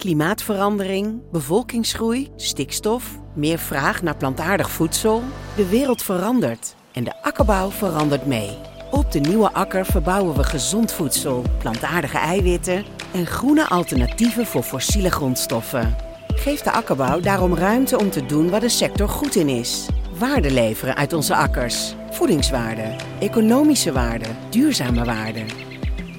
Klimaatverandering, 0.00 1.22
bevolkingsgroei, 1.32 2.28
stikstof, 2.36 3.18
meer 3.34 3.58
vraag 3.58 4.02
naar 4.02 4.16
plantaardig 4.16 4.70
voedsel. 4.70 5.22
De 5.56 5.68
wereld 5.68 6.02
verandert 6.02 6.74
en 6.92 7.04
de 7.04 7.22
akkerbouw 7.22 7.70
verandert 7.70 8.26
mee. 8.26 8.58
Op 8.90 9.12
de 9.12 9.18
nieuwe 9.18 9.52
akker 9.52 9.86
verbouwen 9.86 10.36
we 10.36 10.44
gezond 10.44 10.92
voedsel, 10.92 11.44
plantaardige 11.58 12.18
eiwitten 12.18 12.84
en 13.12 13.26
groene 13.26 13.68
alternatieven 13.68 14.46
voor 14.46 14.62
fossiele 14.62 15.10
grondstoffen. 15.10 15.96
Geef 16.26 16.60
de 16.60 16.70
akkerbouw 16.70 17.20
daarom 17.20 17.54
ruimte 17.54 17.98
om 17.98 18.10
te 18.10 18.26
doen 18.26 18.50
waar 18.50 18.60
de 18.60 18.68
sector 18.68 19.08
goed 19.08 19.34
in 19.34 19.48
is. 19.48 19.86
Waarde 20.18 20.50
leveren 20.50 20.96
uit 20.96 21.12
onze 21.12 21.34
akkers. 21.34 21.94
Voedingswaarde, 22.10 22.96
economische 23.18 23.92
waarde, 23.92 24.26
duurzame 24.50 25.04
waarde. 25.04 25.44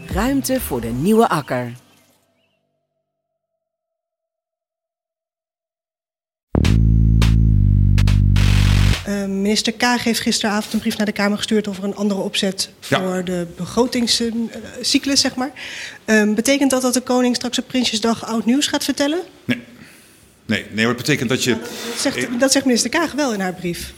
Ruimte 0.08 0.62
voor 0.62 0.82
de 0.82 0.88
nieuwe 0.88 1.30
akker. 1.30 1.81
Uh, 9.12 9.26
minister 9.26 9.74
Kaag 9.74 10.04
heeft 10.04 10.20
gisteravond 10.20 10.74
een 10.74 10.80
brief 10.80 10.98
naar 10.98 11.06
de 11.06 11.12
Kamer 11.12 11.38
gestuurd 11.38 11.68
over 11.68 11.84
een 11.84 11.96
andere 11.96 12.20
opzet 12.20 12.70
voor 12.80 13.16
ja. 13.16 13.22
de 13.22 13.48
begrotingscyclus, 13.56 15.22
zeg 15.22 15.36
maar. 15.36 15.52
Uh, 16.06 16.34
betekent 16.34 16.72
dat 16.72 16.82
dat 16.82 16.94
de 16.94 17.02
koning 17.02 17.36
straks 17.36 17.60
op 17.60 17.68
Prinsjesdag 17.68 18.26
oud 18.26 18.46
nieuws 18.46 18.68
gaat 18.68 18.84
vertellen? 18.84 19.20
Nee. 19.46 19.62
Nee, 20.46 20.66
nee, 20.72 20.86
maar 20.86 20.96
het 20.96 20.98
betekent 20.98 21.30
dat 21.30 21.44
je. 21.44 21.52
Dat 21.52 22.00
zegt, 22.00 22.40
dat 22.40 22.52
zegt 22.52 22.66
minister 22.66 22.90
Kaag 22.90 23.12
wel 23.12 23.34
in 23.34 23.40
haar 23.40 23.54
brief. 23.54 23.94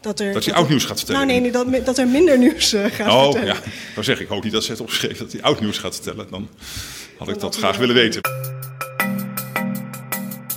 Dat, 0.00 0.20
er, 0.20 0.32
dat 0.32 0.44
hij 0.44 0.54
oud 0.54 0.68
nieuws 0.68 0.84
gaat 0.84 0.98
vertellen. 0.98 1.26
Nou 1.26 1.40
nee, 1.40 1.52
dat, 1.52 1.86
dat 1.86 1.98
er 1.98 2.06
minder 2.08 2.38
nieuws 2.38 2.74
uh, 2.74 2.84
gaat 2.84 3.12
oh, 3.12 3.22
vertellen. 3.22 3.56
Oh 3.56 3.64
ja, 3.64 3.70
dan 3.94 4.04
zeg 4.04 4.20
ik 4.20 4.30
ook 4.30 4.44
niet 4.44 4.52
dat 4.52 4.64
ze 4.64 4.70
het 4.70 4.80
opgeschreven 4.80 5.18
dat 5.18 5.32
hij 5.32 5.42
oud 5.42 5.60
nieuws 5.60 5.78
gaat 5.78 5.94
vertellen. 5.94 6.26
Dan 6.30 6.48
had 7.18 7.28
ik 7.28 7.40
dat 7.40 7.56
graag 7.56 7.76
willen 7.76 7.94
weten. 7.94 8.20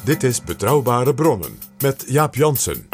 Dit 0.03 0.23
is 0.23 0.44
Betrouwbare 0.44 1.14
Bronnen 1.14 1.59
met 1.80 2.03
Jaap 2.08 2.36
Jansen. 2.36 2.88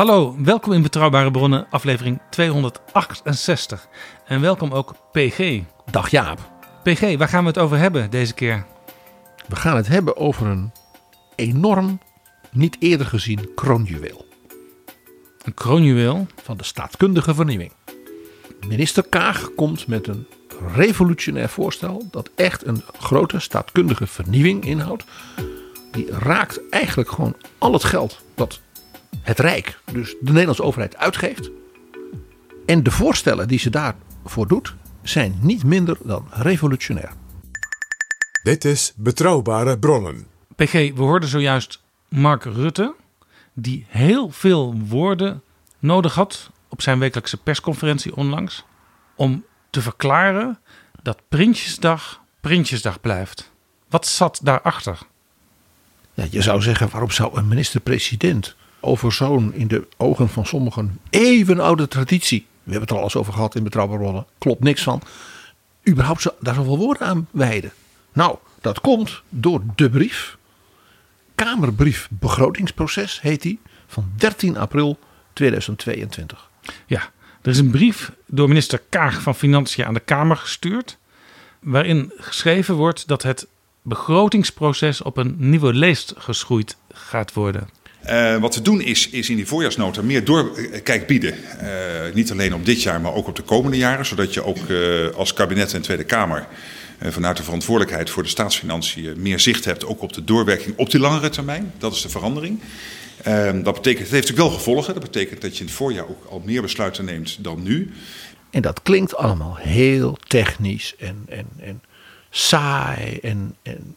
Hallo, 0.00 0.34
welkom 0.38 0.72
in 0.72 0.82
Betrouwbare 0.82 1.30
Bronnen, 1.30 1.66
aflevering 1.70 2.20
268. 2.30 3.88
En 4.26 4.40
welkom 4.40 4.72
ook 4.72 4.94
PG. 5.12 5.60
Dag 5.90 6.10
Jaap. 6.10 6.50
PG, 6.82 7.16
waar 7.16 7.28
gaan 7.28 7.42
we 7.42 7.48
het 7.48 7.58
over 7.58 7.78
hebben 7.78 8.10
deze 8.10 8.34
keer? 8.34 8.66
We 9.48 9.56
gaan 9.56 9.76
het 9.76 9.88
hebben 9.88 10.16
over 10.16 10.46
een 10.46 10.72
enorm, 11.34 12.00
niet 12.50 12.76
eerder 12.78 13.06
gezien 13.06 13.54
kroonjuweel. 13.54 14.26
Een 15.44 15.54
kroonjuweel? 15.54 16.26
Van 16.42 16.56
de 16.56 16.64
staatkundige 16.64 17.34
vernieuwing. 17.34 17.72
Minister 18.68 19.02
Kaag 19.08 19.50
komt 19.54 19.86
met 19.86 20.08
een 20.08 20.26
revolutionair 20.74 21.48
voorstel 21.48 22.08
dat 22.10 22.30
echt 22.34 22.66
een 22.66 22.82
grote 22.98 23.38
staatkundige 23.38 24.06
vernieuwing 24.06 24.64
inhoudt. 24.64 25.04
Die 25.90 26.10
raakt 26.10 26.68
eigenlijk 26.70 27.10
gewoon 27.10 27.36
al 27.58 27.72
het 27.72 27.84
geld 27.84 28.20
dat 28.34 28.60
het 29.22 29.38
Rijk, 29.38 29.78
dus 29.92 30.10
de 30.20 30.30
Nederlandse 30.30 30.62
overheid, 30.62 30.96
uitgeeft. 30.96 31.50
En 32.66 32.82
de 32.82 32.90
voorstellen 32.90 33.48
die 33.48 33.58
ze 33.58 33.70
daarvoor 33.70 34.48
doet, 34.48 34.74
zijn 35.02 35.38
niet 35.40 35.64
minder 35.64 35.96
dan 36.02 36.26
revolutionair. 36.30 37.12
Dit 38.42 38.64
is 38.64 38.92
Betrouwbare 38.96 39.78
Bronnen. 39.78 40.26
PG, 40.56 40.72
we 40.72 41.02
hoorden 41.02 41.28
zojuist 41.28 41.82
Mark 42.08 42.44
Rutte, 42.44 42.94
die 43.52 43.86
heel 43.88 44.30
veel 44.30 44.74
woorden 44.78 45.42
nodig 45.78 46.14
had 46.14 46.50
op 46.68 46.82
zijn 46.82 46.98
wekelijkse 46.98 47.36
persconferentie 47.36 48.16
onlangs. 48.16 48.64
om 49.16 49.44
te 49.70 49.82
verklaren 49.82 50.58
dat 51.02 51.22
Prinsjesdag 51.28 52.20
Prinsjesdag 52.40 53.00
blijft. 53.00 53.50
Wat 53.88 54.06
zat 54.06 54.40
daarachter? 54.42 54.98
Ja, 56.14 56.26
je 56.30 56.42
zou 56.42 56.62
zeggen, 56.62 56.90
waarom 56.90 57.10
zou 57.10 57.36
een 57.38 57.48
minister-president 57.48 58.56
over 58.80 59.12
zo'n 59.12 59.54
in 59.54 59.68
de 59.68 59.86
ogen 59.96 60.28
van 60.28 60.46
sommigen 60.46 61.00
even 61.10 61.60
oude 61.60 61.88
traditie. 61.88 62.46
We 62.62 62.70
hebben 62.70 62.80
het 62.80 62.90
er 62.90 62.96
al 62.96 63.02
eens 63.02 63.16
over 63.16 63.32
gehad 63.32 63.54
in 63.54 63.62
betrouwbare 63.62 64.02
rollen. 64.02 64.26
Klopt 64.38 64.62
niks 64.62 64.82
van. 64.82 65.02
Überhaupt 65.88 66.26
daar 66.40 66.54
zoveel 66.54 66.78
woorden 66.78 67.06
aan 67.06 67.28
wijden. 67.30 67.72
Nou, 68.12 68.36
dat 68.60 68.80
komt 68.80 69.22
door 69.28 69.62
de 69.74 69.90
brief. 69.90 70.38
Kamerbrief 71.34 72.08
begrotingsproces 72.10 73.20
heet 73.20 73.42
die. 73.42 73.60
Van 73.86 74.12
13 74.16 74.56
april 74.56 74.98
2022. 75.32 76.48
Ja, 76.86 77.10
er 77.42 77.50
is 77.50 77.58
een 77.58 77.70
brief 77.70 78.12
door 78.26 78.48
minister 78.48 78.82
Kaag 78.88 79.22
van 79.22 79.34
Financiën 79.34 79.84
aan 79.84 79.94
de 79.94 80.00
Kamer 80.00 80.36
gestuurd. 80.36 80.98
Waarin 81.60 82.12
geschreven 82.16 82.74
wordt 82.74 83.08
dat 83.08 83.22
het 83.22 83.46
begrotingsproces 83.82 85.02
op 85.02 85.16
een 85.16 85.34
nieuwe 85.38 85.74
leest 85.74 86.14
geschoeid 86.16 86.76
gaat 86.92 87.32
worden. 87.32 87.68
Uh, 88.08 88.36
wat 88.36 88.54
we 88.54 88.62
doen 88.62 88.80
is, 88.80 89.08
is 89.08 89.28
in 89.28 89.36
die 89.36 89.46
voorjaarsnota 89.46 90.02
meer 90.02 90.24
doorkijk 90.24 91.06
bieden. 91.06 91.34
Uh, 91.62 92.14
niet 92.14 92.30
alleen 92.30 92.54
op 92.54 92.64
dit 92.64 92.82
jaar, 92.82 93.00
maar 93.00 93.14
ook 93.14 93.26
op 93.26 93.36
de 93.36 93.42
komende 93.42 93.76
jaren. 93.76 94.06
Zodat 94.06 94.34
je 94.34 94.44
ook 94.44 94.58
als 95.16 95.32
kabinet 95.32 95.74
en 95.74 95.82
Tweede 95.82 96.04
Kamer 96.04 96.46
vanuit 97.00 97.36
de 97.36 97.42
verantwoordelijkheid 97.42 98.10
voor 98.10 98.22
de 98.22 98.28
staatsfinanciën 98.28 99.20
meer 99.20 99.40
zicht 99.40 99.64
hebt. 99.64 99.86
Ook 99.86 100.02
op 100.02 100.12
de 100.12 100.24
doorwerking 100.24 100.76
op 100.76 100.90
die 100.90 101.00
langere 101.00 101.28
termijn. 101.28 101.72
Dat 101.78 101.94
is 101.94 102.02
de 102.02 102.08
verandering. 102.08 102.60
dat 103.62 103.74
betekent, 103.74 103.84
het 103.84 104.10
heeft 104.10 104.10
natuurlijk 104.10 104.38
wel 104.38 104.50
gevolgen. 104.50 104.94
Dat 104.94 105.02
betekent 105.02 105.40
dat 105.40 105.52
je 105.54 105.60
in 105.60 105.66
het 105.66 105.74
voorjaar 105.74 106.08
ook 106.08 106.24
al 106.24 106.42
meer 106.44 106.62
besluiten 106.62 107.04
neemt 107.04 107.44
dan 107.44 107.62
nu. 107.62 107.92
En 108.50 108.62
dat 108.62 108.82
klinkt 108.82 109.16
allemaal 109.16 109.56
heel 109.56 110.18
technisch 110.26 110.94
en, 110.98 111.24
en, 111.28 111.46
en 111.60 111.82
saai. 112.30 113.18
En, 113.22 113.56
en 113.62 113.96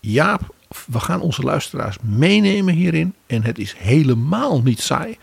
Jaap, 0.00 0.54
we 0.86 1.00
gaan 1.00 1.20
onze 1.20 1.42
luisteraars 1.42 1.96
meenemen 2.02 2.74
hierin. 2.74 3.14
En 3.26 3.42
het 3.42 3.58
is 3.58 3.74
helemaal 3.78 4.62
niet 4.62 4.80
saai. 4.80 5.18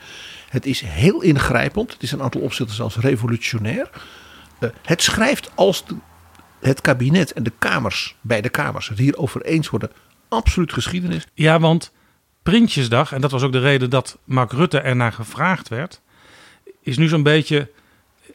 Het 0.49 0.65
is 0.65 0.81
heel 0.81 1.21
ingrijpend. 1.21 1.93
Het 1.93 2.03
is 2.03 2.11
een 2.11 2.21
aantal 2.21 2.41
opzichten 2.41 2.75
zelfs 2.75 2.95
revolutionair. 2.95 3.89
Uh, 4.59 4.69
het 4.81 5.01
schrijft 5.01 5.51
als 5.55 5.83
het 6.59 6.81
kabinet 6.81 7.33
en 7.33 7.43
de 7.43 7.53
kamers, 7.59 8.15
bij 8.21 8.41
de 8.41 8.49
kamers, 8.49 8.87
het 8.87 8.97
hierover 8.97 9.41
eens 9.41 9.69
worden, 9.69 9.91
absoluut 10.29 10.73
geschiedenis. 10.73 11.27
Ja, 11.33 11.59
want 11.59 11.91
Prinsjesdag, 12.43 13.13
en 13.13 13.21
dat 13.21 13.31
was 13.31 13.43
ook 13.43 13.51
de 13.51 13.59
reden 13.59 13.89
dat 13.89 14.17
Mark 14.23 14.51
Rutte 14.51 14.79
ernaar 14.79 15.13
gevraagd 15.13 15.67
werd, 15.67 16.01
is 16.81 16.97
nu 16.97 17.07
zo'n 17.07 17.23
beetje 17.23 17.71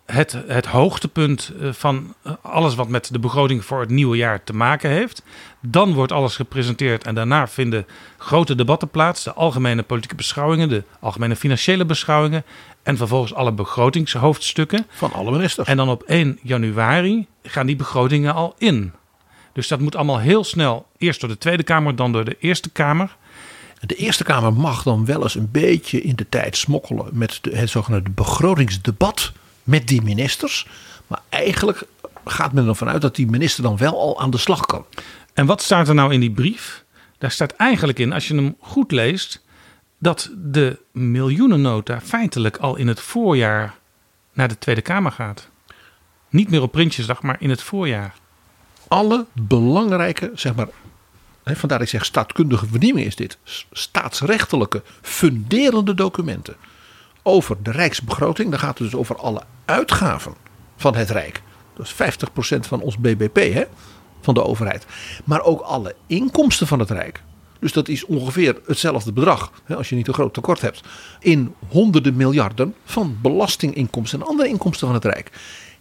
het, 0.06 0.36
het 0.46 0.66
hoogtepunt 0.66 1.52
eh, 1.60 1.72
van 1.72 2.14
eh, 2.22 2.32
alles 2.42 2.74
wat 2.74 2.88
met 2.88 3.12
de 3.12 3.18
begroting 3.18 3.64
voor 3.64 3.80
het 3.80 3.90
nieuwe 3.90 4.16
jaar 4.16 4.44
te 4.44 4.54
maken 4.54 4.90
heeft. 4.90 5.22
Dan 5.60 5.94
wordt 5.94 6.12
alles 6.12 6.36
gepresenteerd 6.36 7.04
en 7.04 7.14
daarna 7.14 7.48
vinden 7.48 7.86
grote 8.16 8.54
debatten 8.54 8.88
plaats. 8.88 9.24
De 9.24 9.32
algemene 9.32 9.82
politieke 9.82 10.14
beschouwingen, 10.14 10.68
de 10.68 10.82
algemene 11.00 11.36
financiële 11.36 11.84
beschouwingen. 11.84 12.44
En 12.82 12.96
vervolgens 12.96 13.34
alle 13.34 13.52
begrotingshoofdstukken. 13.52 14.86
Van 14.88 15.12
alle 15.12 15.30
ministers. 15.30 15.68
En 15.68 15.76
dan 15.76 15.88
op 15.88 16.02
1 16.02 16.38
januari 16.42 17.26
gaan 17.42 17.66
die 17.66 17.76
begrotingen 17.76 18.34
al 18.34 18.54
in. 18.58 18.92
Dus 19.52 19.68
dat 19.68 19.80
moet 19.80 19.96
allemaal 19.96 20.18
heel 20.18 20.44
snel, 20.44 20.86
eerst 20.98 21.20
door 21.20 21.28
de 21.28 21.38
Tweede 21.38 21.62
Kamer, 21.62 21.96
dan 21.96 22.12
door 22.12 22.24
de 22.24 22.36
Eerste 22.38 22.70
Kamer. 22.70 23.16
De 23.80 23.94
Eerste 23.94 24.24
Kamer 24.24 24.52
mag 24.52 24.82
dan 24.82 25.04
wel 25.04 25.22
eens 25.22 25.34
een 25.34 25.50
beetje 25.50 26.02
in 26.02 26.16
de 26.16 26.28
tijd 26.28 26.56
smokkelen 26.56 27.08
met 27.12 27.40
het 27.50 27.70
zogenaamde 27.70 28.10
begrotingsdebat 28.10 29.32
met 29.66 29.88
die 29.88 30.02
ministers. 30.02 30.66
Maar 31.06 31.20
eigenlijk 31.28 31.86
gaat 32.24 32.52
men 32.52 32.68
ervan 32.68 32.88
uit 32.88 33.02
dat 33.02 33.16
die 33.16 33.26
minister 33.26 33.62
dan 33.62 33.76
wel 33.76 34.00
al 34.00 34.20
aan 34.20 34.30
de 34.30 34.38
slag 34.38 34.66
kan. 34.66 34.84
En 35.34 35.46
wat 35.46 35.62
staat 35.62 35.88
er 35.88 35.94
nou 35.94 36.12
in 36.12 36.20
die 36.20 36.30
brief? 36.30 36.84
Daar 37.18 37.30
staat 37.30 37.52
eigenlijk 37.52 37.98
in, 37.98 38.12
als 38.12 38.28
je 38.28 38.34
hem 38.34 38.56
goed 38.60 38.92
leest, 38.92 39.44
dat 39.98 40.30
de 40.36 40.78
miljoenennota 40.92 42.00
feitelijk 42.00 42.56
al 42.56 42.76
in 42.76 42.88
het 42.88 43.00
voorjaar 43.00 43.74
naar 44.32 44.48
de 44.48 44.58
Tweede 44.58 44.82
Kamer 44.82 45.12
gaat. 45.12 45.48
niet 46.28 46.50
meer 46.50 46.62
op 46.62 46.72
Prinsjesdag, 46.72 47.22
maar 47.22 47.36
in 47.38 47.50
het 47.50 47.62
voorjaar. 47.62 48.14
Alle 48.88 49.26
belangrijke, 49.32 50.30
zeg 50.34 50.54
maar, 50.54 50.68
hè, 51.42 51.56
vandaar 51.56 51.78
dat 51.78 51.86
ik 51.86 51.92
zeg 51.92 52.04
staatkundige 52.04 52.66
vernieuwing 52.66 53.06
is 53.06 53.16
dit, 53.16 53.38
staatsrechtelijke, 53.72 54.82
funderende 55.02 55.94
documenten 55.94 56.56
over 57.26 57.56
de 57.62 57.70
rijksbegroting. 57.70 58.50
Dan 58.50 58.58
gaat 58.58 58.78
het 58.78 58.90
dus 58.90 59.00
over 59.00 59.16
alle 59.16 59.42
uitgaven 59.64 60.34
van 60.76 60.96
het 60.96 61.10
Rijk. 61.10 61.42
Dat 61.76 61.86
is 61.86 61.94
50% 61.94 62.58
van 62.60 62.80
ons 62.80 62.98
BBP, 62.98 63.52
hè, 63.52 63.64
van 64.20 64.34
de 64.34 64.44
overheid. 64.44 64.86
Maar 65.24 65.42
ook 65.42 65.60
alle 65.60 65.94
inkomsten 66.06 66.66
van 66.66 66.78
het 66.78 66.90
Rijk. 66.90 67.22
Dus 67.58 67.72
dat 67.72 67.88
is 67.88 68.04
ongeveer 68.04 68.60
hetzelfde 68.66 69.12
bedrag, 69.12 69.52
hè, 69.64 69.76
als 69.76 69.88
je 69.88 69.96
niet 69.96 70.08
een 70.08 70.14
groot 70.14 70.34
tekort 70.34 70.60
hebt, 70.60 70.80
in 71.20 71.54
honderden 71.68 72.16
miljarden 72.16 72.74
van 72.84 73.18
belastinginkomsten 73.22 74.20
en 74.20 74.26
andere 74.26 74.48
inkomsten 74.48 74.86
van 74.86 74.96
het 74.96 75.04
Rijk. 75.04 75.30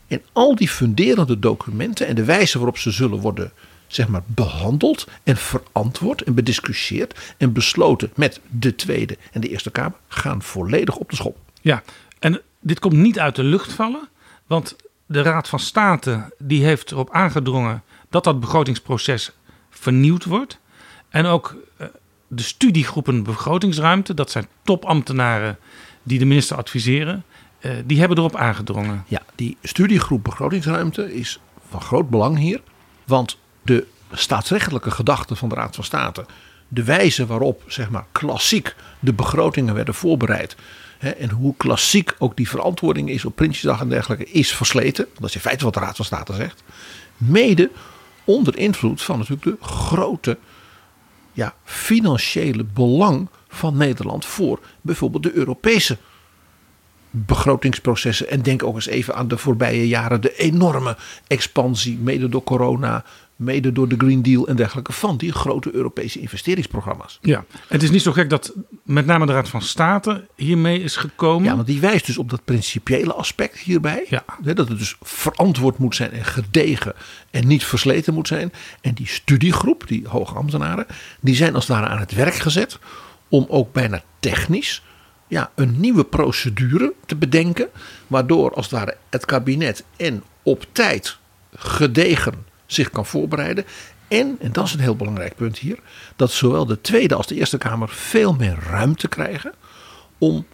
En 0.07 0.21
al 0.33 0.55
die 0.55 0.69
funderende 0.69 1.39
documenten 1.39 2.07
en 2.07 2.15
de 2.15 2.23
wijze 2.23 2.57
waarop 2.57 2.77
ze 2.77 2.91
zullen 2.91 3.19
worden 3.19 3.51
zeg 3.95 4.07
maar, 4.07 4.23
behandeld 4.25 5.07
en 5.23 5.37
verantwoord 5.37 6.21
en 6.21 6.33
bediscussieerd 6.33 7.33
en 7.37 7.53
besloten 7.53 8.11
met 8.15 8.39
de 8.49 8.75
Tweede 8.75 9.17
en 9.31 9.41
de 9.41 9.49
Eerste 9.49 9.71
Kamer 9.71 9.97
gaan 10.07 10.41
volledig 10.41 10.95
op 10.95 11.09
de 11.09 11.15
schop. 11.15 11.37
Ja, 11.61 11.83
en 12.19 12.41
dit 12.59 12.79
komt 12.79 12.93
niet 12.93 13.19
uit 13.19 13.35
de 13.35 13.43
lucht 13.43 13.73
vallen, 13.73 14.07
want 14.47 14.75
de 15.05 15.21
Raad 15.21 15.49
van 15.49 15.59
State 15.59 16.33
die 16.37 16.65
heeft 16.65 16.91
erop 16.91 17.11
aangedrongen 17.11 17.83
dat 18.09 18.23
dat 18.23 18.39
begrotingsproces 18.39 19.31
vernieuwd 19.69 20.25
wordt. 20.25 20.59
En 21.09 21.25
ook 21.25 21.55
eh, 21.77 21.87
de 22.27 22.43
studiegroepen 22.43 23.23
begrotingsruimte, 23.23 24.13
dat 24.13 24.31
zijn 24.31 24.47
topambtenaren 24.63 25.57
die 26.03 26.19
de 26.19 26.25
minister 26.25 26.57
adviseren, 26.57 27.23
eh, 27.59 27.71
die 27.85 27.99
hebben 27.99 28.17
erop 28.17 28.35
aangedrongen. 28.35 29.03
Ja, 29.07 29.21
die 29.35 29.57
studiegroep 29.61 30.23
begrotingsruimte 30.23 31.13
is 31.13 31.39
van 31.69 31.81
groot 31.81 32.09
belang 32.09 32.37
hier. 32.37 32.61
Want 33.05 33.37
de 33.65 33.85
staatsrechtelijke 34.11 34.91
gedachte 34.91 35.35
van 35.35 35.49
de 35.49 35.55
Raad 35.55 35.75
van 35.75 35.83
State, 35.83 36.25
de 36.67 36.83
wijze 36.83 37.25
waarop 37.25 37.63
zeg 37.67 37.89
maar, 37.89 38.05
klassiek 38.11 38.75
de 38.99 39.13
begrotingen 39.13 39.73
werden 39.73 39.93
voorbereid. 39.93 40.55
Hè, 40.97 41.09
en 41.09 41.29
hoe 41.29 41.53
klassiek 41.57 42.15
ook 42.17 42.37
die 42.37 42.49
verantwoording 42.49 43.09
is 43.09 43.25
op 43.25 43.35
Prinsjesdag 43.35 43.79
en 43.79 43.89
dergelijke, 43.89 44.25
is 44.25 44.55
versleten. 44.55 45.07
Dat 45.19 45.29
is 45.29 45.35
in 45.35 45.41
feite 45.41 45.63
wat 45.63 45.73
de 45.73 45.79
Raad 45.79 45.95
van 45.95 46.05
State 46.05 46.33
zegt. 46.33 46.63
Mede 47.17 47.71
onder 48.23 48.57
invloed 48.57 49.01
van 49.01 49.17
natuurlijk 49.17 49.43
de 49.43 49.65
grote 49.65 50.37
ja, 51.31 51.53
financiële 51.63 52.63
belang 52.63 53.29
van 53.47 53.77
Nederland 53.77 54.25
voor 54.25 54.59
bijvoorbeeld 54.81 55.23
de 55.23 55.33
Europese 55.33 55.97
begrotingsprocessen. 57.09 58.29
En 58.29 58.41
denk 58.41 58.63
ook 58.63 58.75
eens 58.75 58.87
even 58.87 59.15
aan 59.15 59.27
de 59.27 59.37
voorbije 59.37 59.87
jaren 59.87 60.21
de 60.21 60.35
enorme 60.35 60.97
expansie, 61.27 61.97
mede 61.97 62.29
door 62.29 62.43
corona, 62.43 63.03
mede 63.35 63.71
door 63.71 63.87
de 63.87 63.95
Green 63.97 64.21
Deal 64.21 64.47
en 64.47 64.55
dergelijke, 64.55 64.91
van 64.91 65.17
die 65.17 65.31
grote 65.31 65.73
Europese 65.73 66.19
investeringsprogramma's. 66.19 67.19
Ja, 67.21 67.45
het 67.67 67.83
is 67.83 67.89
niet 67.89 68.01
zo 68.01 68.11
gek 68.11 68.29
dat 68.29 68.53
met 68.83 69.05
name 69.05 69.25
de 69.25 69.31
Raad 69.31 69.49
van 69.49 69.61
State 69.61 70.27
hiermee 70.35 70.81
is 70.81 70.95
gekomen. 70.95 71.43
Ja, 71.49 71.55
want 71.55 71.67
die 71.67 71.79
wijst 71.79 72.05
dus 72.05 72.17
op 72.17 72.29
dat 72.29 72.45
principiële 72.45 73.13
aspect 73.13 73.57
hierbij. 73.57 74.05
Ja. 74.09 74.23
Hè, 74.43 74.53
Dat 74.53 74.67
het 74.67 74.77
dus 74.77 74.95
verantwoord 75.01 75.77
moet 75.77 75.95
zijn 75.95 76.11
en 76.11 76.25
gedegen 76.25 76.93
en 77.31 77.47
niet 77.47 77.63
versleten 77.65 78.13
moet 78.13 78.27
zijn. 78.27 78.53
En 78.81 78.93
die 78.93 79.07
studiegroep, 79.07 79.87
die 79.87 80.07
hoge 80.07 80.35
ambtenaren, 80.35 80.85
die 81.19 81.35
zijn 81.35 81.55
als 81.55 81.67
het 81.67 81.77
ware 81.77 81.87
aan 81.87 81.99
het 81.99 82.13
werk 82.13 82.35
gezet 82.35 82.79
om 83.29 83.45
ook 83.49 83.73
bijna 83.73 84.01
technisch 84.19 84.83
ja, 85.27 85.51
een 85.55 85.79
nieuwe 85.79 86.03
procedure 86.03 86.93
te 87.05 87.15
bedenken. 87.15 87.69
Waardoor 88.07 88.53
als 88.53 88.65
het 88.65 88.79
ware 88.79 88.97
het 89.09 89.25
kabinet 89.25 89.83
en 89.97 90.23
op 90.43 90.65
tijd 90.71 91.17
gedegen 91.55 92.33
zich 92.65 92.89
kan 92.89 93.05
voorbereiden. 93.05 93.65
En, 94.07 94.35
en 94.39 94.51
dat 94.51 94.65
is 94.65 94.73
een 94.73 94.79
heel 94.79 94.95
belangrijk 94.95 95.35
punt 95.35 95.57
hier, 95.57 95.79
dat 96.15 96.31
zowel 96.31 96.65
de 96.65 96.81
Tweede 96.81 97.15
als 97.15 97.27
de 97.27 97.35
Eerste 97.35 97.57
Kamer 97.57 97.89
veel 97.89 98.33
meer 98.33 98.57
ruimte 98.69 99.07
krijgen 99.07 99.53
om 100.17 100.45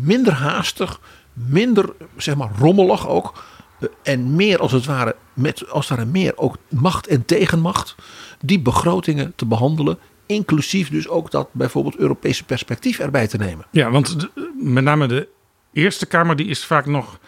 minder 0.00 0.32
haastig, 0.32 1.00
minder 1.32 1.92
zeg 2.16 2.34
maar 2.34 2.50
rommelig 2.58 3.08
ook. 3.08 3.44
eh, 3.80 3.88
En 4.02 4.36
meer 4.36 4.58
als 4.58 4.72
het 4.72 4.84
ware, 4.84 5.16
met 5.32 5.70
als 5.70 5.88
ware 5.88 6.04
meer 6.04 6.38
ook 6.38 6.56
macht 6.68 7.06
en 7.06 7.24
tegenmacht, 7.24 7.94
die 8.40 8.60
begrotingen 8.60 9.32
te 9.36 9.46
behandelen. 9.46 9.98
Inclusief 10.26 10.88
dus 10.90 11.08
ook 11.08 11.30
dat 11.30 11.48
bijvoorbeeld 11.52 11.96
Europese 11.96 12.44
perspectief 12.44 12.98
erbij 12.98 13.26
te 13.26 13.36
nemen. 13.36 13.66
Ja, 13.70 13.90
want 13.90 14.28
met 14.60 14.84
name 14.84 15.06
de 15.06 15.28
Eerste 15.72 16.06
Kamer 16.06 16.36
die 16.36 16.46
is 16.46 16.64
vaak 16.64 16.86
nog 16.86 17.18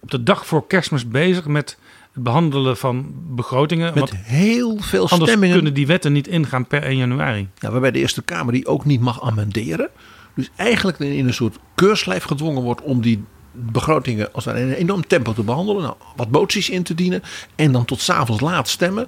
op 0.00 0.10
de 0.10 0.22
dag 0.22 0.46
voor 0.46 0.66
kerstmis 0.66 1.08
bezig 1.08 1.46
met 1.46 1.78
het 2.12 2.22
behandelen 2.22 2.76
van 2.76 3.14
begrotingen. 3.14 3.94
Met 3.94 4.16
heel 4.16 4.76
veel 4.80 5.08
anders 5.08 5.30
stemmingen. 5.30 5.54
kunnen 5.54 5.74
die 5.74 5.86
wetten 5.86 6.12
niet 6.12 6.28
ingaan 6.28 6.66
per 6.66 6.82
1 6.82 6.96
januari. 6.96 7.48
Ja, 7.58 7.70
waarbij 7.70 7.90
de 7.90 7.98
Eerste 7.98 8.22
Kamer 8.22 8.52
die 8.52 8.66
ook 8.66 8.84
niet 8.84 9.00
mag 9.00 9.22
amenderen. 9.22 9.88
Dus 10.34 10.50
eigenlijk 10.56 10.98
in 10.98 11.26
een 11.26 11.34
soort 11.34 11.58
keurslijf 11.74 12.24
gedwongen 12.24 12.62
wordt 12.62 12.82
om 12.82 13.00
die 13.00 13.24
begrotingen 13.52 14.32
als 14.32 14.46
in 14.46 14.56
een 14.56 14.72
enorm 14.72 15.06
tempo 15.06 15.32
te 15.32 15.42
behandelen. 15.42 15.82
Nou, 15.82 15.94
wat 16.16 16.30
moties 16.30 16.70
in 16.70 16.82
te 16.82 16.94
dienen 16.94 17.22
en 17.54 17.72
dan 17.72 17.84
tot 17.84 18.00
s'avonds 18.00 18.42
laat 18.42 18.68
stemmen. 18.68 19.06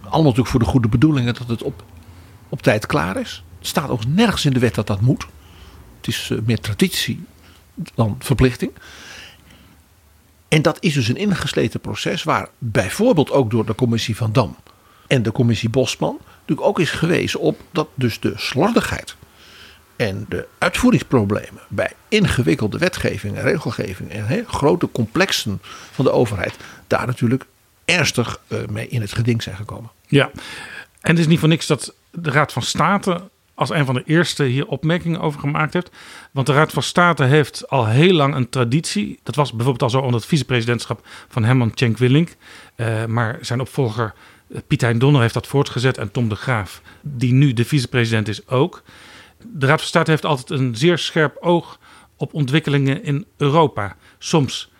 Allemaal 0.00 0.22
natuurlijk 0.22 0.48
voor 0.48 0.60
de 0.60 0.66
goede 0.66 0.88
bedoelingen 0.88 1.34
dat 1.34 1.48
het 1.48 1.62
op, 1.62 1.84
op 2.48 2.62
tijd 2.62 2.86
klaar 2.86 3.16
is. 3.20 3.44
Het 3.58 3.66
staat 3.66 3.88
ook 3.88 4.06
nergens 4.06 4.44
in 4.44 4.52
de 4.52 4.58
wet 4.58 4.74
dat 4.74 4.86
dat 4.86 5.00
moet. 5.00 5.26
Het 5.96 6.06
is 6.06 6.30
eh, 6.30 6.38
meer 6.44 6.60
traditie 6.60 7.24
dan 7.94 8.16
verplichting. 8.18 8.72
En 10.48 10.62
dat 10.62 10.76
is 10.80 10.94
dus 10.94 11.08
een 11.08 11.16
ingesleten 11.16 11.80
proces 11.80 12.22
waar 12.22 12.48
bijvoorbeeld 12.58 13.30
ook 13.30 13.50
door 13.50 13.66
de 13.66 13.74
commissie 13.74 14.16
Van 14.16 14.32
Dam 14.32 14.56
en 15.06 15.22
de 15.22 15.32
commissie 15.32 15.68
Bosman 15.68 16.18
natuurlijk 16.40 16.66
ook 16.66 16.80
is 16.80 16.90
gewezen 16.90 17.40
op 17.40 17.60
dat 17.70 17.88
dus 17.94 18.20
de 18.20 18.32
slordigheid 18.36 19.16
en 19.96 20.26
de 20.28 20.46
uitvoeringsproblemen 20.58 21.62
bij 21.68 21.92
ingewikkelde 22.08 22.78
wetgeving 22.78 23.36
en 23.36 23.42
regelgeving 23.42 24.10
en 24.10 24.44
grote 24.46 24.88
complexen 24.92 25.60
van 25.90 26.04
de 26.04 26.10
overheid 26.10 26.56
daar 26.86 27.06
natuurlijk 27.06 27.46
ernstig 27.84 28.40
eh, 28.46 28.58
mee 28.70 28.88
in 28.88 29.00
het 29.00 29.12
geding 29.12 29.42
zijn 29.42 29.56
gekomen. 29.56 29.90
Ja, 30.06 30.30
en 31.00 31.10
het 31.10 31.18
is 31.18 31.26
niet 31.26 31.38
voor 31.38 31.48
niks 31.48 31.66
dat 31.66 31.94
de 32.10 32.30
Raad 32.30 32.52
van 32.52 32.62
State 32.62 33.30
als 33.54 33.70
een 33.70 33.84
van 33.84 33.94
de 33.94 34.02
eerste 34.06 34.44
hier 34.44 34.66
opmerkingen 34.66 35.20
over 35.20 35.40
gemaakt 35.40 35.72
heeft. 35.72 35.90
Want 36.30 36.46
de 36.46 36.52
Raad 36.52 36.72
van 36.72 36.82
State 36.82 37.24
heeft 37.24 37.68
al 37.68 37.86
heel 37.86 38.12
lang 38.12 38.34
een 38.34 38.48
traditie. 38.48 39.18
Dat 39.22 39.34
was 39.34 39.50
bijvoorbeeld 39.50 39.82
al 39.82 39.90
zo 39.90 39.98
onder 39.98 40.20
het 40.20 40.28
vicepresidentschap 40.28 41.06
van 41.28 41.44
Herman 41.44 41.74
Tjenk 41.74 41.98
Willink. 41.98 42.36
Eh, 42.74 43.04
maar 43.04 43.38
zijn 43.40 43.60
opvolger 43.60 44.14
eh, 44.48 44.60
Piet 44.66 44.80
Hein 44.80 44.98
Donner 44.98 45.20
heeft 45.20 45.34
dat 45.34 45.46
voortgezet. 45.46 45.98
En 45.98 46.10
Tom 46.10 46.28
de 46.28 46.34
Graaf, 46.34 46.82
die 47.00 47.32
nu 47.32 47.52
de 47.52 47.64
vicepresident 47.64 48.28
is, 48.28 48.48
ook. 48.48 48.82
De 49.52 49.66
Raad 49.66 49.78
van 49.78 49.88
State 49.88 50.10
heeft 50.10 50.24
altijd 50.24 50.60
een 50.60 50.76
zeer 50.76 50.98
scherp 50.98 51.36
oog 51.40 51.78
op 52.16 52.34
ontwikkelingen 52.34 53.04
in 53.04 53.26
Europa. 53.36 53.96
Soms 54.18 54.72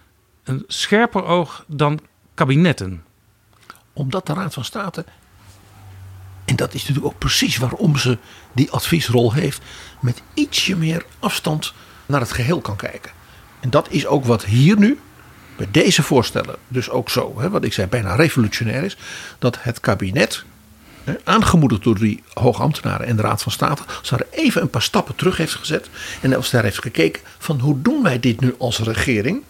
een 0.45 0.65
scherper 0.67 1.25
oog 1.25 1.65
dan 1.69 2.01
kabinetten. 2.35 3.05
Omdat 3.93 4.27
de 4.27 4.33
Raad 4.33 4.55
van 4.55 4.65
State, 4.65 5.05
en 6.45 6.57
dat 6.57 6.75
is 6.75 6.81
natuurlijk 6.81 7.07
ook 7.07 7.19
precies 7.19 7.57
waarom 7.57 7.97
ze 7.97 8.19
die 8.53 8.71
adviesrol 8.71 9.33
heeft, 9.33 9.61
met 10.01 10.23
ietsje 10.35 10.77
meer 10.77 11.05
afstand 11.19 11.73
naar 12.07 12.21
het 12.21 12.33
geheel 12.33 12.61
kan 12.61 12.77
kijken. 12.77 13.11
En 13.61 13.71
dat 13.71 13.87
is 13.91 14.07
ook 14.07 14.25
wat 14.25 14.45
hier 14.45 14.79
nu, 14.79 15.01
bij 15.57 15.69
deze 15.71 16.03
voorstellen, 16.03 16.57
dus 16.69 16.91
ook 16.91 17.11
zo, 17.11 17.41
hè, 17.41 17.51
wat 17.51 17.65
ik 17.65 17.73
zei, 17.73 17.87
bijna 17.87 18.15
revolutionair 18.15 18.85
is, 18.85 18.97
dat 19.39 19.59
het 19.61 19.81
kabinet, 19.81 20.45
hè, 21.05 21.15
aangemoedigd 21.25 21.83
door 21.83 21.99
die 21.99 22.23
hoogambtenaren 22.33 23.07
en 23.07 23.17
de 23.17 23.23
Raad 23.23 23.43
van 23.43 23.53
State, 23.53 23.83
er 24.11 24.27
even 24.31 24.63
een 24.63 24.71
paar 24.71 24.83
stappen 24.83 25.15
terug 25.15 25.37
heeft 25.37 25.55
gezet 25.55 25.89
en 26.21 26.35
als 26.35 26.51
daar 26.51 26.63
heeft 26.63 26.83
gekeken 26.83 27.23
van 27.39 27.61
hoe 27.61 27.83
doen 27.83 28.03
wij 28.03 28.21
dit 28.21 28.41
nu 28.41 28.55
als 28.59 28.79
regering. 28.79 29.43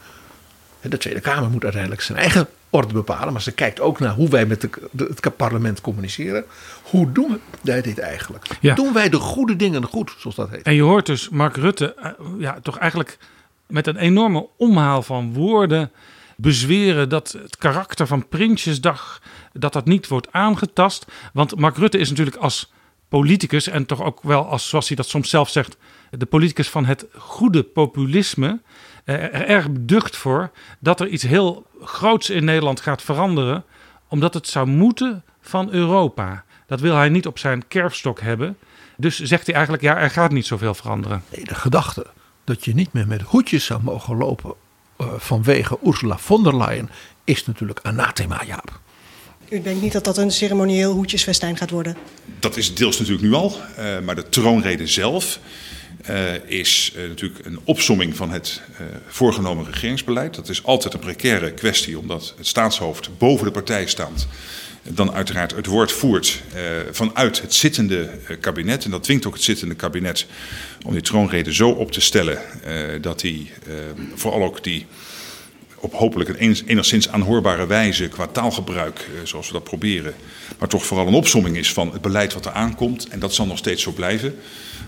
De 0.80 0.98
Tweede 0.98 1.20
Kamer 1.20 1.50
moet 1.50 1.62
uiteindelijk 1.62 2.02
zijn 2.02 2.18
eigen 2.18 2.48
orde 2.74 2.92
bepalen. 2.94 3.32
Maar 3.32 3.42
ze 3.42 3.52
kijkt 3.52 3.80
ook 3.80 3.98
naar 3.98 4.14
hoe 4.14 4.28
wij 4.28 4.46
met 4.46 4.60
de, 4.60 4.70
de- 4.90 5.14
het 5.20 5.36
parlement 5.36 5.80
communiceren. 5.80 6.44
Hoe 6.82 7.12
doen 7.12 7.40
wij 7.60 7.82
dit 7.82 7.98
eigenlijk? 7.98 8.46
Ja. 8.60 8.74
Doen 8.74 8.92
wij 8.92 9.08
de 9.08 9.16
goede 9.16 9.56
dingen 9.56 9.84
goed, 9.84 10.14
zoals 10.18 10.36
dat 10.36 10.50
heet? 10.50 10.62
En 10.62 10.74
je 10.74 10.82
hoort 10.82 11.06
dus 11.06 11.28
Mark 11.28 11.56
Rutte 11.56 11.94
eh, 11.94 12.10
ja, 12.38 12.58
toch 12.62 12.78
eigenlijk 12.78 13.18
met 13.66 13.86
een 13.86 13.96
enorme 13.96 14.46
omhaal 14.56 15.02
van 15.02 15.32
woorden 15.32 15.90
bezweren 16.36 17.08
dat 17.08 17.36
het 17.42 17.56
karakter 17.56 18.06
van 18.06 18.28
Prinsjesdag 18.28 19.20
dat 19.52 19.72
dat 19.72 19.84
niet 19.84 20.08
wordt 20.08 20.32
aangetast. 20.32 21.06
Want 21.32 21.56
Mark 21.56 21.76
Rutte 21.76 21.98
is 21.98 22.08
natuurlijk 22.08 22.36
als 22.36 22.72
politicus 23.08 23.68
en 23.68 23.86
toch 23.86 24.02
ook 24.02 24.22
wel 24.22 24.46
als, 24.48 24.68
zoals 24.68 24.86
hij 24.88 24.96
dat 24.96 25.08
soms 25.08 25.30
zelf 25.30 25.48
zegt, 25.50 25.76
de 26.10 26.26
politicus 26.26 26.68
van 26.68 26.84
het 26.84 27.06
goede 27.16 27.62
populisme. 27.62 28.60
Eh, 29.04 29.14
Er 29.14 29.46
erg 29.46 29.70
beducht 29.70 30.16
voor 30.16 30.50
dat 30.78 31.00
er 31.00 31.08
iets 31.08 31.22
heel 31.22 31.66
groots 31.82 32.30
in 32.30 32.44
Nederland 32.44 32.80
gaat 32.80 33.02
veranderen, 33.02 33.64
omdat 34.08 34.34
het 34.34 34.48
zou 34.48 34.66
moeten 34.66 35.24
van 35.40 35.70
Europa. 35.70 36.44
Dat 36.66 36.80
wil 36.80 36.94
hij 36.94 37.08
niet 37.08 37.26
op 37.26 37.38
zijn 37.38 37.68
kerfstok 37.68 38.20
hebben. 38.20 38.56
Dus 38.96 39.20
zegt 39.20 39.46
hij 39.46 39.54
eigenlijk, 39.54 39.84
ja, 39.84 39.96
er 39.96 40.10
gaat 40.10 40.30
niet 40.30 40.46
zoveel 40.46 40.74
veranderen. 40.74 41.22
Nee, 41.28 41.44
de 41.44 41.54
gedachte 41.54 42.06
dat 42.44 42.64
je 42.64 42.74
niet 42.74 42.92
meer 42.92 43.06
met 43.06 43.22
hoedjes 43.22 43.64
zou 43.64 43.82
mogen 43.82 44.16
lopen 44.16 44.54
eh, 44.96 45.06
vanwege 45.16 45.78
Ursula 45.84 46.18
von 46.18 46.42
der 46.42 46.56
Leyen 46.56 46.90
is 47.24 47.46
natuurlijk 47.46 47.80
anathema, 47.82 48.42
Jaap. 48.46 48.80
U 49.48 49.62
denkt 49.62 49.82
niet 49.82 49.92
dat 49.92 50.04
dat 50.04 50.18
een 50.18 50.30
ceremonieel 50.30 50.92
hoedjesfestijn 50.92 51.56
gaat 51.56 51.70
worden? 51.70 51.96
Dat 52.38 52.56
is 52.56 52.74
deels 52.74 52.98
natuurlijk 52.98 53.26
nu 53.26 53.34
al, 53.34 53.56
uh, 53.78 54.00
maar 54.00 54.14
de 54.14 54.28
troonrede 54.28 54.86
zelf 54.86 55.38
uh, 56.10 56.34
is 56.46 56.92
uh, 56.96 57.08
natuurlijk 57.08 57.46
een 57.46 57.58
opsomming 57.64 58.16
van 58.16 58.30
het 58.30 58.60
voorgenomen 59.06 59.64
regeringsbeleid. 59.64 60.34
Dat 60.34 60.48
is 60.48 60.64
altijd 60.64 60.94
een 60.94 61.00
precaire 61.00 61.52
kwestie, 61.52 61.98
omdat 61.98 62.34
het 62.36 62.46
staatshoofd 62.46 63.18
boven 63.18 63.44
de 63.44 63.52
partij 63.52 63.86
staat 63.86 64.26
dan 64.82 65.12
uiteraard 65.12 65.54
het 65.54 65.66
woord 65.66 65.92
voert 65.92 66.42
vanuit 66.90 67.40
het 67.40 67.54
zittende 67.54 68.10
kabinet. 68.40 68.84
En 68.84 68.90
dat 68.90 69.02
dwingt 69.02 69.26
ook 69.26 69.34
het 69.34 69.42
zittende 69.42 69.74
kabinet 69.74 70.26
om 70.86 70.92
die 70.92 71.02
troonrede 71.02 71.54
zo 71.54 71.70
op 71.70 71.92
te 71.92 72.00
stellen 72.00 72.38
dat 73.00 73.20
die 73.20 73.50
vooral 74.14 74.42
ook 74.42 74.64
die 74.64 74.86
op 75.76 75.92
hopelijk 75.92 76.28
een 76.28 76.62
enigszins 76.66 77.08
aanhoorbare 77.08 77.66
wijze 77.66 78.08
qua 78.08 78.26
taalgebruik, 78.26 79.08
zoals 79.22 79.46
we 79.46 79.52
dat 79.52 79.64
proberen, 79.64 80.14
maar 80.58 80.68
toch 80.68 80.86
vooral 80.86 81.06
een 81.06 81.14
opsomming 81.14 81.56
is 81.56 81.72
van 81.72 81.92
het 81.92 82.02
beleid 82.02 82.34
wat 82.34 82.46
er 82.46 82.52
aankomt. 82.52 83.08
En 83.08 83.18
dat 83.18 83.34
zal 83.34 83.46
nog 83.46 83.58
steeds 83.58 83.82
zo 83.82 83.92
blijven 83.92 84.34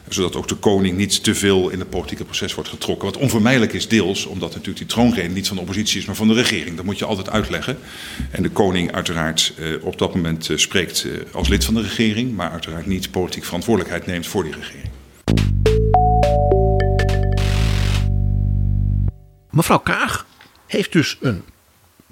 zodat 0.09 0.37
ook 0.37 0.49
de 0.49 0.55
koning 0.55 0.97
niet 0.97 1.23
te 1.23 1.35
veel 1.35 1.69
in 1.69 1.79
het 1.79 1.91
politieke 1.91 2.25
proces 2.25 2.55
wordt 2.55 2.71
getrokken. 2.71 3.07
Wat 3.07 3.17
onvermijdelijk 3.17 3.73
is 3.73 3.89
deels, 3.89 4.27
omdat 4.27 4.49
natuurlijk 4.49 4.79
die 4.79 4.87
troonrede 4.87 5.29
niet 5.29 5.47
van 5.47 5.57
de 5.57 5.63
oppositie 5.63 6.01
is, 6.01 6.07
maar 6.07 6.15
van 6.15 6.29
de 6.29 6.35
regering. 6.35 6.77
Dat 6.77 6.85
moet 6.85 6.99
je 6.99 7.05
altijd 7.05 7.31
uitleggen. 7.31 7.79
En 8.31 8.43
de 8.43 8.51
koning 8.51 8.93
uiteraard 8.93 9.53
uh, 9.59 9.85
op 9.85 9.99
dat 9.99 10.15
moment 10.15 10.49
uh, 10.49 10.57
spreekt 10.57 11.05
uh, 11.05 11.13
als 11.33 11.49
lid 11.49 11.65
van 11.65 11.75
de 11.75 11.83
regering, 11.83 12.37
maar 12.37 12.51
uiteraard 12.51 12.87
niet 12.87 13.11
politiek 13.11 13.45
verantwoordelijkheid 13.45 14.07
neemt 14.07 14.27
voor 14.27 14.43
die 14.43 14.55
regering. 14.55 14.89
Mevrouw 19.51 19.79
Kaag 19.79 20.27
heeft 20.67 20.93
dus 20.93 21.17
een 21.21 21.43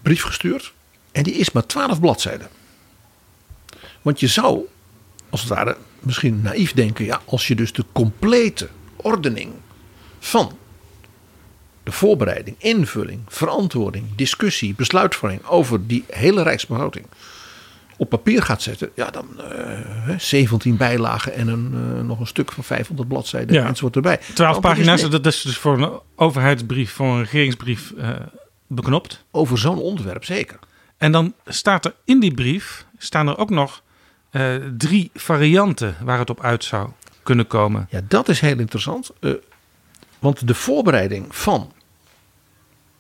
brief 0.02 0.22
gestuurd 0.22 0.72
en 1.12 1.22
die 1.22 1.34
is 1.34 1.50
maar 1.50 1.66
12 1.66 2.00
bladzijden. 2.00 2.48
Want 4.02 4.20
je 4.20 4.26
zou, 4.26 4.60
als 5.30 5.40
het 5.40 5.50
ware, 5.50 5.76
misschien 6.04 6.40
naïef 6.42 6.73
denken, 6.73 7.04
ja, 7.04 7.20
als 7.25 7.49
je 7.49 7.54
dus 7.54 7.73
de 7.73 7.84
complete 7.92 8.68
ordening 8.96 9.52
van 10.18 10.52
de 11.82 11.92
voorbereiding, 11.92 12.56
invulling, 12.58 13.20
verantwoording, 13.28 14.06
discussie, 14.16 14.75
besluitvorming 14.75 15.44
over 15.44 15.87
die 15.87 16.04
hele 16.08 16.42
rijksbegroting 16.42 17.06
op 17.96 18.08
papier 18.08 18.42
gaat 18.42 18.62
zetten, 18.62 18.90
ja, 18.94 19.11
dan 19.11 19.26
uh, 20.08 20.18
17 20.18 20.76
bijlagen 20.76 21.34
en 21.34 21.49
een, 21.49 21.70
uh, 21.75 22.02
nog 22.02 22.20
een 22.20 22.26
stuk 22.26 22.52
van 22.52 22.64
500 22.64 23.08
bladzijden 23.08 23.54
ja. 23.54 23.66
enzovoort 23.66 23.96
erbij. 23.96 24.20
12 24.34 24.61
pagina's, 24.61 25.00
dat 25.00 25.12
is, 25.12 25.20
dat 25.20 25.32
is 25.32 25.42
dus 25.42 25.56
voor 25.56 25.82
een 25.82 26.00
overheidsbrief, 26.16 26.92
voor 26.92 27.06
een 27.06 27.23
regeringsbrief 27.23 27.92
uh, 27.96 28.08
beknopt. 28.66 29.25
Over 29.30 29.58
zo'n 29.58 29.78
onderwerp 29.78 30.25
zeker. 30.25 30.58
En 30.96 31.12
dan 31.12 31.34
staat 31.46 31.84
er 31.84 31.94
in 32.04 32.20
die 32.20 32.34
brief, 32.34 32.87
staan 32.99 33.28
er 33.28 33.38
ook 33.38 33.50
nog 33.50 33.82
uh, 34.36 34.54
drie 34.76 35.10
varianten 35.14 35.96
waar 36.00 36.18
het 36.18 36.30
op 36.30 36.40
uit 36.40 36.64
zou 36.64 36.88
kunnen 37.22 37.46
komen. 37.46 37.86
Ja, 37.90 38.00
dat 38.08 38.28
is 38.28 38.40
heel 38.40 38.58
interessant. 38.58 39.10
Uh, 39.20 39.34
want 40.18 40.46
de 40.46 40.54
voorbereiding 40.54 41.36
van 41.36 41.72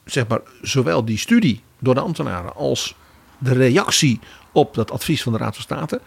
zeg 0.04 0.26
maar, 0.26 0.40
zowel 0.62 1.04
die 1.04 1.18
studie 1.18 1.62
door 1.78 1.94
de 1.94 2.00
ambtenaren 2.00 2.54
als 2.54 2.94
de 3.38 3.52
reactie 3.52 4.20
op 4.52 4.74
dat 4.74 4.90
advies 4.90 5.22
van 5.22 5.32
de 5.32 5.38
Raad 5.38 5.54
van 5.54 5.62
State 5.62 6.00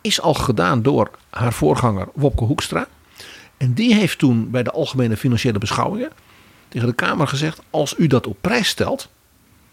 is 0.00 0.20
al 0.20 0.34
gedaan 0.34 0.82
door 0.82 1.10
haar 1.30 1.52
voorganger 1.52 2.08
Wopke 2.14 2.44
Hoekstra. 2.44 2.86
En 3.56 3.74
die 3.74 3.94
heeft 3.94 4.18
toen 4.18 4.50
bij 4.50 4.62
de 4.62 4.70
Algemene 4.70 5.16
Financiële 5.16 5.58
Beschouwingen 5.58 6.10
tegen 6.68 6.88
de 6.88 6.94
Kamer 6.94 7.28
gezegd: 7.28 7.60
Als 7.70 7.94
u 7.98 8.06
dat 8.06 8.26
op 8.26 8.36
prijs 8.40 8.68
stelt, 8.68 9.08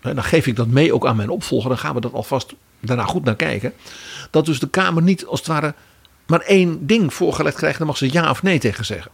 dan 0.01 0.23
geef 0.23 0.47
ik 0.47 0.55
dat 0.55 0.67
mee 0.67 0.93
ook 0.93 1.05
aan 1.05 1.15
mijn 1.15 1.29
opvolger. 1.29 1.69
Dan 1.69 1.77
gaan 1.77 1.95
we 1.95 2.01
dat 2.01 2.13
alvast 2.13 2.53
daarna 2.79 3.03
goed 3.03 3.23
naar 3.23 3.35
kijken. 3.35 3.73
Dat 4.31 4.45
dus 4.45 4.59
de 4.59 4.69
Kamer 4.69 5.03
niet 5.03 5.25
als 5.25 5.39
het 5.39 5.47
ware 5.47 5.73
maar 6.27 6.39
één 6.39 6.85
ding 6.87 7.13
voorgelegd 7.13 7.55
krijgt. 7.55 7.77
Dan 7.77 7.87
mag 7.87 7.97
ze 7.97 8.11
ja 8.11 8.29
of 8.29 8.43
nee 8.43 8.59
tegen 8.59 8.85
zeggen. 8.85 9.11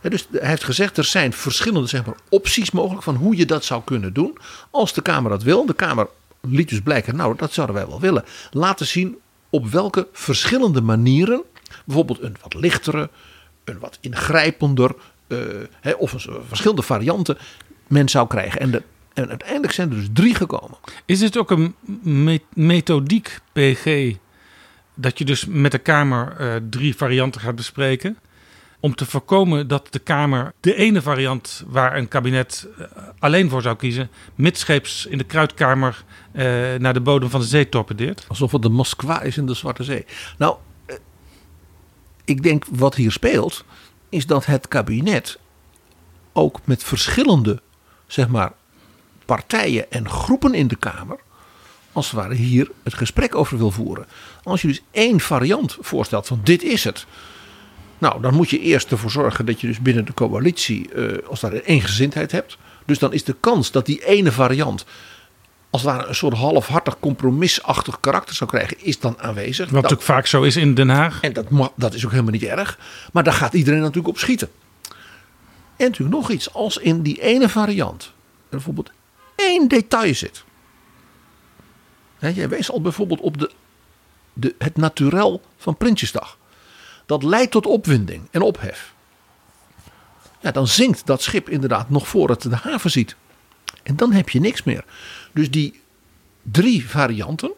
dus 0.00 0.26
hij 0.30 0.48
heeft 0.48 0.64
gezegd 0.64 0.96
er 0.96 1.04
zijn 1.04 1.32
verschillende 1.32 1.88
zeg 1.88 2.06
maar, 2.06 2.16
opties 2.28 2.70
mogelijk 2.70 3.02
van 3.02 3.14
hoe 3.14 3.36
je 3.36 3.46
dat 3.46 3.64
zou 3.64 3.82
kunnen 3.84 4.12
doen. 4.12 4.38
Als 4.70 4.92
de 4.92 5.02
Kamer 5.02 5.30
dat 5.30 5.42
wil. 5.42 5.66
De 5.66 5.74
Kamer 5.74 6.08
liet 6.40 6.68
dus 6.68 6.80
blijken, 6.80 7.16
nou 7.16 7.36
dat 7.36 7.52
zouden 7.52 7.76
wij 7.76 7.86
wel 7.86 8.00
willen. 8.00 8.24
Laten 8.50 8.86
zien 8.86 9.16
op 9.50 9.66
welke 9.68 10.08
verschillende 10.12 10.80
manieren. 10.80 11.42
Bijvoorbeeld 11.84 12.22
een 12.22 12.36
wat 12.42 12.54
lichtere, 12.54 13.10
een 13.64 13.78
wat 13.78 13.98
ingrijpender. 14.00 14.94
Uh, 15.28 15.38
of 15.98 16.14
verschillende 16.48 16.82
varianten 16.82 17.38
men 17.86 18.08
zou 18.08 18.26
krijgen. 18.26 18.60
En 18.60 18.70
de 18.70 18.82
en 19.14 19.28
uiteindelijk 19.28 19.72
zijn 19.72 19.90
er 19.90 19.96
dus 19.96 20.08
drie 20.12 20.34
gekomen. 20.34 20.78
Is 21.04 21.20
het 21.20 21.36
ook 21.36 21.50
een 21.50 21.74
me 22.02 22.40
methodiek, 22.54 23.38
PG, 23.52 24.14
dat 24.94 25.18
je 25.18 25.24
dus 25.24 25.44
met 25.44 25.72
de 25.72 25.78
Kamer 25.78 26.36
uh, 26.40 26.54
drie 26.70 26.96
varianten 26.96 27.40
gaat 27.40 27.54
bespreken? 27.54 28.18
Om 28.80 28.94
te 28.94 29.06
voorkomen 29.06 29.68
dat 29.68 29.88
de 29.90 29.98
Kamer 29.98 30.52
de 30.60 30.74
ene 30.74 31.02
variant 31.02 31.64
waar 31.66 31.96
een 31.96 32.08
kabinet 32.08 32.68
uh, 32.78 32.86
alleen 33.18 33.50
voor 33.50 33.62
zou 33.62 33.76
kiezen, 33.76 34.10
midscheeps 34.34 35.06
in 35.06 35.18
de 35.18 35.24
kruidkamer 35.24 36.04
uh, 36.32 36.42
naar 36.78 36.94
de 36.94 37.00
bodem 37.00 37.30
van 37.30 37.40
de 37.40 37.46
zee 37.46 37.68
torpedeert? 37.68 38.24
Alsof 38.28 38.52
het 38.52 38.62
de 38.62 38.68
Moskwa 38.68 39.20
is 39.20 39.36
in 39.36 39.46
de 39.46 39.54
Zwarte 39.54 39.84
Zee. 39.84 40.04
Nou, 40.38 40.56
ik 42.24 42.42
denk 42.42 42.64
wat 42.70 42.94
hier 42.94 43.12
speelt, 43.12 43.64
is 44.08 44.26
dat 44.26 44.46
het 44.46 44.68
kabinet 44.68 45.38
ook 46.32 46.60
met 46.64 46.84
verschillende, 46.84 47.62
zeg 48.06 48.28
maar, 48.28 48.52
partijen 49.24 49.90
en 49.90 50.08
groepen 50.08 50.54
in 50.54 50.68
de 50.68 50.76
Kamer 50.76 51.18
als 51.92 52.10
het 52.10 52.20
ware 52.20 52.34
hier 52.34 52.70
het 52.82 52.94
gesprek 52.94 53.34
over 53.34 53.58
wil 53.58 53.70
voeren. 53.70 54.06
Als 54.42 54.62
je 54.62 54.68
dus 54.68 54.82
één 54.90 55.20
variant 55.20 55.76
voorstelt 55.80 56.26
van 56.26 56.40
dit 56.42 56.62
is 56.62 56.84
het. 56.84 57.06
Nou, 57.98 58.20
dan 58.20 58.34
moet 58.34 58.50
je 58.50 58.60
eerst 58.60 58.90
ervoor 58.90 59.10
zorgen 59.10 59.46
dat 59.46 59.60
je 59.60 59.66
dus 59.66 59.80
binnen 59.80 60.04
de 60.04 60.14
coalitie 60.14 60.90
uh, 60.94 61.28
als 61.28 61.40
daar 61.40 61.52
één 61.52 61.80
gezindheid 61.80 62.32
hebt. 62.32 62.56
Dus 62.84 62.98
dan 62.98 63.12
is 63.12 63.24
de 63.24 63.36
kans 63.40 63.70
dat 63.70 63.86
die 63.86 64.04
ene 64.04 64.32
variant 64.32 64.84
als 65.70 65.82
ware 65.82 66.06
een 66.06 66.14
soort 66.14 66.36
halfhartig 66.36 66.98
compromisachtig 66.98 68.00
karakter 68.00 68.34
zou 68.34 68.50
krijgen, 68.50 68.84
is 68.84 68.98
dan 68.98 69.20
aanwezig. 69.20 69.64
Wat 69.64 69.74
natuurlijk 69.74 70.02
vaak 70.02 70.26
zo 70.26 70.42
is 70.42 70.56
in 70.56 70.74
Den 70.74 70.88
Haag. 70.88 71.20
En 71.20 71.32
dat, 71.32 71.46
dat 71.76 71.94
is 71.94 72.04
ook 72.04 72.10
helemaal 72.10 72.32
niet 72.32 72.42
erg. 72.42 72.78
Maar 73.12 73.24
daar 73.24 73.32
gaat 73.32 73.54
iedereen 73.54 73.80
natuurlijk 73.80 74.08
op 74.08 74.18
schieten. 74.18 74.50
En 75.76 75.88
natuurlijk 75.88 76.16
nog 76.16 76.30
iets, 76.30 76.52
als 76.52 76.76
in 76.76 77.02
die 77.02 77.22
ene 77.22 77.48
variant 77.48 78.12
bijvoorbeeld 78.48 78.90
één 79.36 79.68
detail 79.68 80.14
zit. 80.14 80.44
jij 82.18 82.48
wees 82.48 82.70
al 82.70 82.80
bijvoorbeeld 82.80 83.20
op 83.20 83.38
de, 83.38 83.50
de, 84.32 84.54
het 84.58 84.76
naturel 84.76 85.42
van 85.56 85.76
Prinsjesdag. 85.76 86.38
Dat 87.06 87.22
leidt 87.22 87.50
tot 87.50 87.66
opwinding 87.66 88.28
en 88.30 88.42
ophef. 88.42 88.94
Ja, 90.40 90.50
dan 90.50 90.66
zinkt 90.66 91.06
dat 91.06 91.22
schip 91.22 91.48
inderdaad 91.48 91.90
nog 91.90 92.08
voor 92.08 92.28
het 92.28 92.42
de 92.42 92.56
haven 92.56 92.90
ziet. 92.90 93.16
En 93.82 93.96
dan 93.96 94.12
heb 94.12 94.28
je 94.28 94.40
niks 94.40 94.62
meer. 94.62 94.84
Dus 95.32 95.50
die 95.50 95.80
drie 96.42 96.88
varianten, 96.88 97.52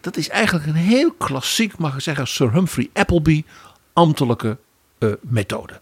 dat 0.00 0.16
is 0.16 0.28
eigenlijk 0.28 0.66
een 0.66 0.74
heel 0.74 1.12
klassiek, 1.12 1.78
mag 1.78 1.94
ik 1.94 2.00
zeggen, 2.00 2.26
Sir 2.26 2.52
Humphrey 2.52 2.90
Appleby 2.92 3.44
ambtelijke 3.92 4.58
uh, 4.98 5.12
methode. 5.20 5.80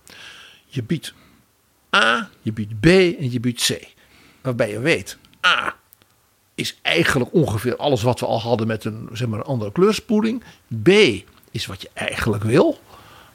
Je 0.67 0.83
biedt 0.83 1.15
A, 1.97 2.31
je 2.43 2.53
biedt 2.53 2.81
B 2.81 2.87
en 2.87 3.31
je 3.31 3.41
biedt 3.41 3.67
C 3.67 3.94
waarbij 4.45 4.71
je 4.71 4.79
weet, 4.79 5.19
A 5.47 5.77
is 6.55 6.79
eigenlijk 6.83 7.35
ongeveer 7.35 7.77
alles 7.77 8.03
wat 8.03 8.21
we 8.21 8.27
al 8.27 8.41
hadden 8.41 8.67
met 8.67 8.85
een, 8.85 9.09
zeg 9.13 9.29
maar, 9.29 9.39
een 9.39 9.45
andere 9.45 9.73
kleurspoeling. 9.73 10.43
B 10.83 10.89
is 11.51 11.67
wat 11.67 11.83
je 11.83 11.91
eigenlijk 11.95 12.43
wil. 12.43 12.79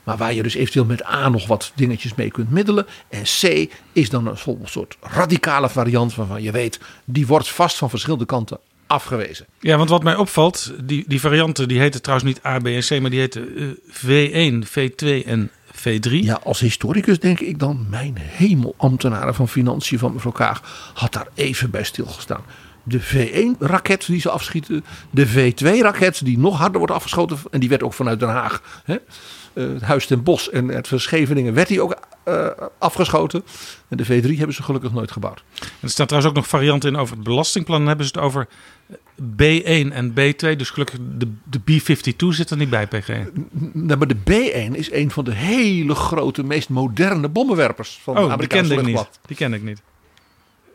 Maar 0.04 0.18
waar 0.18 0.34
je 0.34 0.44
dus 0.44 0.54
eventueel 0.54 0.86
met 0.86 1.06
A 1.06 1.30
nog 1.30 1.48
wat 1.48 1.72
dingetjes 1.75 2.16
mee 2.16 2.32
kunt 2.32 2.51
middelen. 2.51 2.86
En 3.10 3.24
C 3.24 3.72
is 3.94 4.10
dan 4.10 4.28
een 4.28 4.58
soort 4.63 4.98
radicale 5.01 5.70
variant 5.70 6.16
waarvan 6.16 6.42
je 6.42 6.51
weet, 6.51 6.80
die 7.06 7.28
wordt 7.28 7.50
vast 7.50 7.78
van 7.78 7.89
verschillende 7.89 8.25
kanten 8.25 8.60
afgewezen. 8.88 9.46
Ja, 9.60 9.78
want 9.78 9.89
wat 9.89 10.04
mij 10.04 10.16
opvalt, 10.16 10.74
die, 10.84 11.04
die 11.08 11.20
varianten 11.20 11.68
die 11.68 11.80
heten 11.80 12.01
trouwens 12.01 12.30
niet 12.30 12.46
A, 12.46 12.60
B 12.60 12.66
en 12.66 12.82
C, 12.82 13.00
maar 13.01 13.10
die 13.10 13.20
heten 13.20 13.62
uh, 13.62 13.72
V1, 13.92 14.68
V2 14.68 15.25
en 15.25 15.51
V3. 15.79 16.09
Ja, 16.09 16.39
als 16.43 16.59
historicus 16.59 17.19
denk 17.19 17.39
ik 17.39 17.59
dan, 17.59 17.86
mijn 17.89 18.15
hemel, 18.17 18.74
ambtenaren 18.77 19.36
van 19.36 19.48
financiën 19.48 20.00
van 20.00 20.13
mevrouw 20.13 20.31
Kaag 20.31 20.91
had 20.93 21.13
daar 21.13 21.27
even 21.33 21.69
bij 21.69 21.83
stilgestaan. 21.83 22.41
De 22.83 23.01
V1-raket 23.01 24.05
die 24.05 24.21
ze 24.21 24.29
afschieten, 24.29 24.86
de 25.09 25.27
V2-raket 25.27 26.25
die 26.25 26.38
nog 26.38 26.57
harder 26.57 26.77
wordt 26.77 26.93
afgeschoten 26.93 27.38
en 27.51 27.59
die 27.59 27.69
werd 27.69 27.83
ook 27.83 27.93
vanuit 27.93 28.19
Den 28.19 28.29
Haag. 28.29 28.81
Hè? 28.83 28.95
Uh, 29.60 29.74
het 29.74 29.82
Huis 29.82 30.06
ten 30.06 30.24
Bos 30.24 30.50
en 30.50 30.68
het 30.68 30.88
Verscheveningen 30.88 31.54
werd 31.54 31.68
die 31.68 31.82
ook 31.82 31.98
uh, 32.28 32.48
afgeschoten. 32.78 33.44
En 33.88 33.98
de 33.98 34.06
V3 34.06 34.38
hebben 34.38 34.56
ze 34.56 34.63
gelukkig 34.63 34.92
nooit 34.92 35.12
gebouwd. 35.12 35.44
Er 35.80 35.89
staat 35.89 36.08
trouwens 36.08 36.34
ook 36.34 36.38
nog 36.38 36.48
varianten 36.48 36.89
in 36.89 37.00
over 37.00 37.16
het 37.16 37.24
belastingplan. 37.24 37.78
Dan 37.78 37.88
hebben 37.88 38.06
ze 38.06 38.12
het 38.16 38.24
over 38.24 38.48
B1 39.36 39.94
en 39.94 40.12
B2. 40.12 40.56
Dus 40.56 40.70
gelukkig 40.70 41.00
de, 41.18 41.32
de 41.44 41.60
B-52 41.60 42.28
zit 42.30 42.50
er 42.50 42.58
niet 42.58 42.70
bij, 42.70 42.88
PG. 42.88 43.08
Nee, 43.74 43.98
maar 43.98 44.08
de 44.08 44.16
B1 44.16 44.75
is 44.75 44.92
een 44.92 45.12
van 45.12 45.24
de 45.24 45.34
hele 45.34 45.96
grote, 45.96 46.44
meest 46.44 46.70
moderne 46.70 47.30
bommenwerpers 47.30 48.00
van 48.04 48.18
oh, 48.18 48.25
de 48.25 48.32
Amerikaanse 48.32 48.68
die 48.68 48.78
ken 48.78 48.88
ik 48.88 48.96
niet. 48.96 49.20
Die 49.25 49.38
ken 49.38 49.54
ik 49.54 49.63
niet. 49.63 49.82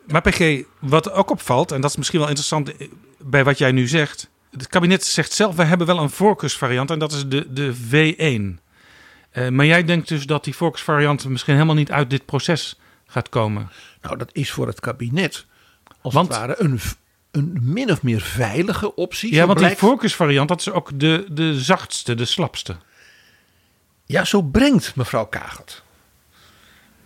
Maar 0.07 0.21
PG, 0.21 0.63
wat 0.79 1.11
ook 1.11 1.29
opvalt, 1.29 1.71
en 1.71 1.81
dat 1.81 1.89
is 1.89 1.97
misschien 1.97 2.19
wel 2.19 2.27
interessant 2.27 2.71
bij 3.19 3.43
wat 3.43 3.57
jij 3.57 3.71
nu 3.71 3.87
zegt. 3.87 4.29
Het 4.51 4.67
kabinet 4.67 5.05
zegt 5.05 5.33
zelf, 5.33 5.55
we 5.55 5.63
hebben 5.63 5.87
wel 5.87 5.99
een 5.99 6.09
voorkeursvariant 6.09 6.91
en 6.91 6.99
dat 6.99 7.11
is 7.11 7.27
de, 7.27 7.47
de 7.53 7.73
V1. 7.75 8.64
Uh, 9.37 9.49
maar 9.49 9.65
jij 9.65 9.83
denkt 9.83 10.07
dus 10.07 10.25
dat 10.25 10.43
die 10.43 10.55
voorkeursvariant 10.55 11.27
misschien 11.27 11.53
helemaal 11.53 11.75
niet 11.75 11.91
uit 11.91 12.09
dit 12.09 12.25
proces 12.25 12.79
gaat 13.05 13.29
komen? 13.29 13.69
Nou, 14.01 14.17
dat 14.17 14.29
is 14.31 14.51
voor 14.51 14.67
het 14.67 14.79
kabinet 14.79 15.45
als 16.01 16.13
Want, 16.13 16.27
het 16.27 16.37
ware 16.37 16.55
een, 16.57 16.79
een 17.31 17.59
min 17.61 17.91
of 17.91 18.03
meer 18.03 18.21
veilige 18.21 18.95
optie. 18.95 19.33
Ja, 19.33 19.45
want 19.45 19.57
blijkt... 19.57 19.79
die 19.79 19.87
voorkeursvariant, 19.87 20.47
dat 20.47 20.59
is 20.59 20.69
ook 20.69 20.99
de, 20.99 21.25
de 21.29 21.59
zachtste, 21.59 22.15
de 22.15 22.25
slapste. 22.25 22.75
Ja, 24.05 24.25
zo 24.25 24.41
brengt 24.41 24.95
mevrouw 24.95 25.25
Kagert. 25.25 25.83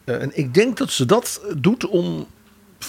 Uh, 0.05 0.21
en 0.21 0.37
ik 0.37 0.53
denk 0.53 0.77
dat 0.77 0.91
ze 0.91 1.05
dat 1.05 1.41
doet 1.57 1.87
om, 1.87 2.27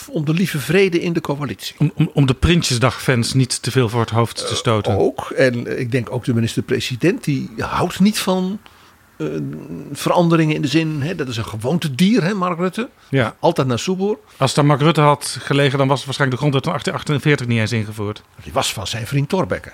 om 0.08 0.24
de 0.24 0.32
lieve 0.32 0.58
vrede 0.58 1.00
in 1.00 1.12
de 1.12 1.20
coalitie. 1.20 1.74
Om, 1.78 1.92
om, 1.94 2.10
om 2.12 2.26
de 2.26 2.34
Prinsjesdag-fans 2.34 3.34
niet 3.34 3.62
te 3.62 3.70
veel 3.70 3.88
voor 3.88 4.00
het 4.00 4.10
hoofd 4.10 4.48
te 4.48 4.56
stoten. 4.56 4.92
Uh, 4.92 4.98
ook. 4.98 5.30
En 5.30 5.78
ik 5.78 5.90
denk 5.90 6.10
ook 6.10 6.24
de 6.24 6.34
minister-president, 6.34 7.24
die 7.24 7.50
houdt 7.56 8.00
niet 8.00 8.18
van 8.18 8.60
veranderingen 9.92 10.54
in 10.54 10.62
de 10.62 10.68
zin, 10.68 11.02
hè, 11.02 11.14
dat 11.14 11.28
is 11.28 11.36
een 11.36 11.44
gewoontedier, 11.44 12.22
hè, 12.22 12.34
Mark 12.34 12.58
Rutte. 12.58 12.88
Ja. 13.08 13.36
Altijd 13.40 13.66
naar 13.66 13.78
Soeboer. 13.78 14.18
Als 14.36 14.54
daar 14.54 14.64
Mark 14.64 14.80
Rutte 14.80 15.00
had 15.00 15.36
gelegen, 15.40 15.78
dan 15.78 15.88
was 15.88 15.96
het 15.96 16.06
waarschijnlijk 16.06 16.40
de 16.40 16.48
grondwet 16.48 16.64
van 16.64 16.72
1848 16.72 17.46
niet 17.46 17.58
eens 17.58 17.72
ingevoerd. 17.72 18.22
Die 18.42 18.52
was 18.52 18.72
van 18.72 18.86
zijn 18.86 19.06
vriend 19.06 19.28
Torbekke. 19.28 19.72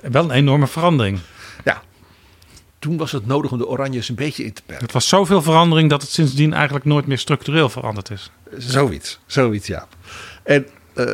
Wel 0.00 0.24
een 0.24 0.30
enorme 0.30 0.66
verandering. 0.66 1.18
Ja, 1.64 1.82
toen 2.78 2.96
was 2.96 3.12
het 3.12 3.26
nodig 3.26 3.50
om 3.50 3.58
de 3.58 3.66
Oranjes 3.66 4.08
een 4.08 4.14
beetje 4.14 4.44
in 4.44 4.52
te 4.52 4.62
perken. 4.66 4.84
Het 4.84 4.94
was 4.94 5.08
zoveel 5.08 5.42
verandering 5.42 5.90
dat 5.90 6.02
het 6.02 6.10
sindsdien 6.10 6.52
eigenlijk 6.52 6.84
nooit 6.84 7.06
meer 7.06 7.18
structureel 7.18 7.68
veranderd 7.68 8.10
is. 8.10 8.30
Zoiets, 8.56 9.18
zoiets 9.26 9.66
ja. 9.66 9.86
En 10.42 10.66
uh, 10.94 11.10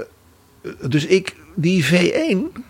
dus 0.89 1.07
ik, 1.07 1.37
die 1.55 1.85
V1, 1.85 2.61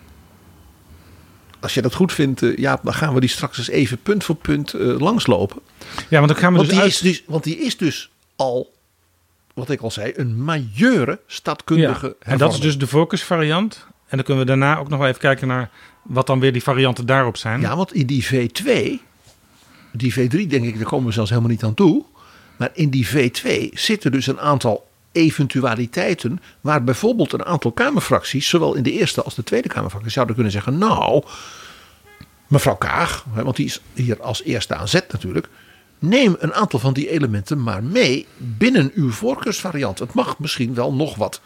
als 1.61 1.73
je 1.73 1.81
dat 1.81 1.93
goed 1.93 2.13
vindt, 2.13 2.41
uh, 2.41 2.57
ja, 2.57 2.79
dan 2.83 2.93
gaan 2.93 3.13
we 3.13 3.19
die 3.19 3.29
straks 3.29 3.57
eens 3.57 3.69
even 3.69 3.97
punt 3.97 4.23
voor 4.23 4.35
punt 4.35 4.73
uh, 4.73 4.99
langslopen. 4.99 5.61
Ja, 6.09 6.17
want 6.17 6.27
dan 6.27 6.37
gaan 6.37 6.51
we 6.51 6.57
want 6.57 6.69
dus, 6.69 6.77
die 6.77 6.83
uit... 6.83 6.93
is 6.93 6.99
dus 6.99 7.23
Want 7.27 7.43
die 7.43 7.57
is 7.57 7.77
dus 7.77 8.11
al, 8.35 8.73
wat 9.53 9.69
ik 9.69 9.81
al 9.81 9.91
zei, 9.91 10.13
een 10.15 10.43
majeure 10.43 11.19
stadkundige 11.27 12.15
ja, 12.19 12.31
En 12.31 12.37
dat 12.37 12.53
is 12.53 12.59
dus 12.59 12.77
de 12.77 12.87
focusvariant. 12.87 13.85
En 14.07 14.17
dan 14.17 14.25
kunnen 14.25 14.43
we 14.43 14.49
daarna 14.49 14.77
ook 14.77 14.89
nog 14.89 14.99
wel 14.99 15.07
even 15.07 15.19
kijken 15.19 15.47
naar 15.47 15.69
wat 16.01 16.27
dan 16.27 16.39
weer 16.39 16.53
die 16.53 16.63
varianten 16.63 17.05
daarop 17.05 17.37
zijn. 17.37 17.61
Ja, 17.61 17.75
want 17.75 17.93
in 17.93 18.05
die 18.05 18.25
V2, 18.25 18.71
die 19.91 20.13
V3 20.13 20.47
denk 20.47 20.65
ik, 20.65 20.75
daar 20.75 20.85
komen 20.85 21.07
we 21.07 21.13
zelfs 21.13 21.29
helemaal 21.29 21.51
niet 21.51 21.63
aan 21.63 21.73
toe. 21.73 22.03
Maar 22.57 22.69
in 22.73 22.89
die 22.89 23.07
V2 23.07 23.73
zitten 23.73 24.11
dus 24.11 24.27
een 24.27 24.39
aantal 24.39 24.90
eventualiteiten 25.11 26.41
waar 26.61 26.83
bijvoorbeeld 26.83 27.33
een 27.33 27.45
aantal 27.45 27.71
Kamerfracties, 27.71 28.49
zowel 28.49 28.75
in 28.75 28.83
de 28.83 28.91
Eerste 28.91 29.23
als 29.23 29.35
de 29.35 29.43
Tweede 29.43 29.67
Kamerfractie, 29.67 30.11
zouden 30.11 30.35
kunnen 30.35 30.53
zeggen: 30.53 30.77
Nou, 30.77 31.23
mevrouw 32.47 32.75
Kaag, 32.75 33.25
want 33.33 33.55
die 33.55 33.65
is 33.65 33.81
hier 33.93 34.21
als 34.21 34.43
eerste 34.43 34.75
aan 34.75 34.87
zet 34.87 35.11
natuurlijk. 35.11 35.49
Neem 35.99 36.35
een 36.39 36.53
aantal 36.53 36.79
van 36.79 36.93
die 36.93 37.09
elementen 37.09 37.63
maar 37.63 37.83
mee 37.83 38.27
binnen 38.37 38.91
uw 38.93 39.11
voorkeursvariant. 39.11 39.99
Het 39.99 40.13
mag 40.13 40.39
misschien 40.39 40.73
wel 40.73 40.93
nog 40.93 41.15
wat 41.15 41.41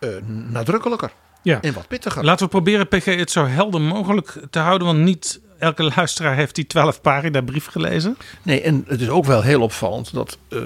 uh, 0.00 0.10
nadrukkelijker. 0.26 1.12
Ja. 1.42 1.60
En 1.60 1.72
wat 1.72 1.88
pittiger. 1.88 2.24
Laten 2.24 2.44
we 2.44 2.50
proberen, 2.50 2.88
PG, 2.88 3.04
het 3.04 3.30
zo 3.30 3.46
helder 3.46 3.80
mogelijk 3.80 4.36
te 4.50 4.58
houden. 4.58 4.86
Want 4.86 4.98
niet 4.98 5.40
elke 5.58 5.92
luisteraar 5.96 6.36
heeft 6.36 6.54
die 6.54 6.66
12 6.66 7.00
pagina 7.00 7.40
brief 7.40 7.66
gelezen. 7.66 8.16
Nee, 8.42 8.60
en 8.60 8.84
het 8.86 9.00
is 9.00 9.08
ook 9.08 9.24
wel 9.24 9.42
heel 9.42 9.60
opvallend 9.60 10.14
dat, 10.14 10.38
uh, 10.48 10.60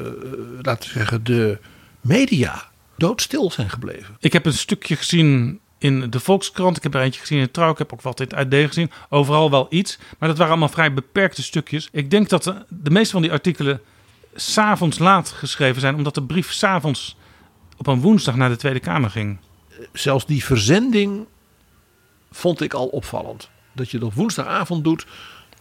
laten 0.62 0.92
we 0.92 0.98
zeggen, 0.98 1.24
de 1.24 1.58
media 2.04 2.62
doodstil 2.96 3.50
zijn 3.50 3.70
gebleven. 3.70 4.16
Ik 4.20 4.32
heb 4.32 4.46
een 4.46 4.52
stukje 4.52 4.96
gezien 4.96 5.60
in 5.78 6.10
de 6.10 6.20
Volkskrant. 6.20 6.76
Ik 6.76 6.82
heb 6.82 6.94
er 6.94 7.00
eentje 7.00 7.20
gezien 7.20 7.38
in 7.38 7.50
Trouw. 7.50 7.70
Ik 7.70 7.78
heb 7.78 7.92
ook 7.92 8.02
wat 8.02 8.20
in 8.20 8.26
het 8.28 8.34
AD 8.34 8.54
gezien. 8.54 8.90
Overal 9.08 9.50
wel 9.50 9.66
iets. 9.70 9.98
Maar 10.18 10.28
dat 10.28 10.38
waren 10.38 10.52
allemaal 10.52 10.74
vrij 10.74 10.94
beperkte 10.94 11.42
stukjes. 11.42 11.88
Ik 11.92 12.10
denk 12.10 12.28
dat 12.28 12.42
de, 12.42 12.64
de 12.68 12.90
meeste 12.90 13.12
van 13.12 13.22
die 13.22 13.32
artikelen 13.32 13.80
s'avonds 14.34 14.98
laat 14.98 15.28
geschreven 15.28 15.80
zijn. 15.80 15.94
Omdat 15.94 16.14
de 16.14 16.22
brief 16.22 16.52
s'avonds 16.52 17.16
op 17.76 17.86
een 17.86 18.00
woensdag 18.00 18.36
naar 18.36 18.48
de 18.48 18.56
Tweede 18.56 18.80
Kamer 18.80 19.10
ging 19.10 19.38
zelfs 19.92 20.26
die 20.26 20.44
verzending 20.44 21.26
vond 22.30 22.60
ik 22.60 22.74
al 22.74 22.86
opvallend. 22.86 23.50
Dat 23.72 23.90
je 23.90 23.98
dat 23.98 24.14
woensdagavond 24.14 24.84
doet, 24.84 25.06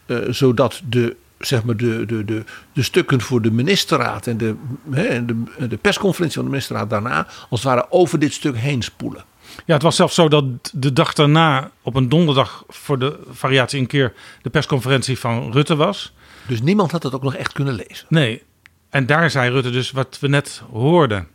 uh, 0.06 0.30
zodat 0.30 0.82
de, 0.90 1.16
zeg 1.46 1.64
maar 1.64 1.78
de, 1.78 2.06
de, 2.06 2.26
de, 2.26 2.44
de 2.74 2.84
stukken 2.84 3.22
voor 3.22 3.42
de 3.42 3.52
ministerraad 3.52 4.28
en 4.28 4.38
de, 4.38 4.56
hè, 4.92 5.26
de, 5.26 5.44
de 5.68 5.78
persconferentie 5.78 6.36
van 6.36 6.46
de 6.46 6.52
ministerraad 6.52 6.90
daarna, 6.90 7.28
als 7.50 7.64
het 7.64 7.74
ware 7.74 7.86
over 7.90 8.20
dit 8.20 8.34
stuk 8.34 8.58
heen 8.58 8.82
spoelen. 8.82 9.24
Ja, 9.66 9.74
het 9.74 9.82
was 9.82 9.96
zelfs 9.96 10.16
zo 10.16 10.28
dat 10.28 10.46
de 10.74 10.94
dag 10.94 11.14
daarna, 11.14 11.72
op 11.82 11.96
een 11.96 12.10
donderdag, 12.10 12.64
voor 12.68 13.00
de 13.00 13.20
variatie 13.30 13.80
een 13.80 13.88
keer 13.88 14.14
de 14.42 14.50
persconferentie 14.50 15.20
van 15.20 15.52
Rutte 15.52 15.76
was. 15.76 16.14
Dus 16.48 16.62
niemand 16.62 16.92
had 16.92 17.04
het 17.04 17.14
ook 17.14 17.24
nog 17.24 17.36
echt 17.36 17.54
kunnen 17.54 17.74
lezen. 17.74 18.06
Nee. 18.10 18.44
En 18.90 19.06
daar 19.06 19.30
zei 19.32 19.52
Rutte 19.52 19.70
dus 19.70 19.92
wat 19.92 20.18
we 20.20 20.28
net 20.28 20.62
hoorden. 20.72 21.28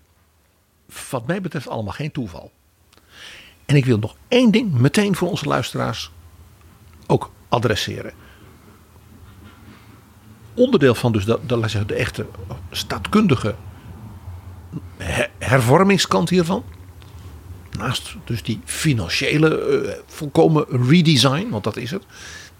Wat 1.10 1.26
mij 1.26 1.40
betreft 1.40 1.68
allemaal 1.68 1.92
geen 1.92 2.12
toeval. 2.12 2.52
En 3.66 3.76
ik 3.76 3.84
wil 3.84 3.98
nog 3.98 4.16
één 4.28 4.50
ding 4.50 4.72
meteen 4.72 5.16
voor 5.16 5.28
onze 5.28 5.46
luisteraars 5.46 6.10
ook 7.06 7.30
adresseren. 7.48 8.12
Onderdeel 10.58 10.94
van 10.94 11.12
dus 11.12 11.24
de, 11.24 11.38
de, 11.46 11.84
de 11.86 11.94
echte 11.94 12.26
staatkundige 12.70 13.54
hervormingskant 15.38 16.28
hiervan. 16.28 16.64
Naast 17.78 18.14
dus 18.24 18.42
die 18.42 18.60
financiële 18.64 19.82
uh, 19.84 19.90
volkomen 20.06 20.66
redesign, 20.88 21.48
want 21.48 21.64
dat 21.64 21.76
is 21.76 21.90
het. 21.90 22.02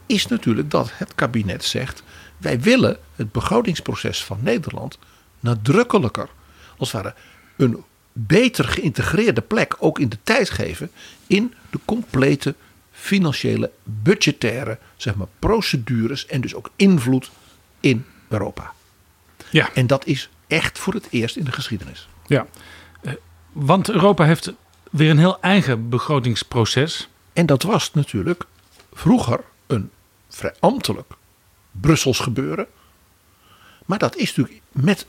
Is 0.07 0.27
natuurlijk 0.27 0.71
dat 0.71 0.91
het 0.93 1.15
kabinet 1.15 1.65
zegt. 1.65 2.03
Wij 2.37 2.61
willen 2.61 2.97
het 3.17 3.33
begrotingsproces 3.33 4.25
van 4.25 4.39
Nederland 4.41 4.99
nadrukkelijker. 5.41 6.29
Als 6.77 6.93
het 6.93 7.03
ware 7.03 7.15
een 7.57 7.85
beter 8.13 8.65
geïntegreerde 8.65 9.41
plek 9.41 9.77
ook 9.79 9.99
in 9.99 10.09
de 10.09 10.19
tijd 10.23 10.51
geven 10.51 10.91
in 11.27 11.55
de 11.71 11.79
complete 11.85 12.55
financiële, 12.93 13.71
budgettaire 13.85 14.79
zeg 14.97 15.15
maar, 15.15 15.27
procedures 15.39 16.27
en 16.27 16.41
dus 16.41 16.55
ook 16.55 16.71
invloed 16.77 17.31
in 17.81 18.05
Europa. 18.29 18.73
Ja. 19.51 19.75
En 19.75 19.87
dat 19.87 20.07
is 20.07 20.29
echt 20.47 20.79
voor 20.79 20.95
het 20.95 21.07
eerst 21.11 21.37
in 21.37 21.45
de 21.45 21.53
geschiedenis. 21.53 22.09
Ja, 22.27 22.47
eh, 23.01 23.13
want 23.53 23.91
Europa 23.91 24.25
heeft 24.25 24.53
weer 24.91 25.11
een 25.11 25.19
heel 25.19 25.41
eigen 25.41 25.89
begrotingsproces. 25.89 27.09
En 27.33 27.47
dat 27.47 27.63
was 27.63 27.93
natuurlijk 27.93 28.45
vroeger 28.93 29.41
een 29.67 29.91
vrij 30.29 30.55
ambtelijk 30.61 31.13
Brussels 31.71 32.19
gebeuren. 32.19 32.67
Maar 33.87 33.99
dat 33.99 34.17
is 34.17 34.35
natuurlijk 34.35 34.63
met 34.73 35.07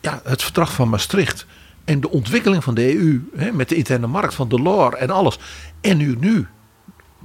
ja, 0.00 0.20
het 0.24 0.42
verdrag 0.42 0.72
van 0.72 0.88
Maastricht 0.88 1.46
en 1.84 2.00
de 2.00 2.10
ontwikkeling 2.10 2.64
van 2.64 2.74
de 2.74 2.94
EU, 2.94 3.28
hè, 3.36 3.52
met 3.52 3.68
de 3.68 3.74
interne 3.74 4.06
markt 4.06 4.34
van 4.34 4.48
Delors 4.48 4.96
en 4.96 5.10
alles. 5.10 5.38
En 5.80 5.96
nu, 5.96 6.16
nu 6.20 6.48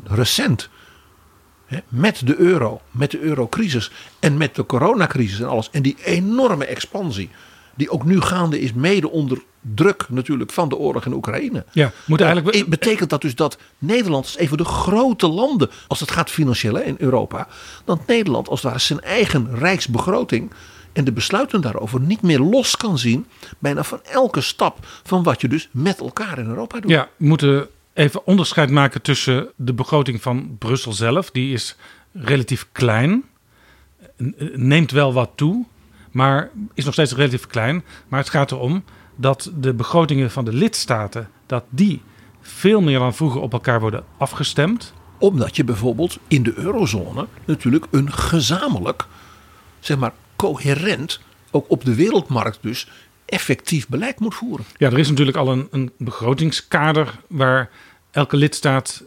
recent, 0.04 0.70
met 1.88 2.28
de 2.28 2.36
euro, 2.36 2.82
met 2.92 3.12
de 3.12 3.20
eurocrisis 3.20 3.92
en 4.20 4.38
met 4.38 4.56
de 4.56 4.66
coronacrisis 4.66 5.40
en 5.40 5.48
alles. 5.48 5.70
En 5.72 5.82
die 5.82 5.98
enorme 6.04 6.66
expansie, 6.66 7.30
die 7.76 7.90
ook 7.90 8.06
nu 8.06 8.22
gaande 8.22 8.60
is, 8.60 8.74
mede 8.74 9.10
onder 9.10 9.42
druk 9.76 10.06
natuurlijk 10.10 10.52
van 10.52 10.70
de 10.70 10.78
oorlog 10.78 11.06
in 11.06 11.14
Oekraïne. 11.14 11.66
Ja, 11.72 11.92
moet 12.06 12.22
eigenlijk... 12.22 12.70
Betekent 12.70 13.10
dat 13.10 13.22
dus 13.22 13.36
dat 13.36 13.58
Nederland 13.78 14.26
is 14.26 14.40
een 14.40 14.48
van 14.48 14.58
de 14.58 14.66
grote 14.66 15.28
landen, 15.28 15.70
als 15.88 16.00
het 16.00 16.12
gaat 16.12 16.30
financieel 16.30 16.78
in 16.78 16.96
Europa, 16.98 17.48
dat 17.86 18.08
Nederland 18.08 18.50
als 18.50 18.62
het 18.62 18.72
ware 18.72 18.84
zijn 18.84 19.02
eigen 19.02 19.58
rijksbegroting 19.58 20.52
en 20.94 21.04
de 21.04 21.12
besluiten 21.12 21.62
daarover 21.62 22.00
niet 22.00 22.22
meer 22.22 22.40
los 22.40 22.78
kan 22.78 22.98
zien, 22.98 23.26
bijna 23.60 23.84
van 23.84 24.00
elke 24.04 24.42
stap 24.42 24.78
van 25.04 25.24
wat 25.24 25.42
je 25.42 25.48
dus 25.48 25.70
met 25.72 26.00
elkaar 26.00 26.40
in 26.40 26.48
Europa 26.48 26.80
doet. 26.80 26.92
Ja, 26.92 27.10
moeten 27.18 27.68
even 27.98 28.26
onderscheid 28.26 28.70
maken 28.70 29.02
tussen 29.02 29.52
de 29.56 29.74
begroting 29.74 30.22
van 30.22 30.56
Brussel 30.60 30.94
zelf, 30.94 31.32
die 31.32 31.54
is 31.54 31.76
relatief 32.12 32.68
klein, 32.72 33.24
neemt 34.54 34.92
wel 34.92 35.14
wat 35.14 35.32
toe, 35.36 35.66
maar 36.12 36.50
is 36.74 36.86
nog 36.86 36.94
steeds 36.94 37.14
relatief 37.14 37.48
klein. 37.48 37.84
Maar 38.08 38.20
het 38.20 38.30
gaat 38.30 38.52
erom 38.52 38.84
dat 39.16 39.52
de 39.56 39.74
begrotingen 39.74 40.32
van 40.32 40.46
de 40.46 40.54
lidstaten, 40.54 41.30
dat 41.46 41.64
die 41.70 42.02
veel 42.42 42.82
meer 42.82 43.00
dan 43.00 43.16
vroeger 43.16 43.42
op 43.42 43.54
elkaar 43.54 43.80
worden 43.80 44.04
afgestemd. 44.18 44.94
Omdat 45.18 45.56
je 45.56 45.64
bijvoorbeeld 45.64 46.18
in 46.28 46.44
de 46.44 46.54
eurozone 46.56 47.28
natuurlijk 47.46 47.86
een 47.92 48.14
gezamenlijk, 48.14 49.06
zeg 49.80 49.98
maar, 49.98 50.14
coherent, 50.36 51.20
ook 51.52 51.66
op 51.68 51.86
de 51.86 51.96
wereldmarkt 51.96 52.58
dus, 52.62 52.88
effectief 53.26 53.88
beleid 53.88 54.20
moet 54.20 54.36
voeren. 54.36 54.66
Ja, 54.78 54.92
er 54.92 55.00
is 55.00 55.10
natuurlijk 55.10 55.38
al 55.38 55.52
een, 55.52 55.68
een 55.72 55.92
begrotingskader 55.98 57.20
waar 57.28 57.70
elke 58.18 58.38
lidstaat, 58.38 59.02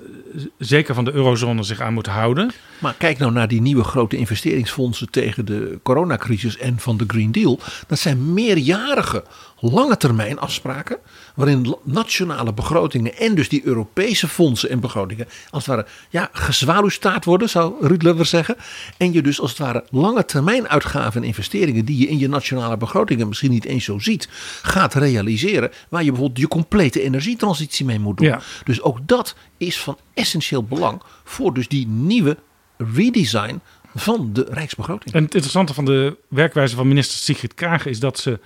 zeker 0.58 0.94
van 0.94 1.04
de 1.04 1.12
eurozone, 1.12 1.62
zich 1.62 1.80
aan 1.80 1.94
moet 1.94 2.06
houden. 2.06 2.50
Maar 2.78 2.94
kijk 2.98 3.18
nou 3.18 3.32
naar 3.32 3.48
die 3.48 3.60
nieuwe 3.60 3.84
grote 3.84 4.16
investeringsfondsen 4.16 5.10
tegen 5.10 5.44
de 5.44 5.78
coronacrisis 5.82 6.56
en 6.56 6.78
van 6.78 6.96
de 6.96 7.04
Green 7.06 7.32
Deal. 7.32 7.58
Dat 7.86 7.98
zijn 7.98 8.32
meerjarige, 8.32 9.24
lange 9.60 9.96
termijn 9.96 10.38
afspraken. 10.38 10.96
Waarin 11.34 11.76
nationale 11.82 12.52
begrotingen 12.52 13.16
en 13.16 13.34
dus 13.34 13.48
die 13.48 13.64
Europese 13.64 14.28
fondsen 14.28 14.70
en 14.70 14.80
begrotingen 14.80 15.28
als 15.50 15.66
het 15.66 15.74
ware 15.74 15.88
ja, 16.10 16.28
gezwaluwstaart 16.32 17.24
worden, 17.24 17.48
zou 17.48 17.74
Ruud 17.86 18.02
Lever 18.02 18.26
zeggen. 18.26 18.56
En 18.96 19.12
je 19.12 19.22
dus 19.22 19.40
als 19.40 19.50
het 19.50 19.58
ware 19.58 19.84
lange 19.90 20.24
termijn 20.24 20.68
uitgaven 20.68 21.20
en 21.20 21.26
investeringen 21.26 21.84
die 21.84 21.98
je 21.98 22.08
in 22.08 22.18
je 22.18 22.28
nationale 22.28 22.76
begrotingen 22.76 23.28
misschien 23.28 23.50
niet 23.50 23.64
eens 23.64 23.84
zo 23.84 23.98
ziet, 23.98 24.28
gaat 24.62 24.94
realiseren. 24.94 25.70
Waar 25.88 26.04
je 26.04 26.10
bijvoorbeeld 26.10 26.40
je 26.40 26.48
complete 26.48 27.02
energietransitie 27.02 27.84
mee 27.86 27.98
moet 27.98 28.16
doen. 28.16 28.26
Ja. 28.26 28.40
Dus 28.64 28.82
ook 28.82 28.98
dat 29.06 29.34
is 29.60 29.80
van 29.80 29.98
essentieel 30.14 30.64
belang 30.64 31.02
voor 31.24 31.54
dus 31.54 31.68
die 31.68 31.86
nieuwe 31.86 32.36
redesign 32.76 33.60
van 33.94 34.32
de 34.32 34.46
Rijksbegroting. 34.50 35.14
En 35.14 35.22
het 35.22 35.34
interessante 35.34 35.74
van 35.74 35.84
de 35.84 36.16
werkwijze 36.28 36.76
van 36.76 36.88
minister 36.88 37.18
Sigrid 37.18 37.54
Kaag 37.54 37.86
is 37.86 38.00
dat 38.00 38.18
ze 38.18 38.40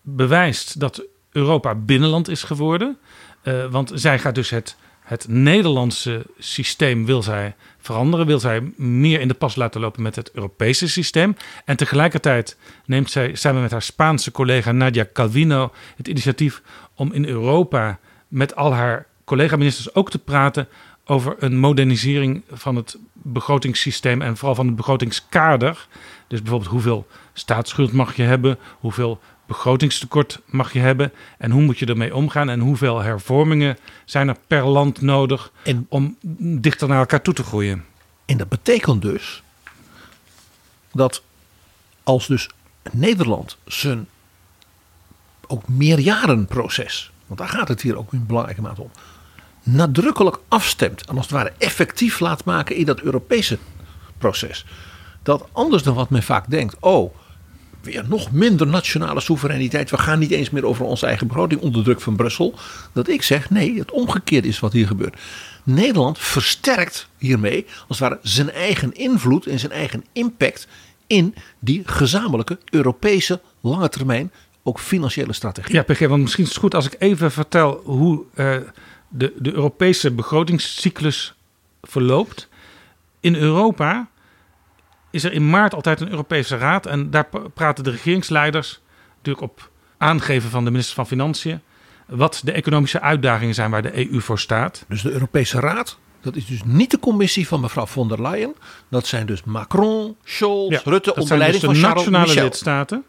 bewijst 0.00 0.80
dat 0.80 1.02
Europa 1.32 1.74
binnenland 1.74 2.28
is 2.28 2.42
geworden. 2.42 2.98
Uh, 3.42 3.66
want 3.70 3.90
zij 3.94 4.18
gaat 4.18 4.34
dus 4.34 4.50
het, 4.50 4.76
het 5.00 5.28
Nederlandse 5.28 6.26
systeem 6.38 7.06
wil 7.06 7.22
zij 7.22 7.54
veranderen. 7.78 8.26
Wil 8.26 8.40
zij 8.40 8.60
meer 8.76 9.20
in 9.20 9.28
de 9.28 9.34
pas 9.34 9.56
laten 9.56 9.80
lopen 9.80 10.02
met 10.02 10.16
het 10.16 10.30
Europese 10.32 10.88
systeem. 10.88 11.36
En 11.64 11.76
tegelijkertijd 11.76 12.56
neemt 12.84 13.10
zij 13.10 13.34
samen 13.34 13.62
met 13.62 13.70
haar 13.70 13.82
Spaanse 13.82 14.30
collega 14.30 14.72
Nadia 14.72 15.06
Calvino 15.12 15.72
het 15.96 16.08
initiatief 16.08 16.62
om 16.94 17.12
in 17.12 17.26
Europa 17.26 17.98
met 18.28 18.56
al 18.56 18.72
haar 18.74 19.06
collega-ministers 19.26 19.94
ook 19.94 20.10
te 20.10 20.18
praten 20.18 20.68
over 21.04 21.36
een 21.38 21.58
modernisering 21.58 22.42
van 22.50 22.76
het 22.76 22.98
begrotingssysteem 23.12 24.22
en 24.22 24.36
vooral 24.36 24.54
van 24.54 24.66
het 24.66 24.76
begrotingskader. 24.76 25.86
Dus 26.26 26.40
bijvoorbeeld 26.42 26.70
hoeveel 26.70 27.06
staatsschuld 27.32 27.92
mag 27.92 28.16
je 28.16 28.22
hebben, 28.22 28.58
hoeveel 28.78 29.20
begrotingstekort 29.46 30.40
mag 30.44 30.72
je 30.72 30.78
hebben 30.78 31.12
en 31.38 31.50
hoe 31.50 31.62
moet 31.62 31.78
je 31.78 31.86
ermee 31.86 32.14
omgaan 32.14 32.48
en 32.48 32.60
hoeveel 32.60 33.00
hervormingen 33.00 33.78
zijn 34.04 34.28
er 34.28 34.36
per 34.46 34.64
land 34.64 35.00
nodig 35.00 35.52
En- 35.62 35.86
om 35.88 36.16
dichter 36.38 36.88
naar 36.88 36.98
elkaar 36.98 37.22
toe 37.22 37.34
te 37.34 37.42
groeien. 37.42 37.84
En 38.24 38.36
dat 38.36 38.48
betekent 38.48 39.02
dus 39.02 39.42
dat 40.92 41.22
als 42.02 42.26
dus 42.26 42.48
Nederland 42.92 43.56
zijn 43.64 44.08
ook 45.46 45.68
meerjarenproces, 45.68 47.10
want 47.26 47.40
daar 47.40 47.48
gaat 47.48 47.68
het 47.68 47.82
hier 47.82 47.98
ook 47.98 48.12
in 48.12 48.26
belangrijke 48.26 48.62
mate 48.62 48.82
om, 48.82 48.90
nadrukkelijk 49.66 50.38
afstemt 50.48 51.06
en 51.06 51.16
als 51.16 51.26
het 51.26 51.34
ware 51.34 51.52
effectief 51.58 52.20
laat 52.20 52.44
maken 52.44 52.76
in 52.76 52.84
dat 52.84 53.00
Europese 53.00 53.58
proces. 54.18 54.66
Dat 55.22 55.48
anders 55.52 55.82
dan 55.82 55.94
wat 55.94 56.10
men 56.10 56.22
vaak 56.22 56.50
denkt, 56.50 56.76
oh, 56.80 57.14
weer 57.80 58.04
nog 58.08 58.32
minder 58.32 58.66
nationale 58.66 59.20
soevereiniteit. 59.20 59.90
We 59.90 59.98
gaan 59.98 60.18
niet 60.18 60.30
eens 60.30 60.50
meer 60.50 60.66
over 60.66 60.84
onze 60.84 61.06
eigen 61.06 61.26
begroting 61.26 61.60
onder 61.60 61.82
druk 61.82 62.00
van 62.00 62.16
Brussel. 62.16 62.54
Dat 62.92 63.08
ik 63.08 63.22
zeg, 63.22 63.50
nee, 63.50 63.78
het 63.78 63.90
omgekeerde 63.90 64.48
is 64.48 64.60
wat 64.60 64.72
hier 64.72 64.86
gebeurt. 64.86 65.16
Nederland 65.62 66.18
versterkt 66.18 67.08
hiermee 67.18 67.66
als 67.88 67.98
het 67.98 68.08
ware 68.08 68.18
zijn 68.22 68.50
eigen 68.50 68.92
invloed 68.92 69.46
en 69.46 69.58
zijn 69.58 69.72
eigen 69.72 70.04
impact 70.12 70.68
in 71.06 71.34
die 71.58 71.82
gezamenlijke 71.86 72.58
Europese 72.70 73.40
lange 73.60 73.88
termijn 73.88 74.32
ook 74.62 74.80
financiële 74.80 75.32
strategie. 75.32 75.74
Ja, 75.74 75.82
PG, 75.82 75.98
want 75.98 76.22
misschien 76.22 76.44
is 76.44 76.50
het 76.50 76.58
goed 76.58 76.74
als 76.74 76.86
ik 76.86 76.96
even 76.98 77.32
vertel 77.32 77.80
hoe 77.84 78.24
eh, 78.34 78.56
de, 79.08 79.32
de 79.38 79.52
Europese 79.52 80.10
begrotingscyclus 80.12 81.34
verloopt. 81.82 82.48
In 83.20 83.34
Europa 83.34 84.08
is 85.10 85.24
er 85.24 85.32
in 85.32 85.50
maart 85.50 85.74
altijd 85.74 86.00
een 86.00 86.10
Europese 86.10 86.56
raad 86.56 86.86
en 86.86 87.10
daar 87.10 87.26
pra- 87.26 87.48
praten 87.54 87.84
de 87.84 87.90
regeringsleiders 87.90 88.80
natuurlijk 89.16 89.52
op 89.52 89.70
aangeven 89.98 90.50
van 90.50 90.64
de 90.64 90.70
minister 90.70 90.94
van 90.94 91.06
Financiën 91.06 91.60
wat 92.06 92.40
de 92.44 92.52
economische 92.52 93.00
uitdagingen 93.00 93.54
zijn 93.54 93.70
waar 93.70 93.82
de 93.82 94.10
EU 94.10 94.20
voor 94.20 94.38
staat. 94.38 94.84
Dus 94.88 95.02
de 95.02 95.10
Europese 95.10 95.60
Raad, 95.60 95.98
dat 96.20 96.36
is 96.36 96.46
dus 96.46 96.60
niet 96.64 96.90
de 96.90 96.98
commissie 96.98 97.48
van 97.48 97.60
mevrouw 97.60 97.86
von 97.86 98.08
der 98.08 98.22
Leyen. 98.22 98.54
Dat 98.88 99.06
zijn 99.06 99.26
dus 99.26 99.42
Macron, 99.44 100.16
Scholz, 100.24 100.70
Ja, 100.72 100.80
Rutte 100.84 101.10
onder 101.10 101.26
zijn 101.26 101.38
leiding 101.38 101.62
dus 101.64 101.72
de 101.74 101.80
van 101.80 101.84
Charles 101.90 102.04
nationale 102.04 102.26
Michel. 102.28 102.44
lidstaten. 102.44 103.04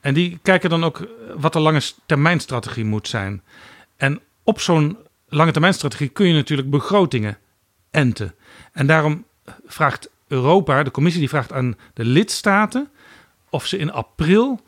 En 0.00 0.14
die 0.14 0.38
kijken 0.42 0.70
dan 0.70 0.84
ook 0.84 1.06
wat 1.36 1.52
de 1.52 1.58
lange 1.60 1.80
termijn 2.06 2.40
strategie 2.40 2.84
moet 2.84 3.08
zijn. 3.08 3.42
En 3.96 4.20
op 4.44 4.60
zo'n 4.60 4.96
lange 5.30 5.52
termijn 5.52 5.74
strategie 5.74 6.08
kun 6.08 6.26
je 6.26 6.34
natuurlijk 6.34 6.70
begrotingen 6.70 7.38
enten. 7.90 8.34
En 8.72 8.86
daarom 8.86 9.24
vraagt 9.66 10.10
Europa, 10.28 10.82
de 10.82 10.90
commissie, 10.90 11.20
die 11.20 11.30
vraagt 11.30 11.52
aan 11.52 11.76
de 11.94 12.04
lidstaten 12.04 12.88
of 13.50 13.66
ze 13.66 13.76
in 13.76 13.92
april 13.92 14.60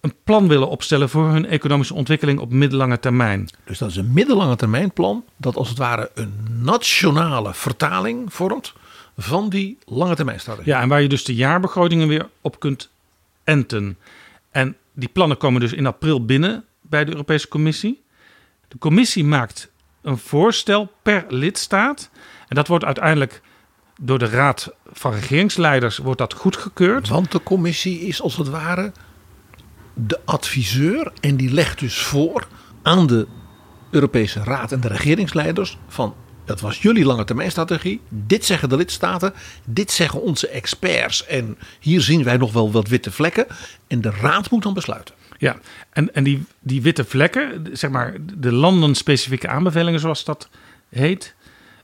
een 0.00 0.14
plan 0.24 0.48
willen 0.48 0.68
opstellen 0.68 1.08
voor 1.08 1.28
hun 1.28 1.46
economische 1.46 1.94
ontwikkeling 1.94 2.38
op 2.38 2.52
middellange 2.52 2.98
termijn. 2.98 3.48
Dus 3.64 3.78
dat 3.78 3.90
is 3.90 3.96
een 3.96 4.12
middellange 4.12 4.56
termijn 4.56 4.92
plan 4.92 5.24
dat 5.36 5.56
als 5.56 5.68
het 5.68 5.78
ware 5.78 6.10
een 6.14 6.32
nationale 6.62 7.54
vertaling 7.54 8.32
vormt 8.32 8.72
van 9.16 9.48
die 9.48 9.78
lange 9.84 10.14
termijn 10.14 10.40
strategie. 10.40 10.72
Ja, 10.72 10.80
en 10.80 10.88
waar 10.88 11.02
je 11.02 11.08
dus 11.08 11.24
de 11.24 11.34
jaarbegrotingen 11.34 12.08
weer 12.08 12.28
op 12.40 12.60
kunt 12.60 12.90
enten. 13.44 13.98
En 14.50 14.76
die 14.92 15.08
plannen 15.08 15.36
komen 15.36 15.60
dus 15.60 15.72
in 15.72 15.86
april 15.86 16.24
binnen 16.24 16.64
bij 16.80 17.04
de 17.04 17.10
Europese 17.10 17.48
Commissie. 17.48 18.02
De 18.68 18.78
Commissie 18.78 19.24
maakt 19.24 19.69
een 20.02 20.18
voorstel 20.18 20.92
per 21.02 21.24
lidstaat. 21.28 22.10
En 22.48 22.56
dat 22.56 22.68
wordt 22.68 22.84
uiteindelijk 22.84 23.40
door 24.00 24.18
de 24.18 24.28
Raad 24.28 24.72
van 24.92 25.12
Regeringsleiders 25.12 25.98
wordt 25.98 26.18
dat 26.18 26.34
goedgekeurd. 26.34 27.08
Want 27.08 27.32
de 27.32 27.42
commissie 27.42 28.00
is 28.00 28.22
als 28.22 28.36
het 28.36 28.48
ware 28.48 28.92
de 29.94 30.20
adviseur 30.24 31.12
en 31.20 31.36
die 31.36 31.52
legt 31.52 31.78
dus 31.78 31.98
voor 31.98 32.48
aan 32.82 33.06
de 33.06 33.26
Europese 33.90 34.44
Raad 34.44 34.72
en 34.72 34.80
de 34.80 34.88
regeringsleiders 34.88 35.78
van 35.88 36.14
dat 36.44 36.60
was 36.60 36.82
jullie 36.82 37.04
lange 37.04 37.24
termijn 37.24 37.50
strategie. 37.50 38.00
Dit 38.08 38.44
zeggen 38.44 38.68
de 38.68 38.76
lidstaten, 38.76 39.34
dit 39.64 39.90
zeggen 39.90 40.22
onze 40.22 40.48
experts 40.48 41.26
en 41.26 41.58
hier 41.80 42.00
zien 42.00 42.24
wij 42.24 42.36
nog 42.36 42.52
wel 42.52 42.72
wat 42.72 42.88
witte 42.88 43.10
vlekken 43.10 43.46
en 43.86 44.00
de 44.00 44.10
Raad 44.10 44.50
moet 44.50 44.62
dan 44.62 44.74
besluiten. 44.74 45.14
Ja, 45.40 45.56
en, 45.92 46.14
en 46.14 46.24
die, 46.24 46.44
die 46.58 46.82
witte 46.82 47.04
vlekken, 47.04 47.66
zeg 47.72 47.90
maar 47.90 48.14
de 48.38 48.52
landenspecifieke 48.52 49.48
aanbevelingen 49.48 50.00
zoals 50.00 50.24
dat 50.24 50.48
heet, 50.88 51.34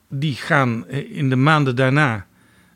die 0.08 0.34
gaan 0.34 0.88
in 0.88 1.30
de 1.30 1.36
maanden 1.36 1.76
daarna 1.76 2.26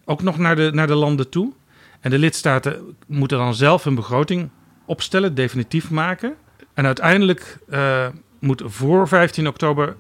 ook 0.04 0.22
nog 0.22 0.38
naar 0.38 0.56
de, 0.56 0.70
naar 0.72 0.86
de 0.86 0.94
landen 0.94 1.28
toe. 1.28 1.52
En 2.00 2.10
de 2.10 2.18
lidstaten 2.18 2.96
moeten 3.06 3.38
dan 3.38 3.54
zelf 3.54 3.84
hun 3.84 3.94
begroting 3.94 4.48
opstellen, 4.84 5.34
definitief 5.34 5.90
maken. 5.90 6.34
En 6.74 6.86
uiteindelijk 6.86 7.58
eh, 7.68 8.06
moet 8.38 8.62
voor 8.64 9.08
15 9.08 9.48
oktober 9.48 9.96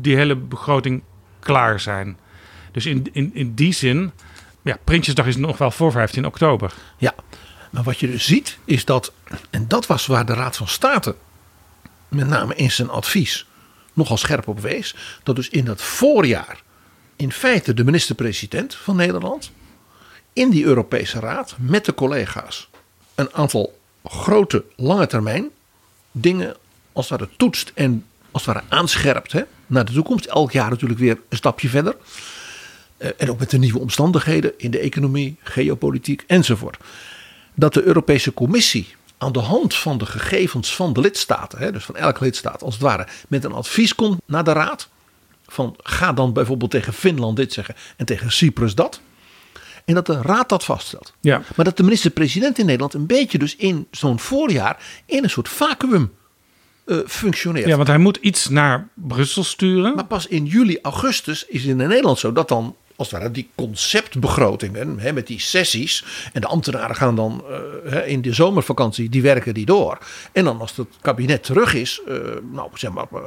die 0.00 0.16
hele 0.16 0.36
begroting 0.36 1.02
klaar 1.40 1.80
zijn. 1.80 2.16
Dus 2.72 2.86
in, 2.86 3.06
in, 3.12 3.30
in 3.34 3.54
die 3.54 3.72
zin, 3.72 4.10
ja, 4.62 4.78
Prinsjesdag 4.84 5.26
is 5.26 5.36
nog 5.36 5.58
wel 5.58 5.70
voor 5.70 5.92
15 5.92 6.26
oktober. 6.26 6.74
Ja, 6.96 7.14
maar 7.70 7.82
wat 7.82 7.98
je 7.98 8.10
dus 8.10 8.24
ziet 8.24 8.58
is 8.64 8.84
dat, 8.84 9.12
en 9.50 9.68
dat 9.68 9.86
was 9.86 10.06
waar 10.06 10.26
de 10.26 10.34
Raad 10.34 10.56
van 10.56 10.68
State 10.68 11.14
met 12.08 12.26
name 12.26 12.54
in 12.54 12.70
zijn 12.70 12.90
advies 12.90 13.46
nogal 13.92 14.16
scherp 14.16 14.48
op 14.48 14.60
wees, 14.60 14.94
dat 15.22 15.36
dus 15.36 15.48
in 15.48 15.64
dat 15.64 15.82
voorjaar 15.82 16.62
in 17.16 17.32
feite 17.32 17.74
de 17.74 17.84
minister-president 17.84 18.74
van 18.74 18.96
Nederland 18.96 19.50
in 20.32 20.50
die 20.50 20.64
Europese 20.64 21.20
Raad 21.20 21.56
met 21.58 21.84
de 21.84 21.94
collega's 21.94 22.68
een 23.14 23.34
aantal 23.34 23.78
grote 24.04 24.64
lange 24.76 25.06
termijn 25.06 25.48
dingen 26.12 26.56
als 26.92 27.08
het 27.08 27.20
ware 27.20 27.30
toetst 27.36 27.72
en 27.74 28.06
als 28.30 28.46
het 28.46 28.54
ware 28.54 28.66
aanscherpt 28.68 29.32
hè, 29.32 29.42
naar 29.66 29.84
de 29.84 29.92
toekomst. 29.92 30.24
Elk 30.24 30.52
jaar 30.52 30.70
natuurlijk 30.70 31.00
weer 31.00 31.20
een 31.28 31.36
stapje 31.36 31.68
verder. 31.68 31.96
Eh, 32.96 33.10
En 33.16 33.30
ook 33.30 33.38
met 33.38 33.50
de 33.50 33.58
nieuwe 33.58 33.78
omstandigheden 33.78 34.52
in 34.56 34.70
de 34.70 34.78
economie, 34.78 35.36
geopolitiek 35.42 36.24
enzovoort. 36.26 36.76
Dat 37.60 37.74
de 37.74 37.82
Europese 37.82 38.34
Commissie 38.34 38.88
aan 39.18 39.32
de 39.32 39.38
hand 39.38 39.74
van 39.74 39.98
de 39.98 40.06
gegevens 40.06 40.74
van 40.74 40.92
de 40.92 41.00
lidstaten, 41.00 41.58
hè, 41.58 41.72
dus 41.72 41.84
van 41.84 41.96
elke 41.96 42.24
lidstaat 42.24 42.62
als 42.62 42.74
het 42.74 42.82
ware, 42.82 43.06
met 43.28 43.44
een 43.44 43.52
advies 43.52 43.94
komt 43.94 44.20
naar 44.26 44.44
de 44.44 44.52
Raad. 44.52 44.88
Van 45.46 45.76
ga 45.82 46.12
dan 46.12 46.32
bijvoorbeeld 46.32 46.70
tegen 46.70 46.92
Finland 46.92 47.36
dit 47.36 47.52
zeggen 47.52 47.74
en 47.96 48.06
tegen 48.06 48.32
Cyprus 48.32 48.74
dat. 48.74 49.00
En 49.84 49.94
dat 49.94 50.06
de 50.06 50.22
Raad 50.22 50.48
dat 50.48 50.64
vaststelt. 50.64 51.12
Ja. 51.20 51.42
Maar 51.56 51.64
dat 51.64 51.76
de 51.76 51.82
minister-president 51.82 52.58
in 52.58 52.66
Nederland 52.66 52.94
een 52.94 53.06
beetje 53.06 53.38
dus 53.38 53.56
in 53.56 53.86
zo'n 53.90 54.18
voorjaar 54.18 54.82
in 55.06 55.24
een 55.24 55.30
soort 55.30 55.48
vacuüm 55.48 56.12
eh, 56.84 56.96
functioneert. 57.06 57.68
Ja, 57.68 57.76
want 57.76 57.88
hij 57.88 57.98
moet 57.98 58.16
iets 58.16 58.48
naar 58.48 58.88
Brussel 58.94 59.44
sturen. 59.44 59.94
Maar 59.94 60.06
pas 60.06 60.26
in 60.26 60.46
juli, 60.46 60.78
augustus 60.82 61.44
is 61.46 61.60
het 61.60 61.70
in 61.70 61.76
Nederland 61.76 62.18
zo 62.18 62.32
dat 62.32 62.48
dan 62.48 62.76
als 63.00 63.10
het 63.10 63.20
ware 63.20 63.32
die 63.32 63.48
conceptbegrotingen 63.54 64.98
hè, 64.98 65.12
met 65.12 65.26
die 65.26 65.40
sessies. 65.40 66.04
En 66.32 66.40
de 66.40 66.46
ambtenaren 66.46 66.96
gaan 66.96 67.14
dan 67.16 67.44
eh, 67.84 68.08
in 68.08 68.22
de 68.22 68.32
zomervakantie, 68.32 69.08
die 69.08 69.22
werken 69.22 69.54
die 69.54 69.66
door. 69.66 69.98
En 70.32 70.44
dan 70.44 70.60
als 70.60 70.76
het 70.76 70.86
kabinet 71.00 71.42
terug 71.44 71.74
is, 71.74 72.00
eh, 72.08 72.16
nou 72.52 72.68
zeg 72.74 72.90
maar 72.90 73.06
eh, 73.12 73.20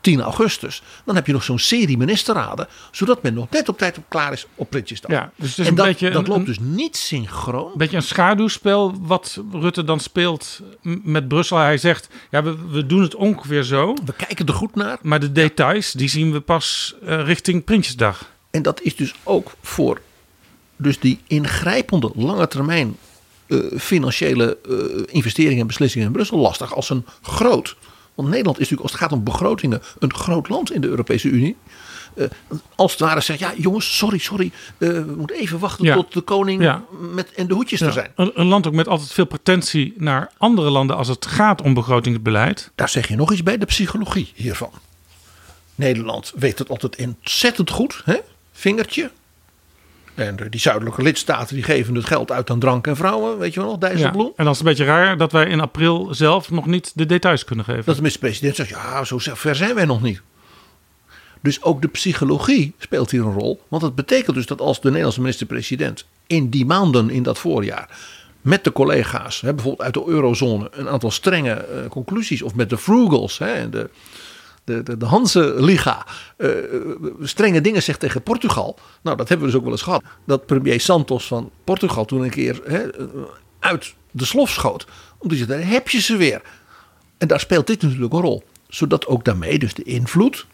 10 0.00 0.20
augustus, 0.20 0.82
dan 1.04 1.14
heb 1.14 1.26
je 1.26 1.32
nog 1.32 1.42
zo'n 1.42 1.58
serie 1.58 1.96
ministerraden, 1.98 2.66
zodat 2.90 3.22
men 3.22 3.34
nog 3.34 3.50
net 3.50 3.68
op 3.68 3.78
tijd 3.78 3.98
op 3.98 4.04
klaar 4.08 4.32
is 4.32 4.46
op 4.54 4.70
Prinsjesdag. 4.70 5.10
Ja, 5.10 5.32
dus 5.36 5.48
het 5.50 5.58
is 5.58 5.64
en 5.64 5.70
een 5.70 5.76
dat, 5.76 5.86
beetje 5.86 6.10
dat 6.10 6.26
loopt 6.26 6.38
een- 6.40 6.44
dus 6.46 6.58
niet 6.60 6.96
synchroon. 6.96 7.72
Een 7.72 7.78
beetje 7.78 7.96
een 7.96 8.02
schaduwspel 8.02 8.94
wat 9.00 9.40
Rutte 9.52 9.84
dan 9.84 10.00
speelt 10.00 10.60
met 10.82 11.28
Brussel. 11.28 11.56
Hij 11.56 11.78
zegt, 11.78 12.08
ja, 12.30 12.42
we, 12.42 12.56
we 12.70 12.86
doen 12.86 13.02
het 13.02 13.14
ongeveer 13.14 13.62
zo. 13.62 13.94
We 14.04 14.12
kijken 14.12 14.46
er 14.46 14.54
goed 14.54 14.74
naar. 14.74 14.98
Maar 15.02 15.20
de 15.20 15.32
details, 15.32 15.92
die 15.92 16.08
zien 16.08 16.32
we 16.32 16.40
pas 16.40 16.94
eh, 17.06 17.24
richting 17.24 17.64
Prinsjesdag. 17.64 18.30
En 18.52 18.62
dat 18.62 18.80
is 18.82 18.96
dus 18.96 19.14
ook 19.22 19.52
voor 19.62 20.00
dus 20.76 20.98
die 20.98 21.20
ingrijpende 21.26 22.10
lange 22.14 22.48
termijn 22.48 22.96
eh, 23.46 23.58
financiële 23.78 24.58
eh, 24.68 24.74
investeringen 25.14 25.60
en 25.60 25.66
beslissingen 25.66 26.06
in 26.06 26.12
Brussel 26.12 26.38
lastig 26.38 26.74
als 26.74 26.90
een 26.90 27.06
groot. 27.22 27.76
Want 28.14 28.28
Nederland 28.28 28.56
is 28.60 28.62
natuurlijk 28.70 28.82
als 28.82 28.92
het 28.92 29.00
gaat 29.00 29.12
om 29.18 29.24
begrotingen 29.24 29.82
een 29.98 30.14
groot 30.14 30.48
land 30.48 30.72
in 30.72 30.80
de 30.80 30.86
Europese 30.88 31.28
Unie. 31.28 31.56
Eh, 32.14 32.26
als 32.74 32.90
het 32.90 33.00
ware 33.00 33.20
zegt, 33.20 33.38
ja 33.38 33.52
jongens, 33.56 33.96
sorry, 33.96 34.18
sorry, 34.18 34.50
we 34.78 35.14
moeten 35.16 35.36
even 35.36 35.58
wachten 35.58 35.84
Ja. 35.84 35.94
tot 35.94 36.12
de 36.12 36.20
koning 36.20 36.62
Ja. 36.62 36.84
met, 37.14 37.32
en 37.32 37.46
de 37.46 37.54
hoedjes 37.54 37.80
er 37.80 37.92
zijn. 37.92 38.12
Een, 38.16 38.30
een 38.34 38.46
land 38.46 38.66
ook 38.66 38.72
met 38.72 38.88
altijd 38.88 39.12
veel 39.12 39.24
pretentie 39.26 39.94
naar 39.96 40.30
andere 40.38 40.70
landen 40.70 40.96
als 40.96 41.08
het 41.08 41.26
gaat 41.26 41.62
om 41.62 41.74
begrotingsbeleid. 41.74 42.70
Daar 42.74 42.88
zeg 42.88 43.08
je 43.08 43.16
nog 43.16 43.32
iets 43.32 43.42
bij, 43.42 43.58
de 43.58 43.66
psychologie 43.66 44.32
hiervan. 44.34 44.70
Nederland 45.74 46.32
weet 46.36 46.58
het 46.58 46.68
altijd 46.68 46.96
ontzettend 46.96 47.70
goed, 47.70 48.02
hè? 48.04 48.16
Vingertje. 48.62 49.10
En 50.14 50.36
de- 50.36 50.48
die 50.48 50.60
zuidelijke 50.60 51.02
lidstaten 51.02 51.54
die 51.54 51.64
geven 51.64 51.94
het 51.94 52.04
geld 52.04 52.30
uit 52.30 52.50
aan 52.50 52.58
drank 52.58 52.86
en 52.86 52.96
vrouwen, 52.96 53.38
weet 53.38 53.54
je 53.54 53.60
wel 53.60 53.68
nog, 53.70 53.80
Ja. 53.80 53.88
Dijsselbloem. 53.88 54.32
En 54.36 54.44
dan 54.44 54.52
is 54.52 54.58
een 54.58 54.64
beetje 54.64 54.84
raar 54.84 55.16
dat 55.16 55.32
wij 55.32 55.46
in 55.46 55.60
april 55.60 56.08
zelf 56.14 56.50
nog 56.50 56.66
niet 56.66 56.92
de 56.94 57.06
details 57.06 57.44
kunnen 57.44 57.64
geven. 57.64 57.84
Dat 57.84 57.94
de 57.94 58.00
minister-president 58.00 58.56
zegt, 58.56 58.68
ja, 58.68 59.04
zo 59.04 59.18
ver 59.18 59.54
zijn 59.56 59.74
wij 59.74 59.84
nog 59.84 60.02
niet. 60.02 60.20
Dus 61.40 61.62
ook 61.62 61.82
de 61.82 61.88
psychologie 61.88 62.74
speelt 62.78 63.10
hier 63.10 63.24
een 63.24 63.32
rol. 63.32 63.60
Want 63.68 63.82
dat 63.82 63.94
betekent 63.94 64.36
dus 64.36 64.46
dat 64.46 64.60
als 64.60 64.80
de 64.80 64.86
Nederlandse 64.88 65.20
minister-president 65.20 66.06
in 66.26 66.48
die 66.48 66.66
maanden 66.66 67.10
in 67.10 67.22
dat 67.22 67.38
voorjaar 67.38 67.88
met 68.40 68.64
de 68.64 68.72
collega's, 68.72 69.40
hè, 69.40 69.54
bijvoorbeeld 69.54 69.82
uit 69.84 69.94
de 69.94 70.04
eurozone, 70.12 70.68
een 70.72 70.88
aantal 70.88 71.10
strenge 71.10 71.52
eh, 71.52 71.88
conclusies, 71.88 72.42
of 72.42 72.54
met 72.54 72.70
de 72.70 72.78
frugals 72.78 73.38
hè, 73.38 73.52
en 73.52 73.70
de, 74.64 74.74
de, 74.74 74.82
de, 74.82 74.96
de 74.96 75.06
Hanse-liga, 75.06 76.06
eh, 76.36 76.48
strenge 77.22 77.60
dingen 77.60 77.82
zegt 77.82 78.00
tegen 78.00 78.22
Portugal. 78.22 78.78
Nou, 79.02 79.16
dat 79.16 79.28
hebben 79.28 79.46
we 79.46 79.52
dus 79.52 79.60
ook 79.60 79.66
wel 79.66 79.76
eens 79.76 79.86
gehad. 79.86 80.02
Dat 80.24 80.46
premier 80.46 80.80
Santos 80.80 81.26
van 81.26 81.50
Portugal 81.64 82.04
toen 82.04 82.22
een 82.22 82.30
keer 82.30 82.60
hè, 82.64 82.86
uit 83.58 83.94
de 84.10 84.24
slof 84.24 84.50
schoot. 84.50 84.86
Omdat 85.18 85.38
je 85.38 85.46
daar 85.46 85.66
heb 85.66 85.88
je 85.88 86.00
ze 86.00 86.16
weer. 86.16 86.42
En 87.18 87.28
daar 87.28 87.40
speelt 87.40 87.66
dit 87.66 87.82
natuurlijk 87.82 88.12
een 88.12 88.20
rol. 88.20 88.42
Zodat 88.68 89.06
ook 89.06 89.24
daarmee 89.24 89.58
dus 89.58 89.74
de 89.74 89.82
invloed 89.82 90.46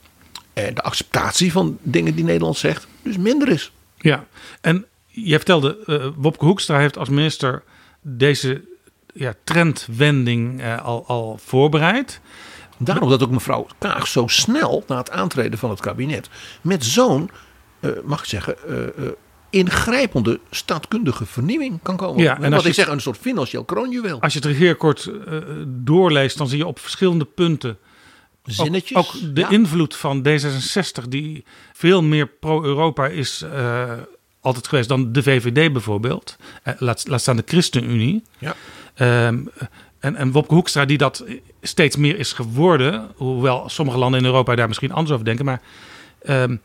en 0.52 0.74
de 0.74 0.82
acceptatie 0.82 1.52
van 1.52 1.78
dingen 1.82 2.14
die 2.14 2.24
Nederland 2.24 2.56
zegt, 2.56 2.86
dus 3.02 3.16
minder 3.16 3.48
is. 3.48 3.72
Ja, 3.98 4.26
en 4.60 4.86
je 5.06 5.36
vertelde, 5.36 5.78
eh 5.86 6.08
Wopke 6.16 6.44
Hoekstra 6.44 6.78
heeft 6.78 6.98
als 6.98 7.08
minister 7.08 7.62
deze 8.00 8.64
ja, 9.14 9.34
trendwending 9.44 10.60
eh, 10.60 10.84
al, 10.84 11.06
al 11.06 11.38
voorbereid. 11.44 12.20
Daarom 12.78 13.08
dat 13.08 13.22
ook 13.22 13.30
mevrouw 13.30 13.66
Kaag 13.78 14.06
zo 14.06 14.26
snel 14.26 14.84
na 14.86 14.96
het 14.96 15.10
aantreden 15.10 15.58
van 15.58 15.70
het 15.70 15.80
kabinet 15.80 16.28
met 16.60 16.84
zo'n, 16.84 17.30
eh, 17.80 17.90
mag 18.04 18.18
ik 18.20 18.24
zeggen, 18.24 18.56
eh, 18.68 18.86
eh, 18.86 19.12
ingrijpende 19.50 20.40
staatkundige 20.50 21.26
vernieuwing 21.26 21.78
kan 21.82 21.96
komen. 21.96 22.22
Ja, 22.22 22.40
en 22.40 22.50
wat 22.50 22.64
ik 22.64 22.74
zeg, 22.74 22.88
een 22.88 23.00
soort 23.00 23.18
financieel 23.18 23.64
kroonjuweel. 23.64 24.20
Als 24.20 24.32
je 24.32 24.38
het 24.38 24.48
regeerakkoord 24.48 25.06
eh, 25.06 25.38
doorleest, 25.66 26.38
dan 26.38 26.48
zie 26.48 26.58
je 26.58 26.66
op 26.66 26.78
verschillende 26.78 27.24
punten 27.24 27.78
ook, 28.44 28.54
Zinnetjes. 28.54 28.96
ook 28.96 29.34
de 29.34 29.40
ja. 29.40 29.48
invloed 29.48 29.96
van 29.96 30.26
D66, 30.28 31.08
die 31.08 31.44
veel 31.72 32.02
meer 32.02 32.26
pro-Europa 32.26 33.06
is 33.06 33.44
altijd 34.40 34.68
geweest 34.68 34.88
dan 34.88 35.12
de 35.12 35.22
VVD 35.22 35.72
bijvoorbeeld. 35.72 36.36
Laat, 36.78 37.08
laat 37.08 37.20
staan 37.20 37.36
de 37.36 37.42
ChristenUnie. 37.46 38.22
Ja. 38.38 38.54
Ehm, 38.94 39.44
en, 39.98 40.16
en 40.16 40.32
Wopke 40.32 40.54
Hoekstra, 40.54 40.84
die 40.84 40.98
dat 40.98 41.24
steeds 41.62 41.96
meer 41.96 42.18
is 42.18 42.32
geworden, 42.32 43.10
hoewel 43.16 43.68
sommige 43.68 43.98
landen 43.98 44.20
in 44.20 44.26
Europa 44.26 44.54
daar 44.54 44.68
misschien 44.68 44.92
anders 44.92 45.12
over 45.12 45.24
denken, 45.24 45.44
maar 45.44 45.60
ehm, 46.22 46.56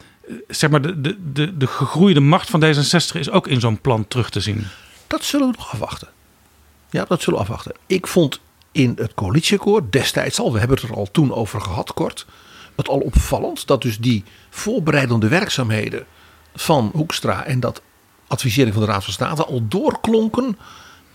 zeg 0.47 0.69
maar 0.69 0.81
de, 0.81 1.01
de, 1.01 1.31
de, 1.33 1.57
de 1.57 1.67
gegroeide 1.67 2.19
macht 2.19 2.49
van 2.49 2.63
D66 2.63 3.19
is 3.19 3.29
ook 3.29 3.47
in 3.47 3.59
zo'n 3.59 3.81
plan 3.81 4.07
terug 4.07 4.29
te 4.29 4.39
zien. 4.39 4.67
Dat 5.07 5.23
zullen 5.23 5.47
we 5.47 5.55
nog 5.57 5.73
afwachten. 5.73 6.07
Ja, 6.89 7.05
dat 7.07 7.21
zullen 7.21 7.39
we 7.39 7.45
afwachten. 7.45 7.73
Ik 7.87 8.07
vond 8.07 8.39
in 8.71 8.93
het 8.95 9.13
coalitieakkoord 9.13 9.91
destijds 9.91 10.39
al, 10.39 10.53
we 10.53 10.59
hebben 10.59 10.77
het 10.77 10.89
er 10.89 10.95
al 10.95 11.11
toen 11.11 11.33
over 11.33 11.61
gehad 11.61 11.93
kort, 11.93 12.25
het 12.75 12.87
al 12.87 12.99
opvallend 12.99 13.67
dat 13.67 13.81
dus 13.81 13.97
die 13.97 14.23
voorbereidende 14.49 15.27
werkzaamheden 15.27 16.05
van 16.55 16.91
Hoekstra 16.93 17.45
en 17.45 17.59
dat 17.59 17.81
advisering 18.27 18.73
van 18.73 18.83
de 18.83 18.91
Raad 18.91 19.03
van 19.03 19.13
State 19.13 19.45
al 19.45 19.67
doorklonken 19.67 20.57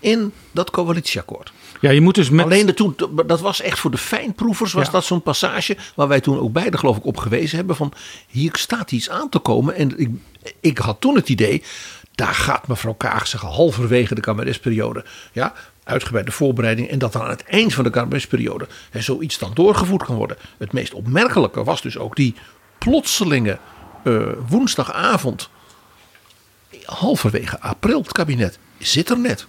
in 0.00 0.32
dat 0.50 0.70
coalitieakkoord. 0.70 1.52
Ja, 1.80 1.90
je 1.90 2.00
moet 2.00 2.14
dus 2.14 2.30
met. 2.30 2.44
Alleen 2.44 2.66
de 2.66 2.74
toen, 2.74 2.96
dat 3.26 3.40
was 3.40 3.61
echt 3.61 3.78
voor 3.78 3.90
de 3.90 3.98
fijnproevers, 3.98 4.72
was 4.72 4.87
Ja. 4.87 4.90
dat 4.92 5.04
zo'n 5.04 5.22
passage 5.22 5.76
waar 5.94 6.08
wij 6.08 6.20
toen 6.20 6.38
ook 6.38 6.52
beide 6.52 6.78
geloof 6.78 6.96
ik 6.96 7.04
op 7.04 7.16
gewezen 7.16 7.56
hebben 7.56 7.76
van 7.76 7.92
hier 8.28 8.56
staat 8.56 8.92
iets 8.92 9.11
aan 9.11 9.28
te 9.28 9.38
komen. 9.38 9.74
En 9.74 9.98
ik, 9.98 10.11
ik 10.61 10.78
had 10.78 11.00
toen 11.00 11.14
het 11.14 11.28
idee, 11.28 11.62
daar 12.14 12.34
gaat 12.34 12.68
mevrouw 12.68 12.92
Kaag 12.94 13.26
zeggen 13.26 13.48
halverwege 13.48 14.14
de 14.14 14.20
kabinetsperiode, 14.20 15.04
ja, 15.32 15.52
uitgebreide 15.84 16.32
voorbereiding 16.32 16.88
en 16.88 16.98
dat 16.98 17.12
dan 17.12 17.22
aan 17.22 17.30
het 17.30 17.44
eind 17.44 17.74
van 17.74 17.84
de 17.84 17.90
kabinetsperiode 17.90 18.66
hè, 18.90 19.00
zoiets 19.00 19.38
dan 19.38 19.50
doorgevoerd 19.54 20.04
kan 20.04 20.16
worden. 20.16 20.37
Het 20.58 20.72
meest 20.72 20.94
opmerkelijke 20.94 21.64
was 21.64 21.82
dus 21.82 21.98
ook 21.98 22.16
die 22.16 22.34
plotselinge 22.78 23.58
eh, 24.04 24.22
woensdagavond, 24.48 25.48
halverwege 26.84 27.61
april, 27.61 27.98
het 28.02 28.12
kabinet 28.12 28.58
zit 28.78 29.11
er 29.11 29.18
net. 29.18 29.46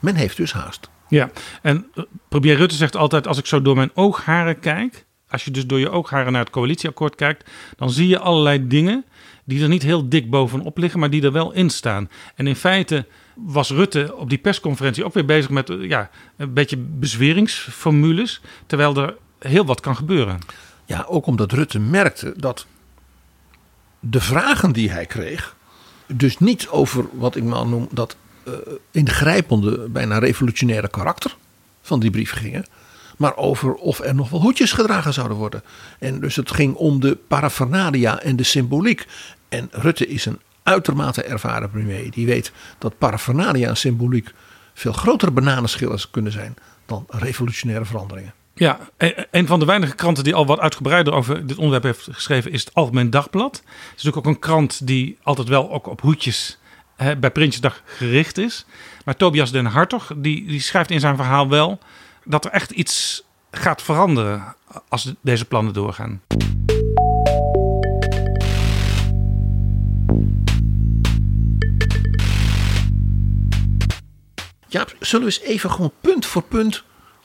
Men 0.00 0.14
heeft 0.14 0.36
dus 0.36 0.52
haast. 0.52 0.90
Ja, 1.08 1.30
en 1.62 1.86
eh, 1.94 2.04
premier 2.28 2.56
Rutte 2.56 2.74
zegt 2.74 2.96
altijd: 2.96 3.26
als 3.26 3.38
ik 3.38 3.46
zo 3.46 3.62
door 3.62 3.76
mijn 3.76 3.90
oogharen 3.94 4.58
kijk, 4.58 5.04
als 5.28 5.44
je 5.44 5.50
dus 5.50 5.66
door 5.66 5.78
je 5.78 5.90
oogharen 5.90 6.32
naar 6.32 6.40
het 6.40 6.50
coalitieakkoord 6.50 7.14
kijkt, 7.14 7.50
dan 7.76 7.90
zie 7.90 8.08
je 8.08 8.18
allerlei 8.18 8.66
dingen 8.66 9.04
die 9.44 9.62
er 9.62 9.68
niet 9.68 9.82
heel 9.82 10.08
dik 10.08 10.30
bovenop 10.30 10.78
liggen, 10.78 11.00
maar 11.00 11.10
die 11.10 11.22
er 11.22 11.32
wel 11.32 11.52
in 11.52 11.70
staan. 11.70 12.10
En 12.34 12.46
in 12.46 12.56
feite 12.56 13.06
was 13.34 13.70
Rutte 13.70 14.16
op 14.16 14.28
die 14.28 14.38
persconferentie 14.38 15.04
ook 15.04 15.14
weer 15.14 15.24
bezig 15.24 15.50
met 15.50 15.70
eh, 15.70 15.88
ja, 15.88 16.10
een 16.36 16.52
beetje 16.52 16.76
bezweringsformules, 16.76 18.40
terwijl 18.66 18.96
er 18.96 19.16
heel 19.38 19.64
wat 19.64 19.80
kan 19.80 19.96
gebeuren. 19.96 20.38
Ja, 20.84 21.04
ook 21.08 21.26
omdat 21.26 21.52
Rutte 21.52 21.78
merkte 21.78 22.34
dat 22.36 22.66
de 24.00 24.20
vragen 24.20 24.72
die 24.72 24.90
hij 24.90 25.06
kreeg, 25.06 25.56
dus 26.06 26.38
niet 26.38 26.68
over 26.68 27.04
wat 27.12 27.36
ik 27.36 27.44
maar 27.44 27.66
noem 27.66 27.88
dat 27.90 28.16
ingrijpende, 28.90 29.88
bijna 29.88 30.18
revolutionaire 30.18 30.88
karakter 30.88 31.36
van 31.82 32.00
die 32.00 32.10
brief 32.10 32.32
gingen, 32.32 32.66
maar 33.16 33.36
over 33.36 33.74
of 33.74 34.00
er 34.00 34.14
nog 34.14 34.30
wel 34.30 34.40
hoedjes 34.40 34.72
gedragen 34.72 35.12
zouden 35.12 35.36
worden. 35.36 35.62
En 35.98 36.20
dus 36.20 36.36
het 36.36 36.50
ging 36.50 36.74
om 36.74 37.00
de 37.00 37.18
paraphernalia 37.28 38.20
en 38.20 38.36
de 38.36 38.42
symboliek. 38.42 39.06
En 39.48 39.68
Rutte 39.70 40.06
is 40.06 40.26
een 40.26 40.40
uitermate 40.62 41.22
ervaren 41.22 41.70
premier. 41.70 42.10
Die 42.10 42.26
weet 42.26 42.52
dat 42.78 42.98
paraphernalia 42.98 43.68
en 43.68 43.76
symboliek 43.76 44.30
veel 44.74 44.92
grotere 44.92 45.30
bananenschillen 45.30 46.00
kunnen 46.10 46.32
zijn 46.32 46.56
dan 46.86 47.04
revolutionaire 47.08 47.84
veranderingen. 47.84 48.34
Ja, 48.54 48.78
een 49.30 49.46
van 49.46 49.58
de 49.58 49.64
weinige 49.64 49.94
kranten 49.94 50.24
die 50.24 50.34
al 50.34 50.46
wat 50.46 50.58
uitgebreider 50.58 51.12
over 51.12 51.46
dit 51.46 51.56
onderwerp 51.56 51.82
heeft 51.82 52.08
geschreven 52.10 52.52
is 52.52 52.64
het 52.64 52.74
Algemeen 52.74 53.10
Dagblad. 53.10 53.56
Het 53.56 53.64
is 53.96 54.04
natuurlijk 54.04 54.16
ook 54.16 54.34
een 54.34 54.38
krant 54.38 54.86
die 54.86 55.18
altijd 55.22 55.48
wel 55.48 55.70
ook 55.70 55.86
op 55.86 56.00
hoedjes 56.00 56.58
hè, 57.04 57.16
bij 57.16 57.30
Prinsjesdag 57.30 57.82
gericht 57.84 58.38
is. 58.38 58.64
Maar 59.04 59.16
Tobias 59.16 59.50
den 59.50 59.66
Hartog 59.66 60.10
die, 60.16 60.46
die 60.46 60.60
schrijft 60.60 60.90
in 60.90 61.00
zijn 61.00 61.16
verhaal 61.16 61.48
wel 61.48 61.78
dat 62.24 62.44
er 62.44 62.50
echt 62.50 62.70
iets 62.70 63.22
gaat 63.50 63.82
veranderen 63.82 64.54
als 64.88 65.04
de- 65.04 65.16
deze 65.20 65.44
plannen 65.44 65.72
doorgaan. 65.72 66.20
Ja, 74.68 74.86
zullen 75.00 75.26
we 75.26 75.32
eens 75.32 75.40
even 75.48 75.70
gewoon 75.70 75.92
punt 76.00 76.26
voor 76.26 76.42
punt 76.42 76.82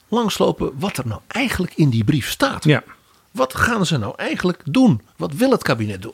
langslopen 0.07 0.71
wat 0.79 0.97
er 0.97 1.07
nou 1.07 1.21
eigenlijk 1.27 1.73
in 1.75 1.89
die 1.89 2.03
brief 2.03 2.29
staat? 2.29 2.63
Ja, 2.63 2.83
Wat 3.31 3.55
gaan 3.55 3.85
ze 3.85 3.97
nou 3.97 4.13
eigenlijk 4.17 4.61
doen? 4.65 5.01
Wat 5.17 5.33
wil 5.33 5.51
het 5.51 5.63
kabinet 5.63 6.01
doen? 6.01 6.13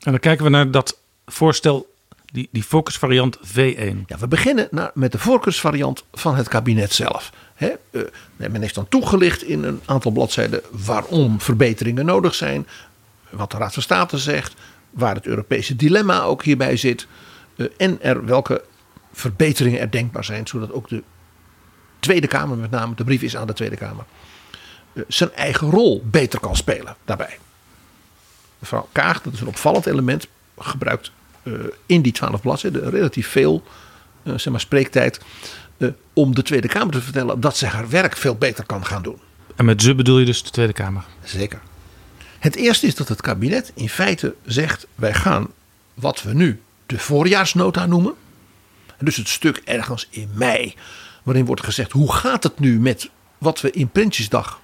en 0.00 0.10
dan 0.10 0.20
kijken 0.20 0.44
we 0.44 0.50
naar 0.50 0.70
dat 0.70 0.98
voorstel, 1.26 1.91
die, 2.32 2.48
die 2.52 2.62
focusvariant 2.62 3.38
V1. 3.38 3.96
Ja, 4.06 4.18
we 4.18 4.28
beginnen 4.28 4.68
met 4.94 5.12
de 5.12 5.18
voorkeursvariant 5.18 6.04
van 6.12 6.36
het 6.36 6.48
kabinet 6.48 6.92
zelf. 6.92 7.32
Eh, 7.56 7.70
men 8.36 8.60
heeft 8.60 8.74
dan 8.74 8.88
toegelicht 8.88 9.42
in 9.42 9.64
een 9.64 9.80
aantal 9.84 10.10
bladzijden 10.10 10.60
waarom 10.70 11.40
verbeteringen 11.40 12.04
nodig 12.04 12.34
zijn. 12.34 12.66
Wat 13.30 13.50
de 13.50 13.56
Raad 13.56 13.72
van 13.72 13.82
State 13.82 14.18
zegt. 14.18 14.54
waar 14.90 15.14
het 15.14 15.26
Europese 15.26 15.76
dilemma 15.76 16.22
ook 16.22 16.42
hierbij 16.44 16.76
zit. 16.76 17.06
eh, 17.56 17.66
en 17.76 18.02
er 18.02 18.24
welke 18.24 18.64
verbeteringen 19.12 19.80
er 19.80 19.90
denkbaar 19.90 20.24
zijn, 20.24 20.46
zodat 20.46 20.72
ook 20.72 20.88
de 20.88 21.02
Tweede 22.00 22.26
Kamer, 22.26 22.56
met 22.56 22.70
name 22.70 22.94
de 22.94 23.04
brief 23.04 23.22
is 23.22 23.36
aan 23.36 23.46
de 23.46 23.52
Tweede 23.52 23.76
Kamer, 23.76 24.04
eh, 24.92 25.02
zijn 25.08 25.32
eigen 25.32 25.70
rol 25.70 26.02
beter 26.04 26.40
kan 26.40 26.56
spelen 26.56 26.96
daarbij. 27.04 27.38
Mevrouw 28.58 28.88
Kaag, 28.92 29.22
dat 29.22 29.32
is 29.32 29.40
een 29.40 29.46
opvallend 29.46 29.86
element, 29.86 30.26
gebruikt 30.58 31.12
in 31.86 32.02
die 32.02 32.12
twaalf 32.12 32.40
bladzijden 32.40 32.90
relatief 32.90 33.28
veel 33.28 33.62
eh, 34.22 34.32
zeg 34.38 34.52
maar, 34.52 34.60
spreektijd. 34.60 35.20
eh, 35.76 35.88
om 36.12 36.34
de 36.34 36.42
Tweede 36.42 36.68
Kamer 36.68 36.92
te 36.92 37.00
vertellen 37.00 37.40
dat 37.40 37.56
ze 37.56 37.66
haar 37.66 37.88
werk 37.88 38.16
veel 38.16 38.34
beter 38.34 38.66
kan 38.66 38.86
gaan 38.86 39.02
doen. 39.02 39.18
En 39.56 39.64
met 39.64 39.82
ze 39.82 39.94
bedoel 39.94 40.18
je 40.18 40.24
dus 40.24 40.42
de 40.42 40.50
Tweede 40.50 40.72
Kamer. 40.72 41.04
Zeker. 41.24 41.60
Het 42.38 42.56
eerste 42.56 42.86
is 42.86 42.94
dat 42.94 43.08
het 43.08 43.20
kabinet 43.20 43.72
in 43.74 43.88
feite 43.88 44.34
zegt: 44.46 44.86
wij 44.94 45.14
gaan 45.14 45.46
wat 45.94 46.22
we 46.22 46.34
nu 46.34 46.60
de 46.86 46.98
voorjaarsnota 46.98 47.86
noemen. 47.86 48.14
En 48.98 49.04
Dus 49.04 49.16
het 49.16 49.28
stuk 49.28 49.62
ergens 49.64 50.06
in 50.10 50.30
mei, 50.34 50.74
waarin 51.22 51.44
wordt 51.44 51.64
gezegd: 51.64 51.92
hoe 51.92 52.12
gaat 52.12 52.42
het 52.42 52.58
nu 52.58 52.80
met 52.80 53.10
wat 53.38 53.60
we 53.60 53.70
in 53.70 53.88
Prinsjesdag 53.88 54.48
eh, 54.48 54.61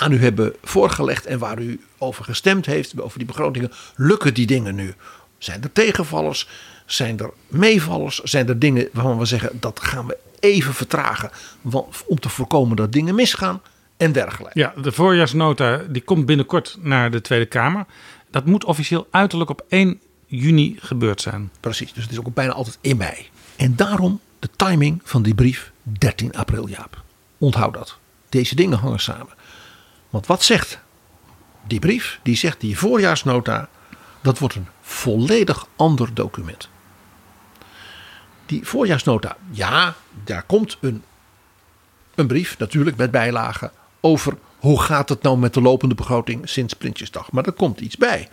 aan 0.00 0.12
u 0.12 0.22
hebben 0.22 0.54
voorgelegd 0.62 1.26
en 1.26 1.38
waar 1.38 1.58
u 1.58 1.80
over 1.98 2.24
gestemd 2.24 2.66
heeft, 2.66 3.00
over 3.00 3.18
die 3.18 3.26
begrotingen. 3.26 3.72
Lukken 3.96 4.34
die 4.34 4.46
dingen 4.46 4.74
nu? 4.74 4.94
Zijn 5.38 5.62
er 5.62 5.72
tegenvallers? 5.72 6.48
Zijn 6.86 7.18
er 7.18 7.30
meevallers? 7.46 8.18
Zijn 8.18 8.48
er 8.48 8.58
dingen 8.58 8.88
waarvan 8.92 9.18
we 9.18 9.24
zeggen 9.24 9.50
dat 9.60 9.80
gaan 9.82 10.06
we 10.06 10.18
even 10.40 10.74
vertragen 10.74 11.30
om 12.06 12.20
te 12.20 12.28
voorkomen 12.28 12.76
dat 12.76 12.92
dingen 12.92 13.14
misgaan 13.14 13.62
en 13.96 14.12
dergelijke? 14.12 14.58
Ja, 14.58 14.72
de 14.82 14.92
voorjaarsnota 14.92 15.82
die 15.88 16.02
komt 16.02 16.26
binnenkort 16.26 16.76
naar 16.80 17.10
de 17.10 17.20
Tweede 17.20 17.46
Kamer. 17.46 17.86
Dat 18.30 18.46
moet 18.46 18.64
officieel 18.64 19.06
uiterlijk 19.10 19.50
op 19.50 19.64
1 19.68 20.00
juni 20.26 20.76
gebeurd 20.80 21.20
zijn. 21.20 21.50
Precies, 21.60 21.92
dus 21.92 22.02
het 22.02 22.12
is 22.12 22.18
ook 22.18 22.34
bijna 22.34 22.52
altijd 22.52 22.78
in 22.80 22.96
mei. 22.96 23.28
En 23.56 23.76
daarom 23.76 24.20
de 24.38 24.48
timing 24.56 25.00
van 25.04 25.22
die 25.22 25.34
brief 25.34 25.72
13 25.82 26.32
april, 26.34 26.68
Jaap. 26.68 27.02
Onthoud 27.38 27.74
dat. 27.74 27.98
Deze 28.28 28.54
dingen 28.54 28.78
hangen 28.78 29.00
samen. 29.00 29.38
Want 30.10 30.26
wat 30.26 30.42
zegt 30.42 30.78
die 31.66 31.78
brief? 31.78 32.20
Die 32.22 32.36
zegt 32.36 32.60
die 32.60 32.78
voorjaarsnota, 32.78 33.68
dat 34.20 34.38
wordt 34.38 34.54
een 34.54 34.68
volledig 34.80 35.66
ander 35.76 36.14
document. 36.14 36.68
Die 38.46 38.66
voorjaarsnota, 38.66 39.36
ja, 39.50 39.94
daar 40.24 40.42
komt 40.42 40.76
een, 40.80 41.04
een 42.14 42.26
brief 42.26 42.58
natuurlijk 42.58 42.96
met 42.96 43.10
bijlagen 43.10 43.72
over 44.00 44.36
hoe 44.58 44.82
gaat 44.82 45.08
het 45.08 45.22
nou 45.22 45.38
met 45.38 45.54
de 45.54 45.60
lopende 45.60 45.94
begroting 45.94 46.48
sinds 46.48 46.74
Prinsjesdag. 46.74 47.32
Maar 47.32 47.44
er 47.44 47.52
komt 47.52 47.80
iets 47.80 47.96
bij. 47.96 48.28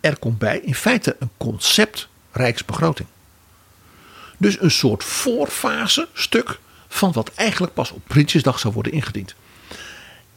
Er 0.00 0.18
komt 0.18 0.38
bij 0.38 0.58
in 0.58 0.74
feite 0.74 1.16
een 1.18 1.30
concept 1.36 2.08
rijksbegroting. 2.30 3.08
Dus 4.38 4.60
een 4.60 4.70
soort 4.70 5.04
voorfase 5.04 6.08
stuk 6.12 6.60
van 6.88 7.12
wat 7.12 7.30
eigenlijk 7.34 7.74
pas 7.74 7.90
op 7.90 8.02
Prinsjesdag 8.06 8.58
zou 8.58 8.74
worden 8.74 8.92
ingediend. 8.92 9.34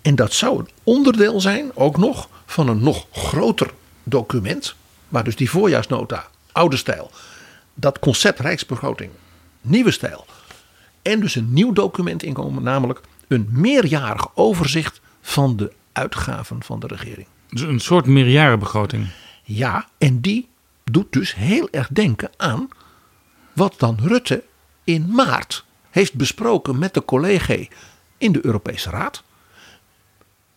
En 0.08 0.16
dat 0.16 0.34
zou 0.34 0.60
een 0.60 0.70
onderdeel 0.84 1.42
zijn, 1.42 1.72
ook 1.74 1.98
nog, 1.98 2.30
van 2.46 2.68
een 2.68 2.84
nog 2.84 3.06
groter 3.12 3.72
document. 4.04 4.76
Waar 5.08 5.24
dus 5.24 5.36
die 5.36 5.50
voorjaarsnota, 5.50 6.28
oude 6.52 6.78
stijl, 6.78 7.12
dat 7.74 8.00
concept 8.00 8.40
rijksbegroting, 8.40 9.12
nieuwe 9.62 9.92
stijl. 9.92 10.26
En 11.02 11.20
dus 11.20 11.36
een 11.36 11.54
nieuw 11.54 11.74
document 11.74 12.24
inkomen, 12.24 12.64
namelijk 12.64 13.02
een 13.28 13.48
meerjarig 13.52 14.36
overzicht 14.36 15.02
van 15.22 15.58
de 15.58 15.72
uitgaven 15.92 16.64
van 16.64 16.80
de 16.80 16.88
regering. 16.88 17.28
Dus 17.50 17.62
een 17.62 17.80
soort 17.80 18.06
meerjarenbegroting. 18.06 19.08
Ja, 19.44 19.88
en 19.98 20.22
die 20.22 20.48
doet 20.84 21.14
dus 21.14 21.36
heel 21.36 21.68
erg 21.72 21.88
denken 21.88 22.30
aan 22.38 22.70
wat 23.54 23.74
dan 23.78 23.98
Rutte 24.02 24.44
in 24.84 25.12
maart 25.12 25.66
heeft 25.90 26.14
besproken 26.14 26.80
met 26.80 26.94
de 26.94 27.06
collega 27.06 27.56
in 28.18 28.32
de 28.32 28.46
Europese 28.46 28.90
Raad. 28.90 29.26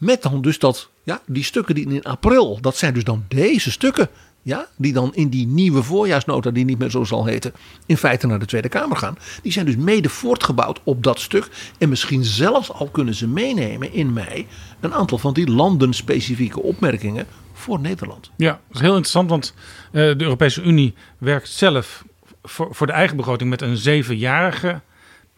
Met 0.00 0.22
dan 0.22 0.42
dus 0.42 0.58
dat, 0.58 0.88
ja, 1.02 1.20
die 1.26 1.44
stukken 1.44 1.74
die 1.74 1.88
in 1.88 2.02
april, 2.02 2.58
dat 2.60 2.76
zijn 2.76 2.94
dus 2.94 3.04
dan 3.04 3.24
deze 3.28 3.70
stukken, 3.70 4.08
ja, 4.42 4.68
die 4.76 4.92
dan 4.92 5.14
in 5.14 5.28
die 5.28 5.46
nieuwe 5.46 5.82
voorjaarsnota, 5.82 6.50
die 6.50 6.64
niet 6.64 6.78
meer 6.78 6.90
zo 6.90 7.04
zal 7.04 7.26
heten, 7.26 7.52
in 7.86 7.96
feite 7.96 8.26
naar 8.26 8.38
de 8.38 8.46
Tweede 8.46 8.68
Kamer 8.68 8.96
gaan. 8.96 9.16
Die 9.42 9.52
zijn 9.52 9.66
dus 9.66 9.76
mede 9.76 10.08
voortgebouwd 10.08 10.80
op 10.84 11.02
dat 11.02 11.20
stuk. 11.20 11.48
En 11.78 11.88
misschien 11.88 12.24
zelfs 12.24 12.72
al 12.72 12.88
kunnen 12.88 13.14
ze 13.14 13.28
meenemen 13.28 13.92
in 13.92 14.12
mei 14.12 14.46
een 14.80 14.94
aantal 14.94 15.18
van 15.18 15.34
die 15.34 15.50
landenspecifieke 15.50 16.62
opmerkingen 16.62 17.26
voor 17.52 17.80
Nederland. 17.80 18.30
Ja, 18.36 18.60
dat 18.66 18.76
is 18.76 18.80
heel 18.80 18.90
interessant, 18.90 19.30
want 19.30 19.54
eh, 19.86 19.92
de 19.92 20.24
Europese 20.24 20.62
Unie 20.62 20.94
werkt 21.18 21.48
zelf 21.48 22.04
voor, 22.42 22.74
voor 22.74 22.86
de 22.86 22.92
eigen 22.92 23.16
begroting 23.16 23.50
met 23.50 23.62
een 23.62 23.76
zevenjarige 23.76 24.80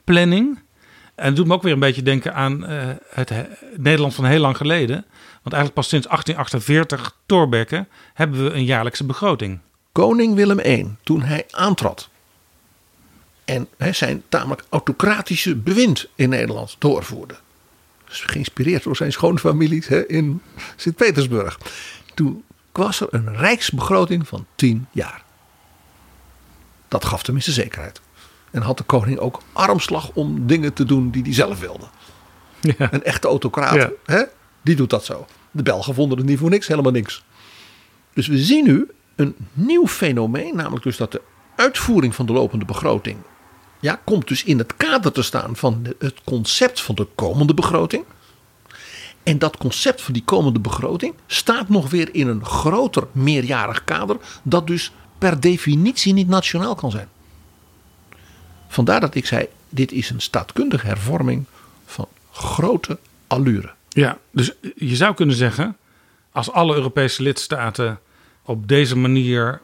planning. 0.05 0.59
En 1.14 1.27
het 1.27 1.37
doet 1.37 1.46
me 1.46 1.55
ook 1.55 1.62
weer 1.62 1.72
een 1.72 1.79
beetje 1.79 2.03
denken 2.03 2.35
aan 2.35 2.66
eh, 2.66 2.88
het 3.09 3.29
he- 3.29 3.46
Nederland 3.77 4.14
van 4.14 4.25
heel 4.25 4.40
lang 4.40 4.57
geleden. 4.57 4.94
Want 5.42 5.55
eigenlijk 5.55 5.75
pas 5.75 5.88
sinds 5.88 6.07
1848, 6.07 7.16
Thorbecke, 7.27 7.87
hebben 8.14 8.44
we 8.44 8.51
een 8.51 8.64
jaarlijkse 8.64 9.05
begroting. 9.05 9.59
Koning 9.92 10.35
Willem 10.35 10.59
I, 10.59 10.94
toen 11.03 11.22
hij 11.22 11.44
aantrad 11.51 12.09
en 13.44 13.68
hè, 13.77 13.92
zijn 13.92 14.22
tamelijk 14.29 14.64
autocratische 14.68 15.57
bewind 15.57 16.09
in 16.14 16.29
Nederland 16.29 16.77
doorvoerde. 16.79 17.35
Dus 18.09 18.20
geïnspireerd 18.20 18.83
door 18.83 18.96
zijn 18.96 19.12
schoonfamilies 19.12 19.87
hè, 19.88 20.07
in 20.07 20.42
Sint-Petersburg. 20.77 21.59
Toen 22.14 22.44
was 22.72 23.01
er 23.01 23.09
een 23.11 23.37
rijksbegroting 23.37 24.29
van 24.29 24.46
10 24.55 24.87
jaar. 24.90 25.22
Dat 26.88 27.05
gaf 27.05 27.22
tenminste 27.22 27.53
zekerheid. 27.53 28.01
En 28.52 28.62
had 28.62 28.78
de 28.78 28.84
koning 28.84 29.18
ook 29.18 29.40
armslag 29.52 30.10
om 30.14 30.46
dingen 30.46 30.72
te 30.72 30.84
doen 30.84 31.10
die 31.10 31.22
hij 31.22 31.34
zelf 31.34 31.60
wilde. 31.60 31.84
Ja. 32.60 32.92
Een 32.92 33.02
echte 33.02 33.28
autocraat, 33.28 33.74
Ja. 33.74 33.90
hè, 34.04 34.22
die 34.62 34.76
doet 34.76 34.90
dat 34.90 35.04
zo. 35.04 35.26
De 35.50 35.62
Belgen 35.62 35.94
vonden 35.94 36.18
het 36.18 36.26
niet 36.26 36.38
voor 36.38 36.50
niks, 36.50 36.66
helemaal 36.66 36.92
niks. 36.92 37.24
Dus 38.14 38.26
we 38.26 38.38
zien 38.38 38.64
nu 38.64 38.88
een 39.16 39.34
nieuw 39.52 39.86
fenomeen, 39.86 40.56
namelijk 40.56 40.84
dus 40.84 40.96
dat 40.96 41.12
de 41.12 41.22
uitvoering 41.56 42.14
van 42.14 42.26
de 42.26 42.32
lopende 42.32 42.64
begroting 42.64 43.16
ja, 43.80 44.00
komt 44.04 44.28
dus 44.28 44.44
in 44.44 44.58
het 44.58 44.76
kader 44.76 45.12
te 45.12 45.22
staan 45.22 45.56
van 45.56 45.86
het 45.98 46.14
concept 46.24 46.80
van 46.80 46.94
de 46.94 47.06
komende 47.14 47.54
begroting. 47.54 48.04
En 49.22 49.38
dat 49.38 49.56
concept 49.56 50.02
van 50.02 50.12
die 50.12 50.24
komende 50.24 50.60
begroting 50.60 51.14
staat 51.26 51.68
nog 51.68 51.90
weer 51.90 52.14
in 52.14 52.28
een 52.28 52.44
groter 52.44 53.06
meerjarig 53.12 53.84
kader, 53.84 54.16
dat 54.42 54.66
dus 54.66 54.92
per 55.18 55.40
definitie 55.40 56.12
niet 56.12 56.28
nationaal 56.28 56.74
kan 56.74 56.90
zijn. 56.90 57.08
Vandaar 58.72 59.00
dat 59.00 59.14
ik 59.14 59.26
zei: 59.26 59.46
dit 59.68 59.92
is 59.92 60.11
een 60.11 60.20
staatkundige 60.20 60.87
hervorming 60.87 61.44
van 61.85 62.08
grote 62.30 62.98
allure. 63.26 63.70
Ja, 63.88 64.18
dus 64.30 64.52
je 64.76 64.96
zou 64.96 65.14
kunnen 65.14 65.37
zeggen, 65.37 65.76
als 66.30 66.50
alle 66.50 66.74
Europese 66.74 67.22
lidstaten 67.22 68.00
op 68.42 68.68
deze 68.68 68.96
manier 68.96 69.61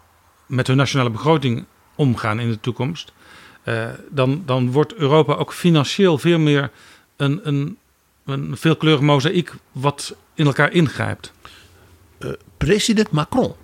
met 0.46 0.66
hun 0.66 0.76
nationale 0.76 1.10
begroting 1.10 1.64
omgaan 1.94 2.40
in 2.40 2.50
de 2.50 2.60
toekomst, 2.60 3.12
eh, 3.62 3.88
dan, 4.10 4.42
dan 4.46 4.70
wordt 4.70 4.94
Europa 4.94 5.34
ook 5.34 5.52
financieel 5.52 6.18
veel 6.18 6.38
meer 6.38 6.70
een, 7.16 7.40
een, 7.42 7.78
een 8.24 8.56
veelkleurig 8.56 9.00
mozaïek 9.00 9.52
wat 9.72 10.14
in 10.34 10.46
elkaar 10.46 10.72
ingrijpt. 10.72 11.32
President 12.56 13.10
Macron 13.10 13.54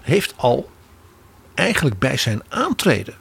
heeft 0.00 0.34
al 0.36 0.70
eigenlijk 1.54 1.98
bij 1.98 2.16
zijn 2.16 2.42
aantreden, 2.48 3.14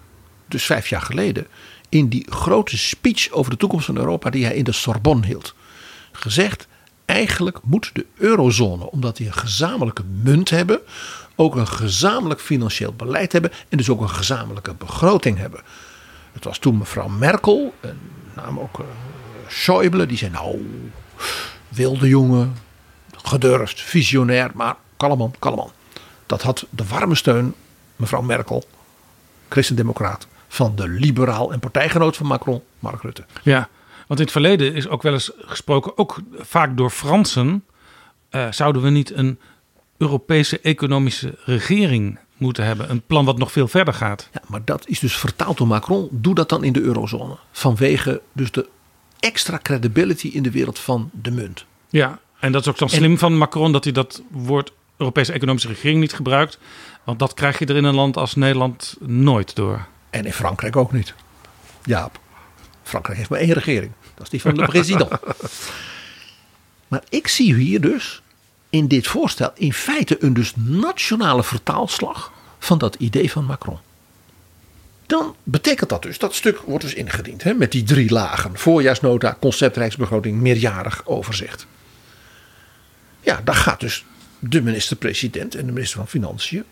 dus 0.48 0.66
vijf 0.66 0.88
jaar 0.88 1.02
geleden, 1.02 1.48
in 1.90 2.08
die 2.08 2.26
grote 2.30 2.78
speech 2.78 3.32
over 3.32 3.52
de 3.52 3.58
toekomst 3.58 3.86
van 3.86 3.98
Europa 3.98 4.30
die 4.30 4.46
hij 4.46 4.56
in 4.56 4.64
de 4.64 4.72
Sorbonne 4.72 5.26
hield, 5.26 5.56
gezegd: 6.12 6.68
eigenlijk 7.06 7.60
moet 7.64 7.90
de 7.94 8.06
eurozone, 8.16 8.92
omdat 8.92 9.18
die 9.18 9.28
een 9.28 9.34
gezamenlijke 9.34 10.04
munt 10.04 10.50
hebben, 10.50 10.80
ook 11.36 11.56
een 11.56 11.68
gezamenlijk 11.68 12.42
financieel 12.42 12.94
beleid 12.94 13.32
hebben 13.32 13.52
en 13.70 13.78
dus 13.78 13.90
ook 13.90 14.02
een 14.02 14.10
gezamenlijke 14.10 14.74
begroting 14.74 15.38
hebben. 15.38 15.62
Het 16.32 16.44
was 16.44 16.58
toen 16.58 16.78
mevrouw 16.78 17.08
Merkel, 17.08 17.74
en 17.80 18.00
naam 18.36 18.60
ook 18.60 18.80
eh, 18.80 18.86
Schäuble, 19.48 20.06
die 20.08 20.18
zei: 20.18 20.32
Nou, 20.32 20.70
wilde 21.68 22.08
jongen, 22.08 22.56
gedurfd, 23.12 23.82
visionair, 23.82 24.52
maar 24.54 24.76
kalman, 24.98 25.34
kalman. 25.40 25.72
Dat 26.26 26.42
had 26.42 26.66
de 26.70 26.86
warme 26.88 27.16
steun, 27.16 27.54
mevrouw 27.96 28.22
Merkel, 28.22 28.64
christendemocraat, 29.50 30.28
van 30.48 30.76
de 30.76 30.88
liberaal 30.88 31.52
en 31.52 31.60
partijgenoot 31.60 32.18
van 32.18 32.28
Macron, 32.28 32.62
Mark 32.80 33.02
Rutte. 33.02 33.26
Ja, 33.44 33.70
want 34.08 34.20
in 34.20 34.26
het 34.26 34.32
verleden 34.32 34.74
is 34.74 34.88
ook 34.88 35.02
wel 35.02 35.14
eens 35.14 35.32
gesproken, 35.38 35.98
ook 35.98 36.20
vaak 36.38 36.78
door 36.78 36.90
Fransen, 36.90 37.64
eh, 38.30 38.52
zouden 38.52 38.82
we 38.82 38.90
niet 38.90 39.14
een 39.14 39.40
Europese 39.98 40.60
economische 40.60 41.38
regering 41.46 42.20
moeten 42.38 42.66
hebben. 42.66 42.90
Een 42.90 43.02
plan 43.02 43.26
wat 43.26 43.38
nog 43.38 43.52
veel 43.52 43.68
verder 43.68 43.94
gaat. 43.94 44.30
Ja, 44.34 44.42
maar 44.48 44.62
dat 44.66 44.88
is 44.88 45.00
dus 45.00 45.18
vertaald 45.18 45.58
door 45.58 45.68
Macron. 45.68 46.08
Doe 46.12 46.36
dat 46.36 46.50
dan 46.50 46.64
in 46.64 46.74
de 46.74 46.82
eurozone. 46.82 47.38
Vanwege 47.52 48.22
dus 48.34 48.52
de 48.52 48.68
extra 49.20 49.60
credibility 49.62 50.28
in 50.28 50.44
de 50.44 50.52
wereld 50.52 50.80
van 50.80 51.10
de 51.14 51.32
munt. 51.32 51.66
Ja, 51.90 52.20
en 52.40 52.52
dat 52.52 52.62
is 52.62 52.68
ook 52.68 52.78
dan 52.78 52.90
slim 52.90 53.18
van 53.18 53.38
Macron 53.38 53.72
dat 53.72 53.84
hij 53.84 53.94
dat 53.94 54.22
woord 54.32 54.72
Europese 54.98 55.34
economische 55.34 55.68
regering 55.68 56.00
niet 56.00 56.14
gebruikt. 56.14 56.60
Want 57.04 57.20
dat 57.20 57.34
krijg 57.34 57.60
je 57.60 57.66
er 57.66 57.76
in 57.76 57.84
een 57.84 57.96
land 57.96 58.18
als 58.18 58.36
Nederland 58.36 58.96
nooit 59.00 59.56
door. 59.56 59.88
En 60.10 60.26
in 60.26 60.34
Frankrijk 60.34 60.76
ook 60.76 60.92
niet. 60.92 61.14
Jaap. 61.84 62.20
Frankrijk 62.84 63.18
heeft 63.18 63.30
maar 63.30 63.40
één 63.40 63.54
regering. 63.54 63.92
Dat 64.14 64.24
is 64.24 64.30
die 64.30 64.42
van 64.42 64.54
de 64.54 64.66
president. 64.66 65.10
maar 66.88 67.04
ik 67.10 67.28
zie 67.28 67.56
hier 67.56 67.82
dus 67.82 68.22
in 68.70 68.88
dit 68.88 69.08
voorstel 69.08 69.52
in 69.54 69.74
feite 69.74 70.24
een 70.24 70.34
dus 70.34 70.54
nationale 70.56 71.44
vertaalslag 71.44 72.32
van 72.60 72.78
dat 72.78 72.96
idee 72.96 73.32
van 73.32 73.46
Macron. 73.46 73.78
Dan 75.06 75.36
betekent 75.44 75.90
dat 75.90 76.02
dus, 76.02 76.18
dat 76.18 76.36
stuk 76.36 76.58
wordt 76.58 76.84
dus 76.84 76.94
ingediend 76.94 77.44
hè, 77.44 77.54
met 77.54 77.72
die 77.72 77.84
drie 77.84 78.12
lagen. 78.12 78.58
Voorjaarsnota, 78.58 79.38
conceptrijksbegroting, 79.40 80.40
meerjarig 80.42 81.06
overzicht. 81.06 81.68
Ja, 83.22 83.42
daar 83.44 83.56
gaat 83.56 83.80
dus 83.80 84.06
de 84.40 84.62
minister-president 84.62 85.56
en 85.56 85.66
de 85.66 85.72
minister 85.72 85.98
van 85.98 86.08
Financiën. 86.08 86.64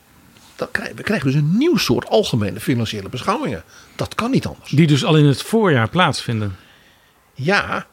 Dan 0.56 0.68
krijgen, 0.72 0.95
we 0.95 1.03
krijgen 1.03 1.28
dus 1.28 1.36
een 1.36 1.58
nieuw 1.58 1.78
soort 1.78 2.10
algemene 2.10 2.60
financiële 2.60 3.10
beschouwingen. 3.10 3.64
Dat 3.95 4.16
kan 4.16 4.32
niet 4.32 4.45
anders. 4.45 4.70
Die 4.72 4.88
dus 4.88 5.06
al 5.06 5.18
in 5.18 5.26
het 5.26 5.41
voorjaar 5.41 5.89
plaatsvinden. 5.89 6.56
Ja, 7.34 7.88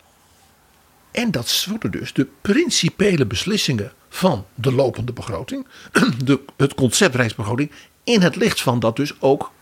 en 1.11 1.31
dat 1.31 1.67
worden 1.69 1.91
dus 1.91 2.13
de 2.13 2.27
principele 2.41 3.27
beslissingen 3.27 3.93
van 4.09 4.47
de 4.55 4.73
lopende 4.73 5.13
begroting, 5.13 5.67
de, 6.25 6.41
het 6.57 6.75
conceptreisbegroting, 6.75 7.71
in 8.05 8.21
het 8.21 8.37
licht 8.37 8.61
van 8.61 8.81
dat 8.81 8.97
dus 8.97 9.21
ook 9.21 9.53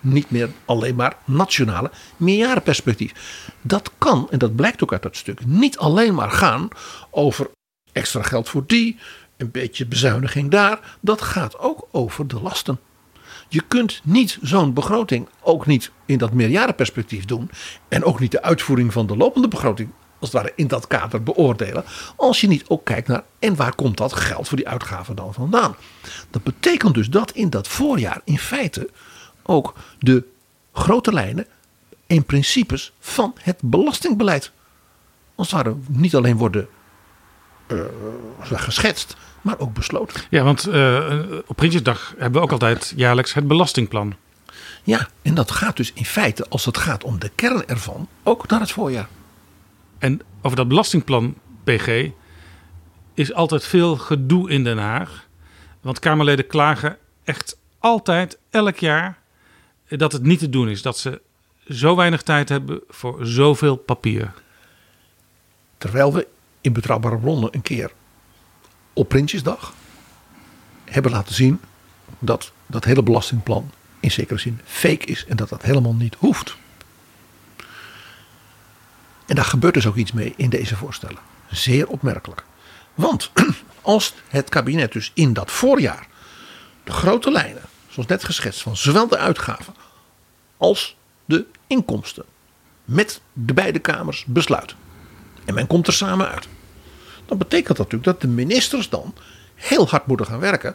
niet 0.00 0.30
meer 0.30 0.50
alleen 0.64 0.94
maar 0.94 1.16
nationale 1.24 1.90
meerjarenperspectief. 2.16 3.12
Dat 3.60 3.90
kan, 3.98 4.26
en 4.30 4.38
dat 4.38 4.56
blijkt 4.56 4.82
ook 4.82 4.92
uit 4.92 5.02
dat 5.02 5.16
stuk, 5.16 5.44
niet 5.46 5.78
alleen 5.78 6.14
maar 6.14 6.30
gaan 6.30 6.68
over 7.10 7.50
extra 7.92 8.22
geld 8.22 8.48
voor 8.48 8.64
die, 8.66 8.98
een 9.36 9.50
beetje 9.50 9.86
bezuiniging 9.86 10.50
daar. 10.50 10.96
Dat 11.00 11.22
gaat 11.22 11.58
ook 11.58 11.88
over 11.90 12.28
de 12.28 12.40
lasten. 12.40 12.78
Je 13.48 13.62
kunt 13.68 14.00
niet 14.04 14.38
zo'n 14.42 14.72
begroting 14.72 15.28
ook 15.40 15.66
niet 15.66 15.90
in 16.06 16.18
dat 16.18 16.32
meerjarenperspectief 16.32 17.24
doen. 17.24 17.50
En 17.88 18.04
ook 18.04 18.20
niet 18.20 18.30
de 18.30 18.42
uitvoering 18.42 18.92
van 18.92 19.06
de 19.06 19.16
lopende 19.16 19.48
begroting 19.48 19.90
als 20.18 20.32
het 20.32 20.42
ware 20.42 20.52
in 20.56 20.66
dat 20.66 20.86
kader 20.86 21.22
beoordelen. 21.22 21.84
Als 22.16 22.40
je 22.40 22.48
niet 22.48 22.64
ook 22.68 22.84
kijkt 22.84 23.08
naar 23.08 23.24
en 23.38 23.56
waar 23.56 23.74
komt 23.74 23.96
dat 23.96 24.12
geld 24.12 24.48
voor 24.48 24.56
die 24.56 24.68
uitgaven 24.68 25.16
dan 25.16 25.34
vandaan. 25.34 25.76
Dat 26.30 26.42
betekent 26.42 26.94
dus 26.94 27.10
dat 27.10 27.30
in 27.30 27.50
dat 27.50 27.68
voorjaar 27.68 28.20
in 28.24 28.38
feite 28.38 28.90
ook 29.42 29.74
de 29.98 30.24
grote 30.72 31.12
lijnen 31.12 31.46
en 32.06 32.24
principes 32.24 32.92
van 33.00 33.34
het 33.40 33.58
belastingbeleid 33.60 34.50
als 35.34 35.50
het 35.50 35.62
ware 35.62 35.76
niet 35.88 36.14
alleen 36.14 36.36
worden 36.36 36.68
uh, 37.66 37.80
geschetst, 38.40 39.16
maar 39.40 39.58
ook 39.58 39.72
besloten. 39.74 40.20
Ja, 40.30 40.42
want 40.42 40.68
uh, 40.68 41.22
op 41.46 41.56
Prinsjesdag 41.56 42.14
hebben 42.18 42.40
we 42.40 42.46
ook 42.46 42.52
altijd 42.52 42.92
jaarlijks 42.96 43.34
het 43.34 43.46
belastingplan. 43.46 44.14
Ja, 44.82 45.08
en 45.22 45.34
dat 45.34 45.50
gaat 45.50 45.76
dus 45.76 45.92
in 45.92 46.04
feite, 46.04 46.46
als 46.48 46.64
het 46.64 46.78
gaat 46.78 47.04
om 47.04 47.18
de 47.18 47.30
kern 47.34 47.66
ervan, 47.66 48.08
ook 48.22 48.48
naar 48.48 48.60
het 48.60 48.70
voorjaar. 48.70 49.08
En 49.98 50.20
over 50.42 50.56
dat 50.56 50.68
belastingplan, 50.68 51.34
PG, 51.64 52.10
is 53.14 53.32
altijd 53.34 53.64
veel 53.64 53.96
gedoe 53.96 54.50
in 54.50 54.64
Den 54.64 54.78
Haag. 54.78 55.26
Want 55.80 55.98
Kamerleden 55.98 56.46
klagen 56.46 56.96
echt 57.24 57.58
altijd, 57.78 58.38
elk 58.50 58.76
jaar, 58.76 59.18
dat 59.88 60.12
het 60.12 60.22
niet 60.22 60.38
te 60.38 60.48
doen 60.48 60.68
is. 60.68 60.82
Dat 60.82 60.98
ze 60.98 61.20
zo 61.68 61.96
weinig 61.96 62.22
tijd 62.22 62.48
hebben 62.48 62.80
voor 62.88 63.26
zoveel 63.26 63.76
papier. 63.76 64.32
Terwijl 65.78 66.12
we 66.12 66.26
in 66.66 66.72
Betrouwbare 66.72 67.18
Bronnen 67.18 67.48
een 67.52 67.62
keer 67.62 67.90
op 68.92 69.08
Prinsjesdag 69.08 69.74
hebben 70.84 71.12
laten 71.12 71.34
zien 71.34 71.60
dat 72.18 72.52
dat 72.66 72.84
hele 72.84 73.02
belastingplan 73.02 73.70
in 74.00 74.10
zekere 74.10 74.38
zin 74.38 74.60
fake 74.64 75.06
is 75.06 75.24
en 75.26 75.36
dat 75.36 75.48
dat 75.48 75.62
helemaal 75.62 75.94
niet 75.94 76.14
hoeft. 76.14 76.56
En 79.26 79.34
daar 79.34 79.44
gebeurt 79.44 79.74
dus 79.74 79.86
ook 79.86 79.96
iets 79.96 80.12
mee 80.12 80.34
in 80.36 80.50
deze 80.50 80.76
voorstellen. 80.76 81.18
Zeer 81.50 81.86
opmerkelijk. 81.88 82.44
Want 82.94 83.30
als 83.82 84.14
het 84.28 84.48
kabinet 84.48 84.92
dus 84.92 85.10
in 85.14 85.32
dat 85.32 85.50
voorjaar 85.50 86.06
de 86.84 86.92
grote 86.92 87.30
lijnen, 87.30 87.62
zoals 87.88 88.08
net 88.08 88.24
geschetst, 88.24 88.62
van 88.62 88.76
zowel 88.76 89.08
de 89.08 89.18
uitgaven 89.18 89.74
als 90.56 90.96
de 91.24 91.46
inkomsten 91.66 92.24
met 92.84 93.20
de 93.32 93.54
beide 93.54 93.78
kamers 93.78 94.24
besluit. 94.24 94.74
En 95.44 95.54
men 95.54 95.66
komt 95.66 95.86
er 95.86 95.92
samen 95.92 96.28
uit. 96.28 96.48
Dan 97.26 97.38
betekent 97.38 97.76
dat 97.76 97.90
natuurlijk 97.90 98.04
dat 98.04 98.20
de 98.20 98.28
ministers 98.28 98.88
dan 98.88 99.14
heel 99.54 99.88
hard 99.88 100.06
moeten 100.06 100.26
gaan 100.26 100.40
werken. 100.40 100.74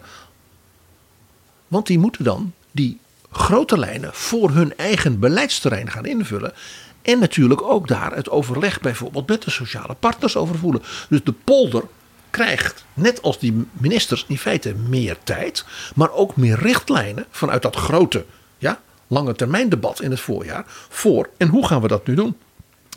Want 1.68 1.88
die 1.88 2.00
moeten 2.00 2.24
dan 2.24 2.54
die 2.72 3.00
grote 3.32 3.78
lijnen 3.78 4.14
voor 4.14 4.50
hun 4.52 4.78
eigen 4.78 5.20
beleidsterrein 5.20 5.92
gaan 5.92 6.06
invullen. 6.06 6.54
En 7.02 7.20
natuurlijk 7.20 7.62
ook 7.62 7.88
daar 7.88 8.16
het 8.16 8.30
overleg 8.30 8.82
bijvoorbeeld 8.82 9.28
met 9.28 9.42
de 9.42 9.52
sociale 9.52 9.94
partners 9.94 10.36
over 10.36 10.58
voelen. 10.58 10.82
Dus 11.10 11.24
de 11.24 11.34
polder 11.44 11.84
krijgt, 12.30 12.86
net 12.94 13.22
als 13.22 13.40
die 13.40 13.66
ministers, 13.72 14.26
in 14.28 14.38
feite 14.38 14.76
meer 14.76 15.18
tijd. 15.24 15.66
Maar 15.96 16.12
ook 16.12 16.36
meer 16.36 16.60
richtlijnen 16.60 17.26
vanuit 17.30 17.62
dat 17.62 17.76
grote 17.76 18.26
ja, 18.58 18.82
lange 19.08 19.36
termijn 19.36 19.70
debat 19.70 20.02
in 20.02 20.12
het 20.12 20.20
voorjaar. 20.20 20.64
Voor 20.90 21.30
en 21.38 21.48
hoe 21.48 21.68
gaan 21.68 21.82
we 21.82 21.88
dat 21.88 22.08
nu 22.08 22.14
doen? 22.16 22.38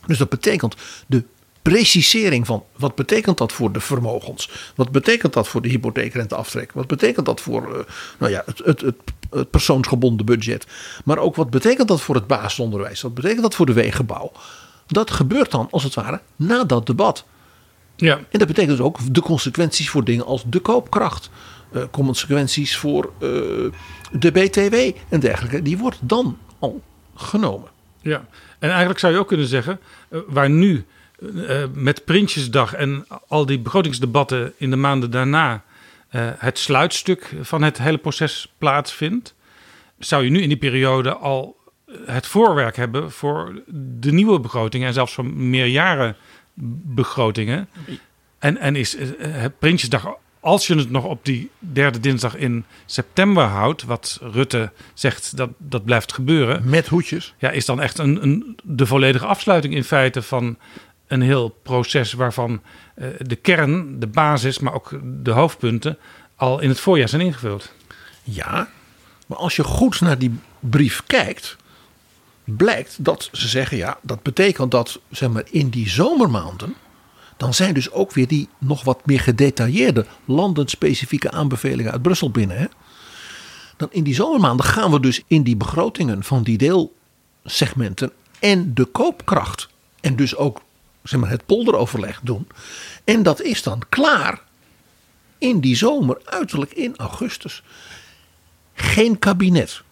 Dus 0.06 0.18
dat 0.18 0.28
betekent 0.28 0.74
de 1.06 1.24
precisering 1.70 2.46
van 2.46 2.64
wat 2.76 2.94
betekent 2.94 3.38
dat 3.38 3.52
voor 3.52 3.72
de 3.72 3.80
vermogens? 3.80 4.72
Wat 4.74 4.90
betekent 4.90 5.32
dat 5.32 5.48
voor 5.48 5.62
de 5.62 5.68
hypotheekrenteaftrek? 5.68 6.72
Wat 6.72 6.86
betekent 6.86 7.26
dat 7.26 7.40
voor 7.40 7.62
uh, 7.62 7.78
nou 8.18 8.32
ja, 8.32 8.42
het, 8.46 8.58
het, 8.64 8.80
het, 8.80 8.96
het, 9.30 9.50
persoonsgebonden 9.50 10.26
budget? 10.26 10.66
Maar 11.04 11.18
ook 11.18 11.36
wat 11.36 11.50
betekent 11.50 11.88
dat 11.88 12.00
voor 12.00 12.14
het 12.14 12.26
basisonderwijs? 12.26 13.02
Wat 13.02 13.14
betekent 13.14 13.42
dat 13.42 13.54
voor 13.54 13.66
de 13.66 13.72
wegenbouw? 13.72 14.32
Dat 14.86 15.10
gebeurt 15.10 15.50
dan 15.50 15.68
als 15.70 15.82
het 15.82 15.94
ware 15.94 16.20
na 16.36 16.64
dat 16.64 16.86
debat. 16.86 17.24
Ja. 17.96 18.16
En 18.16 18.38
dat 18.38 18.48
betekent 18.48 18.76
dus 18.76 18.86
ook 18.86 19.14
de 19.14 19.22
consequenties 19.22 19.90
voor 19.90 20.04
dingen 20.04 20.24
als 20.24 20.44
de 20.46 20.60
koopkracht. 20.60 21.30
Uh, 21.72 21.82
consequenties 21.90 22.76
voor 22.76 23.04
uh, 23.04 23.30
de 24.12 24.30
BTW 24.32 24.74
en 25.08 25.20
dergelijke. 25.20 25.62
Die 25.62 25.78
wordt 25.78 25.98
dan 26.00 26.38
al 26.58 26.82
genomen. 27.14 27.68
Ja, 28.00 28.24
en 28.58 28.68
eigenlijk 28.68 28.98
zou 28.98 29.12
je 29.12 29.18
ook 29.18 29.28
kunnen 29.28 29.46
zeggen, 29.46 29.80
waar 30.26 30.50
nu 30.50 30.84
uh, 31.18 31.64
met 31.72 32.04
Prinsjesdag 32.04 32.74
en 32.74 33.06
al 33.28 33.46
die 33.46 33.58
begrotingsdebatten 33.58 34.52
in 34.56 34.70
de 34.70 34.76
maanden 34.76 35.10
daarna 35.10 35.52
uh, 36.10 36.28
het 36.38 36.58
sluitstuk 36.58 37.34
van 37.40 37.62
het 37.62 37.78
hele 37.78 37.98
proces 37.98 38.52
plaatsvindt, 38.58 39.34
zou 39.98 40.24
je 40.24 40.30
nu 40.30 40.40
in 40.40 40.48
die 40.48 40.58
periode 40.58 41.14
al 41.14 41.56
het 42.04 42.26
voorwerk 42.26 42.76
hebben 42.76 43.12
voor 43.12 43.62
de 44.00 44.12
nieuwe 44.12 44.40
begrotingen 44.40 44.86
en 44.86 44.94
zelfs 44.94 45.14
voor 45.14 45.26
meerjaren 45.26 46.16
begrotingen. 46.54 47.68
En, 48.38 48.58
en 48.58 48.76
is 48.76 48.96
uh, 48.96 49.44
Prinsjesdag, 49.58 50.16
als 50.40 50.66
je 50.66 50.74
het 50.76 50.90
nog 50.90 51.04
op 51.04 51.24
die 51.24 51.50
derde 51.58 52.00
dinsdag 52.00 52.36
in 52.36 52.64
september 52.86 53.44
houdt, 53.44 53.84
wat 53.84 54.18
Rutte 54.22 54.72
zegt 54.94 55.36
dat 55.36 55.50
dat 55.58 55.84
blijft 55.84 56.12
gebeuren. 56.12 56.68
Met 56.68 56.86
hoedjes. 56.86 57.34
Ja, 57.38 57.50
is 57.50 57.64
dan 57.64 57.80
echt 57.80 57.98
een, 57.98 58.22
een, 58.22 58.56
de 58.62 58.86
volledige 58.86 59.26
afsluiting 59.26 59.74
in 59.74 59.84
feite 59.84 60.22
van 60.22 60.58
een 61.14 61.22
heel 61.22 61.48
proces 61.62 62.12
waarvan 62.12 62.62
uh, 62.96 63.08
de 63.18 63.36
kern, 63.36 64.00
de 64.00 64.06
basis, 64.06 64.58
maar 64.58 64.74
ook 64.74 64.90
de 65.04 65.30
hoofdpunten 65.30 65.98
al 66.36 66.60
in 66.60 66.68
het 66.68 66.80
voorjaar 66.80 67.08
zijn 67.08 67.22
ingevuld. 67.22 67.72
Ja, 68.22 68.68
maar 69.26 69.38
als 69.38 69.56
je 69.56 69.64
goed 69.64 70.00
naar 70.00 70.18
die 70.18 70.38
brief 70.60 71.02
kijkt, 71.06 71.56
blijkt 72.44 73.04
dat 73.04 73.28
ze 73.32 73.48
zeggen: 73.48 73.76
ja, 73.76 73.98
dat 74.02 74.22
betekent 74.22 74.70
dat 74.70 75.00
zeg 75.10 75.30
maar, 75.30 75.44
in 75.50 75.68
die 75.68 75.88
zomermaanden. 75.88 76.74
Dan 77.36 77.54
zijn 77.54 77.74
dus 77.74 77.90
ook 77.90 78.12
weer 78.12 78.28
die 78.28 78.48
nog 78.58 78.84
wat 78.84 79.06
meer 79.06 79.20
gedetailleerde 79.20 80.06
landenspecifieke 80.24 81.30
aanbevelingen 81.30 81.92
uit 81.92 82.02
Brussel 82.02 82.30
binnen. 82.30 82.58
Hè? 82.58 82.66
Dan 83.76 83.88
in 83.90 84.04
die 84.04 84.14
zomermaanden 84.14 84.66
gaan 84.66 84.90
we 84.90 85.00
dus 85.00 85.22
in 85.26 85.42
die 85.42 85.56
begrotingen 85.56 86.22
van 86.22 86.42
die 86.42 86.58
deelsegmenten 86.58 88.12
en 88.38 88.74
de 88.74 88.84
koopkracht. 88.84 89.68
En 90.00 90.16
dus 90.16 90.36
ook 90.36 90.60
zeg 91.04 91.20
maar, 91.20 91.30
het 91.30 91.46
polderoverleg 91.46 92.20
doen. 92.22 92.48
En 93.04 93.22
dat 93.22 93.42
is 93.42 93.62
dan 93.62 93.82
klaar 93.88 94.40
in 95.38 95.60
die 95.60 95.76
zomer, 95.76 96.18
uiterlijk 96.24 96.72
in 96.72 96.96
augustus. 96.96 97.62
Geen 98.74 99.18
kabinet 99.18 99.82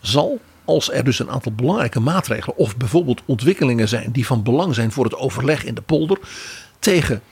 zal, 0.00 0.40
als 0.64 0.92
er 0.92 1.04
dus 1.04 1.18
een 1.18 1.30
aantal 1.30 1.52
belangrijke 1.52 2.00
maatregelen 2.00 2.56
of 2.56 2.76
bijvoorbeeld 2.76 3.22
ontwikkelingen 3.24 3.88
zijn 3.88 4.12
die 4.12 4.26
van 4.26 4.42
belang 4.42 4.74
zijn 4.74 4.92
voor 4.92 5.04
het 5.04 5.14
overleg 5.14 5.64
in 5.64 5.74
de 5.74 5.82
polder, 5.82 6.18
tegen 6.78 7.22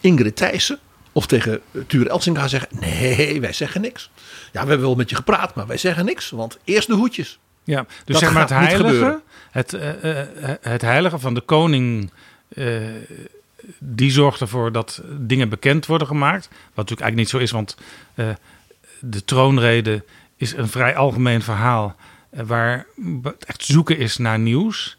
Ingrid 0.00 0.36
Thijssen 0.36 0.78
of 1.12 1.26
tegen 1.26 1.60
Tuur 1.86 2.06
Elsinga 2.06 2.48
zeggen: 2.48 2.68
nee, 2.80 3.40
wij 3.40 3.52
zeggen 3.52 3.80
niks. 3.80 4.10
Ja, 4.52 4.62
we 4.62 4.68
hebben 4.68 4.86
wel 4.86 4.94
met 4.94 5.10
je 5.10 5.16
gepraat, 5.16 5.54
maar 5.54 5.66
wij 5.66 5.76
zeggen 5.76 6.04
niks, 6.04 6.30
want 6.30 6.58
eerst 6.64 6.88
de 6.88 6.94
hoedjes. 6.94 7.38
Ja, 7.64 7.82
dus 7.82 8.02
dat 8.04 8.18
zeg 8.18 8.32
maar 8.32 8.42
het 8.42 8.50
heilige, 8.50 9.20
het, 9.50 9.72
uh, 9.72 9.80
het 10.60 10.82
heilige 10.82 11.18
van 11.18 11.34
de 11.34 11.40
koning 11.40 12.10
uh, 12.48 12.86
die 13.78 14.10
zorgt 14.10 14.40
ervoor 14.40 14.72
dat 14.72 15.02
dingen 15.18 15.48
bekend 15.48 15.86
worden 15.86 16.06
gemaakt. 16.06 16.48
Wat 16.48 16.88
natuurlijk 16.88 17.00
eigenlijk 17.00 17.16
niet 17.16 17.28
zo 17.28 17.38
is, 17.38 17.50
want 17.50 17.76
uh, 18.14 18.28
de 19.00 19.24
troonrede 19.24 20.04
is 20.36 20.52
een 20.52 20.68
vrij 20.68 20.96
algemeen 20.96 21.42
verhaal 21.42 21.96
uh, 22.30 22.40
waar 22.46 22.86
het 23.22 23.44
echt 23.44 23.64
zoeken 23.64 23.98
is 23.98 24.16
naar 24.16 24.38
nieuws. 24.38 24.96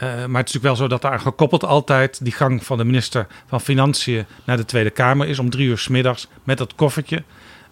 Maar 0.00 0.08
het 0.10 0.26
is 0.28 0.32
natuurlijk 0.32 0.64
wel 0.64 0.76
zo 0.76 0.86
dat 0.86 1.02
daar 1.02 1.20
gekoppeld 1.20 1.64
altijd 1.64 2.24
die 2.24 2.32
gang 2.32 2.64
van 2.64 2.78
de 2.78 2.84
minister 2.84 3.26
van 3.46 3.60
Financiën 3.60 4.26
naar 4.44 4.56
de 4.56 4.64
Tweede 4.64 4.90
Kamer 4.90 5.28
is 5.28 5.38
om 5.38 5.50
drie 5.50 5.68
uur 5.68 5.78
s 5.78 5.88
middags 5.88 6.28
met 6.44 6.58
dat 6.58 6.74
koffertje 6.74 7.22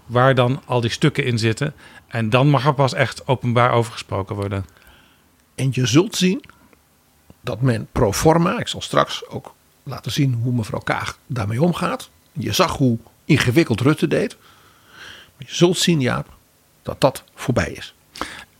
waar 0.07 0.35
dan 0.35 0.63
al 0.65 0.81
die 0.81 0.91
stukken 0.91 1.25
in 1.25 1.39
zitten. 1.39 1.75
En 2.09 2.31
dan 2.31 2.49
mag 2.49 2.67
er 2.67 2.75
pas 2.75 2.95
echt 2.95 3.27
openbaar 3.29 3.71
over 3.71 3.93
gesproken 3.93 4.35
worden. 4.37 4.67
En 5.55 5.69
je 5.73 5.87
zult 5.87 6.17
zien 6.17 6.45
dat 7.49 7.61
men 7.61 7.89
pro 7.93 8.13
forma, 8.13 8.59
ik 8.59 8.69
zal 8.69 8.81
straks 8.81 9.29
ook 9.29 9.55
laten 9.83 10.13
zien 10.13 10.41
hoe 10.43 10.53
mevrouw 10.53 10.81
Kaag 10.81 11.19
daarmee 11.27 11.63
omgaat. 11.63 12.11
Je 12.33 12.53
zag 12.53 12.77
hoe 12.77 12.99
ingewikkeld 13.25 13.81
Rutte 13.81 14.09
deed. 14.09 14.37
Maar 15.37 15.47
je 15.49 15.55
zult 15.55 15.79
zien, 15.79 16.01
Jaap, 16.01 16.29
dat 16.83 17.01
dat 17.01 17.23
voorbij 17.35 17.71
is. 17.71 17.95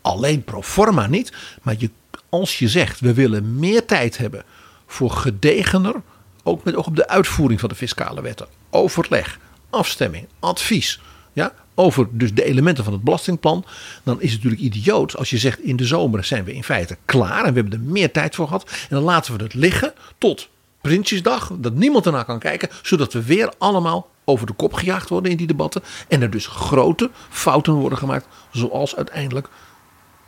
Alleen 0.01 0.45
pro 0.45 0.63
forma 0.63 1.07
niet, 1.07 1.33
maar 1.63 1.75
je, 1.79 1.91
als 2.29 2.59
je 2.59 2.69
zegt 2.69 3.01
we 3.01 3.15
willen 3.15 3.59
meer 3.59 3.85
tijd 3.85 4.19
hebben 4.19 4.45
voor 4.87 5.11
gedegener, 5.11 5.95
ook 6.43 6.65
met 6.65 6.77
oog 6.77 6.87
op 6.87 6.97
de 6.97 7.09
uitvoering 7.09 7.61
van 7.61 7.69
de 7.69 7.75
fiscale 7.75 8.23
wetten, 8.23 8.49
overleg, 8.71 9.39
afstemming, 9.71 10.27
advies, 10.41 11.01
ja, 11.33 11.53
over 11.75 12.07
dus 12.11 12.35
de 12.35 12.45
elementen 12.45 12.85
van 12.85 12.93
het 12.93 13.03
belastingplan, 13.03 13.65
dan 14.03 14.21
is 14.21 14.33
het 14.33 14.43
natuurlijk 14.43 14.75
idioot 14.75 15.17
als 15.17 15.31
je 15.31 15.39
zegt 15.39 15.61
in 15.61 15.77
de 15.77 15.85
zomer 15.85 16.25
zijn 16.25 16.45
we 16.45 16.55
in 16.55 16.65
feite 16.65 16.97
klaar 17.05 17.45
en 17.45 17.55
we 17.55 17.61
hebben 17.61 17.81
er 17.81 17.91
meer 17.91 18.13
tijd 18.13 18.35
voor 18.35 18.47
gehad 18.47 18.71
en 18.71 18.97
dan 18.97 19.03
laten 19.03 19.37
we 19.37 19.43
het 19.43 19.55
liggen 19.55 19.93
tot 20.19 20.49
Prinsjesdag, 20.81 21.53
dat 21.59 21.75
niemand 21.75 22.07
ernaar 22.07 22.25
kan 22.25 22.39
kijken, 22.39 22.69
zodat 22.83 23.13
we 23.13 23.25
weer 23.25 23.53
allemaal 23.59 24.11
over 24.25 24.47
de 24.47 24.53
kop 24.53 24.73
gejaagd 24.73 25.09
worden 25.09 25.31
in 25.31 25.37
die 25.37 25.47
debatten 25.47 25.83
en 26.09 26.23
er 26.23 26.31
dus 26.31 26.47
grote 26.47 27.11
fouten 27.29 27.73
worden 27.73 27.99
gemaakt, 27.99 28.27
zoals 28.53 28.97
uiteindelijk 28.97 29.49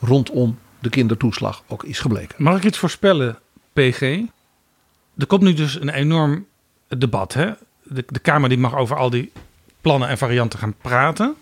rondom 0.01 0.59
de 0.79 0.89
kindertoeslag 0.89 1.63
ook 1.67 1.85
is 1.85 1.99
gebleken. 1.99 2.43
Mag 2.43 2.57
ik 2.57 2.65
iets 2.65 2.79
voorspellen, 2.79 3.39
PG? 3.73 4.01
Er 5.17 5.27
komt 5.27 5.43
nu 5.43 5.55
dus 5.55 5.81
een 5.81 5.89
enorm 5.89 6.47
debat. 6.89 7.33
Hè? 7.35 7.51
De, 7.83 8.05
de 8.07 8.19
Kamer 8.19 8.49
die 8.49 8.59
mag 8.59 8.77
over 8.77 8.97
al 8.97 9.11
die 9.11 9.33
plannen 9.81 10.09
en 10.09 10.19
varianten 10.19 10.59
gaan 10.59 10.75
praten. 10.75 11.35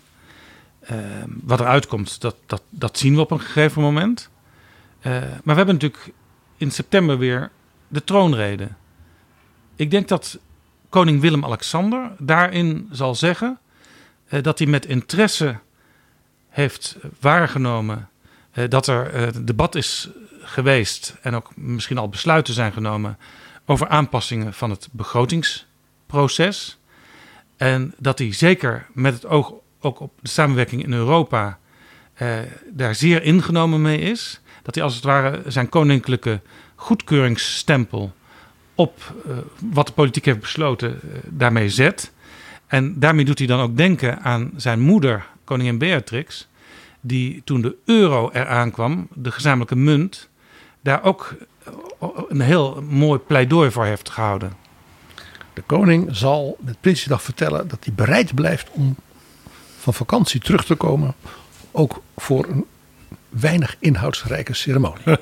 Uh, 0.91 0.97
wat 1.43 1.59
eruit 1.59 1.87
komt, 1.87 2.21
dat, 2.21 2.35
dat, 2.45 2.61
dat 2.69 2.97
zien 2.97 3.15
we 3.15 3.21
op 3.21 3.31
een 3.31 3.39
gegeven 3.39 3.81
moment. 3.81 4.29
Uh, 4.99 5.13
maar 5.13 5.41
we 5.43 5.53
hebben 5.53 5.73
natuurlijk 5.73 6.11
in 6.57 6.71
september 6.71 7.17
weer 7.17 7.51
de 7.87 8.03
troonrede. 8.03 8.67
Ik 9.75 9.91
denk 9.91 10.07
dat 10.07 10.39
koning 10.89 11.21
Willem-Alexander 11.21 12.11
daarin 12.17 12.87
zal 12.91 13.15
zeggen 13.15 13.59
uh, 14.29 14.43
dat 14.43 14.59
hij 14.59 14.67
met 14.67 14.85
interesse 14.85 15.59
heeft 16.49 16.97
waargenomen 17.19 18.09
dat 18.69 18.87
er 18.87 19.45
debat 19.45 19.75
is 19.75 20.09
geweest 20.41 21.17
en 21.21 21.35
ook 21.35 21.51
misschien 21.55 21.97
al 21.97 22.09
besluiten 22.09 22.53
zijn 22.53 22.71
genomen 22.71 23.17
over 23.65 23.87
aanpassingen 23.87 24.53
van 24.53 24.69
het 24.69 24.87
begrotingsproces. 24.91 26.78
En 27.59 27.93
dat 27.97 28.19
hij 28.19 28.33
zeker 28.33 28.85
met 28.93 29.13
het 29.13 29.25
oog 29.25 29.53
ook 29.81 29.99
op 29.99 30.11
de 30.21 30.27
samenwerking 30.27 30.83
in 30.83 30.93
Europa 30.93 31.59
eh, 32.13 32.37
daar 32.69 32.95
zeer 32.95 33.23
ingenomen 33.23 33.81
mee 33.81 33.99
is. 33.99 34.41
Dat 34.61 34.75
hij 34.75 34.83
als 34.83 34.95
het 34.95 35.03
ware 35.03 35.41
zijn 35.47 35.69
koninklijke 35.69 36.41
goedkeuringsstempel 36.75 38.13
op 38.75 39.13
uh, 39.27 39.37
wat 39.71 39.87
de 39.87 39.93
politiek 39.93 40.25
heeft 40.25 40.39
besloten 40.39 40.89
uh, 41.03 41.11
daarmee 41.25 41.69
zet. 41.69 42.11
En 42.67 42.99
daarmee 42.99 43.25
doet 43.25 43.37
hij 43.37 43.47
dan 43.47 43.59
ook 43.59 43.77
denken 43.77 44.21
aan 44.21 44.51
zijn 44.55 44.79
moeder, 44.79 45.25
koningin 45.43 45.77
Beatrix, 45.77 46.47
die 47.01 47.41
toen 47.45 47.61
de 47.61 47.75
euro 47.85 48.29
eraan 48.33 48.71
kwam, 48.71 49.07
de 49.13 49.31
gezamenlijke 49.31 49.75
munt, 49.75 50.29
daar 50.81 51.03
ook 51.03 51.35
een 52.29 52.41
heel 52.41 52.83
mooi 52.89 53.19
pleidooi 53.19 53.71
voor 53.71 53.85
heeft 53.85 54.09
gehouden. 54.09 54.68
De 55.59 55.65
koning 55.65 56.07
zal 56.11 56.57
met 56.59 56.81
Prinsjesdag 56.81 57.21
vertellen 57.21 57.67
dat 57.67 57.83
hij 57.83 57.93
bereid 57.93 58.35
blijft 58.35 58.69
om 58.71 58.95
van 59.77 59.93
vakantie 59.93 60.39
terug 60.41 60.65
te 60.65 60.75
komen. 60.75 61.13
Ook 61.71 62.01
voor 62.17 62.45
een 62.45 62.65
weinig 63.29 63.75
inhoudsrijke 63.79 64.53
ceremonie. 64.53 65.03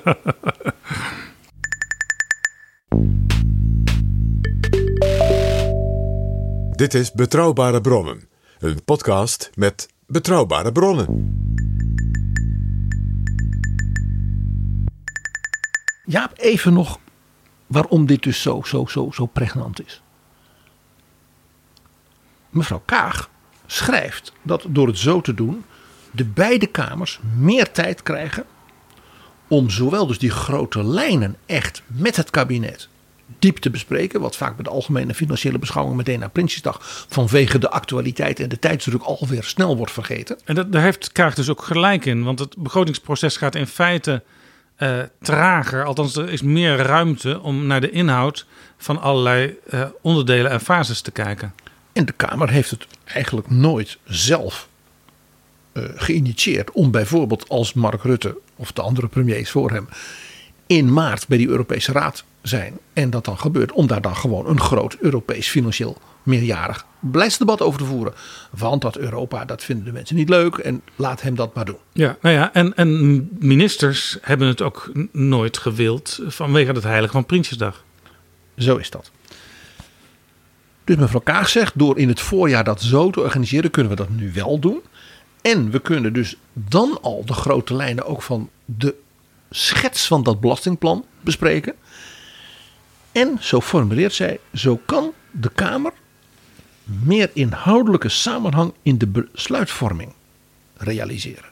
Dit 6.76 6.94
is 6.94 7.12
Betrouwbare 7.12 7.80
Bronnen. 7.80 8.28
Een 8.58 8.84
podcast 8.84 9.50
met 9.54 9.88
betrouwbare 10.06 10.72
bronnen. 10.72 11.36
Jaap, 16.04 16.32
even 16.36 16.72
nog 16.72 16.98
waarom 17.66 18.06
dit 18.06 18.22
dus 18.22 18.42
zo, 18.42 18.62
zo, 18.64 18.86
zo, 18.86 19.10
zo 19.12 19.26
pregnant 19.26 19.86
is 19.86 20.02
mevrouw 22.58 22.82
Kaag 22.84 23.30
schrijft 23.66 24.32
dat 24.42 24.64
door 24.68 24.86
het 24.86 24.98
zo 24.98 25.20
te 25.20 25.34
doen 25.34 25.64
de 26.10 26.24
beide 26.24 26.66
kamers 26.66 27.20
meer 27.36 27.70
tijd 27.72 28.02
krijgen 28.02 28.44
om 29.48 29.70
zowel 29.70 30.06
dus 30.06 30.18
die 30.18 30.30
grote 30.30 30.84
lijnen 30.84 31.36
echt 31.46 31.82
met 31.86 32.16
het 32.16 32.30
kabinet 32.30 32.88
diep 33.38 33.56
te 33.56 33.70
bespreken. 33.70 34.20
Wat 34.20 34.36
vaak 34.36 34.54
bij 34.54 34.64
de 34.64 34.70
algemene 34.70 35.14
financiële 35.14 35.58
beschouwing 35.58 35.96
meteen 35.96 36.18
na 36.18 36.28
Prinsjesdag 36.28 37.06
vanwege 37.08 37.58
de 37.58 37.70
actualiteit 37.70 38.40
en 38.40 38.48
de 38.48 38.58
tijdsdruk 38.58 39.02
alweer 39.02 39.44
snel 39.44 39.76
wordt 39.76 39.92
vergeten. 39.92 40.38
En 40.44 40.54
dat, 40.54 40.72
daar 40.72 40.82
heeft 40.82 41.12
Kaag 41.12 41.34
dus 41.34 41.48
ook 41.48 41.62
gelijk 41.62 42.04
in. 42.04 42.24
Want 42.24 42.38
het 42.38 42.56
begrotingsproces 42.56 43.36
gaat 43.36 43.54
in 43.54 43.66
feite 43.66 44.22
uh, 44.78 44.98
trager. 45.20 45.84
Althans, 45.84 46.16
er 46.16 46.28
is 46.28 46.42
meer 46.42 46.76
ruimte 46.76 47.40
om 47.40 47.66
naar 47.66 47.80
de 47.80 47.90
inhoud 47.90 48.46
van 48.76 49.00
allerlei 49.00 49.56
uh, 49.70 49.84
onderdelen 50.02 50.50
en 50.50 50.60
fases 50.60 51.00
te 51.00 51.10
kijken. 51.10 51.54
En 51.98 52.04
de 52.04 52.12
Kamer 52.12 52.50
heeft 52.50 52.70
het 52.70 52.86
eigenlijk 53.04 53.50
nooit 53.50 53.98
zelf 54.04 54.68
uh, 55.72 55.84
geïnitieerd 55.94 56.70
om 56.70 56.90
bijvoorbeeld 56.90 57.48
als 57.48 57.72
Mark 57.72 58.02
Rutte 58.02 58.38
of 58.56 58.72
de 58.72 58.82
andere 58.82 59.08
premiers 59.08 59.50
voor 59.50 59.70
hem 59.70 59.88
in 60.66 60.92
maart 60.92 61.28
bij 61.28 61.38
die 61.38 61.48
Europese 61.48 61.92
Raad 61.92 62.24
zijn 62.42 62.78
en 62.92 63.10
dat 63.10 63.24
dan 63.24 63.38
gebeurt, 63.38 63.72
om 63.72 63.86
daar 63.86 64.00
dan 64.00 64.16
gewoon 64.16 64.46
een 64.46 64.60
groot 64.60 64.96
Europees 65.00 65.48
financieel 65.48 65.96
meerjarig 66.22 66.86
beleidsdebat 67.00 67.62
over 67.62 67.78
te 67.78 67.86
voeren. 67.86 68.14
Want 68.50 68.82
dat 68.82 68.96
Europa, 68.96 69.44
dat 69.44 69.64
vinden 69.64 69.84
de 69.84 69.92
mensen 69.92 70.16
niet 70.16 70.28
leuk 70.28 70.56
en 70.56 70.82
laat 70.96 71.22
hem 71.22 71.34
dat 71.34 71.54
maar 71.54 71.64
doen. 71.64 71.78
Ja, 71.92 72.16
nou 72.20 72.34
ja, 72.34 72.52
en, 72.52 72.76
en 72.76 73.28
ministers 73.38 74.18
hebben 74.20 74.48
het 74.48 74.62
ook 74.62 74.92
nooit 75.12 75.58
gewild 75.58 76.20
vanwege 76.26 76.72
het 76.72 76.82
heilige 76.82 77.12
van 77.12 77.26
Prinsjesdag. 77.26 77.84
Zo 78.56 78.76
is 78.76 78.90
dat. 78.90 79.10
Dus 80.88 80.96
mevrouw 80.96 81.20
Kaag 81.20 81.48
zegt, 81.48 81.78
door 81.78 81.98
in 81.98 82.08
het 82.08 82.20
voorjaar 82.20 82.64
dat 82.64 82.82
zo 82.82 83.10
te 83.10 83.20
organiseren, 83.20 83.70
kunnen 83.70 83.92
we 83.92 83.98
dat 83.98 84.08
nu 84.08 84.32
wel 84.32 84.58
doen. 84.58 84.82
En 85.42 85.70
we 85.70 85.78
kunnen 85.78 86.12
dus 86.12 86.36
dan 86.52 86.98
al 87.02 87.24
de 87.24 87.32
grote 87.32 87.74
lijnen 87.74 88.06
ook 88.06 88.22
van 88.22 88.50
de 88.64 88.94
schets 89.50 90.06
van 90.06 90.22
dat 90.22 90.40
belastingplan 90.40 91.04
bespreken. 91.20 91.74
En 93.12 93.36
zo 93.40 93.60
formuleert 93.60 94.14
zij, 94.14 94.40
zo 94.54 94.80
kan 94.86 95.12
de 95.30 95.50
Kamer 95.54 95.92
meer 96.84 97.30
inhoudelijke 97.32 98.08
samenhang 98.08 98.72
in 98.82 98.98
de 98.98 99.06
besluitvorming 99.06 100.12
realiseren. 100.76 101.50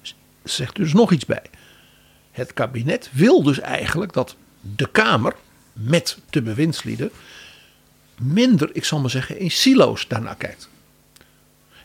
Dus 0.00 0.16
zegt 0.42 0.76
dus 0.76 0.92
nog 0.92 1.12
iets 1.12 1.26
bij. 1.26 1.44
Het 2.30 2.52
kabinet 2.52 3.10
wil 3.12 3.42
dus 3.42 3.60
eigenlijk 3.60 4.12
dat 4.12 4.36
de 4.60 4.88
Kamer 4.92 5.34
met 5.72 6.18
de 6.30 6.42
bewindslieden 6.42 7.10
minder, 8.22 8.70
ik 8.72 8.84
zal 8.84 9.00
maar 9.00 9.10
zeggen, 9.10 9.38
in 9.38 9.50
silo's 9.50 10.08
daarnaar 10.08 10.36
kijkt. 10.36 10.68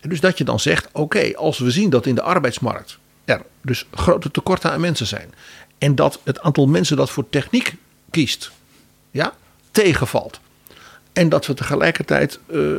En 0.01 0.09
dus 0.09 0.19
dat 0.19 0.37
je 0.37 0.43
dan 0.43 0.59
zegt, 0.59 0.89
oké, 0.91 1.35
als 1.35 1.59
we 1.59 1.71
zien 1.71 1.89
dat 1.89 2.05
in 2.05 2.15
de 2.15 2.21
arbeidsmarkt 2.21 2.97
er 3.25 3.41
dus 3.61 3.85
grote 3.91 4.31
tekorten 4.31 4.71
aan 4.71 4.81
mensen 4.81 5.07
zijn. 5.07 5.33
En 5.77 5.95
dat 5.95 6.19
het 6.23 6.39
aantal 6.39 6.67
mensen 6.67 6.97
dat 6.97 7.09
voor 7.09 7.29
techniek 7.29 7.75
kiest, 8.09 8.51
ja, 9.11 9.33
tegenvalt. 9.71 10.39
En 11.13 11.29
dat 11.29 11.45
we 11.45 11.53
tegelijkertijd 11.53 12.39
uh, 12.47 12.57
uh, 12.57 12.73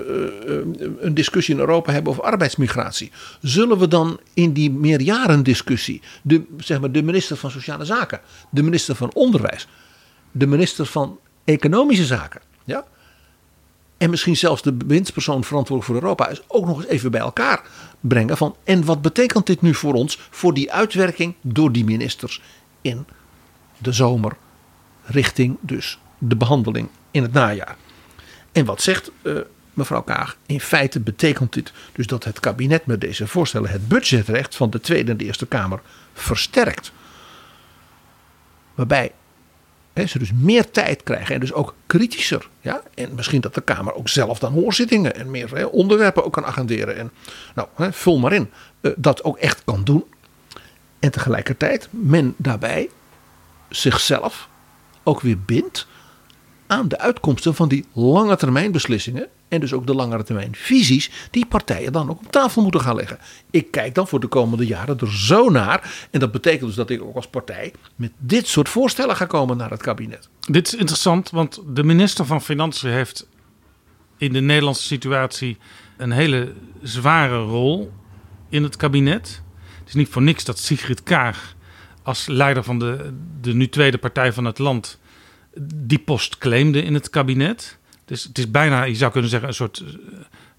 een 1.00 1.14
discussie 1.14 1.54
in 1.54 1.60
Europa 1.60 1.92
hebben 1.92 2.12
over 2.12 2.24
arbeidsmigratie. 2.24 3.10
Zullen 3.40 3.78
we 3.78 3.88
dan 3.88 4.20
in 4.34 4.52
die 4.52 4.70
meerjarendiscussie 4.70 6.02
de, 6.22 6.42
zeg 6.58 6.80
maar, 6.80 6.92
de 6.92 7.02
minister 7.02 7.36
van 7.36 7.50
Sociale 7.50 7.84
Zaken, 7.84 8.20
de 8.50 8.62
minister 8.62 8.94
van 8.94 9.12
Onderwijs, 9.14 9.68
de 10.30 10.46
minister 10.46 10.86
van 10.86 11.18
Economische 11.44 12.04
Zaken, 12.04 12.40
ja, 12.64 12.84
en 13.98 14.10
misschien 14.10 14.36
zelfs 14.36 14.62
de 14.62 14.72
bewindspersoon 14.72 15.44
verantwoordelijk 15.44 15.86
voor 15.86 16.02
Europa 16.02 16.28
is 16.28 16.42
ook 16.46 16.66
nog 16.66 16.76
eens 16.76 16.86
even 16.86 17.10
bij 17.10 17.20
elkaar 17.20 17.62
brengen 18.00 18.36
van 18.36 18.56
en 18.64 18.84
wat 18.84 19.02
betekent 19.02 19.46
dit 19.46 19.60
nu 19.60 19.74
voor 19.74 19.94
ons 19.94 20.18
voor 20.30 20.54
die 20.54 20.72
uitwerking 20.72 21.34
door 21.40 21.72
die 21.72 21.84
ministers 21.84 22.42
in 22.80 23.06
de 23.78 23.92
zomer 23.92 24.36
richting 25.04 25.56
dus 25.60 25.98
de 26.18 26.36
behandeling 26.36 26.88
in 27.10 27.22
het 27.22 27.32
najaar. 27.32 27.76
En 28.52 28.64
wat 28.64 28.82
zegt 28.82 29.10
uh, 29.22 29.38
mevrouw 29.74 30.02
Kaag? 30.02 30.36
In 30.46 30.60
feite 30.60 31.00
betekent 31.00 31.52
dit 31.52 31.72
dus 31.92 32.06
dat 32.06 32.24
het 32.24 32.40
kabinet 32.40 32.86
met 32.86 33.00
deze 33.00 33.26
voorstellen 33.26 33.70
het 33.70 33.88
budgetrecht 33.88 34.56
van 34.56 34.70
de 34.70 34.80
Tweede 34.80 35.10
en 35.10 35.16
de 35.16 35.24
Eerste 35.24 35.46
Kamer 35.46 35.80
versterkt. 36.12 36.92
Waarbij 38.74 39.12
ze 40.06 40.18
dus 40.18 40.32
meer 40.32 40.70
tijd 40.70 41.02
krijgen 41.02 41.34
en 41.34 41.40
dus 41.40 41.52
ook 41.52 41.74
kritischer. 41.86 42.48
Ja? 42.60 42.82
En 42.94 43.14
misschien 43.14 43.40
dat 43.40 43.54
de 43.54 43.60
Kamer 43.60 43.94
ook 43.94 44.08
zelf 44.08 44.38
dan 44.38 44.52
hoorzittingen 44.52 45.14
en 45.14 45.30
meer 45.30 45.68
onderwerpen 45.68 46.24
ook 46.24 46.32
kan 46.32 46.44
agenderen. 46.44 46.96
En 46.96 47.10
nou, 47.54 47.68
vul 47.92 48.18
maar 48.18 48.32
in. 48.32 48.50
Uh, 48.80 48.92
dat 48.96 49.24
ook 49.24 49.38
echt 49.38 49.62
kan 49.64 49.84
doen. 49.84 50.04
En 50.98 51.10
tegelijkertijd 51.10 51.88
men 51.90 52.34
daarbij 52.36 52.90
zichzelf 53.68 54.48
ook 55.02 55.20
weer 55.20 55.38
bindt 55.40 55.86
aan 56.66 56.88
de 56.88 56.98
uitkomsten 56.98 57.54
van 57.54 57.68
die 57.68 57.86
lange 57.92 58.36
termijn 58.36 58.72
beslissingen. 58.72 59.28
En 59.48 59.60
dus 59.60 59.72
ook 59.72 59.86
de 59.86 59.94
langere 59.94 60.22
termijn 60.22 60.54
visies 60.54 61.10
die 61.30 61.46
partijen 61.46 61.92
dan 61.92 62.10
ook 62.10 62.18
op 62.18 62.32
tafel 62.32 62.62
moeten 62.62 62.80
gaan 62.80 62.96
leggen. 62.96 63.18
Ik 63.50 63.70
kijk 63.70 63.94
dan 63.94 64.08
voor 64.08 64.20
de 64.20 64.26
komende 64.26 64.66
jaren 64.66 64.98
er 64.98 65.12
zo 65.12 65.48
naar. 65.48 66.08
En 66.10 66.20
dat 66.20 66.32
betekent 66.32 66.66
dus 66.66 66.74
dat 66.74 66.90
ik 66.90 67.02
ook 67.02 67.16
als 67.16 67.28
partij 67.28 67.72
met 67.96 68.12
dit 68.18 68.46
soort 68.46 68.68
voorstellen 68.68 69.16
ga 69.16 69.24
komen 69.24 69.56
naar 69.56 69.70
het 69.70 69.82
kabinet. 69.82 70.28
Dit 70.40 70.66
is 70.66 70.74
interessant, 70.74 71.30
want 71.30 71.62
de 71.66 71.84
minister 71.84 72.26
van 72.26 72.42
Financiën 72.42 72.90
heeft 72.90 73.28
in 74.16 74.32
de 74.32 74.40
Nederlandse 74.40 74.82
situatie 74.82 75.58
een 75.96 76.10
hele 76.10 76.52
zware 76.82 77.38
rol 77.38 77.92
in 78.48 78.62
het 78.62 78.76
kabinet. 78.76 79.42
Het 79.78 79.88
is 79.88 79.94
niet 79.94 80.08
voor 80.08 80.22
niks 80.22 80.44
dat 80.44 80.58
Sigrid 80.58 81.02
Kaag 81.02 81.56
als 82.02 82.26
leider 82.26 82.62
van 82.64 82.78
de, 82.78 83.12
de 83.40 83.54
nu 83.54 83.68
tweede 83.68 83.98
partij 83.98 84.32
van 84.32 84.44
het 84.44 84.58
land 84.58 84.98
die 85.74 85.98
post 85.98 86.38
claimde 86.38 86.82
in 86.82 86.94
het 86.94 87.10
kabinet. 87.10 87.77
Dus 88.08 88.24
het 88.24 88.38
is 88.38 88.50
bijna, 88.50 88.82
je 88.82 88.94
zou 88.94 89.12
kunnen 89.12 89.30
zeggen, 89.30 89.48
een 89.48 89.54
soort 89.54 89.84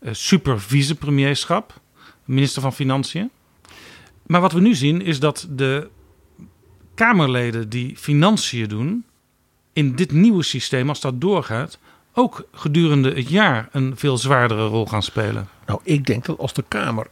uh, 0.01 0.09
super 0.13 0.61
vicepremierschap, 0.61 1.79
minister 2.25 2.61
van 2.61 2.73
Financiën. 2.73 3.29
Maar 4.25 4.41
wat 4.41 4.51
we 4.51 4.59
nu 4.59 4.75
zien 4.75 5.01
is 5.01 5.19
dat 5.19 5.47
de 5.49 5.89
Kamerleden 6.95 7.69
die 7.69 7.97
financiën 7.97 8.67
doen, 8.67 9.05
in 9.73 9.95
dit 9.95 10.11
nieuwe 10.11 10.43
systeem, 10.43 10.89
als 10.89 11.01
dat 11.01 11.21
doorgaat, 11.21 11.79
ook 12.13 12.47
gedurende 12.51 13.13
het 13.13 13.29
jaar 13.29 13.69
een 13.71 13.97
veel 13.97 14.17
zwaardere 14.17 14.65
rol 14.67 14.85
gaan 14.85 15.03
spelen. 15.03 15.47
Nou, 15.65 15.79
ik 15.83 16.05
denk 16.05 16.25
dat 16.25 16.37
als 16.37 16.53
de 16.53 16.63
Kamer 16.67 17.07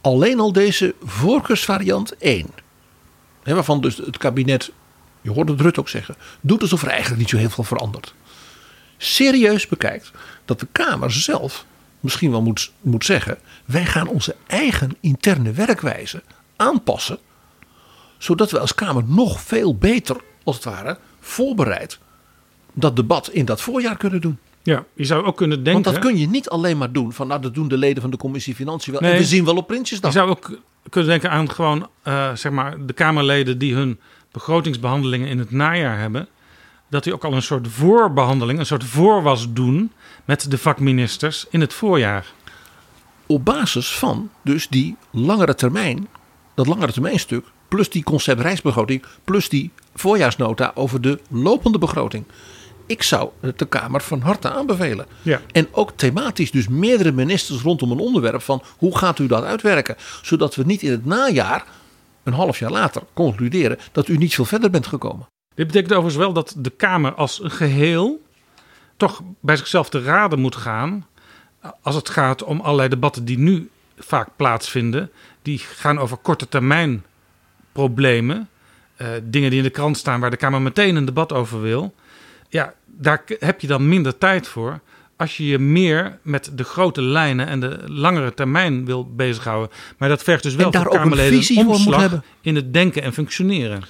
alleen 0.00 0.40
al 0.40 0.52
deze 0.52 0.94
voorkeursvariant 1.02 2.16
1, 2.16 2.46
waarvan 3.42 3.80
dus 3.80 3.96
het 3.96 4.16
kabinet 4.16 4.72
je 5.20 5.30
hoort 5.30 5.48
het 5.48 5.60
Rutte 5.60 5.80
ook 5.80 5.88
zeggen, 5.88 6.16
doet 6.40 6.62
alsof 6.62 6.82
er 6.82 6.88
eigenlijk 6.88 7.20
niet 7.20 7.30
zo 7.30 7.36
heel 7.36 7.50
veel 7.50 7.64
verandert. 7.64 8.14
Serieus 9.02 9.66
bekijkt 9.66 10.10
dat 10.44 10.60
de 10.60 10.66
Kamer 10.72 11.12
zelf 11.12 11.64
misschien 12.00 12.30
wel 12.30 12.42
moet, 12.42 12.72
moet 12.80 13.04
zeggen: 13.04 13.38
wij 13.64 13.86
gaan 13.86 14.08
onze 14.08 14.36
eigen 14.46 14.96
interne 15.00 15.52
werkwijze 15.52 16.22
aanpassen, 16.56 17.18
zodat 18.18 18.50
we 18.50 18.58
als 18.58 18.74
Kamer 18.74 19.04
nog 19.06 19.40
veel 19.40 19.76
beter, 19.76 20.16
als 20.44 20.56
het 20.56 20.64
ware, 20.64 20.98
voorbereid 21.20 21.98
dat 22.72 22.96
debat 22.96 23.30
in 23.30 23.44
dat 23.44 23.60
voorjaar 23.60 23.96
kunnen 23.96 24.20
doen. 24.20 24.38
Ja, 24.62 24.84
je 24.94 25.04
zou 25.04 25.24
ook 25.24 25.36
kunnen 25.36 25.64
denken. 25.64 25.82
Want 25.82 25.96
dat 25.96 26.04
kun 26.04 26.18
je 26.18 26.28
niet 26.28 26.48
alleen 26.48 26.78
maar 26.78 26.92
doen 26.92 27.12
van 27.12 27.26
nou, 27.26 27.40
dat 27.40 27.54
doen 27.54 27.68
de 27.68 27.78
leden 27.78 28.02
van 28.02 28.10
de 28.10 28.16
commissie 28.16 28.54
Financiën 28.54 28.92
wel. 28.92 29.02
Nee, 29.02 29.12
en 29.12 29.18
we 29.18 29.24
zien 29.24 29.44
wel 29.44 29.56
op 29.56 29.66
Prinsjesdag. 29.66 30.12
Je 30.12 30.18
zou 30.18 30.30
ook 30.30 30.58
kunnen 30.88 31.10
denken 31.10 31.30
aan 31.30 31.50
gewoon 31.50 31.88
uh, 32.04 32.34
zeg 32.34 32.52
maar 32.52 32.86
de 32.86 32.92
Kamerleden 32.92 33.58
die 33.58 33.74
hun 33.74 34.00
begrotingsbehandelingen 34.32 35.28
in 35.28 35.38
het 35.38 35.50
najaar 35.50 35.98
hebben, 35.98 36.28
dat 36.90 37.04
die 37.04 37.12
ook 37.12 37.24
al 37.24 37.32
een 37.32 37.42
soort 37.42 37.68
voorbehandeling, 37.68 38.58
een 38.58 38.66
soort 38.66 38.84
voorwas 38.84 39.52
doen 39.52 39.92
met 40.24 40.50
de 40.50 40.58
vakministers 40.58 41.46
in 41.50 41.60
het 41.60 41.72
voorjaar. 41.72 42.26
Op 43.26 43.44
basis 43.44 43.94
van 43.94 44.30
dus 44.42 44.68
die 44.68 44.96
langere 45.10 45.54
termijn, 45.54 46.08
dat 46.54 46.66
langere 46.66 46.92
termijnstuk, 46.92 47.44
plus 47.68 47.90
die 47.90 48.02
concept 48.02 48.40
reisbegroting, 48.40 49.04
plus 49.24 49.48
die 49.48 49.70
voorjaarsnota 49.94 50.72
over 50.74 51.00
de 51.00 51.20
lopende 51.28 51.78
begroting. 51.78 52.24
Ik 52.86 53.02
zou 53.02 53.30
het 53.40 53.58
de 53.58 53.66
Kamer 53.66 54.00
van 54.00 54.20
harte 54.20 54.50
aanbevelen. 54.50 55.06
Ja. 55.22 55.40
En 55.52 55.68
ook 55.70 55.92
thematisch, 55.96 56.50
dus 56.50 56.68
meerdere 56.68 57.12
ministers 57.12 57.62
rondom 57.62 57.90
een 57.90 57.98
onderwerp 57.98 58.42
van 58.42 58.62
hoe 58.76 58.98
gaat 58.98 59.18
u 59.18 59.26
dat 59.26 59.44
uitwerken? 59.44 59.96
Zodat 60.22 60.54
we 60.54 60.62
niet 60.64 60.82
in 60.82 60.90
het 60.90 61.04
najaar 61.04 61.64
een 62.22 62.32
half 62.32 62.58
jaar 62.58 62.70
later 62.70 63.02
concluderen 63.14 63.78
dat 63.92 64.08
u 64.08 64.16
niet 64.16 64.34
veel 64.34 64.44
verder 64.44 64.70
bent 64.70 64.86
gekomen. 64.86 65.26
Dit 65.54 65.66
betekent 65.66 65.92
overigens 65.92 66.24
wel 66.24 66.32
dat 66.32 66.54
de 66.56 66.70
Kamer 66.70 67.14
als 67.14 67.42
een 67.42 67.50
geheel 67.50 68.22
toch 68.96 69.22
bij 69.40 69.56
zichzelf 69.56 69.88
te 69.88 70.02
raden 70.02 70.38
moet 70.38 70.56
gaan. 70.56 71.06
Als 71.82 71.94
het 71.94 72.08
gaat 72.08 72.42
om 72.42 72.60
allerlei 72.60 72.88
debatten 72.88 73.24
die 73.24 73.38
nu 73.38 73.70
vaak 73.98 74.28
plaatsvinden. 74.36 75.10
Die 75.42 75.58
gaan 75.58 75.98
over 75.98 76.16
korte 76.16 76.48
termijn 76.48 77.04
problemen. 77.72 78.48
Uh, 78.96 79.08
dingen 79.22 79.50
die 79.50 79.58
in 79.58 79.64
de 79.64 79.70
krant 79.70 79.96
staan 79.96 80.20
waar 80.20 80.30
de 80.30 80.36
Kamer 80.36 80.62
meteen 80.62 80.96
een 80.96 81.04
debat 81.04 81.32
over 81.32 81.62
wil. 81.62 81.94
Ja, 82.48 82.74
daar 82.86 83.24
heb 83.38 83.60
je 83.60 83.66
dan 83.66 83.88
minder 83.88 84.18
tijd 84.18 84.48
voor 84.48 84.80
als 85.16 85.36
je 85.36 85.46
je 85.46 85.58
meer 85.58 86.18
met 86.22 86.50
de 86.54 86.64
grote 86.64 87.02
lijnen 87.02 87.46
en 87.46 87.60
de 87.60 87.78
langere 87.86 88.34
termijn 88.34 88.84
wil 88.84 89.14
bezighouden. 89.14 89.70
Maar 89.98 90.08
dat 90.08 90.22
vergt 90.22 90.42
dus 90.42 90.54
wel 90.54 90.70
en 90.70 90.82
voor 90.82 90.90
Kamerleden 90.90 91.58
een, 91.58 91.68
omslag 91.68 92.00
hebben. 92.00 92.24
in 92.40 92.54
het 92.54 92.72
denken 92.72 93.02
en 93.02 93.12
functioneren. 93.12 93.82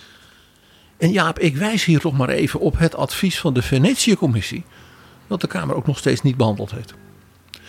En 1.00 1.12
Jaap, 1.12 1.38
ik 1.38 1.56
wijs 1.56 1.84
hier 1.84 2.00
toch 2.00 2.16
maar 2.16 2.28
even 2.28 2.60
op 2.60 2.78
het 2.78 2.94
advies 2.94 3.40
van 3.40 3.54
de 3.54 3.62
Venetië-commissie. 3.62 4.64
Dat 5.26 5.40
de 5.40 5.46
Kamer 5.46 5.74
ook 5.74 5.86
nog 5.86 5.98
steeds 5.98 6.22
niet 6.22 6.36
behandeld 6.36 6.70
heeft. 6.70 6.94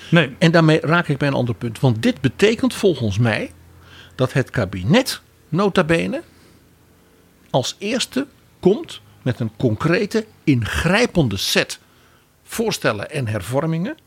Nee. 0.10 0.36
En 0.38 0.52
daarmee 0.52 0.80
raak 0.80 1.08
ik 1.08 1.18
bij 1.18 1.28
een 1.28 1.34
ander 1.34 1.56
punt. 1.56 1.80
Want 1.80 2.04
dit 2.04 2.22
betekent 2.22 2.74
volgens 2.74 3.18
mij 3.18 3.52
dat 4.16 4.34
het 4.34 4.50
kabinet, 4.50 5.22
nota 5.50 5.84
bene, 5.84 6.22
als 7.50 7.76
eerste 7.80 8.28
komt 8.60 9.02
met 9.22 9.40
een 9.40 9.52
concrete, 9.58 10.26
ingrijpende 10.44 11.38
set 11.38 11.80
voorstellen 12.44 13.12
en 13.12 13.28
hervormingen 13.28 13.98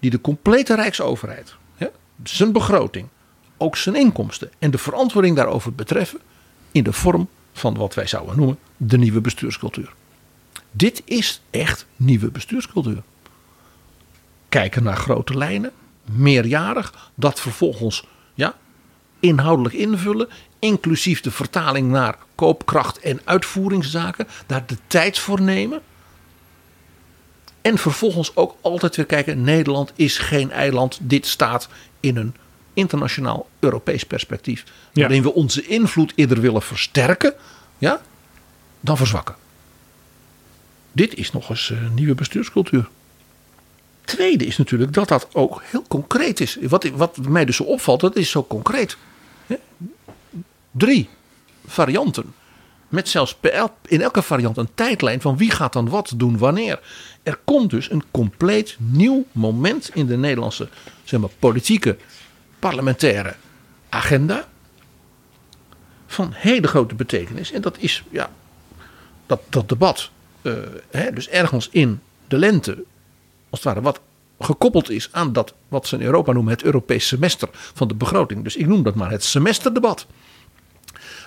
die 0.00 0.10
de 0.10 0.20
complete 0.20 0.74
Rijksoverheid, 0.74 1.54
hè, 1.76 1.86
zijn 2.24 2.52
begroting, 2.52 3.08
ook 3.56 3.76
zijn 3.76 3.94
inkomsten 3.94 4.50
en 4.58 4.70
de 4.70 4.78
verantwoording 4.78 5.36
daarover 5.36 5.74
betreffen 5.74 6.20
in 6.72 6.82
de 6.82 6.92
vorm 6.92 7.28
van 7.52 7.74
wat 7.74 7.94
wij 7.94 8.06
zouden 8.06 8.36
noemen 8.36 8.58
de 8.76 8.98
nieuwe 8.98 9.20
bestuurscultuur. 9.20 9.92
Dit 10.70 11.02
is 11.04 11.40
echt 11.50 11.86
nieuwe 11.96 12.30
bestuurscultuur. 12.30 13.02
Kijken 14.48 14.82
naar 14.82 14.96
grote 14.96 15.36
lijnen, 15.36 15.72
meerjarig, 16.04 17.10
dat 17.14 17.40
vervolgens 17.40 18.06
ja, 18.34 18.54
inhoudelijk 19.20 19.74
invullen, 19.74 20.28
inclusief 20.58 21.20
de 21.20 21.30
vertaling 21.30 21.90
naar 21.90 22.16
koopkracht 22.34 22.98
en 22.98 23.20
uitvoeringszaken, 23.24 24.26
daar 24.46 24.66
de 24.66 24.76
tijd 24.86 25.18
voor 25.18 25.40
nemen. 25.40 25.82
En 27.60 27.78
vervolgens 27.78 28.36
ook 28.36 28.56
altijd 28.60 28.96
weer 28.96 29.06
kijken: 29.06 29.42
Nederland 29.42 29.92
is 29.94 30.18
geen 30.18 30.50
eiland. 30.50 30.98
Dit 31.00 31.26
staat 31.26 31.68
in 32.00 32.16
een 32.16 32.34
internationaal 32.74 33.48
Europees 33.58 34.04
perspectief. 34.04 34.64
Waarin 34.92 35.22
we 35.22 35.34
onze 35.34 35.66
invloed 35.66 36.12
eerder 36.14 36.40
willen 36.40 36.62
versterken 36.62 37.34
ja, 37.78 38.02
dan 38.80 38.96
verzwakken. 38.96 39.34
Dit 40.92 41.14
is 41.14 41.32
nog 41.32 41.50
eens 41.50 41.70
een 41.70 41.94
nieuwe 41.94 42.14
bestuurscultuur. 42.14 42.88
Tweede 44.04 44.46
is 44.46 44.56
natuurlijk 44.56 44.92
dat 44.92 45.08
dat 45.08 45.28
ook 45.32 45.62
heel 45.64 45.84
concreet 45.88 46.40
is. 46.40 46.58
Wat, 46.60 46.84
wat 46.84 47.16
mij 47.16 47.44
dus 47.44 47.56
zo 47.56 47.62
opvalt, 47.62 48.00
dat 48.00 48.16
is 48.16 48.30
zo 48.30 48.44
concreet. 48.44 48.96
Drie 50.70 51.08
varianten 51.66 52.34
met 52.92 53.08
zelfs 53.08 53.36
in 53.86 54.00
elke 54.00 54.22
variant 54.22 54.56
een 54.56 54.68
tijdlijn 54.74 55.20
van 55.20 55.36
wie 55.36 55.50
gaat 55.50 55.72
dan 55.72 55.88
wat 55.88 56.12
doen 56.16 56.38
wanneer. 56.38 56.80
Er 57.22 57.38
komt 57.44 57.70
dus 57.70 57.90
een 57.90 58.02
compleet 58.10 58.76
nieuw 58.78 59.24
moment 59.32 59.90
in 59.94 60.06
de 60.06 60.16
Nederlandse 60.16 60.68
zeg 61.04 61.20
maar, 61.20 61.30
politieke, 61.38 61.96
parlementaire 62.62 63.34
agenda. 63.88 64.48
Van 66.06 66.32
hele 66.32 66.66
grote 66.66 66.94
betekenis. 66.94 67.52
En 67.52 67.60
dat 67.60 67.78
is 67.78 68.04
ja, 68.10 68.30
dat, 69.26 69.40
dat 69.48 69.68
debat. 69.68 70.10
Uh, 70.42 70.54
hè, 70.90 71.12
dus 71.12 71.28
ergens 71.28 71.68
in 71.70 72.00
de 72.28 72.38
lente, 72.38 72.72
als 73.50 73.60
het 73.60 73.62
ware, 73.62 73.80
wat 73.80 74.00
gekoppeld 74.40 74.90
is 74.90 75.08
aan 75.12 75.32
dat 75.32 75.54
wat 75.68 75.86
ze 75.86 75.96
in 75.96 76.02
Europa 76.02 76.32
noemen 76.32 76.52
het 76.52 76.62
Europees 76.62 77.06
semester 77.06 77.48
van 77.52 77.88
de 77.88 77.94
begroting. 77.94 78.44
Dus 78.44 78.56
ik 78.56 78.66
noem 78.66 78.82
dat 78.82 78.94
maar 78.94 79.10
het 79.10 79.24
semesterdebat 79.24 80.06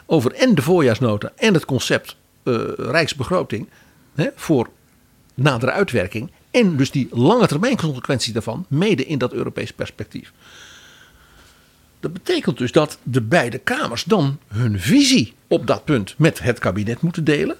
over 0.05 0.33
en 0.33 0.55
de 0.55 0.61
voorjaarsnota 0.61 1.31
en 1.35 1.53
het 1.53 1.65
concept 1.65 2.15
uh, 2.43 2.61
Rijksbegroting 2.77 3.67
hè, 4.15 4.27
voor 4.35 4.69
nadere 5.33 5.71
uitwerking. 5.71 6.31
En 6.51 6.77
dus 6.77 6.91
die 6.91 7.07
lange 7.11 7.47
termijn 7.47 7.77
consequenties 7.77 8.33
daarvan, 8.33 8.65
mede 8.69 9.05
in 9.05 9.17
dat 9.17 9.33
Europees 9.33 9.73
perspectief. 9.73 10.33
Dat 12.05 12.13
betekent 12.13 12.57
dus 12.57 12.71
dat 12.71 12.97
de 13.03 13.21
beide 13.21 13.57
kamers 13.57 14.03
dan 14.03 14.39
hun 14.47 14.79
visie 14.79 15.33
op 15.47 15.67
dat 15.67 15.85
punt 15.85 16.13
met 16.17 16.39
het 16.39 16.59
kabinet 16.59 17.01
moeten 17.01 17.23
delen. 17.23 17.57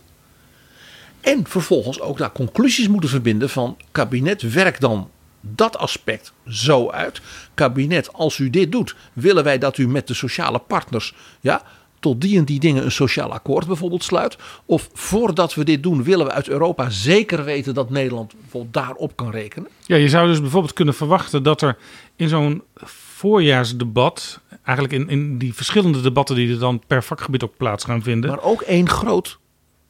En 1.21 1.47
vervolgens 1.47 1.99
ook 1.99 2.17
daar 2.17 2.31
conclusies 2.31 2.87
moeten 2.87 3.09
verbinden 3.09 3.49
van 3.49 3.77
kabinet 3.91 4.53
werkt 4.53 4.81
dan 4.81 5.09
dat 5.41 5.77
aspect 5.77 6.33
zo 6.47 6.89
uit. 6.89 7.21
Kabinet, 7.53 8.13
als 8.13 8.37
u 8.37 8.49
dit 8.49 8.71
doet, 8.71 8.95
willen 9.13 9.43
wij 9.43 9.57
dat 9.57 9.77
u 9.77 9.87
met 9.87 10.07
de 10.07 10.13
sociale 10.13 10.59
partners 10.59 11.13
ja, 11.41 11.63
tot 12.05 12.21
die 12.21 12.37
en 12.37 12.45
die 12.45 12.59
dingen 12.59 12.83
een 12.83 12.91
sociaal 12.91 13.33
akkoord 13.33 13.67
bijvoorbeeld 13.67 14.03
sluit. 14.03 14.37
Of 14.65 14.89
voordat 14.93 15.53
we 15.53 15.63
dit 15.63 15.83
doen, 15.83 16.03
willen 16.03 16.25
we 16.25 16.31
uit 16.31 16.47
Europa 16.47 16.89
zeker 16.89 17.43
weten 17.43 17.73
dat 17.73 17.89
Nederland 17.89 18.33
bijvoorbeeld 18.41 18.73
daarop 18.73 19.15
kan 19.15 19.31
rekenen. 19.31 19.69
Ja, 19.85 19.95
je 19.95 20.09
zou 20.09 20.27
dus 20.27 20.41
bijvoorbeeld 20.41 20.73
kunnen 20.73 20.93
verwachten 20.93 21.43
dat 21.43 21.61
er 21.61 21.77
in 22.15 22.29
zo'n 22.29 22.63
voorjaarsdebat, 22.83 24.39
eigenlijk 24.63 24.93
in, 24.93 25.09
in 25.09 25.37
die 25.37 25.53
verschillende 25.53 26.01
debatten 26.01 26.35
die 26.35 26.53
er 26.53 26.59
dan 26.59 26.81
per 26.87 27.03
vakgebied 27.03 27.43
ook 27.43 27.57
plaats 27.57 27.83
gaan 27.83 28.01
vinden. 28.01 28.29
Maar 28.29 28.43
ook 28.43 28.61
één 28.61 28.89
groot 28.89 29.37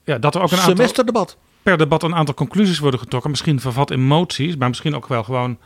ja, 0.04 0.18
dat 0.18 0.36
er 0.36 0.42
ook 0.42 0.52
een 0.52 0.58
aantal, 0.58 0.76
semesterdebat. 0.76 1.38
per 1.64 1.78
debat 1.78 2.04
een 2.04 2.16
aantal 2.16 2.34
conclusies 2.34 2.80
worden 2.80 3.00
getrokken. 3.00 3.30
Misschien 3.30 3.60
vervat 3.60 3.92
in 3.92 4.02
moties, 4.08 4.56
maar 4.56 4.68
misschien 4.68 4.96
ook 4.96 5.08
wel 5.08 5.24
gewoon 5.24 5.58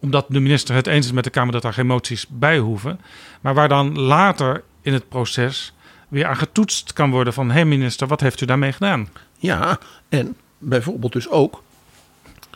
omdat 0.00 0.26
de 0.28 0.40
minister 0.40 0.74
het 0.74 0.86
eens 0.86 1.06
is 1.06 1.12
met 1.12 1.24
de 1.24 1.30
Kamer 1.30 1.52
dat 1.52 1.62
daar 1.62 1.72
geen 1.72 1.86
moties 1.86 2.26
bij 2.28 2.58
hoeven. 2.58 3.00
Maar 3.40 3.54
waar 3.54 3.68
dan 3.68 3.98
later 3.98 4.62
in 4.82 4.92
het 4.92 5.08
proces 5.08 5.74
weer 6.08 6.26
aan 6.26 6.36
getoetst 6.36 6.92
kan 6.92 7.10
worden 7.10 7.32
van... 7.32 7.46
hé 7.46 7.52
hey 7.52 7.64
minister, 7.64 8.06
wat 8.06 8.20
heeft 8.20 8.40
u 8.40 8.46
daarmee 8.46 8.72
gedaan? 8.72 9.08
Ja, 9.38 9.78
en 10.08 10.36
bijvoorbeeld 10.58 11.12
dus 11.12 11.28
ook 11.28 11.62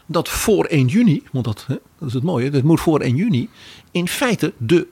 dat 0.06 0.28
voor 0.28 0.64
1 0.64 0.86
juni, 0.86 1.22
want 1.32 1.44
dat, 1.44 1.64
hè, 1.66 1.76
dat 1.98 2.08
is 2.08 2.14
het 2.14 2.22
mooie, 2.22 2.50
dat 2.50 2.62
moet 2.62 2.80
voor 2.80 3.00
1 3.00 3.16
juni 3.16 3.48
in 3.90 4.08
feite 4.08 4.52
de 4.56 4.86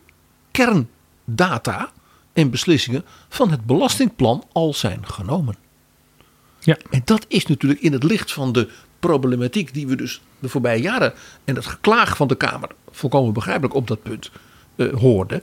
kerndata 0.51 1.91
en 2.33 2.51
beslissingen 2.51 3.05
van 3.29 3.51
het 3.51 3.67
belastingplan 3.67 4.45
al 4.53 4.75
zijn 4.75 5.07
genomen. 5.07 5.57
Ja. 6.59 6.77
En 6.91 7.03
dat 7.05 7.25
is 7.29 7.47
natuurlijk 7.47 7.81
in 7.81 7.93
het 7.93 8.03
licht 8.03 8.33
van 8.33 8.53
de 8.53 8.69
problematiek 9.01 9.75
die 9.75 9.87
we 9.87 9.97
dus 9.97 10.21
de 10.39 10.49
voorbije 10.49 10.83
jaren 10.83 11.13
en 11.45 11.55
het 11.55 11.67
geklaag 11.67 12.17
van 12.17 12.29
de 12.29 12.35
Kamer 12.35 12.69
volkomen 12.91 13.33
begrijpelijk 13.33 13.75
op 13.75 13.87
dat 13.87 14.03
punt 14.03 14.31
eh, 14.77 14.93
hoorden, 14.93 15.43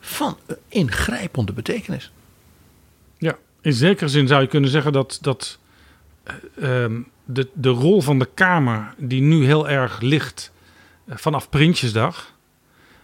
van 0.00 0.36
eh, 0.46 0.56
ingrijpende 0.68 1.52
betekenis. 1.52 2.12
In 3.62 3.72
zekere 3.72 4.08
zin 4.08 4.26
zou 4.26 4.42
je 4.42 4.48
kunnen 4.48 4.70
zeggen 4.70 4.92
dat, 4.92 5.18
dat 5.20 5.58
eh, 6.22 6.84
ehm, 6.84 7.00
de, 7.24 7.48
de 7.52 7.68
rol 7.68 8.00
van 8.00 8.18
de 8.18 8.28
Kamer, 8.34 8.94
die 8.96 9.22
nu 9.22 9.44
heel 9.44 9.68
erg 9.68 10.00
ligt 10.00 10.52
eh, 11.06 11.16
vanaf 11.16 11.48
Prinsjesdag, 11.48 12.34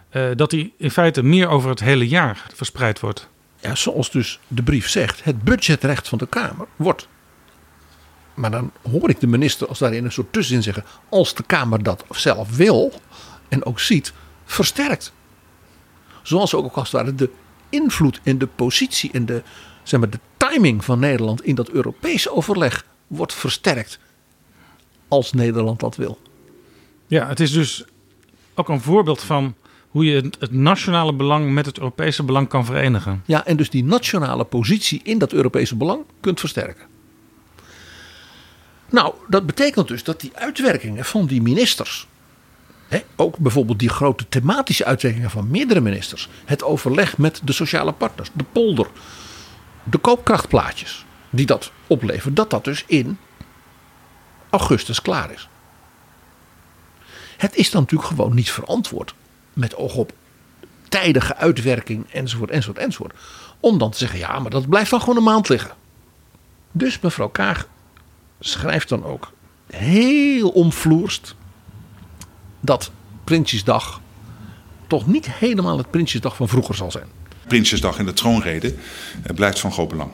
eh, 0.09 0.29
dat 0.35 0.49
die 0.49 0.73
in 0.77 0.91
feite 0.91 1.23
meer 1.23 1.47
over 1.47 1.69
het 1.69 1.79
hele 1.79 2.07
jaar 2.07 2.45
verspreid 2.53 2.99
wordt. 2.99 3.29
Ja, 3.59 3.75
zoals 3.75 4.11
dus 4.11 4.39
de 4.47 4.63
brief 4.63 4.89
zegt, 4.89 5.23
het 5.23 5.43
budgetrecht 5.43 6.07
van 6.07 6.17
de 6.17 6.27
Kamer 6.27 6.67
wordt. 6.75 7.07
Maar 8.33 8.51
dan 8.51 8.71
hoor 8.91 9.09
ik 9.09 9.19
de 9.19 9.27
minister 9.27 9.67
als 9.67 9.79
daarin 9.79 10.05
een 10.05 10.11
soort 10.11 10.33
tussenin 10.33 10.63
zeggen, 10.63 10.85
als 11.09 11.35
de 11.35 11.43
Kamer 11.43 11.83
dat 11.83 12.05
zelf 12.09 12.55
wil 12.55 12.93
en 13.47 13.65
ook 13.65 13.79
ziet, 13.79 14.13
versterkt. 14.45 15.13
Zoals 16.21 16.53
ook 16.53 16.75
als 16.75 16.91
het 16.91 17.17
de 17.17 17.29
invloed 17.69 18.19
en 18.23 18.37
de 18.37 18.47
positie 18.47 19.11
en 19.11 19.25
de, 19.25 19.43
zeg 19.83 19.99
maar, 19.99 20.09
de 20.09 20.19
timing 20.49 20.85
van 20.85 20.99
Nederland 20.99 21.43
in 21.43 21.55
dat 21.55 21.69
Europese 21.69 22.31
overleg 22.31 22.85
wordt 23.07 23.33
versterkt. 23.33 23.99
Als 25.07 25.33
Nederland 25.33 25.79
dat 25.79 25.95
wil. 25.95 26.19
Ja, 27.07 27.27
het 27.27 27.39
is 27.39 27.51
dus 27.51 27.85
ook 28.53 28.69
een 28.69 28.81
voorbeeld 28.81 29.21
van 29.21 29.55
hoe 29.89 30.05
je 30.05 30.15
het, 30.15 30.37
het 30.39 30.51
nationale 30.51 31.13
belang 31.13 31.51
met 31.51 31.65
het 31.65 31.77
Europese 31.77 32.23
belang 32.23 32.47
kan 32.47 32.65
verenigen. 32.65 33.23
Ja, 33.25 33.45
en 33.45 33.57
dus 33.57 33.69
die 33.69 33.83
nationale 33.83 34.43
positie 34.43 35.01
in 35.03 35.17
dat 35.17 35.33
Europese 35.33 35.75
belang 35.75 36.03
kunt 36.19 36.39
versterken. 36.39 36.85
Nou, 38.89 39.13
dat 39.27 39.45
betekent 39.45 39.87
dus 39.87 40.03
dat 40.03 40.19
die 40.19 40.31
uitwerkingen 40.33 41.05
van 41.05 41.25
die 41.25 41.41
ministers, 41.41 42.07
hè, 42.87 42.99
ook 43.15 43.37
bijvoorbeeld 43.37 43.79
die 43.79 43.89
grote 43.89 44.25
thematische 44.29 44.85
uitwerkingen 44.85 45.29
van 45.29 45.49
meerdere 45.49 45.81
ministers, 45.81 46.29
het 46.45 46.63
overleg 46.63 47.17
met 47.17 47.41
de 47.43 47.53
sociale 47.53 47.91
partners, 47.91 48.29
de 48.33 48.45
polder, 48.51 48.87
de 49.89 49.97
koopkrachtplaatjes 49.97 51.05
die 51.29 51.45
dat 51.45 51.71
opleveren, 51.87 52.33
dat 52.33 52.49
dat 52.49 52.63
dus 52.63 52.83
in 52.87 53.17
augustus 54.49 55.01
klaar 55.01 55.31
is. 55.31 55.49
Het 57.37 57.55
is 57.55 57.71
dan 57.71 57.81
natuurlijk 57.81 58.09
gewoon 58.09 58.35
niet 58.35 58.51
verantwoord 58.51 59.13
met 59.53 59.75
oog 59.75 59.95
op 59.95 60.13
tijdige 60.89 61.35
uitwerking 61.35 62.11
enzovoort 62.11 62.49
enzovoort 62.49 62.77
enzovoort. 62.77 63.13
Om 63.59 63.77
dan 63.77 63.91
te 63.91 63.97
zeggen 63.97 64.19
ja, 64.19 64.39
maar 64.39 64.51
dat 64.51 64.69
blijft 64.69 64.89
dan 64.89 64.99
gewoon 64.99 65.17
een 65.17 65.23
maand 65.23 65.49
liggen. 65.49 65.71
Dus 66.71 66.99
mevrouw 66.99 67.29
Kaag 67.29 67.67
schrijft 68.39 68.89
dan 68.89 69.03
ook 69.03 69.31
heel 69.67 70.49
omvloerst 70.49 71.35
dat 72.59 72.91
Prinsjesdag 73.23 74.01
toch 74.87 75.07
niet 75.07 75.31
helemaal 75.31 75.77
het 75.77 75.91
Prinsjesdag 75.91 76.35
van 76.35 76.47
vroeger 76.47 76.75
zal 76.75 76.91
zijn. 76.91 77.18
Prinsjesdag 77.49 77.97
en 77.97 78.05
de 78.05 78.13
troonrede 78.13 78.73
eh, 79.23 79.35
blijft 79.35 79.59
van 79.59 79.71
groot 79.71 79.89
belang. 79.89 80.11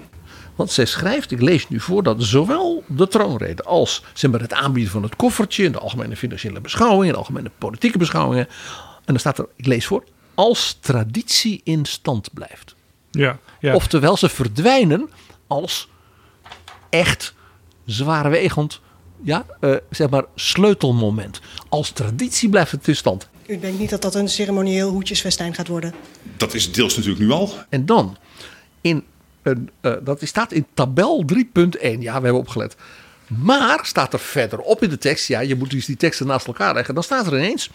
Want 0.56 0.72
zij 0.72 0.86
schrijft, 0.86 1.32
ik 1.32 1.42
lees 1.42 1.70
nu 1.70 1.80
voor, 1.80 2.04
dat 2.04 2.24
zowel 2.24 2.84
de 2.88 3.08
troonrede 3.08 3.64
als 3.64 4.04
zeg 4.14 4.32
maar, 4.32 4.42
het 4.42 4.54
aanbieden 4.54 4.92
van 4.92 5.04
het 5.04 5.16
koffertje, 5.16 5.70
de 5.70 5.80
algemene 5.80 6.16
financiële 6.16 6.62
beschouwingen, 6.62 7.14
de 7.14 7.20
algemene 7.20 7.52
politieke 7.58 7.98
beschouwingen, 7.98 8.48
en 8.96 9.04
dan 9.06 9.20
staat 9.20 9.38
er, 9.38 9.48
ik 9.56 9.66
lees 9.66 9.86
voor, 9.86 10.04
als 10.34 10.78
traditie 10.80 11.62
in 11.64 11.86
stand 11.86 12.34
blijft. 12.34 12.76
Ja, 13.12 13.40
ja. 13.60 13.76
Oftewel, 13.76 14.18
ze 14.18 14.30
verdwijnen 14.30 15.10
als 15.48 15.90
echt 16.90 17.34
zwaarwegend, 17.86 18.82
ja, 19.24 19.46
eh, 19.60 19.76
zeg 19.90 20.10
maar, 20.10 20.24
sleutelmoment. 20.36 21.42
Als 21.70 21.90
traditie 21.90 22.50
blijft 22.50 22.72
het 22.72 22.88
in 22.88 22.96
stand. 22.96 23.30
U 23.48 23.60
denkt 23.60 23.80
niet 23.80 23.90
dat 23.90 24.02
dat 24.02 24.16
een 24.16 24.30
ceremonieel 24.30 24.90
hoedjesfestijn 24.90 25.54
gaat 25.54 25.68
worden? 25.68 25.94
Dat 26.38 26.54
is 26.54 26.72
deels 26.72 26.96
natuurlijk 26.96 27.24
nu 27.26 27.32
al. 27.32 27.54
En 27.70 27.86
dan, 27.86 28.18
in 28.82 29.04
een, 29.42 29.70
eh, 29.82 29.94
dat 30.04 30.20
staat 30.24 30.52
in 30.52 30.66
tabel 30.74 31.24
3.1. 31.26 32.02
Ja, 32.02 32.18
we 32.18 32.24
hebben 32.24 32.34
opgelet. 32.34 32.76
Maar 33.28 33.80
staat 33.86 34.14
er 34.14 34.20
verderop 34.20 34.84
in 34.84 34.90
de 34.90 34.98
tekst, 34.98 35.28
ja, 35.28 35.40
je 35.40 35.56
moet 35.56 35.72
dus 35.72 35.86
die 35.86 35.98
teksten 35.98 36.28
naast 36.28 36.48
elkaar 36.48 36.74
leggen. 36.74 36.94
Dan 36.94 37.04
staat 37.04 37.28
er 37.28 37.38
ineens, 37.38 37.70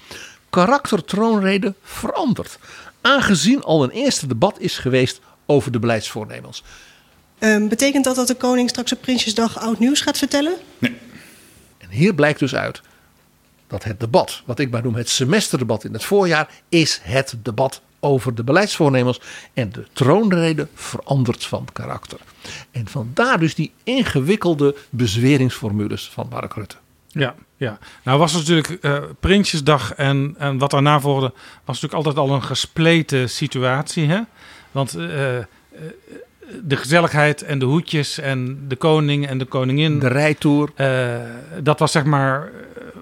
karakter 0.51 1.05
troonrede 1.05 1.75
veranderd. 1.83 2.59
Aangezien 3.01 3.63
al 3.63 3.85
een 3.85 3.91
eerste 3.91 4.27
debat 4.27 4.61
is 4.61 4.79
geweest 4.79 5.21
over 5.47 5.73
de 5.73 5.79
beleidsvoornemens. 5.79 6.63
Ehm, 7.39 7.69
betekent 7.69 8.05
dat 8.05 8.17
dat 8.17 8.27
de 8.27 8.35
koning 8.35 8.69
straks 8.69 8.93
op 8.93 9.01
Prinsjesdag 9.01 9.59
oud 9.59 9.79
nieuws 9.79 10.01
gaat 10.01 10.19
vertellen? 10.19 10.55
Nee. 10.79 10.97
En 11.79 11.89
hier 11.89 12.15
blijkt 12.15 12.39
dus 12.39 12.55
uit 12.55 12.81
dat 13.71 13.85
het 13.85 14.01
debat, 14.01 14.43
wat 14.45 14.59
ik 14.59 14.71
maar 14.71 14.83
noem 14.83 14.95
het 14.95 15.09
semesterdebat 15.09 15.85
in 15.85 15.93
het 15.93 16.05
voorjaar, 16.05 16.49
is 16.69 17.01
het 17.03 17.35
debat 17.43 17.81
over 18.01 18.35
de 18.35 18.45
beleidsvoornemens. 18.45 19.21
En 19.55 19.71
de 19.71 19.87
troonrede 19.93 20.69
verandert 20.75 21.45
van 21.45 21.67
karakter. 21.73 22.19
En 22.71 22.89
vandaar 22.89 23.39
dus 23.39 23.55
die 23.55 23.73
ingewikkelde 23.85 24.77
bezweringsformules 24.91 26.11
van 26.13 26.27
Mark 26.31 26.55
Rutte. 26.55 26.77
Ja, 27.09 27.35
ja. 27.57 27.79
Nou 28.03 28.19
was 28.19 28.33
natuurlijk 28.33 28.69
eh, 28.69 28.99
Prinsjesdag 29.21 29.95
en, 29.95 30.35
en 30.39 30.59
wat 30.59 30.71
daarna 30.71 31.01
volgde, 31.01 31.33
was 31.65 31.81
natuurlijk 31.81 31.95
altijd 31.95 32.17
al 32.17 32.35
een 32.35 32.43
gespleten 32.43 33.31
situatie. 33.31 34.07
Hè? 34.07 34.21
Want 34.71 34.95
eh, 34.95 35.39
de 36.63 36.77
gezelligheid 36.77 37.43
en 37.43 37.59
de 37.59 37.65
hoedjes 37.65 38.19
en 38.19 38.69
de 38.69 38.77
koning 38.77 39.27
en 39.27 39.39
de 39.39 39.45
koningin. 39.45 39.99
De 39.99 40.09
rijtour. 40.09 40.71
eh, 40.75 41.21
dat 41.63 41.79
was 41.79 41.93
zeg 41.93 42.05
maar 42.05 42.43
eh, 42.45 42.51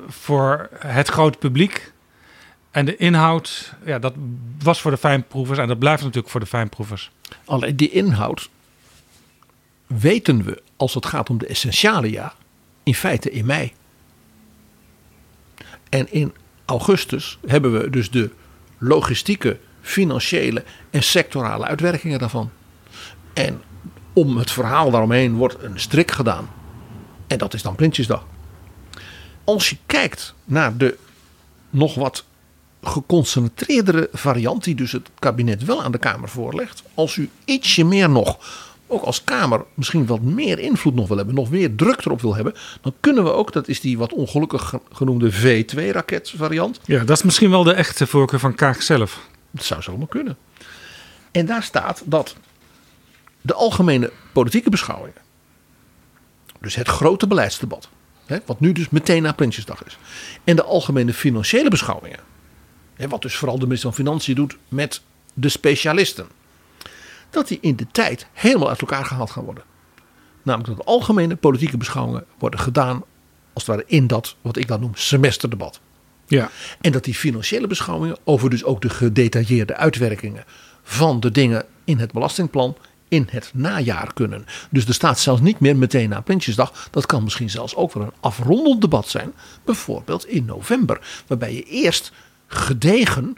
voor 0.09 0.69
het 0.79 1.09
grote 1.09 1.39
publiek. 1.39 1.93
En 2.71 2.85
de 2.85 2.97
inhoud, 2.97 3.75
ja, 3.85 3.99
dat 3.99 4.15
was 4.63 4.81
voor 4.81 4.91
de 4.91 4.97
fijnproevers 4.97 5.59
en 5.59 5.69
dat 5.69 5.79
blijft 5.79 6.03
natuurlijk 6.03 6.29
voor 6.29 6.41
de 6.41 6.47
fijnproevers. 6.47 7.11
Alleen 7.45 7.77
die 7.77 7.91
inhoud 7.91 8.49
weten 9.87 10.45
we 10.45 10.63
als 10.77 10.95
het 10.95 11.07
gaat 11.07 11.31
om 11.31 11.39
de 11.39 11.47
essentialia 11.47 12.35
in 12.83 12.95
feite 12.95 13.31
in 13.31 13.47
mei. 13.47 13.73
En 15.89 16.13
in 16.13 16.33
augustus 16.65 17.39
hebben 17.47 17.73
we 17.73 17.91
dus 17.91 18.11
de 18.11 18.31
logistieke, 18.79 19.59
financiële 19.81 20.65
en 20.91 21.03
sectorale 21.03 21.65
uitwerkingen 21.65 22.19
daarvan. 22.19 22.51
En 23.39 23.63
om 24.13 24.37
het 24.37 24.51
verhaal 24.51 24.91
daaromheen 24.91 25.35
wordt 25.35 25.63
een 25.63 25.81
strik 25.81 26.11
gedaan. 26.11 26.51
En 27.27 27.39
dat 27.39 27.55
is 27.55 27.63
dan 27.63 27.75
Prinsjesdag. 27.75 28.27
Als 29.45 29.71
je 29.71 29.77
kijkt 29.87 30.35
naar 30.45 30.77
de 30.77 30.99
nog 31.71 31.95
wat 31.95 32.25
geconcentreerdere 32.83 34.09
variant, 34.13 34.65
die 34.65 34.75
dus 34.75 34.93
het 34.93 35.09
kabinet 35.19 35.65
wel 35.65 35.83
aan 35.83 35.93
de 35.93 35.99
Kamer 35.99 36.29
voorlegt. 36.29 36.83
Als 36.95 37.17
u 37.17 37.31
ietsje 37.45 37.85
meer 37.85 38.11
nog, 38.11 38.39
ook 38.87 39.03
als 39.03 39.25
Kamer, 39.25 39.65
misschien 39.75 40.07
wat 40.07 40.21
meer 40.21 40.59
invloed 40.59 40.95
nog 40.95 41.09
wil 41.09 41.17
hebben, 41.17 41.35
nog 41.35 41.51
meer 41.51 41.75
druk 41.75 42.05
erop 42.05 42.21
wil 42.21 42.35
hebben, 42.35 42.55
dan 42.81 42.95
kunnen 43.01 43.25
we 43.25 43.33
ook, 43.33 43.53
dat 43.53 43.69
is 43.69 43.81
die 43.81 43.99
wat 43.99 44.13
ongelukkig 44.13 44.75
genoemde 44.93 45.33
V2-raket 45.33 46.33
variant. 46.37 46.81
Ja, 46.85 47.05
dat 47.05 47.17
is 47.17 47.23
misschien 47.23 47.51
wel 47.51 47.65
de 47.65 47.73
echte 47.73 48.07
voorkeur 48.07 48.41
van 48.41 48.55
Kaag 48.55 48.83
zelf. 48.83 49.29
Dat 49.51 49.65
zou 49.65 49.83
zomaar 49.83 50.09
kunnen. 50.09 50.37
En 51.31 51.47
daar 51.47 51.63
staat 51.63 52.03
dat 52.05 52.37
de 53.41 53.55
algemene 53.55 54.13
politieke 54.33 54.71
beschouwingen 54.71 55.23
Dus 56.61 56.75
het 56.75 56.89
grote 56.89 57.27
beleidsdebat. 57.27 57.89
Hè, 58.27 58.39
wat 58.47 58.61
nu 58.61 58.73
dus 58.73 58.89
meteen 58.89 59.23
na 59.23 59.33
Prinsjesdag 59.33 59.85
is. 59.85 59.99
En 60.45 60.57
de 60.57 60.63
algemene 60.65 61.13
financiële 61.13 61.71
beschouwingen. 61.71 62.19
Hè, 62.95 63.09
wat 63.09 63.23
dus 63.23 63.37
vooral 63.37 63.59
de 63.59 63.65
minister 63.65 63.93
van 63.93 64.05
Financiën 64.05 64.35
doet 64.35 64.57
met 64.69 65.03
de 65.35 65.49
specialisten. 65.49 66.27
Dat 67.31 67.49
die 67.49 67.59
in 67.61 67.77
de 67.77 67.87
tijd 67.93 68.27
helemaal 68.33 68.69
uit 68.69 68.81
elkaar 68.81 69.05
gehaald 69.05 69.31
gaan 69.31 69.45
worden. 69.45 69.65
Namelijk 70.43 70.69
dat 70.77 70.87
de 70.87 70.93
algemene 70.93 71.37
politieke 71.37 71.77
beschouwingen 71.77 72.25
worden 72.39 72.61
gedaan. 72.61 73.05
Als 73.53 73.67
het 73.67 73.77
ware 73.77 73.89
in 73.89 74.07
dat 74.07 74.37
wat 74.41 74.57
ik 74.57 74.69
dan 74.69 74.81
noem 74.81 74.95
semesterdebat. 74.95 75.81
Ja. 76.27 76.51
En 76.81 76.93
dat 76.93 77.05
die 77.05 77.15
financiële 77.15 77.67
beschouwingen 77.67 78.19
over 78.25 78.51
dus 78.51 78.65
ook 78.65 78.81
de 78.81 78.91
gedetailleerde 78.91 79.75
uitwerkingen 79.75 80.45
van 80.83 81.21
de 81.21 81.31
dingen 81.31 81.67
in 81.85 81.99
het 81.99 82.13
belastingplan 82.13 82.77
in 83.09 83.29
het 83.31 83.51
najaar 83.55 84.13
kunnen. 84.15 84.47
Dus 84.71 84.87
er 84.87 84.95
staat 84.95 85.19
zelfs 85.19 85.41
niet 85.41 85.61
meer 85.61 85.77
meteen 85.77 86.09
na 86.09 86.21
Prinsjesdag. 86.21 86.89
Dat 86.91 87.07
kan 87.07 87.23
misschien 87.25 87.51
zelfs 87.51 87.75
ook 87.75 87.93
wel 87.93 88.03
een 88.03 88.13
afrondend 88.21 88.81
debat 88.81 89.09
zijn. 89.09 89.33
Bijvoorbeeld 89.65 90.27
in 90.27 90.45
november. 90.45 91.01
Waarbij 91.27 91.55
je 91.55 91.63
eerst 91.63 92.13
gedegen, 92.47 93.37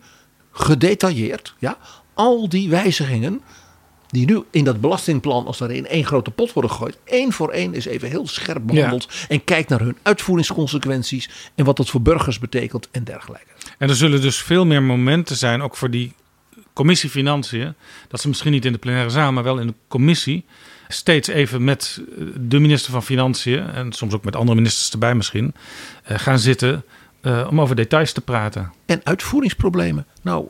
gedetailleerd, 0.52 1.54
ja, 1.58 1.78
al 2.14 2.48
die 2.48 2.68
wijzigingen 2.68 3.40
die 4.10 4.26
nu 4.26 4.42
in 4.50 4.64
dat 4.64 4.80
belastingplan 4.80 5.46
als 5.46 5.60
er 5.60 5.70
in 5.70 5.86
één 5.86 6.04
grote 6.04 6.30
pot 6.30 6.52
worden 6.52 6.70
gegooid, 6.70 6.98
één 7.04 7.32
voor 7.32 7.50
één 7.50 7.74
is 7.74 7.84
even 7.84 8.08
heel 8.08 8.26
scherp 8.26 8.66
behandeld 8.66 9.08
en 9.28 9.44
kijkt 9.44 9.68
naar 9.68 9.80
hun 9.80 9.96
uitvoeringsconsequenties 10.02 11.30
en 11.54 11.64
wat 11.64 11.76
dat 11.76 11.90
voor 11.90 12.02
burgers 12.02 12.38
betekent 12.38 12.88
en 12.90 13.04
dergelijke. 13.04 13.46
En 13.78 13.88
er 13.88 13.96
zullen 13.96 14.20
dus 14.20 14.42
veel 14.42 14.66
meer 14.66 14.82
momenten 14.82 15.36
zijn, 15.36 15.62
ook 15.62 15.76
voor 15.76 15.90
die 15.90 16.12
commissie 16.72 17.10
Financiën, 17.10 17.74
dat 18.08 18.20
ze 18.20 18.28
misschien 18.28 18.52
niet 18.52 18.64
in 18.64 18.72
de 18.72 18.78
plenaire 18.78 19.10
zaal, 19.10 19.32
maar 19.32 19.44
wel 19.44 19.58
in 19.58 19.66
de 19.66 19.74
commissie, 19.88 20.44
steeds 20.88 21.28
even 21.28 21.64
met 21.64 22.02
de 22.40 22.58
minister 22.58 22.92
van 22.92 23.02
Financiën 23.02 23.70
en 23.70 23.92
soms 23.92 24.14
ook 24.14 24.24
met 24.24 24.36
andere 24.36 24.56
ministers 24.56 24.90
erbij 24.90 25.14
misschien, 25.14 25.54
eh, 26.04 26.18
gaan 26.18 26.38
zitten 26.38 26.84
uh, 27.22 27.46
om 27.50 27.60
over 27.60 27.76
details 27.76 28.12
te 28.12 28.20
praten. 28.20 28.72
En 28.86 29.00
uitvoeringsproblemen. 29.04 30.06
Nou, 30.22 30.48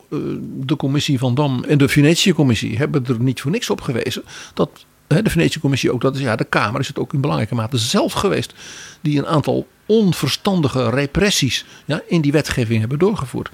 de 0.65 0.75
commissie 0.75 1.19
van 1.19 1.35
Dam 1.35 1.63
en 1.63 1.77
de 1.77 1.87
Venetië-commissie 1.87 2.77
hebben 2.77 3.05
er 3.05 3.19
niet 3.19 3.41
voor 3.41 3.51
niks 3.51 3.69
op 3.69 3.81
gewezen. 3.81 4.23
Dat 4.53 4.85
de 5.07 5.29
Venetië-commissie 5.29 5.93
ook, 5.93 6.01
dat 6.01 6.15
is 6.15 6.21
ja, 6.21 6.35
de 6.35 6.43
Kamer 6.43 6.79
is 6.79 6.87
het 6.87 6.99
ook 6.99 7.13
in 7.13 7.21
belangrijke 7.21 7.55
mate 7.55 7.77
zelf 7.77 8.13
geweest. 8.13 8.53
Die 9.01 9.17
een 9.17 9.27
aantal 9.27 9.67
onverstandige 9.85 10.89
repressies 10.89 11.65
ja, 11.85 12.01
in 12.07 12.21
die 12.21 12.31
wetgeving 12.31 12.79
hebben 12.79 12.99
doorgevoerd. 12.99 13.51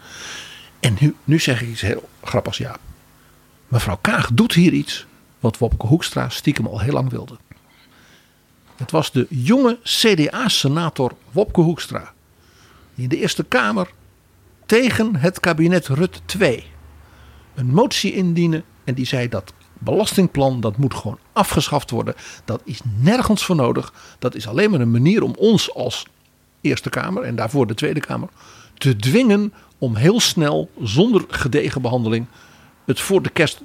En 0.80 0.98
nu, 1.00 1.16
nu 1.24 1.40
zeg 1.40 1.62
ik 1.62 1.70
iets 1.70 1.82
heel 1.82 2.10
grappigs, 2.24 2.58
ja. 2.58 2.78
Mevrouw 3.68 3.98
Kaag 4.02 4.30
doet 4.34 4.54
hier 4.54 4.74
iets 4.74 5.06
wat 5.40 5.58
Wopke 5.58 5.88
Hoekstra 5.88 6.30
stiekem 6.30 6.68
al 6.68 6.80
heel 6.80 6.94
lang 6.94 7.10
wilde. 7.10 7.38
Het 8.76 8.92
was 8.92 9.12
de 9.12 9.26
jonge 9.30 9.80
CDA-senator 9.84 11.12
Wopke 11.32 11.62
Hoekstra 11.62 12.14
in 12.96 13.10
de 13.10 13.18
Eerste 13.18 13.44
Kamer 13.44 13.92
tegen 14.66 15.16
het 15.16 15.40
kabinet 15.40 15.88
Rutte 15.88 16.20
2 16.26 16.66
een 17.56 17.74
motie 17.74 18.14
indienen. 18.14 18.64
En 18.84 18.94
die 18.94 19.06
zei 19.06 19.30
dat 19.30 19.54
belastingplan 19.74 20.60
dat 20.60 20.78
moet 20.78 20.94
gewoon 20.94 21.20
afgeschaft 21.34 21.90
worden. 21.90 22.16
Dat 22.46 22.62
is 22.64 22.80
nergens 23.00 23.46
voor 23.46 23.56
nodig. 23.56 23.94
Dat 24.20 24.36
is 24.36 24.48
alleen 24.48 24.72
maar 24.72 24.80
een 24.80 24.92
manier 24.92 25.24
om 25.24 25.36
ons 25.38 25.74
als 25.74 26.06
Eerste 26.62 26.90
Kamer 26.90 27.24
en 27.24 27.36
daarvoor 27.36 27.68
de 27.68 27.74
Tweede 27.74 28.00
Kamer 28.00 28.30
te 28.74 28.96
dwingen 28.96 29.54
om 29.78 29.96
heel 29.96 30.20
snel, 30.20 30.72
zonder 30.84 31.26
gedegen 31.28 31.82
behandeling, 31.82 32.26
het 32.86 33.00
voor 33.00 33.22
de 33.22 33.30
kerst 33.30 33.62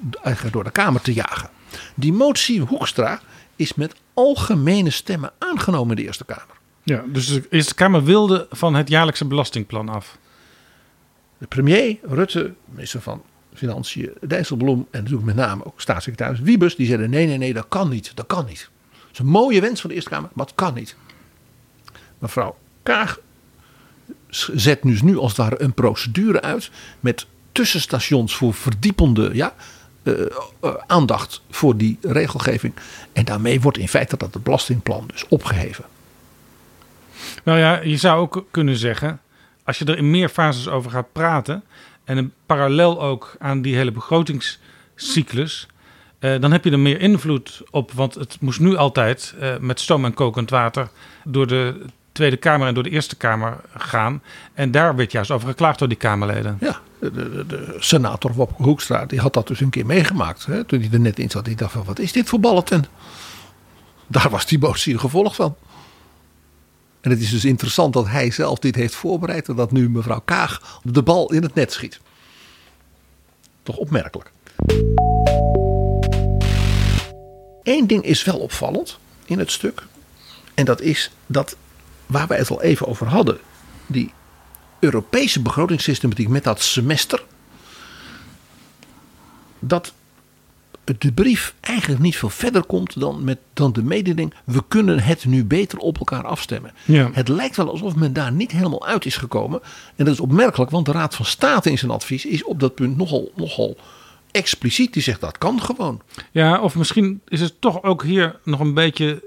door 0.50 0.64
de 0.64 0.70
Kamer 0.70 1.00
te 1.00 1.12
jagen. 1.12 1.50
Die 1.94 2.12
motie 2.12 2.60
Hoekstra 2.60 3.20
is 3.56 3.74
met 3.74 3.94
algemene 4.14 4.90
stemmen 4.90 5.32
aangenomen 5.38 5.90
in 5.90 5.96
de 5.96 6.08
Eerste 6.08 6.24
Kamer. 6.24 6.60
Ja, 6.82 7.04
dus 7.06 7.26
de 7.26 7.46
Eerste 7.50 7.74
Kamer 7.74 8.04
wilde 8.04 8.46
van 8.50 8.74
het 8.74 8.88
jaarlijkse 8.88 9.24
belastingplan 9.24 9.88
af. 9.88 10.18
De 11.38 11.46
premier, 11.46 11.98
Rutte, 12.02 12.54
minister 12.64 13.00
van 13.00 13.22
Financiën, 13.54 14.12
Dijsselbloem 14.20 14.86
en 14.90 15.02
natuurlijk 15.02 15.26
met 15.26 15.36
name 15.36 15.64
ook 15.64 15.80
staatssecretaris 15.80 16.40
Wiebes, 16.40 16.76
die 16.76 16.86
zeiden 16.86 17.10
nee, 17.10 17.26
nee, 17.26 17.38
nee, 17.38 17.52
dat 17.52 17.66
kan 17.68 17.88
niet, 17.88 18.16
dat 18.16 18.26
kan 18.26 18.44
niet. 18.46 18.70
Dat 18.90 19.12
is 19.12 19.18
een 19.18 19.26
mooie 19.26 19.60
wens 19.60 19.80
van 19.80 19.90
de 19.90 19.96
Eerste 19.96 20.10
Kamer, 20.10 20.30
maar 20.32 20.46
het 20.46 20.54
kan 20.54 20.74
niet. 20.74 20.96
Mevrouw 22.18 22.56
Kaag 22.82 23.18
zet 24.32 24.82
dus 24.82 25.02
nu 25.02 25.18
als 25.18 25.30
het 25.30 25.40
ware 25.40 25.62
een 25.62 25.72
procedure 25.72 26.40
uit 26.40 26.70
met 27.00 27.26
tussenstations 27.52 28.34
voor 28.36 28.54
verdiepende 28.54 29.30
ja, 29.32 29.54
uh, 30.02 30.20
uh, 30.64 30.74
aandacht 30.86 31.42
voor 31.50 31.76
die 31.76 31.98
regelgeving. 32.02 32.74
En 33.12 33.24
daarmee 33.24 33.60
wordt 33.60 33.78
in 33.78 33.88
feite 33.88 34.16
dat 34.16 34.34
het 34.34 34.42
belastingplan 34.42 35.04
dus 35.06 35.28
opgeheven. 35.28 35.84
Nou 37.44 37.58
ja, 37.58 37.80
je 37.80 37.96
zou 37.96 38.20
ook 38.20 38.44
kunnen 38.50 38.76
zeggen, 38.76 39.20
als 39.64 39.78
je 39.78 39.84
er 39.84 39.96
in 39.96 40.10
meer 40.10 40.28
fases 40.28 40.68
over 40.68 40.90
gaat 40.90 41.12
praten 41.12 41.62
en 42.04 42.16
een 42.16 42.32
parallel 42.46 43.02
ook 43.02 43.34
aan 43.38 43.62
die 43.62 43.76
hele 43.76 43.92
begrotingscyclus, 43.92 45.66
uh, 46.20 46.40
dan 46.40 46.52
heb 46.52 46.64
je 46.64 46.70
er 46.70 46.78
meer 46.78 47.00
invloed 47.00 47.62
op. 47.70 47.92
Want 47.92 48.14
het 48.14 48.36
moest 48.40 48.60
nu 48.60 48.76
altijd 48.76 49.34
met 49.60 49.80
stoom 49.80 50.04
en 50.04 50.14
kokend 50.14 50.50
water 50.50 50.90
door 51.24 51.46
de 51.46 51.84
Tweede 52.12 52.36
Kamer 52.36 52.66
en 52.66 52.74
door 52.74 52.82
de 52.82 52.90
Eerste 52.90 53.16
Kamer 53.16 53.60
gaan. 53.74 54.22
En 54.54 54.70
daar 54.70 54.96
werd 54.96 55.12
juist 55.12 55.30
over 55.30 55.48
geklaagd 55.48 55.78
door 55.78 55.88
die 55.88 55.96
Kamerleden. 55.96 56.56
Ja, 56.60 56.80
de, 56.98 57.10
de, 57.10 57.46
de 57.46 57.76
senator 57.78 58.32
Wopke 58.32 58.62
Hoekstra 58.62 59.06
die 59.06 59.20
had 59.20 59.34
dat 59.34 59.46
dus 59.46 59.60
een 59.60 59.70
keer 59.70 59.86
meegemaakt. 59.86 60.46
Hè, 60.46 60.64
toen 60.64 60.80
hij 60.80 60.88
er 60.92 61.00
net 61.00 61.18
in 61.18 61.30
zat. 61.30 61.44
Die 61.44 61.56
dacht 61.56 61.72
van, 61.72 61.84
wat 61.84 61.98
is 61.98 62.12
dit 62.12 62.28
voor 62.28 62.40
balletten? 62.40 62.84
Daar 64.06 64.30
was 64.30 64.46
die 64.46 64.58
motie 64.58 64.98
gevolg 64.98 65.34
van. 65.34 65.56
En 67.00 67.10
het 67.10 67.20
is 67.20 67.30
dus 67.30 67.44
interessant 67.44 67.92
dat 67.92 68.08
hij 68.08 68.30
zelf 68.30 68.58
dit 68.58 68.74
heeft 68.74 68.94
voorbereid 68.94 69.48
en 69.48 69.56
dat 69.56 69.72
nu 69.72 69.90
mevrouw 69.90 70.20
Kaag 70.24 70.80
de 70.82 71.02
bal 71.02 71.32
in 71.32 71.42
het 71.42 71.54
net 71.54 71.72
schiet. 71.72 72.00
Toch 73.62 73.76
opmerkelijk. 73.76 74.30
Eén 77.62 77.86
ding 77.86 78.04
is 78.04 78.24
wel 78.24 78.38
opvallend 78.38 78.98
in 79.24 79.38
het 79.38 79.50
stuk. 79.50 79.82
En 80.54 80.64
dat 80.64 80.80
is 80.80 81.10
dat 81.26 81.56
waar 82.12 82.26
wij 82.26 82.38
het 82.38 82.50
al 82.50 82.62
even 82.62 82.86
over 82.86 83.06
hadden, 83.06 83.38
die 83.86 84.12
Europese 84.80 85.42
begrotingssystematiek 85.42 86.28
met 86.28 86.44
dat 86.44 86.62
semester, 86.62 87.24
dat 89.58 89.92
de 90.84 91.12
brief 91.12 91.54
eigenlijk 91.60 92.02
niet 92.02 92.16
veel 92.16 92.30
verder 92.30 92.64
komt 92.64 93.00
dan, 93.00 93.24
met, 93.24 93.38
dan 93.52 93.72
de 93.72 93.82
mededeling: 93.82 94.34
we 94.44 94.62
kunnen 94.68 94.98
het 94.98 95.24
nu 95.24 95.44
beter 95.44 95.78
op 95.78 95.98
elkaar 95.98 96.26
afstemmen. 96.26 96.72
Ja. 96.84 97.10
Het 97.12 97.28
lijkt 97.28 97.56
wel 97.56 97.70
alsof 97.70 97.94
men 97.94 98.12
daar 98.12 98.32
niet 98.32 98.52
helemaal 98.52 98.86
uit 98.86 99.06
is 99.06 99.16
gekomen. 99.16 99.60
En 99.96 100.04
dat 100.04 100.14
is 100.14 100.20
opmerkelijk, 100.20 100.70
want 100.70 100.86
de 100.86 100.92
Raad 100.92 101.14
van 101.14 101.24
State 101.24 101.70
in 101.70 101.78
zijn 101.78 101.90
advies 101.90 102.26
is 102.26 102.44
op 102.44 102.60
dat 102.60 102.74
punt 102.74 102.96
nogal, 102.96 103.32
nogal 103.36 103.76
expliciet. 104.30 104.92
Die 104.92 105.02
zegt 105.02 105.20
dat 105.20 105.38
kan 105.38 105.62
gewoon. 105.62 106.00
Ja, 106.30 106.60
of 106.60 106.74
misschien 106.74 107.20
is 107.28 107.40
het 107.40 107.60
toch 107.60 107.82
ook 107.82 108.02
hier 108.02 108.38
nog 108.44 108.60
een 108.60 108.74
beetje 108.74 109.22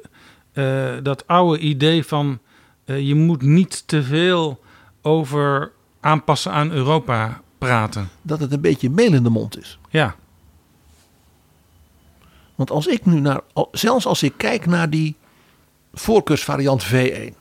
uh, 0.53 0.93
dat 1.03 1.27
oude 1.27 1.59
idee 1.59 2.05
van 2.05 2.39
uh, 2.85 3.07
je 3.07 3.15
moet 3.15 3.41
niet 3.41 3.87
te 3.87 4.03
veel 4.03 4.59
over 5.01 5.71
aanpassen 5.99 6.51
aan 6.51 6.71
Europa 6.71 7.41
praten. 7.57 8.09
Dat 8.21 8.39
het 8.39 8.51
een 8.51 8.61
beetje 8.61 8.89
meel 8.89 9.13
in 9.13 9.23
de 9.23 9.29
mond 9.29 9.57
is. 9.57 9.79
Ja. 9.89 10.15
Want 12.55 12.71
als 12.71 12.87
ik 12.87 13.05
nu 13.05 13.19
naar, 13.19 13.41
zelfs 13.71 14.05
als 14.05 14.23
ik 14.23 14.33
kijk 14.37 14.65
naar 14.65 14.89
die 14.89 15.15
voorkeursvariant 15.93 16.85
V1. 16.85 17.33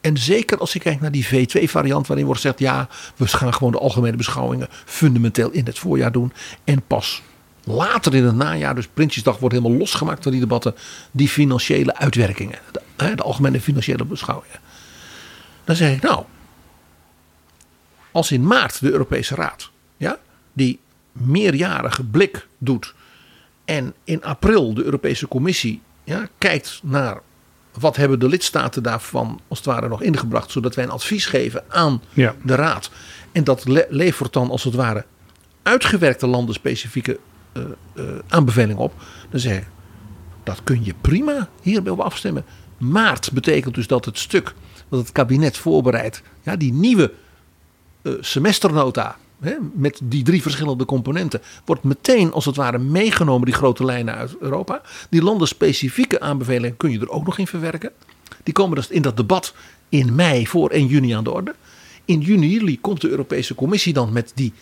En 0.00 0.18
zeker 0.18 0.58
als 0.58 0.74
ik 0.74 0.80
kijk 0.80 1.00
naar 1.00 1.12
die 1.12 1.26
V2-variant, 1.26 2.06
waarin 2.06 2.26
wordt 2.26 2.40
gezegd: 2.40 2.58
ja, 2.58 2.88
we 3.16 3.26
gaan 3.26 3.54
gewoon 3.54 3.72
de 3.72 3.78
algemene 3.78 4.16
beschouwingen 4.16 4.68
fundamenteel 4.84 5.50
in 5.50 5.66
het 5.66 5.78
voorjaar 5.78 6.12
doen. 6.12 6.32
En 6.64 6.82
pas 6.86 7.22
later 7.64 8.14
in 8.14 8.24
het 8.24 8.34
najaar, 8.34 8.74
dus 8.74 8.86
Prinsjesdag, 8.86 9.38
wordt 9.38 9.54
helemaal 9.54 9.78
losgemaakt 9.78 10.22
van 10.22 10.32
die 10.32 10.40
debatten, 10.40 10.74
die 11.10 11.28
financiële 11.28 11.96
uitwerkingen. 11.96 12.58
De, 12.72 13.14
de 13.14 13.22
algemene 13.22 13.60
financiële 13.60 14.04
beschouwingen. 14.04 14.58
Dan 15.64 15.76
zeg 15.76 15.94
ik: 15.94 16.02
nou, 16.02 16.24
als 18.10 18.32
in 18.32 18.46
maart 18.46 18.80
de 18.80 18.90
Europese 18.90 19.34
Raad 19.34 19.70
ja, 19.96 20.18
die 20.52 20.80
meerjarige 21.12 22.04
blik 22.04 22.46
doet 22.58 22.94
en 23.64 23.94
in 24.04 24.24
april 24.24 24.74
de 24.74 24.82
Europese 24.82 25.28
Commissie 25.28 25.80
ja, 26.04 26.28
kijkt 26.38 26.80
naar 26.82 27.20
wat 27.78 27.96
hebben 27.96 28.18
de 28.18 28.28
lidstaten 28.28 28.82
daarvan 28.82 29.40
als 29.48 29.58
het 29.58 29.66
ware 29.66 29.88
nog 29.88 30.02
ingebracht, 30.02 30.50
zodat 30.50 30.74
wij 30.74 30.84
een 30.84 30.90
advies 30.90 31.26
geven 31.26 31.64
aan 31.68 32.02
ja. 32.12 32.34
de 32.42 32.54
Raad. 32.54 32.90
En 33.32 33.44
dat 33.44 33.64
le 33.64 33.86
levert 33.90 34.32
dan 34.32 34.50
als 34.50 34.64
het 34.64 34.74
ware 34.74 35.04
uitgewerkte 35.62 36.26
landenspecifieke 36.26 37.18
uh, 37.52 37.64
uh, 37.94 38.04
aanbevelingen 38.28 38.82
op. 38.82 38.92
Dan 39.30 39.40
zeg 39.40 39.56
ik, 39.56 39.66
dat 40.42 40.60
kun 40.64 40.84
je 40.84 40.94
prima 41.00 41.48
hierbij 41.62 41.92
op 41.92 42.00
afstemmen. 42.00 42.44
Maart 42.78 43.32
betekent 43.32 43.74
dus 43.74 43.86
dat 43.86 44.04
het 44.04 44.18
stuk 44.18 44.54
dat 44.96 45.04
het 45.04 45.12
kabinet 45.12 45.56
voorbereidt, 45.56 46.22
ja, 46.42 46.56
die 46.56 46.72
nieuwe 46.72 47.12
uh, 48.02 48.12
semesternota 48.20 49.16
met 49.72 50.00
die 50.02 50.22
drie 50.22 50.42
verschillende 50.42 50.84
componenten, 50.84 51.42
wordt 51.64 51.82
meteen 51.82 52.32
als 52.32 52.44
het 52.44 52.56
ware 52.56 52.78
meegenomen, 52.78 53.44
die 53.44 53.54
grote 53.54 53.84
lijnen 53.84 54.14
uit 54.14 54.36
Europa. 54.40 54.82
Die 55.10 55.22
landenspecifieke 55.22 56.20
aanbevelingen 56.20 56.76
kun 56.76 56.90
je 56.90 57.00
er 57.00 57.10
ook 57.10 57.24
nog 57.24 57.38
in 57.38 57.46
verwerken. 57.46 57.90
Die 58.42 58.54
komen 58.54 58.76
dus 58.76 58.88
in 58.88 59.02
dat 59.02 59.16
debat 59.16 59.54
in 59.88 60.14
mei 60.14 60.46
voor 60.46 60.70
1 60.70 60.86
juni 60.86 61.10
aan 61.10 61.24
de 61.24 61.32
orde. 61.32 61.54
In 62.04 62.20
juni, 62.20 62.80
komt 62.80 63.00
de 63.00 63.08
Europese 63.08 63.54
Commissie 63.54 63.92
dan 63.92 64.12
met 64.12 64.32
die, 64.34 64.52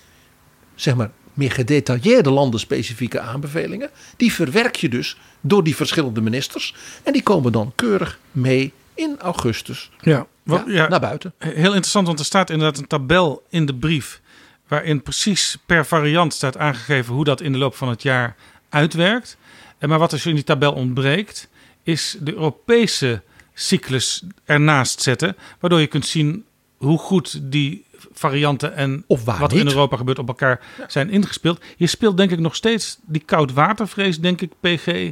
zeg 0.74 0.95
maar, 0.95 1.11
meer 1.35 1.53
gedetailleerde 1.53 2.30
landenspecifieke 2.30 3.20
aanbevelingen. 3.20 3.91
Die 4.16 4.33
verwerk 4.33 4.76
je 4.76 4.89
dus 4.89 5.16
door 5.41 5.64
die 5.64 5.76
verschillende 5.76 6.20
ministers. 6.20 6.74
En 7.03 7.12
die 7.12 7.22
komen 7.22 7.53
dan 7.53 7.72
keurig 7.74 8.18
mee 8.30 8.72
in 8.95 9.18
augustus 9.18 9.90
Ja, 10.01 10.26
wat, 10.43 10.62
ja, 10.66 10.88
naar 10.88 11.01
buiten. 11.01 11.34
Heel 11.38 11.64
interessant, 11.64 12.07
want 12.07 12.18
er 12.18 12.24
staat 12.24 12.51
inderdaad 12.51 12.78
een 12.78 12.86
tabel 12.86 13.43
in 13.49 13.66
de 13.66 13.74
brief. 13.74 14.20
waarin 14.68 15.03
precies 15.03 15.57
per 15.66 15.86
variant 15.86 16.34
staat 16.34 16.57
aangegeven 16.57 17.14
hoe 17.14 17.24
dat 17.24 17.40
in 17.40 17.53
de 17.53 17.59
loop 17.59 17.74
van 17.74 17.88
het 17.88 18.03
jaar 18.03 18.36
uitwerkt. 18.68 19.36
En 19.78 19.88
maar 19.88 19.99
wat 19.99 20.12
er 20.12 20.26
in 20.26 20.34
die 20.34 20.45
tabel 20.45 20.72
ontbreekt, 20.72 21.49
is 21.82 22.16
de 22.20 22.32
Europese 22.32 23.22
cyclus 23.55 24.22
ernaast 24.45 25.03
zetten. 25.03 25.36
Waardoor 25.61 25.80
je 25.80 25.86
kunt 25.86 26.07
zien 26.07 26.45
hoe 26.76 26.99
goed 26.99 27.40
die 27.43 27.84
varianten 28.12 28.74
en 28.74 29.05
Of 29.07 29.24
wat 29.24 29.53
er 29.53 29.59
in. 29.59 29.66
Europa 29.66 29.97
gebeurt 29.97 30.18
op 30.18 30.28
elkaar 30.28 30.61
zijn 30.88 31.11
ingespeeld. 31.11 31.61
Je 31.76 31.86
speelt 31.86 32.16
denk 32.16 32.30
ik 32.30 32.38
nog 32.38 32.55
steeds 32.55 32.99
die 33.03 33.22
koudwatervrees, 33.24 34.20
denk 34.20 34.40
ik, 34.40 34.53
PG. 34.61 35.11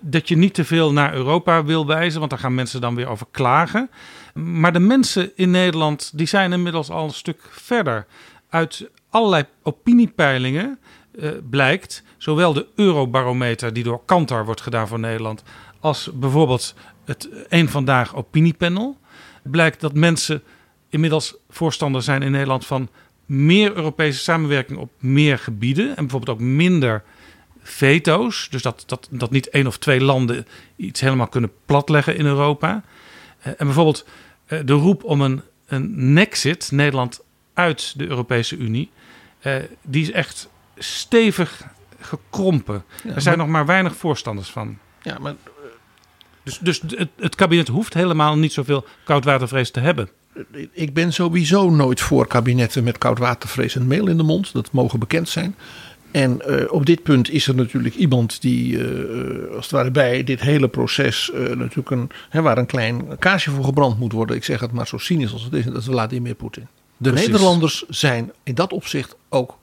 Dat 0.00 0.28
je 0.28 0.36
niet 0.36 0.54
te 0.54 0.64
veel 0.64 0.92
naar 0.92 1.14
Europa 1.14 1.64
wil 1.64 1.86
wijzen, 1.86 2.18
want 2.18 2.30
daar 2.30 2.40
gaan 2.40 2.54
mensen 2.54 2.80
dan 2.80 2.94
weer 2.94 3.08
over 3.08 3.26
klagen. 3.30 3.90
Maar 4.34 4.72
de 4.72 4.78
mensen 4.78 5.32
in 5.36 5.50
Nederland 5.50 6.10
die 6.14 6.26
zijn 6.26 6.52
inmiddels 6.52 6.90
al 6.90 7.04
een 7.04 7.14
stuk 7.14 7.40
verder. 7.50 8.06
Uit 8.48 8.90
allerlei 9.10 9.44
opiniepeilingen 9.62 10.78
eh, 11.18 11.30
blijkt, 11.50 12.02
zowel 12.16 12.52
de 12.52 12.66
Eurobarometer 12.74 13.72
die 13.72 13.84
door 13.84 14.04
Kantar 14.04 14.44
wordt 14.44 14.60
gedaan 14.60 14.88
voor 14.88 14.98
Nederland, 14.98 15.42
als 15.80 16.10
bijvoorbeeld 16.14 16.74
het 17.04 17.28
Eén 17.48 17.68
Vandaag 17.68 18.16
opiniepanel, 18.16 18.98
blijkt 19.42 19.80
dat 19.80 19.94
mensen 19.94 20.42
inmiddels 20.88 21.36
voorstander 21.48 22.02
zijn 22.02 22.22
in 22.22 22.30
Nederland 22.30 22.66
van 22.66 22.88
meer 23.26 23.76
Europese 23.76 24.18
samenwerking 24.18 24.78
op 24.78 24.90
meer 24.98 25.38
gebieden 25.38 25.88
en 25.88 25.94
bijvoorbeeld 25.94 26.38
ook 26.38 26.44
minder 26.44 27.02
veto's. 27.62 28.48
Dus 28.50 28.62
dat, 28.62 28.82
dat, 28.86 29.08
dat 29.10 29.30
niet 29.30 29.48
één 29.48 29.66
of 29.66 29.78
twee 29.78 30.00
landen 30.00 30.46
iets 30.76 31.00
helemaal 31.00 31.28
kunnen 31.28 31.52
platleggen 31.66 32.16
in 32.16 32.26
Europa. 32.26 32.82
Eh, 33.40 33.52
En 33.58 33.66
bijvoorbeeld 33.66 34.06
eh, 34.46 34.58
de 34.64 34.72
roep 34.72 35.04
om 35.04 35.20
een, 35.20 35.42
een 35.66 36.12
nexit, 36.12 36.70
Nederland 36.72 37.20
uit 37.54 37.98
de 37.98 38.06
Europese 38.08 38.56
Unie, 38.56 38.90
eh, 39.40 39.54
die 39.82 40.02
is 40.02 40.10
echt 40.10 40.48
stevig 40.78 41.62
gekrompen. 42.00 42.84
er 43.14 43.20
zijn 43.20 43.36
maar- 43.36 43.46
nog 43.46 43.54
maar 43.54 43.66
weinig 43.66 43.96
voorstanders 43.96 44.48
van. 44.48 44.78
Ja, 45.02 45.18
maar 45.18 45.34
Dus, 46.42 46.58
dus 46.58 46.80
het, 46.96 47.08
het 47.16 47.34
kabinet 47.34 47.68
hoeft 47.68 47.94
helemaal 47.94 48.36
niet 48.38 48.52
zoveel 48.52 48.84
koudwatervrees 49.04 49.70
te 49.70 49.80
hebben. 49.80 50.08
ik 50.72 50.94
ben 50.94 51.12
sowieso 51.12 51.70
nooit 51.70 52.00
voor 52.00 52.26
kabinetten 52.26 52.84
met 52.84 52.98
koudwatervrees 52.98 53.76
en 53.76 53.86
meel 53.86 54.06
in 54.08 54.16
de 54.16 54.22
mond. 54.22 54.52
Dat 54.52 54.72
mogen 54.72 54.98
bekend 54.98 55.28
zijn. 55.28 55.56
En 56.10 56.40
eh, 56.40 56.72
op 56.72 56.86
dit 56.86 57.02
punt 57.02 57.30
is 57.30 57.46
er 57.46 57.54
natuurlijk 57.54 57.94
iemand 57.94 58.40
die, 58.40 58.78
eh, 58.78 59.54
als 59.54 59.64
het 59.64 59.70
ware 59.70 59.90
bij 59.90 60.24
dit 60.24 60.40
hele 60.40 60.68
proces, 60.68 61.30
eh, 61.30 61.40
natuurlijk 61.40 61.90
een, 61.90 62.10
hè, 62.28 62.42
waar 62.42 62.58
een 62.58 62.66
klein 62.66 63.18
kaasje 63.18 63.50
voor 63.50 63.64
gebrand 63.64 63.98
moet 63.98 64.12
worden. 64.12 64.36
Ik 64.36 64.44
zeg 64.44 64.60
het 64.60 64.72
maar 64.72 64.86
zo 64.86 64.98
cynisch 64.98 65.32
als 65.32 65.44
het 65.44 65.52
is, 65.52 65.64
dat 65.64 65.76
is 65.76 65.84
Vladimir 65.84 66.34
Poetin. 66.34 66.66
De 66.96 67.10
Precies. 67.10 67.28
Nederlanders 67.28 67.84
zijn 67.88 68.32
in 68.42 68.54
dat 68.54 68.72
opzicht 68.72 69.16
ook 69.28 69.58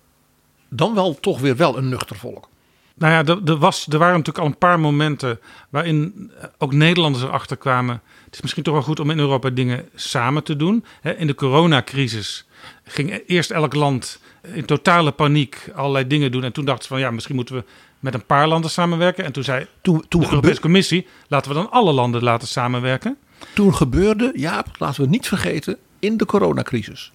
dan 0.69 0.93
wel 0.93 1.19
toch 1.19 1.39
weer 1.39 1.55
wel 1.55 1.77
een 1.77 1.89
nuchter 1.89 2.15
volk. 2.15 2.49
Nou 2.95 3.13
ja, 3.13 3.33
er, 3.33 3.41
er, 3.45 3.57
was, 3.57 3.87
er 3.87 3.97
waren 3.97 4.17
natuurlijk 4.17 4.45
al 4.45 4.51
een 4.51 4.57
paar 4.57 4.79
momenten 4.79 5.39
waarin 5.69 6.31
ook 6.57 6.73
Nederlanders 6.73 7.23
erachter 7.23 7.57
kwamen. 7.57 8.01
Het 8.25 8.35
is 8.35 8.41
misschien 8.41 8.63
toch 8.63 8.73
wel 8.73 8.83
goed 8.83 8.99
om 8.99 9.09
in 9.09 9.19
Europa 9.19 9.49
dingen 9.49 9.89
samen 9.95 10.43
te 10.43 10.55
doen. 10.55 10.85
Hè, 11.01 11.15
In 11.15 11.27
de 11.27 11.35
coronacrisis 11.35 12.45
ging 12.83 13.21
eerst 13.27 13.51
elk 13.51 13.73
land 13.73 14.19
in 14.53 14.65
totale 14.65 15.11
paniek 15.11 15.71
allerlei 15.75 16.07
dingen 16.07 16.31
doen. 16.31 16.43
En 16.43 16.51
toen 16.51 16.65
dachten 16.65 16.83
ze 16.83 16.89
van 16.89 16.99
ja, 16.99 17.11
misschien 17.11 17.35
moeten 17.35 17.55
we 17.55 17.63
met 17.99 18.13
een 18.13 18.25
paar 18.25 18.47
landen 18.47 18.71
samenwerken. 18.71 19.25
En 19.25 19.31
toen 19.31 19.43
zei 19.43 19.67
Toen, 19.81 20.05
toen, 20.07 20.21
de 20.21 20.29
Europese 20.29 20.61
Commissie, 20.61 21.07
laten 21.27 21.51
we 21.51 21.57
dan 21.57 21.71
alle 21.71 21.91
landen 21.91 22.23
laten 22.23 22.47
samenwerken. 22.47 23.17
toen 23.53 23.75
gebeurde, 23.75 24.31
Jaap, 24.35 24.69
laten 24.77 25.03
we 25.03 25.09
niet 25.09 25.27
vergeten, 25.27 25.77
in 25.99 26.17
de 26.17 26.25
coronacrisis, 26.25 27.11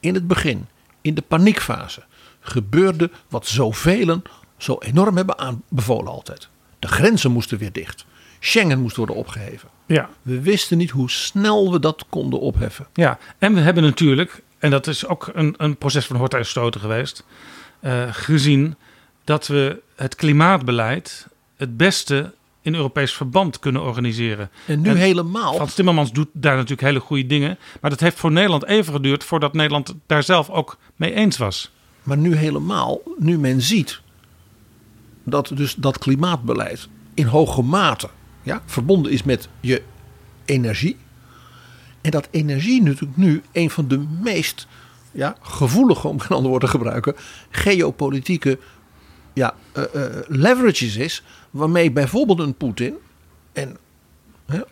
in 0.00 0.14
het 0.14 0.26
begin, 0.26 0.66
in 1.00 1.14
de 1.14 1.22
paniekfase, 1.22 2.02
gebeurde 2.40 3.10
wat 3.28 3.46
zoveel 3.46 4.22
zo 4.56 4.76
enorm 4.78 5.16
hebben 5.16 5.38
aanbevolen 5.38 6.12
altijd. 6.12 6.48
De 6.78 6.88
grenzen 6.88 7.30
moesten 7.30 7.58
weer 7.58 7.72
dicht. 7.72 8.04
Schengen 8.40 8.80
moest 8.80 8.96
worden 8.96 9.16
opgeheven. 9.16 9.68
Ja. 9.86 10.08
We 10.22 10.40
wisten 10.40 10.78
niet 10.78 10.90
hoe 10.90 11.10
snel 11.10 11.72
we 11.72 11.80
dat 11.80 12.04
konden 12.08 12.40
opheffen. 12.40 12.86
Ja, 12.94 13.18
en 13.38 13.54
we 13.54 13.60
hebben 13.60 13.82
natuurlijk, 13.82 14.42
en 14.60 14.70
dat 14.70 14.86
is 14.86 15.06
ook 15.06 15.30
een, 15.32 15.54
een 15.56 15.76
proces 15.76 16.06
van 16.06 16.16
horten 16.16 16.38
en 16.38 16.46
stoten 16.46 16.80
geweest, 16.80 17.24
eh, 17.80 18.02
gezien 18.10 18.74
dat 19.24 19.46
we 19.46 19.82
het 19.96 20.14
klimaatbeleid 20.14 21.26
het 21.56 21.76
beste 21.76 22.32
in 22.62 22.74
Europees 22.74 23.12
verband 23.12 23.58
kunnen 23.58 23.82
organiseren. 23.82 24.50
En 24.66 24.80
nu 24.80 24.88
En 24.88 24.96
helemaal. 24.96 25.54
Frans 25.54 25.74
Timmermans 25.74 26.12
doet 26.12 26.28
daar 26.32 26.54
natuurlijk 26.54 26.80
hele 26.80 27.00
goede 27.00 27.26
dingen, 27.26 27.58
maar 27.80 27.90
dat 27.90 28.00
heeft 28.00 28.16
voor 28.16 28.32
Nederland 28.32 28.64
even 28.64 28.92
geduurd 28.92 29.24
voordat 29.24 29.52
Nederland 29.52 29.94
daar 30.06 30.22
zelf 30.22 30.50
ook 30.50 30.78
mee 30.96 31.14
eens 31.14 31.36
was. 31.36 31.70
Maar 32.02 32.16
nu 32.16 32.34
helemaal, 32.34 33.00
nu 33.18 33.38
men 33.38 33.60
ziet 33.62 34.00
dat 35.24 35.52
dus 35.54 35.74
dat 35.74 35.98
klimaatbeleid 35.98 36.88
in 37.14 37.26
hoge 37.26 37.62
mate 37.62 38.08
ja, 38.42 38.62
verbonden 38.66 39.12
is 39.12 39.22
met 39.22 39.48
je 39.60 39.82
energie. 40.44 40.96
En 42.00 42.10
dat 42.10 42.28
energie 42.30 42.82
natuurlijk 42.82 43.16
nu 43.16 43.42
een 43.52 43.70
van 43.70 43.88
de 43.88 43.98
meest 44.22 44.66
ja, 45.10 45.36
gevoelige, 45.40 46.08
om 46.08 46.20
geen 46.20 46.36
ander 46.36 46.50
woord 46.50 46.62
te 46.62 46.68
gebruiken, 46.68 47.14
geopolitieke 47.50 48.58
ja, 49.32 49.54
eh, 49.72 49.82
eh, 49.94 50.16
leverages 50.26 50.96
is. 50.96 51.22
Waarmee 51.50 51.90
bijvoorbeeld 51.90 52.38
een 52.38 52.54
Poetin 52.54 52.94
en 53.52 53.76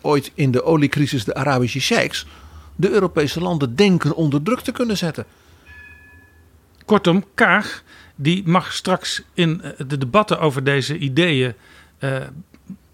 ooit 0.01 0.31
in 0.33 0.51
de 0.51 0.63
oliecrisis 0.63 1.23
de 1.23 1.33
Arabische 1.33 1.79
sheiks 1.79 2.25
de 2.75 2.89
Europese 2.89 3.39
landen 3.39 3.75
denken 3.75 4.15
onder 4.15 4.41
druk 4.41 4.59
te 4.59 4.71
kunnen 4.71 4.97
zetten. 4.97 5.25
Kortom, 6.85 7.25
Kaag 7.33 7.83
die 8.15 8.47
mag 8.47 8.73
straks 8.73 9.23
in 9.33 9.61
eh, 9.61 9.71
de 9.87 9.97
debatten 9.97 10.39
over 10.39 10.63
deze 10.63 10.97
ideeën 10.97 11.53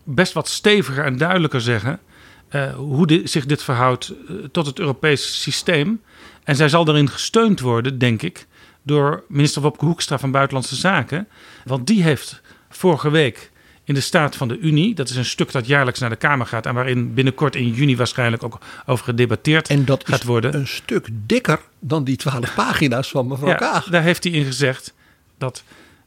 best 0.04 0.34
wat 0.34 0.48
steviger 0.48 1.06
en 1.06 1.18
duidelijker 1.18 1.62
zeggen 1.62 2.00
eh, 2.48 2.74
hoe 2.74 3.22
zich 3.24 3.46
dit 3.46 3.64
verhoudt 3.64 4.14
eh, 4.28 4.36
tot 4.52 4.66
het 4.66 4.80
Europese 4.80 5.34
systeem. 5.34 6.02
En 6.44 6.56
zij 6.56 6.70
zal 6.70 6.86
daarin 6.86 7.10
gesteund 7.10 7.60
worden, 7.60 7.98
denk 7.98 8.22
ik, 8.22 8.48
door 8.84 9.24
minister 9.28 9.62
Wopke 9.62 9.86
Hoekstra 9.86 10.18
van 10.18 10.32
Buitenlandse 10.32 10.76
Zaken. 10.76 11.28
Want 11.66 11.88
die 11.88 12.04
heeft 12.04 12.42
vorige 12.70 13.10
week 13.10 13.52
in 13.84 13.94
de 13.94 14.02
Staat 14.02 14.36
van 14.36 14.48
de 14.48 14.58
Unie, 14.60 14.96
dat 14.96 15.10
is 15.10 15.16
een 15.16 15.26
stuk 15.26 15.52
dat 15.52 15.68
jaarlijks 15.68 16.00
naar 16.00 16.10
de 16.10 16.16
Kamer 16.16 16.46
gaat 16.46 16.66
en 16.66 16.74
waarin 16.74 17.14
binnenkort 17.14 17.56
in 17.56 17.70
juni 17.70 17.98
waarschijnlijk 17.98 18.44
ook 18.44 18.60
over 18.86 19.06
gedebatteerd 19.06 19.70
En 19.70 19.86
dat 19.86 20.08
gaat 20.08 20.24
worden. 20.24 20.56
een 20.56 20.68
stuk 20.68 21.08
dikker 21.12 21.60
dan 21.80 22.04
die 22.04 22.16
twaalf 22.16 22.56
pagina's 22.56 23.10
van 23.10 23.28
mevrouw 23.28 23.50
Ja, 23.50 23.56
Kaag. 23.56 23.86
daar 23.90 24.02
heeft 24.02 24.24
hij 24.24 24.34
in 24.34 24.46
gezegd 24.46 24.94
dat 25.38 25.64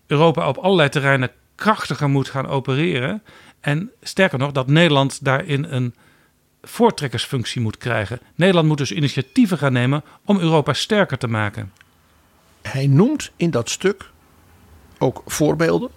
Europa 0.07 0.49
op 0.49 0.57
allerlei 0.57 0.89
terreinen 0.89 1.31
krachtiger 1.55 2.09
moet 2.09 2.29
gaan 2.29 2.47
opereren. 2.47 3.23
En 3.61 3.91
sterker 4.03 4.39
nog, 4.39 4.53
dat 4.53 4.67
Nederland 4.67 5.25
daarin 5.25 5.65
een 5.65 5.95
voortrekkersfunctie 6.69 7.61
moet 7.61 7.77
krijgen. 7.77 8.21
Nederland 8.35 8.69
moet 8.69 8.79
dus 8.79 8.93
initiatieven 8.93 9.59
gaan 9.59 9.73
nemen 9.73 10.05
om 10.25 10.39
Europa 10.39 10.73
sterker 10.73 11.19
te 11.19 11.29
maken. 11.29 11.73
Hij 12.63 12.87
noemt 12.87 13.31
in 13.37 13.51
dat 13.51 13.71
stuk 13.71 14.11
ook 14.99 15.23
voorbeelden. 15.27 15.91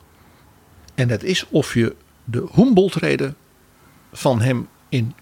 En 0.95 1.09
het 1.09 1.23
is 1.23 1.45
of 1.49 1.73
je 1.73 1.95
de 2.23 2.47
Humboldt-reden 2.53 3.35
van 4.13 4.41
hem 4.41 4.67
in 4.89 5.15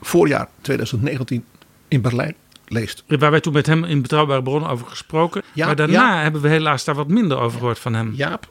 voorjaar 0.00 0.48
2019 0.60 1.44
in 1.88 2.00
Berlijn 2.00 2.34
leest. 2.66 3.04
Waar 3.06 3.30
wij 3.30 3.40
toen 3.40 3.52
met 3.52 3.66
hem 3.66 3.84
in 3.84 4.02
Betrouwbare 4.02 4.42
Bronnen 4.42 4.70
over 4.70 4.86
gesproken. 4.86 5.42
Ja, 5.52 5.66
maar 5.66 5.76
daarna 5.76 6.22
hebben 6.22 6.40
we 6.40 6.48
helaas 6.48 6.84
daar 6.84 6.94
wat 6.94 7.08
minder 7.08 7.38
over 7.38 7.58
gehoord 7.58 7.78
van 7.78 7.94
hem. 7.94 8.12
Jaap, 8.14 8.50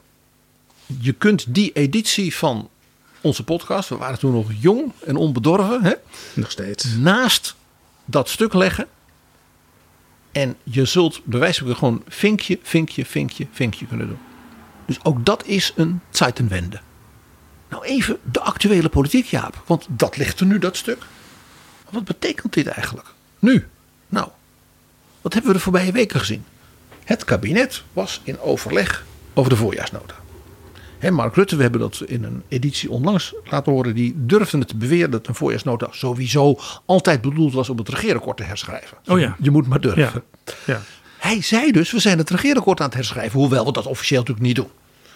je 0.86 1.12
kunt 1.12 1.54
die 1.54 1.72
editie 1.72 2.34
van 2.34 2.70
onze 3.26 3.44
podcast, 3.44 3.88
we 3.88 3.96
waren 3.96 4.18
toen 4.18 4.32
nog 4.32 4.50
jong 4.58 4.92
en 5.04 5.16
onbedorven, 5.16 5.84
hè, 5.84 5.92
Nog 6.34 6.50
steeds. 6.50 6.84
naast 6.84 7.54
dat 8.04 8.28
stuk 8.28 8.54
leggen. 8.54 8.86
En 10.32 10.56
je 10.62 10.84
zult 10.84 11.20
van 11.26 11.76
gewoon 11.76 12.02
vinkje, 12.08 12.58
vinkje, 12.62 13.06
vinkje, 13.06 13.46
vinkje 13.52 13.86
kunnen 13.86 14.06
doen. 14.08 14.18
Dus 14.86 15.04
ook 15.04 15.24
dat 15.24 15.46
is 15.46 15.72
een 15.76 16.00
Zeitenwende. 16.10 16.80
Nou 17.68 17.84
even 17.84 18.18
de 18.22 18.40
actuele 18.40 18.88
politiek, 18.88 19.26
Jaap. 19.26 19.62
Want 19.66 19.86
dat 19.88 20.16
ligt 20.16 20.40
er 20.40 20.46
nu, 20.46 20.58
dat 20.58 20.76
stuk. 20.76 21.02
Wat 21.90 22.04
betekent 22.04 22.52
dit 22.52 22.66
eigenlijk? 22.66 23.06
Nu. 23.38 23.66
Nou, 24.08 24.28
wat 25.20 25.32
hebben 25.32 25.50
we 25.52 25.56
de 25.56 25.62
voorbije 25.62 25.92
weken 25.92 26.20
gezien? 26.20 26.44
Het 27.04 27.24
kabinet 27.24 27.82
was 27.92 28.20
in 28.24 28.40
overleg 28.40 29.04
over 29.34 29.50
de 29.50 29.56
voorjaarsnota. 29.56 30.14
Mark 31.00 31.34
Rutte, 31.34 31.56
we 31.56 31.62
hebben 31.62 31.80
dat 31.80 32.02
in 32.06 32.24
een 32.24 32.42
editie 32.48 32.90
onlangs 32.90 33.34
laten 33.44 33.72
horen. 33.72 33.94
Die 33.94 34.14
durfde 34.16 34.58
het 34.58 34.68
te 34.68 34.76
beweren 34.76 35.10
dat 35.10 35.26
een 35.26 35.34
voorjaarsnota 35.34 35.88
sowieso 35.90 36.58
altijd 36.84 37.20
bedoeld 37.20 37.52
was 37.52 37.68
om 37.68 37.78
het 37.78 37.88
regeerakkoord 37.88 38.36
te 38.36 38.42
herschrijven. 38.42 38.98
Oh 39.06 39.20
ja. 39.20 39.36
Je 39.40 39.50
moet 39.50 39.66
maar 39.66 39.80
durven. 39.80 40.22
Ja. 40.66 40.80
Hij 41.18 41.42
zei 41.42 41.72
dus, 41.72 41.90
we 41.90 41.98
zijn 41.98 42.18
het 42.18 42.30
regeerakkoord 42.30 42.80
aan 42.80 42.86
het 42.86 42.94
herschrijven. 42.94 43.38
Hoewel 43.38 43.64
we 43.64 43.72
dat 43.72 43.86
officieel 43.86 44.20
natuurlijk 44.20 44.46
niet 44.46 44.56
doen. 44.56 44.70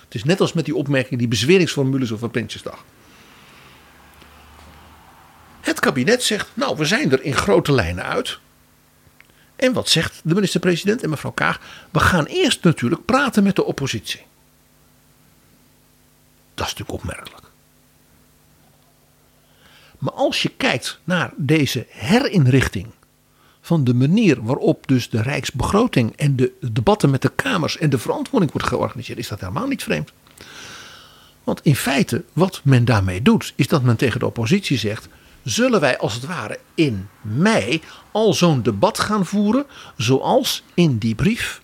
Het 0.05 0.15
is 0.15 0.25
net 0.25 0.41
als 0.41 0.53
met 0.53 0.65
die 0.65 0.75
opmerking, 0.75 1.19
die 1.19 1.29
bezweringsformules 1.29 2.13
over 2.13 2.31
Prinsjesdag. 2.31 2.85
Het 5.61 5.81
kabinet 5.81 6.23
zegt, 6.23 6.49
nou 6.55 6.77
we 6.77 6.85
zijn 6.85 7.13
er 7.13 7.23
in 7.23 7.35
grote 7.35 7.73
lijnen 7.73 8.05
uit. 8.05 8.39
En 9.57 9.73
wat 9.73 9.89
zegt 9.89 10.21
de 10.25 10.35
minister-president 10.35 11.03
en 11.03 11.11
mevrouw 11.11 11.31
Kaag? 11.31 11.61
We 11.91 12.01
gaan 12.01 12.25
eerst 12.25 12.65
natuurlijk 12.65 13.05
praten 13.05 13.43
met 13.43 13.57
de 13.57 13.65
oppositie. 13.65 14.21
Dat 16.61 16.69
is 16.69 16.75
natuurlijk 16.75 17.05
opmerkelijk. 17.05 17.47
Maar 19.99 20.13
als 20.13 20.43
je 20.43 20.49
kijkt 20.49 21.01
naar 21.05 21.33
deze 21.37 21.87
herinrichting 21.89 22.87
van 23.61 23.85
de 23.85 23.95
manier 23.95 24.43
waarop 24.43 24.87
dus 24.87 25.11
de 25.11 25.23
rijksbegroting 25.23 26.17
en 26.17 26.37
de 26.37 26.53
debatten 26.61 27.11
met 27.11 27.23
de 27.23 27.33
kamers 27.35 27.79
en 27.79 27.91
de 27.91 27.99
verantwoording 27.99 28.53
wordt 28.53 28.67
georganiseerd, 28.67 29.19
is 29.19 29.29
dat 29.29 29.41
helemaal 29.41 29.67
niet 29.67 29.83
vreemd. 29.83 30.13
Want 31.45 31.61
in 31.63 31.77
feite, 31.77 32.25
wat 32.33 32.61
men 32.65 32.85
daarmee 32.85 33.23
doet, 33.23 33.53
is 33.57 33.69
dat 33.69 33.83
men 33.83 33.97
tegen 33.97 34.21
de 34.21 34.27
oppositie 34.27 34.79
zegt: 34.79 35.09
zullen 35.43 35.81
wij 35.81 35.99
als 35.99 36.15
het 36.15 36.27
ware 36.27 36.59
in 36.75 37.09
mei 37.21 37.83
al 38.11 38.35
zo'n 38.35 38.63
debat 38.63 38.99
gaan 38.99 39.27
voeren, 39.27 39.67
zoals 39.97 40.63
in 40.75 40.99
die 40.99 41.15
brief 41.15 41.63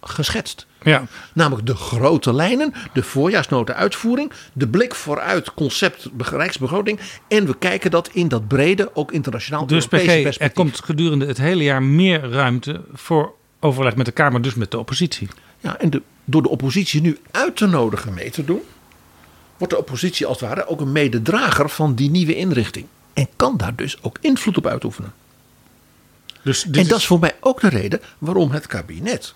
geschetst. 0.00 0.66
Ja. 0.88 1.06
Namelijk 1.32 1.66
de 1.66 1.74
grote 1.74 2.34
lijnen, 2.34 2.72
de 2.92 3.02
voorjaarsnota 3.02 3.74
uitvoering, 3.74 4.32
de 4.52 4.68
blik 4.68 4.94
vooruit, 4.94 5.54
concept 5.54 6.08
rijksbegroting. 6.18 7.00
En 7.28 7.46
we 7.46 7.58
kijken 7.58 7.90
dat 7.90 8.08
in 8.12 8.28
dat 8.28 8.48
brede, 8.48 8.90
ook 8.94 9.12
internationaal 9.12 9.66
Dus 9.66 9.86
PG, 9.86 10.38
er 10.38 10.50
komt 10.50 10.80
gedurende 10.84 11.26
het 11.26 11.38
hele 11.38 11.62
jaar 11.62 11.82
meer 11.82 12.30
ruimte 12.30 12.80
voor 12.92 13.32
overleg 13.60 13.96
met 13.96 14.06
de 14.06 14.12
Kamer, 14.12 14.42
dus 14.42 14.54
met 14.54 14.70
de 14.70 14.78
oppositie. 14.78 15.28
Ja, 15.60 15.78
en 15.78 15.90
de, 15.90 16.02
door 16.24 16.42
de 16.42 16.48
oppositie 16.48 17.00
nu 17.00 17.18
uit 17.30 17.56
te 17.56 17.66
nodigen 17.66 18.14
mee 18.14 18.30
te 18.30 18.44
doen, 18.44 18.60
wordt 19.56 19.72
de 19.72 19.78
oppositie 19.78 20.26
als 20.26 20.40
het 20.40 20.48
ware 20.48 20.66
ook 20.66 20.80
een 20.80 20.92
mededrager 20.92 21.68
van 21.68 21.94
die 21.94 22.10
nieuwe 22.10 22.36
inrichting. 22.36 22.86
En 23.12 23.28
kan 23.36 23.56
daar 23.56 23.74
dus 23.74 24.02
ook 24.02 24.18
invloed 24.20 24.56
op 24.56 24.66
uitoefenen. 24.66 25.12
Dus 26.42 26.64
en 26.64 26.86
dat 26.86 26.98
is 26.98 27.06
voor 27.06 27.18
mij 27.18 27.36
ook 27.40 27.60
de 27.60 27.68
reden 27.68 28.00
waarom 28.18 28.50
het 28.50 28.66
kabinet 28.66 29.34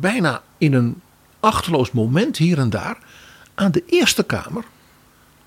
bijna 0.00 0.42
in 0.58 0.74
een 0.74 1.00
achterloos 1.40 1.90
moment 1.90 2.36
hier 2.36 2.58
en 2.58 2.70
daar 2.70 2.98
aan 3.54 3.70
de 3.70 3.84
Eerste 3.86 4.22
Kamer 4.22 4.64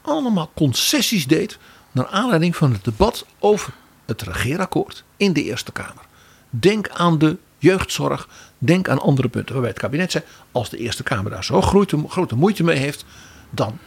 allemaal 0.02 0.52
concessies 0.54 1.28
deed 1.28 1.58
naar 1.92 2.08
aanleiding 2.08 2.56
van 2.56 2.72
het 2.72 2.84
debat 2.84 3.26
over 3.40 3.74
het 4.06 4.22
regeerakkoord 4.22 5.04
in 5.18 5.34
de 5.34 5.44
Eerste 5.44 5.72
Kamer. 5.72 6.06
Denk 6.50 6.90
aan 6.90 7.18
de 7.18 7.38
jeugdzorg, 7.58 8.28
denk 8.58 8.90
aan 8.90 9.02
andere 9.02 9.30
punten 9.30 9.54
waarbij 9.54 9.72
het 9.72 9.80
kabinet 9.80 10.12
zei 10.12 10.24
als 10.52 10.70
de 10.70 10.78
Eerste 10.78 11.04
Kamer 11.04 11.32
daar 11.32 11.44
zo 11.44 11.62
grote, 11.62 12.04
grote 12.08 12.36
moeite 12.36 12.64
mee 12.64 12.78
heeft, 12.78 13.06
dan 13.50 13.78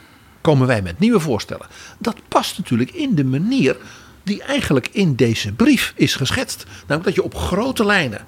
komen 0.41 0.67
wij 0.67 0.83
met 0.83 0.99
nieuwe 0.99 1.21
voorstellen. 1.21 1.67
Dat 1.99 2.17
past 2.29 2.59
natuurlijk 2.59 2.91
in 2.91 3.15
de 3.15 3.25
manier 3.25 3.77
die 4.23 4.43
eigenlijk 4.43 4.89
in 4.93 5.15
deze 5.15 5.53
brief 5.53 5.93
is 5.97 6.15
geschetst. 6.15 6.65
Namelijk 6.81 7.05
dat 7.05 7.15
je 7.15 7.23
op 7.23 7.35
grote 7.35 7.85
lijnen 7.85 8.25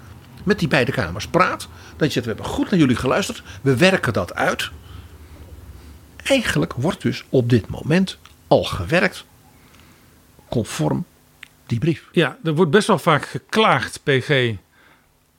met 0.46 0.58
die 0.58 0.68
beide 0.68 0.92
kamers 0.92 1.26
praat. 1.26 1.68
Dat 1.96 2.06
je 2.06 2.12
zegt, 2.12 2.26
we 2.26 2.32
hebben 2.32 2.52
goed 2.52 2.70
naar 2.70 2.80
jullie 2.80 2.96
geluisterd. 2.96 3.42
We 3.62 3.76
werken 3.76 4.12
dat 4.12 4.34
uit. 4.34 4.70
Eigenlijk 6.16 6.72
wordt 6.72 7.02
dus 7.02 7.24
op 7.28 7.50
dit 7.50 7.68
moment 7.68 8.18
al 8.46 8.64
gewerkt 8.64 9.24
conform 10.48 11.04
die 11.66 11.78
brief. 11.78 12.08
Ja, 12.12 12.38
er 12.44 12.54
wordt 12.54 12.70
best 12.70 12.86
wel 12.86 12.98
vaak 12.98 13.24
geklaagd, 13.24 14.00
PG, 14.02 14.54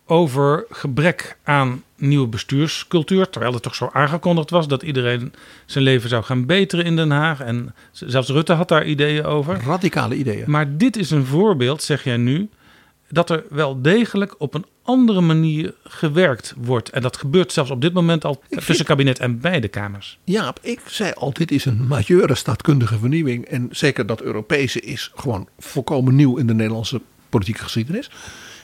over 0.05 0.66
gebrek 0.70 1.38
aan 1.43 1.84
nieuwe 1.95 2.28
bestuurscultuur. 2.28 3.30
Terwijl 3.30 3.53
het 3.53 3.64
toch 3.64 3.76
zo 3.76 3.89
aangekondigd 3.93 4.49
was 4.49 4.68
dat 4.68 4.84
iedereen 4.84 5.34
zijn 5.66 5.84
leven 5.84 6.10
zou 6.10 6.24
gaan 6.24 6.45
beteren 6.45 6.86
in 6.86 6.95
Den 6.95 7.12
Haag. 7.12 7.39
En 7.39 7.76
zelfs 7.91 8.30
Rutte 8.30 8.53
had 8.53 8.68
daar 8.68 8.86
ideeën 8.86 9.24
over. 9.24 9.60
Radicale 9.66 10.16
ideeën. 10.16 10.51
Maar 10.51 10.78
dit 10.78 10.97
is 10.97 11.12
een 11.12 11.26
voorbeeld, 11.26 11.84
zeg 11.84 12.03
jij 12.03 12.18
nu, 12.18 12.49
dat 13.10 13.30
er 13.30 13.43
wel 13.49 13.82
degelijk 13.82 14.36
op 14.38 14.53
een 14.53 14.66
andere 14.84 15.22
manier 15.22 15.74
gewerkt 15.84 16.53
wordt. 16.58 16.89
En 16.89 17.01
dat 17.01 17.18
gebeurt 17.18 17.51
zelfs 17.51 17.72
op 17.72 17.82
dit 17.82 17.93
moment 17.93 18.26
al 18.26 18.41
tussen 18.49 18.86
kabinet 18.86 19.20
en 19.20 19.39
beide 19.39 19.68
kamers. 19.68 20.20
Jaap, 20.24 20.60
ik 20.62 20.82
zei 20.86 21.12
al, 21.16 21.34
dit 21.34 21.51
is 21.51 21.66
een 21.66 21.88
majeure 21.88 22.36
staatkundige 22.36 22.97
vernieuwing. 22.97 23.45
En 23.45 23.68
zeker 23.72 24.05
dat 24.05 24.22
Europese 24.22 24.82
is 24.82 25.12
gewoon 25.16 25.47
volkomen 25.60 26.16
nieuw 26.16 26.38
in 26.38 26.47
de 26.47 26.53
Nederlandse 26.53 27.01
politieke 27.30 27.64
geschiedenis. 27.64 28.10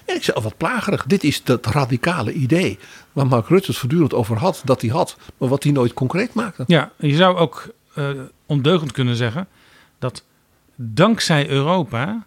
En 0.06 0.16
ik 0.16 0.24
zei 0.24 0.38
al 0.38 0.44
wat 0.44 0.58
plagerig. 0.58 1.06
Dit 1.06 1.24
is 1.24 1.44
dat 1.44 1.66
radicale 1.66 2.34
idee 2.34 2.80
waar 3.12 3.28
Mark 3.28 3.48
Rutte 3.48 3.68
het 3.68 3.80
voortdurend 3.80 4.14
over 4.14 4.38
had, 4.38 4.62
dat 4.64 4.82
hij 4.82 4.90
had, 4.90 5.18
maar 5.38 5.50
wat 5.50 5.64
hij 5.64 5.72
nooit 5.72 5.94
concreet 5.94 6.34
maakte. 6.34 6.64
Ja, 6.68 6.92
je 6.98 7.16
zou 7.16 7.38
ook 7.38 7.74
uh, 7.96 8.10
ondeugend 8.46 8.92
kunnen 8.92 9.16
zeggen 9.16 9.48
dat 10.00 10.24
dankzij 10.76 11.50
Europa 11.50 12.26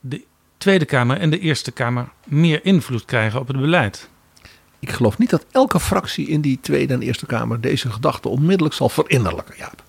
de 0.00 0.24
Tweede 0.66 0.84
Kamer 0.84 1.18
en 1.18 1.30
de 1.30 1.38
Eerste 1.38 1.70
Kamer 1.70 2.08
meer 2.24 2.64
invloed 2.64 3.04
krijgen 3.04 3.40
op 3.40 3.48
het 3.48 3.60
beleid. 3.60 4.08
Ik 4.78 4.90
geloof 4.90 5.18
niet 5.18 5.30
dat 5.30 5.46
elke 5.50 5.80
fractie 5.80 6.28
in 6.28 6.40
die 6.40 6.58
Tweede 6.60 6.94
en 6.94 7.02
Eerste 7.02 7.26
Kamer 7.26 7.60
deze 7.60 7.90
gedachte 7.90 8.28
onmiddellijk 8.28 8.74
zal 8.74 8.88
verinnerlijken. 8.88 9.54
Jaap. 9.58 9.82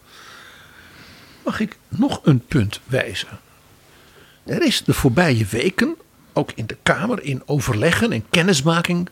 Mag 1.45 1.59
ik 1.59 1.77
nog 1.87 2.19
een 2.23 2.45
punt 2.45 2.79
wijzen? 2.83 3.27
Er 4.43 4.61
is 4.61 4.83
de 4.83 4.93
voorbije 4.93 5.45
weken, 5.45 5.95
ook 6.33 6.51
in 6.55 6.65
de 6.65 6.77
Kamer, 6.83 7.23
in 7.23 7.41
overleggen 7.45 8.11
en 8.11 8.29
kennismaking, 8.29 9.09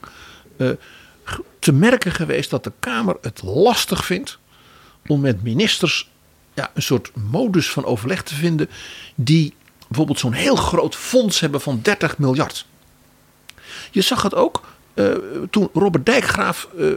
uh, 0.58 0.70
te 1.60 1.74
merken 1.74 2.12
geweest 2.12 2.50
dat 2.50 2.64
de 2.64 2.72
Kamer 2.80 3.18
het 3.22 3.44
lastig 3.44 4.06
vindt 4.06 4.40
om 5.08 5.22
met 5.22 5.44
ministers 5.44 6.10
ja, 6.54 6.72
een 6.74 6.82
soort 6.82 7.12
modus 7.16 7.72
van 7.72 7.86
overleg 7.86 8.24
te 8.24 8.36
vinden 8.36 8.70
die 9.16 9.54
bijvoorbeeld 9.88 10.20
zo'n 10.20 10.34
heel 10.34 10.56
groot 10.56 10.96
fonds 10.96 11.40
hebben 11.40 11.62
van 11.62 11.80
30 11.82 12.18
miljard. 12.18 12.66
Je 13.92 14.02
zag 14.02 14.22
het 14.22 14.36
ook 14.36 14.62
uh, 14.94 15.14
toen 15.50 15.70
Robert 15.74 16.06
Dijkgraaf 16.06 16.68
uh, 16.78 16.94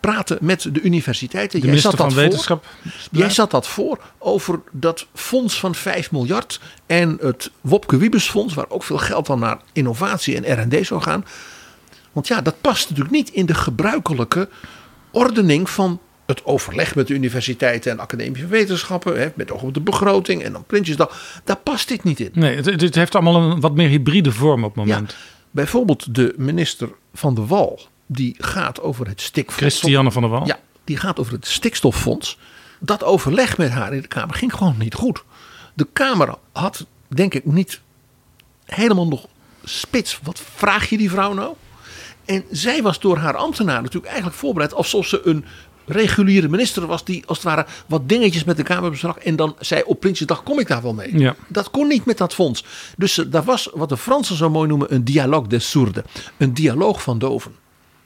praatte 0.00 0.38
met 0.40 0.62
de 0.72 0.80
universiteiten. 0.80 1.60
De 1.60 1.66
minister 1.66 1.96
van 1.96 2.14
Wetenschap. 2.14 2.66
Jij 3.10 3.30
zat 3.30 3.50
dat 3.50 3.66
voor 3.66 3.98
over 4.18 4.60
dat 4.72 5.06
fonds 5.14 5.60
van 5.60 5.74
5 5.74 6.10
miljard 6.10 6.60
en 6.86 7.18
het 7.20 7.50
Wopke 7.60 7.96
Wiebes 7.96 8.28
fonds, 8.28 8.54
waar 8.54 8.68
ook 8.68 8.82
veel 8.82 8.98
geld 8.98 9.26
dan 9.26 9.38
naar 9.38 9.58
innovatie 9.72 10.44
en 10.44 10.62
R&D 10.62 10.86
zou 10.86 11.02
gaan. 11.02 11.24
Want 12.12 12.28
ja, 12.28 12.40
dat 12.40 12.60
past 12.60 12.88
natuurlijk 12.88 13.16
niet 13.16 13.30
in 13.30 13.46
de 13.46 13.54
gebruikelijke 13.54 14.48
ordening 15.10 15.70
van 15.70 16.00
het 16.26 16.44
overleg 16.44 16.94
met 16.94 17.06
de 17.06 17.14
universiteiten 17.14 17.92
en 17.92 17.98
academische 17.98 18.46
wetenschappen, 18.46 19.20
hè, 19.20 19.28
met 19.34 19.50
oog 19.50 19.62
op 19.62 19.74
de 19.74 19.80
begroting 19.80 20.42
en 20.42 20.52
dan 20.52 20.64
Prinsjesdag, 20.64 21.40
daar 21.44 21.56
past 21.56 21.88
dit 21.88 22.04
niet 22.04 22.20
in. 22.20 22.30
Nee, 22.32 22.56
het, 22.56 22.80
het 22.80 22.94
heeft 22.94 23.14
allemaal 23.14 23.50
een 23.50 23.60
wat 23.60 23.74
meer 23.74 23.88
hybride 23.88 24.32
vorm 24.32 24.64
op 24.64 24.76
het 24.76 24.86
moment. 24.86 25.10
Ja, 25.10 25.16
bijvoorbeeld 25.50 26.14
de 26.14 26.34
minister 26.36 26.88
van 27.14 27.34
de 27.34 27.46
Wal, 27.46 27.80
die 28.06 28.34
gaat 28.38 28.80
over 28.80 29.06
het 29.06 29.20
stikfonds. 29.20 29.60
Christiane 29.60 30.12
van 30.12 30.22
der 30.22 30.30
Wal. 30.30 30.46
Ja, 30.46 30.58
die 30.84 30.96
gaat 30.96 31.18
over 31.18 31.32
het 31.32 31.46
stikstoffonds. 31.46 32.38
Dat 32.80 33.04
overleg 33.04 33.58
met 33.58 33.70
haar 33.70 33.94
in 33.94 34.00
de 34.00 34.08
Kamer 34.08 34.34
ging 34.34 34.54
gewoon 34.54 34.74
niet 34.78 34.94
goed. 34.94 35.24
De 35.74 35.86
Kamer 35.92 36.34
had, 36.52 36.86
denk 37.08 37.34
ik, 37.34 37.44
niet 37.44 37.80
helemaal 38.64 39.06
nog 39.06 39.26
spits. 39.64 40.20
Wat 40.22 40.42
vraag 40.54 40.88
je 40.88 40.96
die 40.96 41.10
vrouw 41.10 41.32
nou? 41.32 41.54
En 42.24 42.44
zij 42.50 42.82
was 42.82 43.00
door 43.00 43.16
haar 43.16 43.36
ambtenaar 43.36 43.82
natuurlijk 43.82 44.06
eigenlijk 44.06 44.36
voorbereid 44.36 44.74
alsof 44.74 45.06
ze 45.06 45.20
een 45.24 45.44
reguliere 45.86 46.48
minister 46.48 46.86
was 46.86 47.04
die 47.04 47.22
als 47.26 47.36
het 47.36 47.46
ware 47.46 47.66
wat 47.86 48.08
dingetjes 48.08 48.44
met 48.44 48.56
de 48.56 48.62
Kamer 48.62 48.90
besprak 48.90 49.16
en 49.16 49.36
dan 49.36 49.56
zei 49.60 49.82
op 49.86 50.00
Prinsjesdag 50.00 50.42
kom 50.42 50.58
ik 50.58 50.66
daar 50.68 50.82
wel 50.82 50.94
mee. 50.94 51.18
Ja. 51.18 51.36
Dat 51.48 51.70
kon 51.70 51.88
niet 51.88 52.04
met 52.04 52.18
dat 52.18 52.34
fonds. 52.34 52.64
Dus 52.96 53.14
daar 53.14 53.44
was 53.44 53.70
wat 53.74 53.88
de 53.88 53.96
Fransen 53.96 54.36
zo 54.36 54.50
mooi 54.50 54.68
noemen 54.68 54.94
een 54.94 55.04
dialogue 55.04 55.48
des 55.48 55.70
sourds. 55.70 56.00
Een 56.36 56.54
dialoog 56.54 57.02
van 57.02 57.18
doven. 57.18 57.52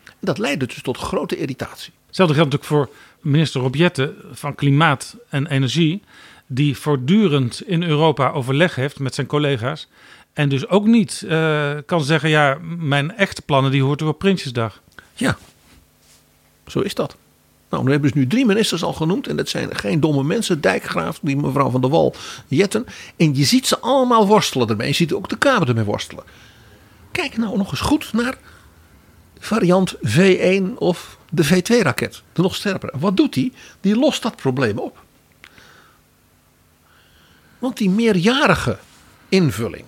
En 0.04 0.26
dat 0.26 0.38
leidde 0.38 0.66
dus 0.66 0.82
tot 0.82 0.98
grote 0.98 1.36
irritatie. 1.36 1.92
Hetzelfde 2.06 2.34
geldt 2.34 2.52
natuurlijk 2.52 2.90
voor 2.90 2.96
minister 3.20 3.60
Robjette 3.60 4.14
van 4.32 4.54
Klimaat 4.54 5.16
en 5.28 5.46
Energie. 5.46 6.02
Die 6.46 6.76
voortdurend 6.76 7.62
in 7.66 7.82
Europa 7.82 8.30
overleg 8.30 8.74
heeft 8.74 8.98
met 8.98 9.14
zijn 9.14 9.26
collega's. 9.26 9.88
En 10.32 10.48
dus 10.48 10.68
ook 10.68 10.86
niet 10.86 11.24
uh, 11.26 11.70
kan 11.86 12.04
zeggen, 12.04 12.28
ja, 12.28 12.58
mijn 12.78 13.16
echte 13.16 13.42
plannen 13.42 13.70
die 13.70 13.82
hoort 13.82 14.00
u 14.00 14.04
op 14.04 14.18
Prinsjesdag. 14.18 14.82
Ja, 15.14 15.38
zo 16.66 16.80
is 16.80 16.94
dat. 16.94 17.16
Nou, 17.70 17.82
dan 17.82 17.92
hebben 17.92 18.10
ze 18.10 18.18
nu 18.18 18.26
drie 18.26 18.46
ministers 18.46 18.82
al 18.82 18.92
genoemd. 18.92 19.26
En 19.26 19.36
dat 19.36 19.48
zijn 19.48 19.76
geen 19.76 20.00
domme 20.00 20.22
mensen. 20.22 20.60
Dijkgraaf, 20.60 21.18
die 21.22 21.36
mevrouw 21.36 21.70
van 21.70 21.80
der 21.80 21.90
Wal, 21.90 22.14
Jetten. 22.48 22.86
En 23.16 23.36
je 23.36 23.44
ziet 23.44 23.66
ze 23.66 23.78
allemaal 23.78 24.26
worstelen 24.26 24.68
ermee. 24.68 24.88
Je 24.88 24.94
ziet 24.94 25.12
ook 25.12 25.28
de 25.28 25.38
Kamer 25.38 25.68
ermee 25.68 25.84
worstelen. 25.84 26.24
Kijk 27.12 27.36
nou 27.36 27.56
nog 27.56 27.70
eens 27.70 27.80
goed 27.80 28.12
naar 28.12 28.38
variant 29.38 29.96
V1 29.96 30.74
of 30.78 31.18
de 31.30 31.46
V2-raket, 31.46 32.22
de 32.32 32.42
nog 32.42 32.54
sterkere. 32.54 32.92
Wat 32.98 33.16
doet 33.16 33.32
die? 33.32 33.52
Die 33.80 33.96
lost 33.96 34.22
dat 34.22 34.36
probleem 34.36 34.78
op. 34.78 35.02
Want 37.58 37.76
die 37.76 37.90
meerjarige 37.90 38.78
invulling 39.28 39.84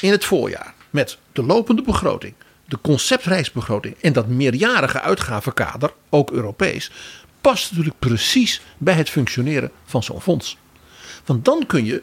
in 0.00 0.10
het 0.10 0.24
voorjaar 0.24 0.74
met 0.90 1.18
de 1.32 1.42
lopende 1.42 1.82
begroting, 1.82 2.34
de 2.70 2.78
conceptreisbegroting 2.80 3.94
en 4.00 4.12
dat 4.12 4.26
meerjarige 4.26 5.00
uitgavenkader, 5.00 5.92
ook 6.08 6.30
Europees, 6.30 6.90
past 7.40 7.70
natuurlijk 7.70 7.98
precies 7.98 8.60
bij 8.78 8.94
het 8.94 9.10
functioneren 9.10 9.70
van 9.84 10.02
zo'n 10.02 10.20
fonds. 10.20 10.56
Want 11.24 11.44
dan 11.44 11.66
kun 11.66 11.84
je 11.84 12.02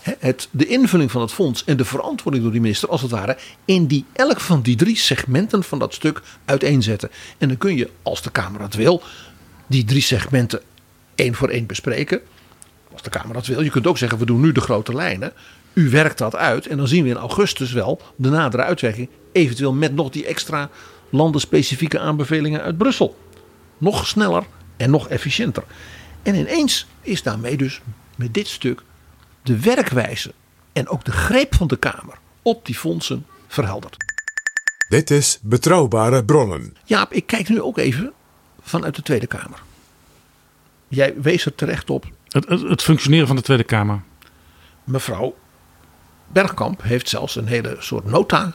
het, 0.00 0.48
de 0.50 0.66
invulling 0.66 1.10
van 1.10 1.20
het 1.20 1.32
fonds 1.32 1.64
en 1.64 1.76
de 1.76 1.84
verantwoording 1.84 2.42
door 2.42 2.52
die 2.52 2.62
minister, 2.62 2.88
als 2.88 3.02
het 3.02 3.10
ware, 3.10 3.38
in 3.64 3.86
die, 3.86 4.04
elk 4.12 4.40
van 4.40 4.62
die 4.62 4.76
drie 4.76 4.96
segmenten 4.96 5.64
van 5.64 5.78
dat 5.78 5.94
stuk 5.94 6.22
uiteenzetten. 6.44 7.10
En 7.38 7.48
dan 7.48 7.56
kun 7.56 7.76
je, 7.76 7.90
als 8.02 8.22
de 8.22 8.30
Kamer 8.30 8.60
dat 8.60 8.74
wil, 8.74 9.02
die 9.66 9.84
drie 9.84 10.02
segmenten 10.02 10.60
één 11.14 11.34
voor 11.34 11.48
één 11.48 11.66
bespreken. 11.66 12.20
Als 12.92 13.02
de 13.02 13.10
Kamer 13.10 13.34
dat 13.34 13.46
wil. 13.46 13.60
Je 13.60 13.70
kunt 13.70 13.86
ook 13.86 13.98
zeggen, 13.98 14.18
we 14.18 14.26
doen 14.26 14.40
nu 14.40 14.52
de 14.52 14.60
grote 14.60 14.94
lijnen. 14.94 15.32
U 15.76 15.90
werkt 15.90 16.18
dat 16.18 16.36
uit 16.36 16.66
en 16.66 16.76
dan 16.76 16.88
zien 16.88 17.02
we 17.04 17.08
in 17.08 17.16
augustus 17.16 17.72
wel 17.72 18.00
de 18.16 18.28
nadere 18.28 18.62
uitwerking. 18.62 19.08
Eventueel 19.32 19.72
met 19.72 19.94
nog 19.94 20.10
die 20.10 20.26
extra 20.26 20.70
landenspecifieke 21.10 21.98
aanbevelingen 21.98 22.62
uit 22.62 22.78
Brussel. 22.78 23.16
Nog 23.78 24.06
sneller 24.06 24.44
en 24.76 24.90
nog 24.90 25.08
efficiënter. 25.08 25.64
En 26.22 26.34
ineens 26.34 26.86
is 27.02 27.22
daarmee 27.22 27.56
dus 27.56 27.80
met 28.16 28.34
dit 28.34 28.46
stuk 28.48 28.82
de 29.42 29.60
werkwijze 29.60 30.32
en 30.72 30.88
ook 30.88 31.04
de 31.04 31.12
greep 31.12 31.54
van 31.54 31.66
de 31.66 31.76
Kamer 31.76 32.18
op 32.42 32.66
die 32.66 32.74
fondsen 32.74 33.26
verhelderd. 33.46 33.96
Dit 34.88 35.10
is 35.10 35.38
Betrouwbare 35.42 36.24
Bronnen. 36.24 36.76
Jaap, 36.84 37.12
ik 37.12 37.26
kijk 37.26 37.48
nu 37.48 37.60
ook 37.60 37.78
even 37.78 38.12
vanuit 38.60 38.96
de 38.96 39.02
Tweede 39.02 39.26
Kamer. 39.26 39.62
Jij 40.88 41.14
wees 41.20 41.44
er 41.44 41.54
terecht 41.54 41.90
op. 41.90 42.06
Het, 42.28 42.48
het, 42.48 42.60
het 42.60 42.82
functioneren 42.82 43.26
van 43.26 43.36
de 43.36 43.42
Tweede 43.42 43.64
Kamer. 43.64 44.02
Mevrouw 44.84 45.34
Bergkamp 46.28 46.82
heeft 46.82 47.08
zelfs 47.08 47.36
een 47.36 47.46
hele 47.46 47.76
soort 47.78 48.04
nota 48.04 48.52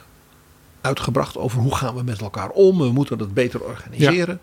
uitgebracht 0.80 1.36
over 1.36 1.60
hoe 1.60 1.74
gaan 1.74 1.94
we 1.94 2.02
met 2.02 2.20
elkaar 2.20 2.48
om. 2.48 2.78
We 2.78 2.92
moeten 2.92 3.18
het 3.18 3.34
beter 3.34 3.60
organiseren. 3.60 4.40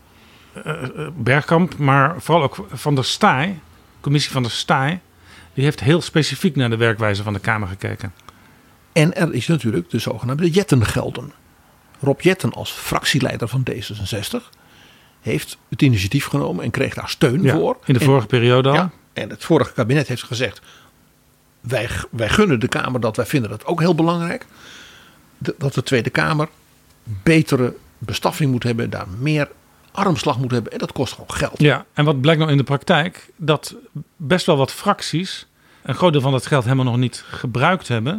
Bergkamp, 1.15 1.77
maar 1.77 2.15
vooral 2.21 2.43
ook 2.43 2.67
van 2.71 2.95
der 2.95 3.05
Staaij, 3.05 3.59
commissie 4.01 4.31
van 4.31 4.41
der 4.41 4.51
Staaij, 4.51 4.99
die 5.53 5.63
heeft 5.63 5.79
heel 5.79 6.01
specifiek 6.01 6.55
naar 6.55 6.69
de 6.69 6.77
werkwijze 6.77 7.23
van 7.23 7.33
de 7.33 7.39
Kamer 7.39 7.67
gekeken. 7.67 8.13
En 8.93 9.15
er 9.15 9.33
is 9.33 9.47
natuurlijk 9.47 9.89
de 9.89 9.99
zogenaamde 9.99 10.49
Jettengelden. 10.51 11.31
Rob 12.01 12.21
Jetten 12.21 12.53
als 12.53 12.71
fractieleider 12.71 13.47
van 13.47 13.63
D66 13.71 14.49
heeft 15.21 15.57
het 15.69 15.81
initiatief 15.81 16.25
genomen 16.25 16.63
en 16.63 16.71
kreeg 16.71 16.93
daar 16.93 17.09
steun 17.09 17.41
Ja, 17.41 17.53
voor. 17.55 17.77
in 17.85 17.93
de 17.93 17.99
En- 17.99 18.05
vorige 18.05 18.27
periode 18.27 18.69
al. 18.69 18.75
Ja, 18.75 18.91
en 19.13 19.29
het 19.29 19.43
vorige 19.45 19.73
kabinet 19.73 20.07
heeft 20.07 20.23
gezegd: 20.23 20.61
wij, 21.61 21.89
wij 22.11 22.29
gunnen 22.29 22.59
de 22.59 22.67
Kamer 22.67 22.99
dat, 23.01 23.15
wij 23.15 23.25
vinden 23.25 23.49
dat 23.49 23.65
ook 23.65 23.79
heel 23.79 23.95
belangrijk. 23.95 24.45
dat 25.57 25.73
de 25.73 25.83
Tweede 25.83 26.09
Kamer 26.09 26.47
betere 27.23 27.73
bestaffing 27.97 28.51
moet 28.51 28.63
hebben, 28.63 28.89
daar 28.89 29.07
meer 29.19 29.47
armslag 29.91 30.37
moet 30.39 30.51
hebben. 30.51 30.71
En 30.71 30.77
dat 30.79 30.91
kost 30.91 31.13
gewoon 31.13 31.31
geld. 31.31 31.61
Ja, 31.61 31.85
en 31.93 32.05
wat 32.05 32.21
blijkt 32.21 32.39
nou 32.39 32.51
in 32.51 32.57
de 32.57 32.63
praktijk? 32.63 33.29
Dat 33.35 33.75
best 34.15 34.45
wel 34.45 34.57
wat 34.57 34.71
fracties 34.73 35.47
een 35.83 35.95
groot 35.95 36.11
deel 36.11 36.21
van 36.21 36.31
dat 36.31 36.45
geld 36.45 36.63
helemaal 36.63 36.85
nog 36.85 36.97
niet 36.97 37.23
gebruikt 37.29 37.87
hebben. 37.87 38.13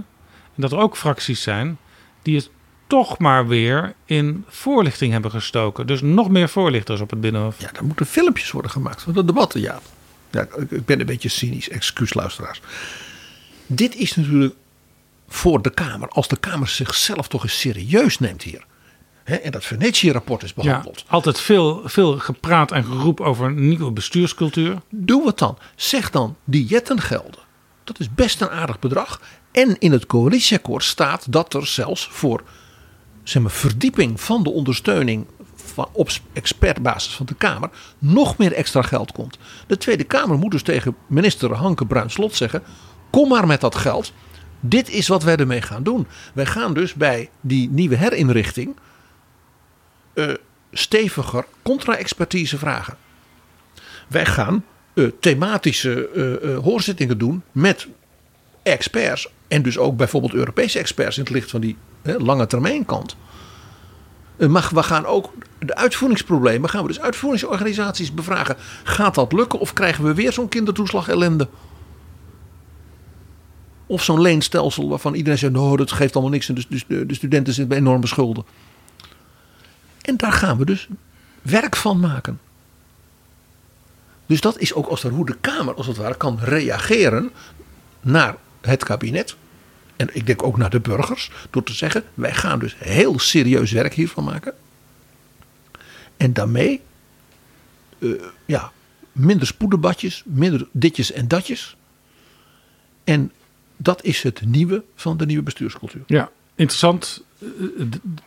En 0.55 0.63
dat 0.63 0.73
er 0.73 0.79
ook 0.79 0.97
fracties 0.97 1.43
zijn 1.43 1.79
die 2.23 2.37
het 2.37 2.51
toch 2.87 3.19
maar 3.19 3.47
weer 3.47 3.95
in 4.05 4.45
voorlichting 4.49 5.13
hebben 5.13 5.31
gestoken. 5.31 5.87
Dus 5.87 6.01
nog 6.01 6.29
meer 6.29 6.49
voorlichters 6.49 7.01
op 7.01 7.11
het 7.11 7.21
Binnenhof. 7.21 7.61
Ja, 7.61 7.71
er 7.75 7.85
moeten 7.85 8.07
filmpjes 8.07 8.51
worden 8.51 8.71
gemaakt 8.71 9.03
van 9.03 9.13
de 9.13 9.25
debatten, 9.25 9.61
ja. 9.61 9.81
ja 10.31 10.41
ik- 10.57 10.71
ik 10.71 10.85
ben 10.85 11.01
een 11.01 11.07
beetje 11.07 11.29
cynisch, 11.29 11.69
excuus 11.69 12.15
luisteraars. 12.15 12.61
Dit 13.73 13.95
is 13.97 14.17
natuurlijk 14.17 14.55
voor 15.29 15.63
de 15.63 15.71
Kamer, 15.71 16.09
als 16.09 16.29
de 16.29 16.37
Kamer 16.37 16.69
zichzelf 16.69 17.29
toch 17.29 17.43
eens 17.43 17.61
serieus 17.61 18.19
neemt 18.19 18.43
hier. 18.43 18.67
Hè, 19.25 19.35
en 19.35 19.51
dat 19.51 19.65
Venetië-rapport 19.65 20.43
is 20.43 20.53
Ja, 20.57 20.63
behandeld. 20.63 21.05
altijd 21.07 21.41
veel, 21.41 21.81
veel 21.85 22.19
gepraat 22.19 22.73
en 22.73 22.85
geroep 22.85 23.21
over 23.21 23.47
een 23.47 23.69
nieuwe 23.69 23.91
bestuurscultuur. 23.91 24.81
Doe 24.89 25.25
wat 25.25 25.39
dan. 25.39 25.59
Zeg 25.77 26.11
dan 26.11 26.37
die 26.45 26.67
jettengelden. 26.67 27.41
Dat 27.85 28.01
is 28.01 28.15
best 28.15 28.41
een 28.41 28.51
aardig 28.51 28.79
bedrag. 28.79 29.21
En 29.53 29.77
in 29.79 29.93
het 29.93 30.07
coalitieakkoord 30.07 30.85
staat 30.85 31.33
dat 31.33 31.55
er 31.55 31.67
zelfs 31.67 32.09
voor 32.11 32.43
zeg 33.23 33.43
maar, 33.43 33.51
verdieping 33.51 34.21
van 34.21 34.43
de 34.43 34.51
ondersteuning 34.51 35.27
van, 35.55 35.89
op 35.93 36.11
expertbasis 36.33 37.15
van 37.15 37.27
de 37.27 37.35
Kamer 37.35 37.71
nog 37.99 38.37
meer 38.37 38.53
extra 38.53 38.83
geld 38.83 39.13
komt. 39.13 39.39
De 39.67 39.77
Tweede 39.77 40.05
Kamer 40.05 40.39
moet 40.39 40.51
dus 40.51 40.63
tegen 40.63 40.97
minister 41.07 41.55
Hanke 41.55 41.87
Bruinslot 41.87 42.35
zeggen: 42.37 42.63
kom 43.11 43.29
maar 43.29 43.47
met 43.47 43.61
dat 43.61 43.75
geld. 43.75 44.13
Dit 44.61 44.91
is 44.91 45.09
wat 45.09 45.23
wij 45.23 45.37
ermee 45.37 45.63
gaan 45.63 45.83
doen. 45.83 46.07
Wij 46.35 46.47
gaan 46.47 46.75
dus 46.75 46.95
bij 46.95 47.31
die 47.41 47.71
nieuwe 47.71 47.97
herinrichting 47.97 48.77
eh, 50.13 50.35
steviger 50.73 51.45
contra-expertise 51.63 52.59
vragen. 52.59 52.97
Wij 54.09 54.27
gaan 54.27 54.65
eh, 54.95 55.07
thematische 55.21 56.09
eh, 56.09 56.59
hoorzittingen 56.59 57.19
doen 57.19 57.43
met 57.53 57.89
experts. 58.63 59.29
En 59.49 59.63
dus 59.63 59.79
ook 59.79 59.97
bijvoorbeeld 59.97 60.35
Europese 60.35 60.79
experts 60.79 61.17
in 61.17 61.23
het 61.23 61.33
licht 61.33 61.51
van 61.51 61.61
die 61.61 61.77
lange 62.03 62.47
termijn 62.47 62.85
kant. 62.85 63.17
Maar 64.49 64.71
we 64.75 64.83
gaan 64.83 65.07
ook 65.07 65.33
de 65.59 65.75
uitvoeringsproblemen, 65.75 66.71
gaan 66.71 66.83
we 66.83 66.89
dus 66.89 67.01
uitvoeringsorganisaties 67.01 68.15
bevragen. 68.15 68.57
Gaat 68.85 69.15
dat 69.15 69.33
lukken 69.33 69.59
of 69.59 69.73
krijgen 69.73 70.05
we 70.05 70.15
weer 70.15 70.33
zo'n 70.33 70.49
kindertoeslag 70.49 71.09
ellende? 71.09 71.49
Of 73.91 74.05
zo'n 74.05 74.21
leenstelsel 74.21 74.89
waarvan 74.89 75.15
iedereen 75.15 75.39
zegt, 75.39 75.53
nou 75.53 75.77
dat 75.77 75.93
geeft 75.93 76.15
allemaal 76.15 76.33
niks. 76.33 76.49
En 76.49 76.55
dus, 76.55 76.67
dus 76.69 76.85
de, 76.87 77.07
de 77.07 77.15
studenten 77.15 77.55
zitten 77.55 77.69
bij 77.69 77.79
enorme 77.79 78.07
schulden. 78.07 78.45
En 80.01 80.17
daar 80.17 80.33
gaan 80.33 80.59
we 80.59 80.65
dus 80.65 80.89
werk 81.43 81.77
van 81.77 82.01
maken. 82.01 82.41
Dus 84.27 84.41
dat 84.41 84.59
is 84.59 84.75
ook 84.75 84.87
als 84.87 85.05
er 85.05 85.11
hoe 85.11 85.27
de 85.27 85.37
Kamer 85.41 85.75
als 85.75 85.87
het 85.87 85.97
ware 85.97 86.17
kan 86.17 86.39
reageren 86.41 87.31
naar 88.01 88.37
het 88.61 88.85
kabinet. 88.85 89.37
En 89.97 90.09
ik 90.13 90.27
denk 90.27 90.43
ook 90.43 90.57
naar 90.57 90.71
de 90.71 90.81
burgers. 90.81 91.31
Door 91.51 91.63
te 91.63 91.75
zeggen, 91.75 92.05
wij 92.15 92.35
gaan 92.35 92.59
dus 92.59 92.75
heel 92.79 93.19
serieus 93.19 93.73
werk 93.73 93.95
hiervan 93.95 94.25
maken. 94.25 94.55
En 96.17 96.33
daarmee, 96.33 96.81
eh, 97.99 98.11
ja, 98.47 98.73
minder 99.13 99.47
spoeddebatjes, 99.47 100.23
minder 100.27 100.69
ditjes 100.73 101.13
en 101.13 101.29
datjes. 101.29 101.77
En 103.05 103.33
dat 103.83 104.05
is 104.05 104.23
het 104.23 104.43
nieuwe 104.47 104.85
van 104.95 105.17
de 105.17 105.27
nieuwe 105.27 105.43
bestuurscultuur. 105.43 106.03
Ja, 106.07 106.31
interessant. 106.55 107.25
eh, 107.39 107.49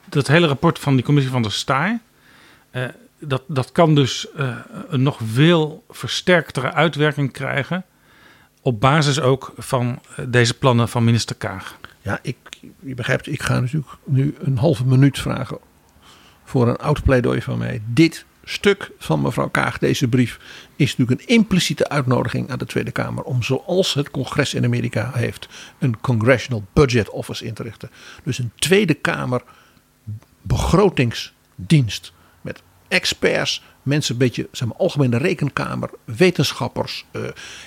Dat 0.09 0.27
hele 0.27 0.47
rapport 0.47 0.80
van 0.80 0.95
die 0.95 1.03
commissie 1.05 1.31
van 1.31 1.41
der 1.41 1.51
Staaij. 1.51 1.99
eh, 2.71 2.84
dat, 3.19 3.43
dat 3.47 3.71
kan 3.71 3.95
dus 3.95 4.31
eh, 4.31 4.57
een 4.89 5.03
nog 5.03 5.19
veel 5.34 5.84
versterktere 5.89 6.73
uitwerking 6.73 7.31
krijgen. 7.31 7.85
Op 8.61 8.80
basis 8.80 9.19
ook 9.19 9.53
van 9.57 9.99
deze 10.27 10.53
plannen 10.53 10.89
van 10.89 11.03
minister 11.03 11.35
Kaag. 11.35 11.77
Ja, 12.01 12.19
ik, 12.21 12.35
je 12.80 12.95
begrijpt, 12.95 13.27
ik 13.27 13.41
ga 13.41 13.59
natuurlijk 13.59 13.88
nu 14.03 14.35
een 14.39 14.57
halve 14.57 14.85
minuut 14.85 15.19
vragen 15.19 15.57
voor 16.43 16.67
een 16.67 16.77
oud 16.77 17.03
pleidooi 17.03 17.41
van 17.41 17.57
mij. 17.57 17.81
Dit 17.85 18.25
stuk 18.43 18.91
van 18.99 19.21
mevrouw 19.21 19.49
Kaag, 19.49 19.77
deze 19.77 20.07
brief, 20.07 20.39
is 20.84 20.97
natuurlijk 20.97 21.30
een 21.30 21.35
impliciete 21.35 21.89
uitnodiging 21.89 22.49
aan 22.49 22.57
de 22.57 22.65
Tweede 22.65 22.91
Kamer 22.91 23.23
om 23.23 23.43
zoals 23.43 23.93
het 23.93 24.11
congres 24.11 24.53
in 24.53 24.64
Amerika 24.64 25.11
heeft, 25.14 25.47
een 25.80 25.99
Congressional 26.01 26.64
Budget 26.73 27.10
Office 27.10 27.45
in 27.45 27.53
te 27.53 27.64
richten. 27.64 27.89
Dus 28.23 28.38
een 28.38 28.51
Tweede 28.55 28.93
Kamer 28.93 29.41
begrotingsdienst 30.41 32.14
met 32.41 32.61
experts, 32.88 33.64
mensen 33.81 34.14
een 34.14 34.19
beetje 34.19 34.47
zeg 34.51 34.68
maar, 34.68 34.77
algemene 34.77 35.18
rekenkamer, 35.18 35.89
wetenschappers, 36.03 37.05
eh, 37.11 37.22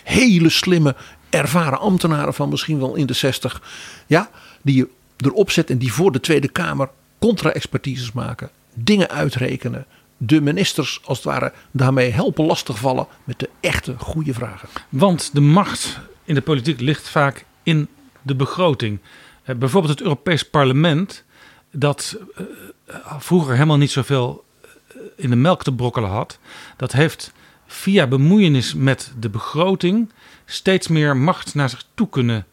hele 0.04 0.48
slimme, 0.48 0.96
ervaren 1.30 1.78
ambtenaren 1.78 2.34
van 2.34 2.48
misschien 2.48 2.78
wel 2.78 2.94
in 2.94 3.06
de 3.06 3.12
60. 3.12 3.62
Ja, 4.06 4.30
die 4.62 4.76
je 4.76 4.88
erop 5.16 5.50
zet 5.50 5.70
en 5.70 5.78
die 5.78 5.92
voor 5.92 6.12
de 6.12 6.20
Tweede 6.20 6.48
Kamer 6.48 6.90
contra-expertises 7.18 8.12
maken, 8.12 8.50
dingen 8.74 9.08
uitrekenen. 9.08 9.86
De 10.16 10.40
ministers 10.40 11.00
als 11.04 11.16
het 11.16 11.26
ware 11.26 11.52
daarmee 11.70 12.10
helpen 12.10 12.44
lastigvallen 12.44 13.06
met 13.24 13.38
de 13.38 13.50
echte 13.60 13.94
goede 13.98 14.34
vragen. 14.34 14.68
Want 14.88 15.30
de 15.34 15.40
macht 15.40 16.00
in 16.24 16.34
de 16.34 16.40
politiek 16.42 16.80
ligt 16.80 17.08
vaak 17.08 17.44
in 17.62 17.88
de 18.22 18.34
begroting. 18.34 18.98
Eh, 19.42 19.56
bijvoorbeeld 19.56 19.92
het 19.92 20.02
Europees 20.02 20.42
Parlement, 20.48 21.24
dat 21.72 22.18
eh, 22.36 22.96
vroeger 23.18 23.52
helemaal 23.52 23.76
niet 23.76 23.90
zoveel 23.90 24.44
eh, 24.88 24.96
in 25.16 25.30
de 25.30 25.36
melk 25.36 25.62
te 25.62 25.72
brokkelen 25.74 26.10
had, 26.10 26.38
dat 26.76 26.92
heeft 26.92 27.32
via 27.66 28.06
bemoeienis 28.06 28.74
met 28.74 29.12
de 29.18 29.28
begroting 29.28 30.12
steeds 30.44 30.88
meer 30.88 31.16
macht 31.16 31.54
naar 31.54 31.68
zich 31.70 31.84
toe 31.94 32.08
kunnen 32.08 32.46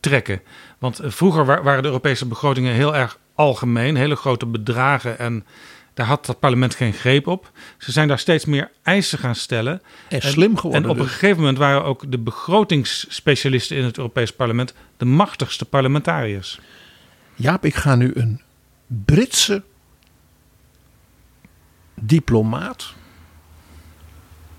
trekken. 0.00 0.42
Want 0.78 0.98
eh, 0.98 1.10
vroeger 1.10 1.44
wa- 1.44 1.62
waren 1.62 1.82
de 1.82 1.88
Europese 1.88 2.26
begrotingen 2.26 2.74
heel 2.74 2.96
erg 2.96 3.18
algemeen, 3.34 3.96
hele 3.96 4.16
grote 4.16 4.46
bedragen 4.46 5.18
en 5.18 5.44
daar 5.94 6.06
had 6.06 6.26
dat 6.26 6.38
parlement 6.38 6.74
geen 6.74 6.92
greep 6.92 7.26
op. 7.26 7.50
Ze 7.78 7.92
zijn 7.92 8.08
daar 8.08 8.18
steeds 8.18 8.44
meer 8.44 8.70
eisen 8.82 9.18
gaan 9.18 9.34
stellen. 9.34 9.82
En 10.08 10.22
slim 10.22 10.56
geworden 10.56 10.82
En 10.82 10.90
op 10.90 10.96
een 10.96 11.02
dus. 11.02 11.12
gegeven 11.12 11.36
moment 11.38 11.58
waren 11.58 11.84
ook 11.84 12.10
de 12.10 12.18
begrotingsspecialisten 12.18 13.76
in 13.76 13.84
het 13.84 13.96
Europees 13.96 14.32
Parlement 14.32 14.74
de 14.96 15.04
machtigste 15.04 15.64
parlementariërs. 15.64 16.60
Jaap, 17.34 17.64
ik 17.64 17.74
ga 17.74 17.94
nu 17.94 18.10
een 18.14 18.40
Britse 18.86 19.62
diplomaat 21.94 22.92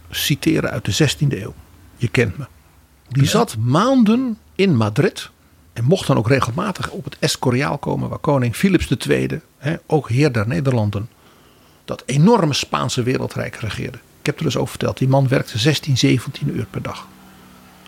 citeren 0.10 0.70
uit 0.70 0.86
de 0.86 1.10
16e 1.10 1.42
eeuw. 1.42 1.54
Je 1.96 2.08
kent 2.08 2.38
me. 2.38 2.46
Die 3.08 3.28
zat 3.28 3.58
maanden 3.58 4.38
in 4.56 4.76
Madrid 4.76 5.30
en 5.74 5.84
mocht 5.84 6.08
dan 6.08 6.18
ook 6.18 6.28
regelmatig 6.28 6.90
op 6.90 7.04
het 7.04 7.18
Escoriaal 7.20 7.78
komen 7.78 8.10
waar 8.10 8.18
koning 8.18 8.56
Philips 8.56 8.88
II, 9.08 9.42
hè, 9.58 9.76
ook 9.86 10.10
heer 10.10 10.32
der 10.32 10.48
Nederlanden, 10.48 11.10
dat 11.86 12.04
enorme 12.06 12.54
Spaanse 12.54 13.04
wereldrijk 13.04 13.56
regeerde. 13.56 13.98
Ik 14.20 14.26
heb 14.26 14.38
er 14.38 14.44
dus 14.44 14.58
over 14.58 14.70
verteld. 14.70 14.98
Die 14.98 15.08
man 15.08 15.28
werkte 15.28 15.58
16, 15.58 15.98
17 15.98 16.56
uur 16.56 16.66
per 16.66 16.82
dag. 16.82 17.08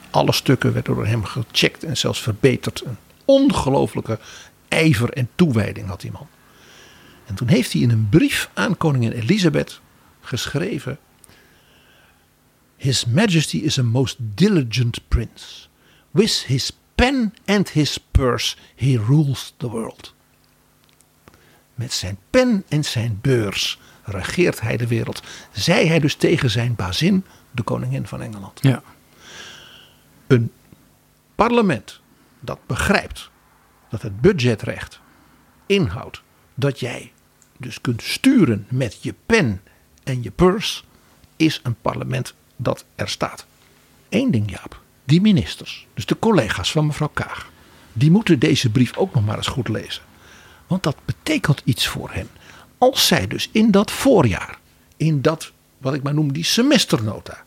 Alle 0.09 0.31
stukken 0.31 0.73
werden 0.73 0.95
door 0.95 1.05
hem 1.05 1.23
gecheckt 1.23 1.83
en 1.83 1.97
zelfs 1.97 2.21
verbeterd. 2.21 2.83
Een 2.85 2.97
ongelooflijke 3.25 4.19
ijver 4.67 5.09
en 5.09 5.29
toewijding 5.35 5.87
had 5.87 6.01
die 6.01 6.11
man. 6.11 6.27
En 7.25 7.35
toen 7.35 7.47
heeft 7.47 7.73
hij 7.73 7.81
in 7.81 7.89
een 7.89 8.09
brief 8.09 8.49
aan 8.53 8.77
koningin 8.77 9.11
Elisabeth 9.11 9.79
geschreven: 10.21 10.97
His 12.77 13.05
Majesty 13.05 13.57
is 13.57 13.79
a 13.79 13.83
most 13.83 14.17
diligent 14.19 15.07
prince. 15.07 15.67
With 16.11 16.43
his 16.47 16.71
pen 16.95 17.33
and 17.45 17.69
his 17.69 17.97
purse 18.11 18.55
he 18.75 18.97
rules 19.07 19.53
the 19.57 19.69
world. 19.69 20.14
Met 21.75 21.93
zijn 21.93 22.17
pen 22.29 22.63
en 22.67 22.83
zijn 22.83 23.19
beurs 23.21 23.79
regeert 24.03 24.61
hij 24.61 24.77
de 24.77 24.87
wereld. 24.87 25.21
Zei 25.51 25.87
hij 25.87 25.99
dus 25.99 26.15
tegen 26.15 26.49
zijn 26.49 26.75
bazin, 26.75 27.25
de 27.51 27.63
koningin 27.63 28.07
van 28.07 28.21
Engeland 28.21 28.59
Ja. 28.61 28.83
een 30.27 30.51
parlement 31.35 31.99
dat 32.39 32.59
begrijpt 32.65 33.29
dat 33.89 34.01
het 34.01 34.21
budgetrecht 34.21 34.99
inhoudt 35.65 36.21
dat 36.55 36.79
jij 36.79 37.11
dus 37.57 37.81
kunt 37.81 38.01
sturen 38.03 38.65
met 38.69 39.03
je 39.03 39.15
pen 39.25 39.61
en 40.03 40.23
je 40.23 40.31
purse, 40.31 40.83
is 41.35 41.59
een 41.63 41.75
parlement 41.81 42.33
dat 42.55 42.85
er 42.95 43.09
staat. 43.09 43.45
Eén 44.09 44.31
ding, 44.31 44.49
Jaap. 44.51 44.81
Die 45.05 45.21
ministers, 45.21 45.87
dus 45.93 46.05
de 46.05 46.19
collega's 46.19 46.71
van 46.71 46.85
mevrouw 46.85 47.09
Kaag, 47.13 47.49
die 47.93 48.11
moeten 48.11 48.39
deze 48.39 48.69
brief 48.69 48.97
ook 48.97 49.13
nog 49.13 49.25
maar 49.25 49.37
eens 49.37 49.47
goed 49.47 49.67
lezen. 49.67 50.03
Want 50.67 50.83
dat 50.83 50.95
betekent 51.05 51.61
iets 51.65 51.87
voor 51.87 52.11
hen. 52.11 52.29
Als 52.77 53.07
zij 53.07 53.27
dus 53.27 53.49
in 53.51 53.71
dat 53.71 53.91
voorjaar, 53.91 54.59
in 54.97 55.21
dat 55.21 55.51
wat 55.77 55.93
ik 55.93 56.03
maar 56.03 56.13
noem 56.13 56.33
die 56.33 56.43
semesternota, 56.43 57.43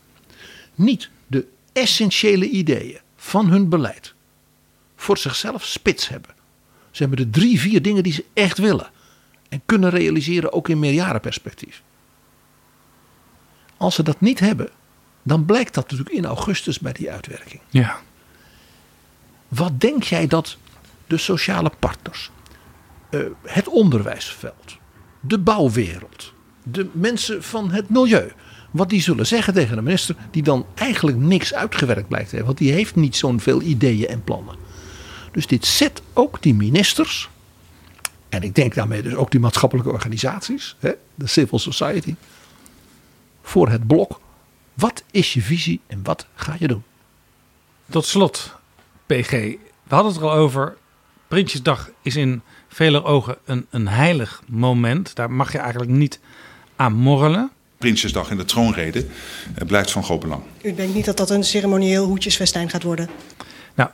niet 0.75 1.11
de 1.27 1.47
essentiële 1.73 2.49
ideeën 2.49 3.01
van 3.17 3.49
hun 3.49 3.69
beleid 3.69 4.15
voor 4.97 5.19
zichzelf 5.19 5.65
spits 5.65 6.09
hebben. 6.09 6.35
Ze 6.91 7.03
hebben 7.05 7.19
de 7.19 7.31
drie, 7.31 7.61
vier 7.61 7.83
dingen 7.83 8.03
die 8.03 8.13
ze 8.13 8.25
echt 8.33 8.59
willen. 8.59 8.91
En 9.49 9.63
kunnen 9.67 9.91
realiseren 9.91 10.53
ook 10.53 10.69
in 10.69 10.79
meerjarenperspectief. 10.79 11.83
Als 13.77 13.95
ze 13.95 14.03
dat 14.03 14.21
niet 14.21 14.41
hebben, 14.41 14.71
dan 15.23 15.45
blijkt 15.45 15.75
dat 15.75 15.91
natuurlijk 15.91 16.17
in 16.17 16.25
augustus 16.25 16.79
bij 16.79 16.93
die 16.93 17.11
uitwerking. 17.11 17.61
Ja. 17.69 18.01
Wat 19.49 19.81
denk 19.81 20.03
jij 20.03 20.27
dat 20.27 20.57
de 21.07 21.17
sociale 21.17 21.73
partners, 21.79 22.31
eh, 23.11 23.21
het 23.43 23.69
onderwijsveld, 23.69 24.77
de 25.21 25.39
bouwwereld, 25.39 26.33
de 26.63 26.89
mensen 26.93 27.43
van 27.43 27.71
het 27.71 27.89
milieu, 27.89 28.33
wat 28.71 28.89
die 28.89 29.03
zullen 29.03 29.27
zeggen 29.27 29.55
tegen 29.55 29.77
de 29.77 29.83
minister, 29.83 30.17
die 30.31 30.43
dan 30.43 30.67
eigenlijk 30.75 31.17
niks 31.17 31.55
uitgewerkt 31.55 32.09
blijkt 32.09 32.29
te 32.29 32.37
hebben, 32.37 32.55
want 32.55 32.67
die 32.67 32.77
heeft 32.77 32.95
niet 32.95 33.17
zo'n 33.17 33.41
veel 33.41 33.63
ideeën 33.63 34.09
en 34.09 34.25
plannen. 34.25 34.57
Dus 35.33 35.47
dit 35.47 35.67
zet 35.67 36.03
ook 36.13 36.43
die 36.43 36.55
ministers, 36.55 37.29
en 38.29 38.43
ik 38.43 38.55
denk 38.55 38.75
daarmee 38.75 39.03
dus 39.03 39.15
ook 39.15 39.31
die 39.31 39.41
maatschappelijke 39.41 39.91
organisaties, 39.91 40.77
hè, 40.79 40.93
de 41.15 41.27
civil 41.27 41.59
society, 41.59 42.15
voor 43.43 43.69
het 43.69 43.87
blok. 43.87 44.21
Wat 44.75 45.03
is 45.11 45.33
je 45.33 45.43
visie 45.43 45.81
en 45.87 46.03
wat 46.03 46.27
ga 46.35 46.57
je 46.59 46.69
doen? 46.69 46.83
Tot 47.91 48.05
slot, 48.05 48.55
PG. 49.07 49.31
We 49.31 49.95
hadden 49.95 50.13
het 50.13 50.21
er 50.21 50.29
al 50.29 50.37
over. 50.37 50.77
Prinsjesdag 51.29 51.91
is 52.03 52.17
in 52.17 52.43
vele 52.69 53.05
ogen 53.05 53.37
een, 53.45 53.67
een 53.71 53.89
heilig 53.89 54.43
moment. 54.47 55.15
Daar 55.15 55.31
mag 55.31 55.53
je 55.53 55.59
eigenlijk 55.59 55.91
niet 55.91 56.21
aan 56.77 56.93
morrelen. 56.93 57.51
Prinsjesdag 57.79 58.31
en 58.31 58.37
de 58.37 58.45
troonrede 58.45 59.07
eh, 59.55 59.67
blijft 59.67 59.91
van 59.91 60.05
groot 60.05 60.21
belang. 60.21 60.43
U 60.63 60.75
denkt 60.75 60.95
niet 60.95 61.05
dat 61.05 61.17
dat 61.17 61.31
een 61.31 61.45
ceremonieel 61.45 62.07
hoedjesfestijn 62.07 62.71
gaat 62.71 62.83
worden? 62.83 63.09
Nou, 63.75 63.91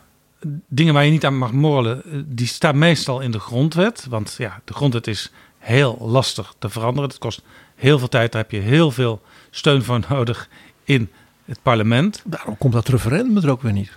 dingen 0.69 0.95
waar 0.95 1.05
je 1.05 1.11
niet 1.11 1.25
aan 1.25 1.39
mag 1.39 1.53
morrelen, 1.53 2.03
eh, 2.05 2.19
die 2.27 2.47
staan 2.47 2.79
meestal 2.79 3.21
in 3.21 3.31
de 3.31 3.39
grondwet. 3.39 4.07
Want 4.09 4.35
ja, 4.39 4.61
de 4.65 4.75
grondwet 4.75 5.07
is 5.07 5.33
heel 5.59 5.99
lastig 6.01 6.55
te 6.59 6.69
veranderen. 6.69 7.09
Het 7.09 7.19
kost 7.19 7.43
heel 7.75 7.99
veel 7.99 8.09
tijd. 8.09 8.33
Daar 8.33 8.43
heb 8.43 8.51
je 8.51 8.61
heel 8.61 8.91
veel 8.91 9.23
steun 9.51 9.83
voor 9.83 10.01
nodig 10.09 10.49
in 10.85 11.11
het 11.45 11.59
parlement. 11.63 12.23
Daarom 12.25 12.59
komt 12.59 12.73
dat 12.73 12.89
referendum 12.89 13.45
er 13.45 13.51
ook 13.51 13.63
weer 13.63 13.73
niet. 13.73 13.95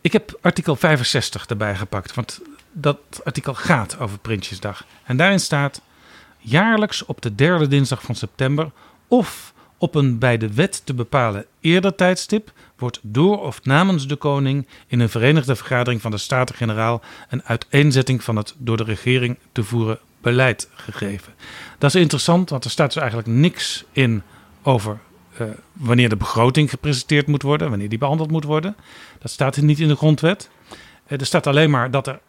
Ik 0.00 0.12
heb 0.12 0.38
artikel 0.40 0.76
65 0.76 1.46
erbij 1.46 1.76
gepakt, 1.76 2.14
want 2.14 2.40
dat 2.78 2.98
artikel 3.24 3.54
gaat 3.54 3.98
over 3.98 4.18
Prinsjesdag. 4.18 4.84
En 5.04 5.16
daarin 5.16 5.40
staat: 5.40 5.80
jaarlijks 6.38 7.04
op 7.04 7.22
de 7.22 7.34
derde 7.34 7.68
dinsdag 7.68 8.02
van 8.02 8.14
september 8.14 8.70
of 9.08 9.54
op 9.78 9.94
een 9.94 10.18
bij 10.18 10.38
de 10.38 10.52
wet 10.52 10.82
te 10.84 10.94
bepalen 10.94 11.46
eerder 11.60 11.94
tijdstip 11.94 12.52
wordt 12.78 12.98
door 13.02 13.40
of 13.42 13.64
namens 13.64 14.06
de 14.06 14.16
koning 14.16 14.66
in 14.86 15.00
een 15.00 15.08
verenigde 15.08 15.56
vergadering 15.56 16.00
van 16.00 16.10
de 16.10 16.18
Staten-Generaal 16.18 17.02
een 17.28 17.42
uiteenzetting 17.44 18.24
van 18.24 18.36
het 18.36 18.54
door 18.58 18.76
de 18.76 18.84
regering 18.84 19.38
te 19.52 19.64
voeren 19.64 19.98
beleid 20.20 20.68
gegeven. 20.74 21.32
Dat 21.78 21.94
is 21.94 22.00
interessant, 22.00 22.50
want 22.50 22.64
er 22.64 22.70
staat 22.70 22.92
dus 22.92 23.02
eigenlijk 23.02 23.28
niks 23.28 23.84
in 23.92 24.22
over 24.62 24.98
eh, 25.36 25.46
wanneer 25.72 26.08
de 26.08 26.16
begroting 26.16 26.70
gepresenteerd 26.70 27.26
moet 27.26 27.42
worden, 27.42 27.68
wanneer 27.68 27.88
die 27.88 27.98
behandeld 27.98 28.30
moet 28.30 28.44
worden. 28.44 28.76
Dat 29.18 29.30
staat 29.30 29.56
niet 29.56 29.80
in 29.80 29.88
de 29.88 29.96
grondwet. 29.96 30.50
Eh, 31.06 31.20
er 31.20 31.26
staat 31.26 31.46
alleen 31.46 31.70
maar 31.70 31.90
dat 31.90 32.06
er 32.06 32.20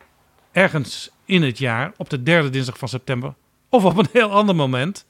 ergens 0.57 1.09
in 1.25 1.43
het 1.43 1.57
jaar, 1.57 1.91
op 1.97 2.09
de 2.09 2.23
derde 2.23 2.49
dinsdag 2.49 2.77
van 2.77 2.87
september, 2.87 3.33
of 3.69 3.83
op 3.83 3.97
een 3.97 4.07
heel 4.11 4.31
ander 4.31 4.55
moment, 4.55 5.05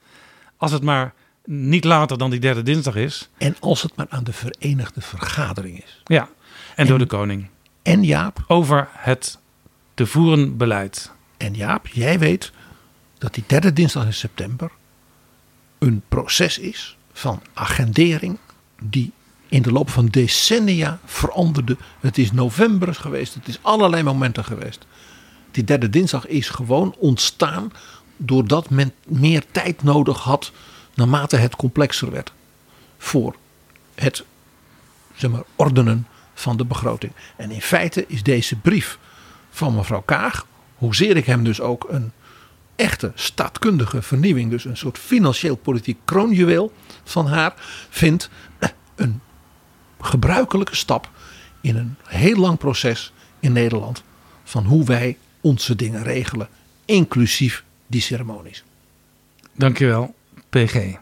als 0.56 0.72
het 0.72 0.82
maar 0.82 1.14
niet 1.44 1.84
later 1.84 2.18
dan 2.18 2.30
die 2.30 2.40
derde 2.40 2.62
dinsdag 2.62 2.94
is, 2.94 3.28
En 3.38 3.56
als 3.60 3.82
het 3.82 3.96
maar 3.96 4.06
aan 4.08 4.24
de 4.24 4.32
Verenigde 4.32 5.00
Vergadering 5.00 5.82
is. 5.84 6.02
ja, 6.04 6.28
en 6.76 6.86
door 6.86 6.98
de 6.98 7.06
koning, 7.06 7.48
En 7.82 8.04
Jaap, 8.04 8.44
over 8.46 8.88
het 8.92 9.38
te 9.94 10.06
voeren 10.06 10.56
beleid. 10.56 11.12
en 11.36 11.54
Jaap, 11.54 11.86
jij 11.86 12.18
weet 12.18 12.52
dat 13.18 13.34
die 13.34 13.44
derde 13.46 13.72
dinsdag 13.72 14.04
in 14.04 14.14
september 14.14 14.70
een 15.78 16.02
proces 16.08 16.58
is 16.58 16.96
van 17.12 17.42
agendering 17.54 18.38
die 18.82 19.12
in 19.48 19.62
de 19.62 19.72
loop 19.72 19.90
van 19.90 20.06
decennia 20.06 20.98
veranderde. 21.04 21.76
Het 22.00 22.18
is 22.18 22.32
november 22.32 22.94
geweest, 22.94 23.34
het 23.34 23.48
is 23.48 23.58
allerlei 23.62 24.02
momenten 24.02 24.44
geweest. 24.44 24.86
Die 25.50 25.64
derde 25.64 25.90
dinsdag 25.90 26.26
is 26.26 26.48
gewoon 26.48 26.94
ontstaan 26.98 27.72
doordat 28.16 28.70
men 28.70 28.92
meer 29.06 29.44
tijd 29.50 29.82
nodig 29.82 30.18
had 30.18 30.52
naarmate 30.94 31.36
het 31.36 31.56
complexer 31.56 32.10
werd 32.10 32.32
voor 32.98 33.36
het 33.94 34.24
zeg 35.14 35.30
maar, 35.30 35.42
ordenen 35.56 36.06
van 36.34 36.56
de 36.56 36.64
begroting. 36.64 37.12
En 37.36 37.50
in 37.50 37.60
feite 37.60 38.04
is 38.08 38.22
deze 38.22 38.56
brief 38.56 38.98
van 39.50 39.74
mevrouw 39.74 40.02
Kaag, 40.02 40.46
hoezeer 40.74 41.16
ik 41.16 41.26
hem 41.26 41.44
dus 41.44 41.60
ook 41.60 41.86
een 41.88 42.12
echte 42.76 43.12
staatkundige 43.14 44.02
vernieuwing, 44.02 44.50
dus 44.50 44.64
een 44.64 44.76
soort 44.76 44.98
financieel 44.98 45.56
politiek 45.56 45.98
kroonjuweel 46.04 46.72
van 47.04 47.26
haar, 47.26 47.54
vindt 47.90 48.30
eh, 48.58 48.68
een 48.94 49.20
gebruikelijke 50.00 50.76
stap 50.76 51.10
in 51.60 51.76
een 51.76 51.96
heel 52.04 52.36
lang 52.36 52.58
proces 52.58 53.12
in 53.40 53.52
Nederland 53.52 54.02
van 54.44 54.64
hoe 54.64 54.84
wij 54.84 55.16
onze 55.40 55.76
dingen 55.76 56.02
regelen, 56.02 56.48
inclusief 56.84 57.64
die 57.86 58.00
ceremonies. 58.00 58.64
Dankjewel, 59.54 60.14
PG. 60.48 60.96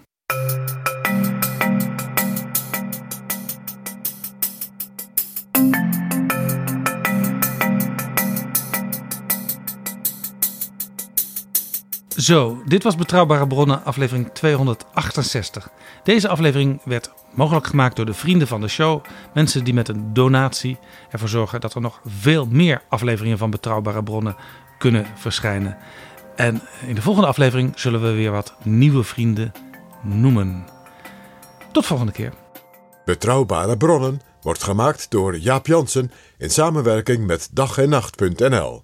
Zo, 12.27 12.63
dit 12.65 12.83
was 12.83 12.97
Betrouwbare 12.97 13.47
Bronnen, 13.47 13.85
aflevering 13.85 14.31
268. 14.33 15.71
Deze 16.03 16.29
aflevering 16.29 16.81
werd 16.85 17.11
mogelijk 17.35 17.67
gemaakt 17.67 17.97
door 17.97 18.07
de 18.07 18.15
vrienden 18.15 18.49
van 18.49 18.61
de 18.61 18.69
show. 18.69 19.05
Mensen 19.35 19.65
die 19.65 19.75
met 19.75 19.89
een 19.89 20.13
donatie 20.13 20.79
ervoor 21.11 21.29
zorgen 21.29 21.61
dat 21.61 21.75
er 21.75 21.81
nog 21.81 22.01
veel 22.05 22.47
meer 22.47 22.83
afleveringen 22.89 23.39
van 23.39 23.51
Betrouwbare 23.51 24.03
Bronnen 24.03 24.37
kunnen 24.79 25.07
verschijnen. 25.15 25.77
En 26.37 26.63
in 26.87 26.95
de 26.95 27.03
volgende 27.03 27.29
aflevering 27.29 27.73
zullen 27.77 28.03
we 28.03 28.13
weer 28.13 28.31
wat 28.31 28.55
nieuwe 28.63 29.03
vrienden 29.03 29.53
noemen. 30.03 30.65
Tot 31.73 31.87
volgende 31.87 32.13
keer. 32.13 32.33
Betrouwbare 33.05 33.77
bronnen 33.77 34.21
wordt 34.41 34.63
gemaakt 34.63 35.11
door 35.11 35.39
Jaap 35.39 35.67
Jansen 35.67 36.13
in 36.39 36.51
samenwerking 36.51 37.27
met 37.27 37.49
dag 37.53 37.79
en 37.79 37.89
nacht.nl. 37.89 38.83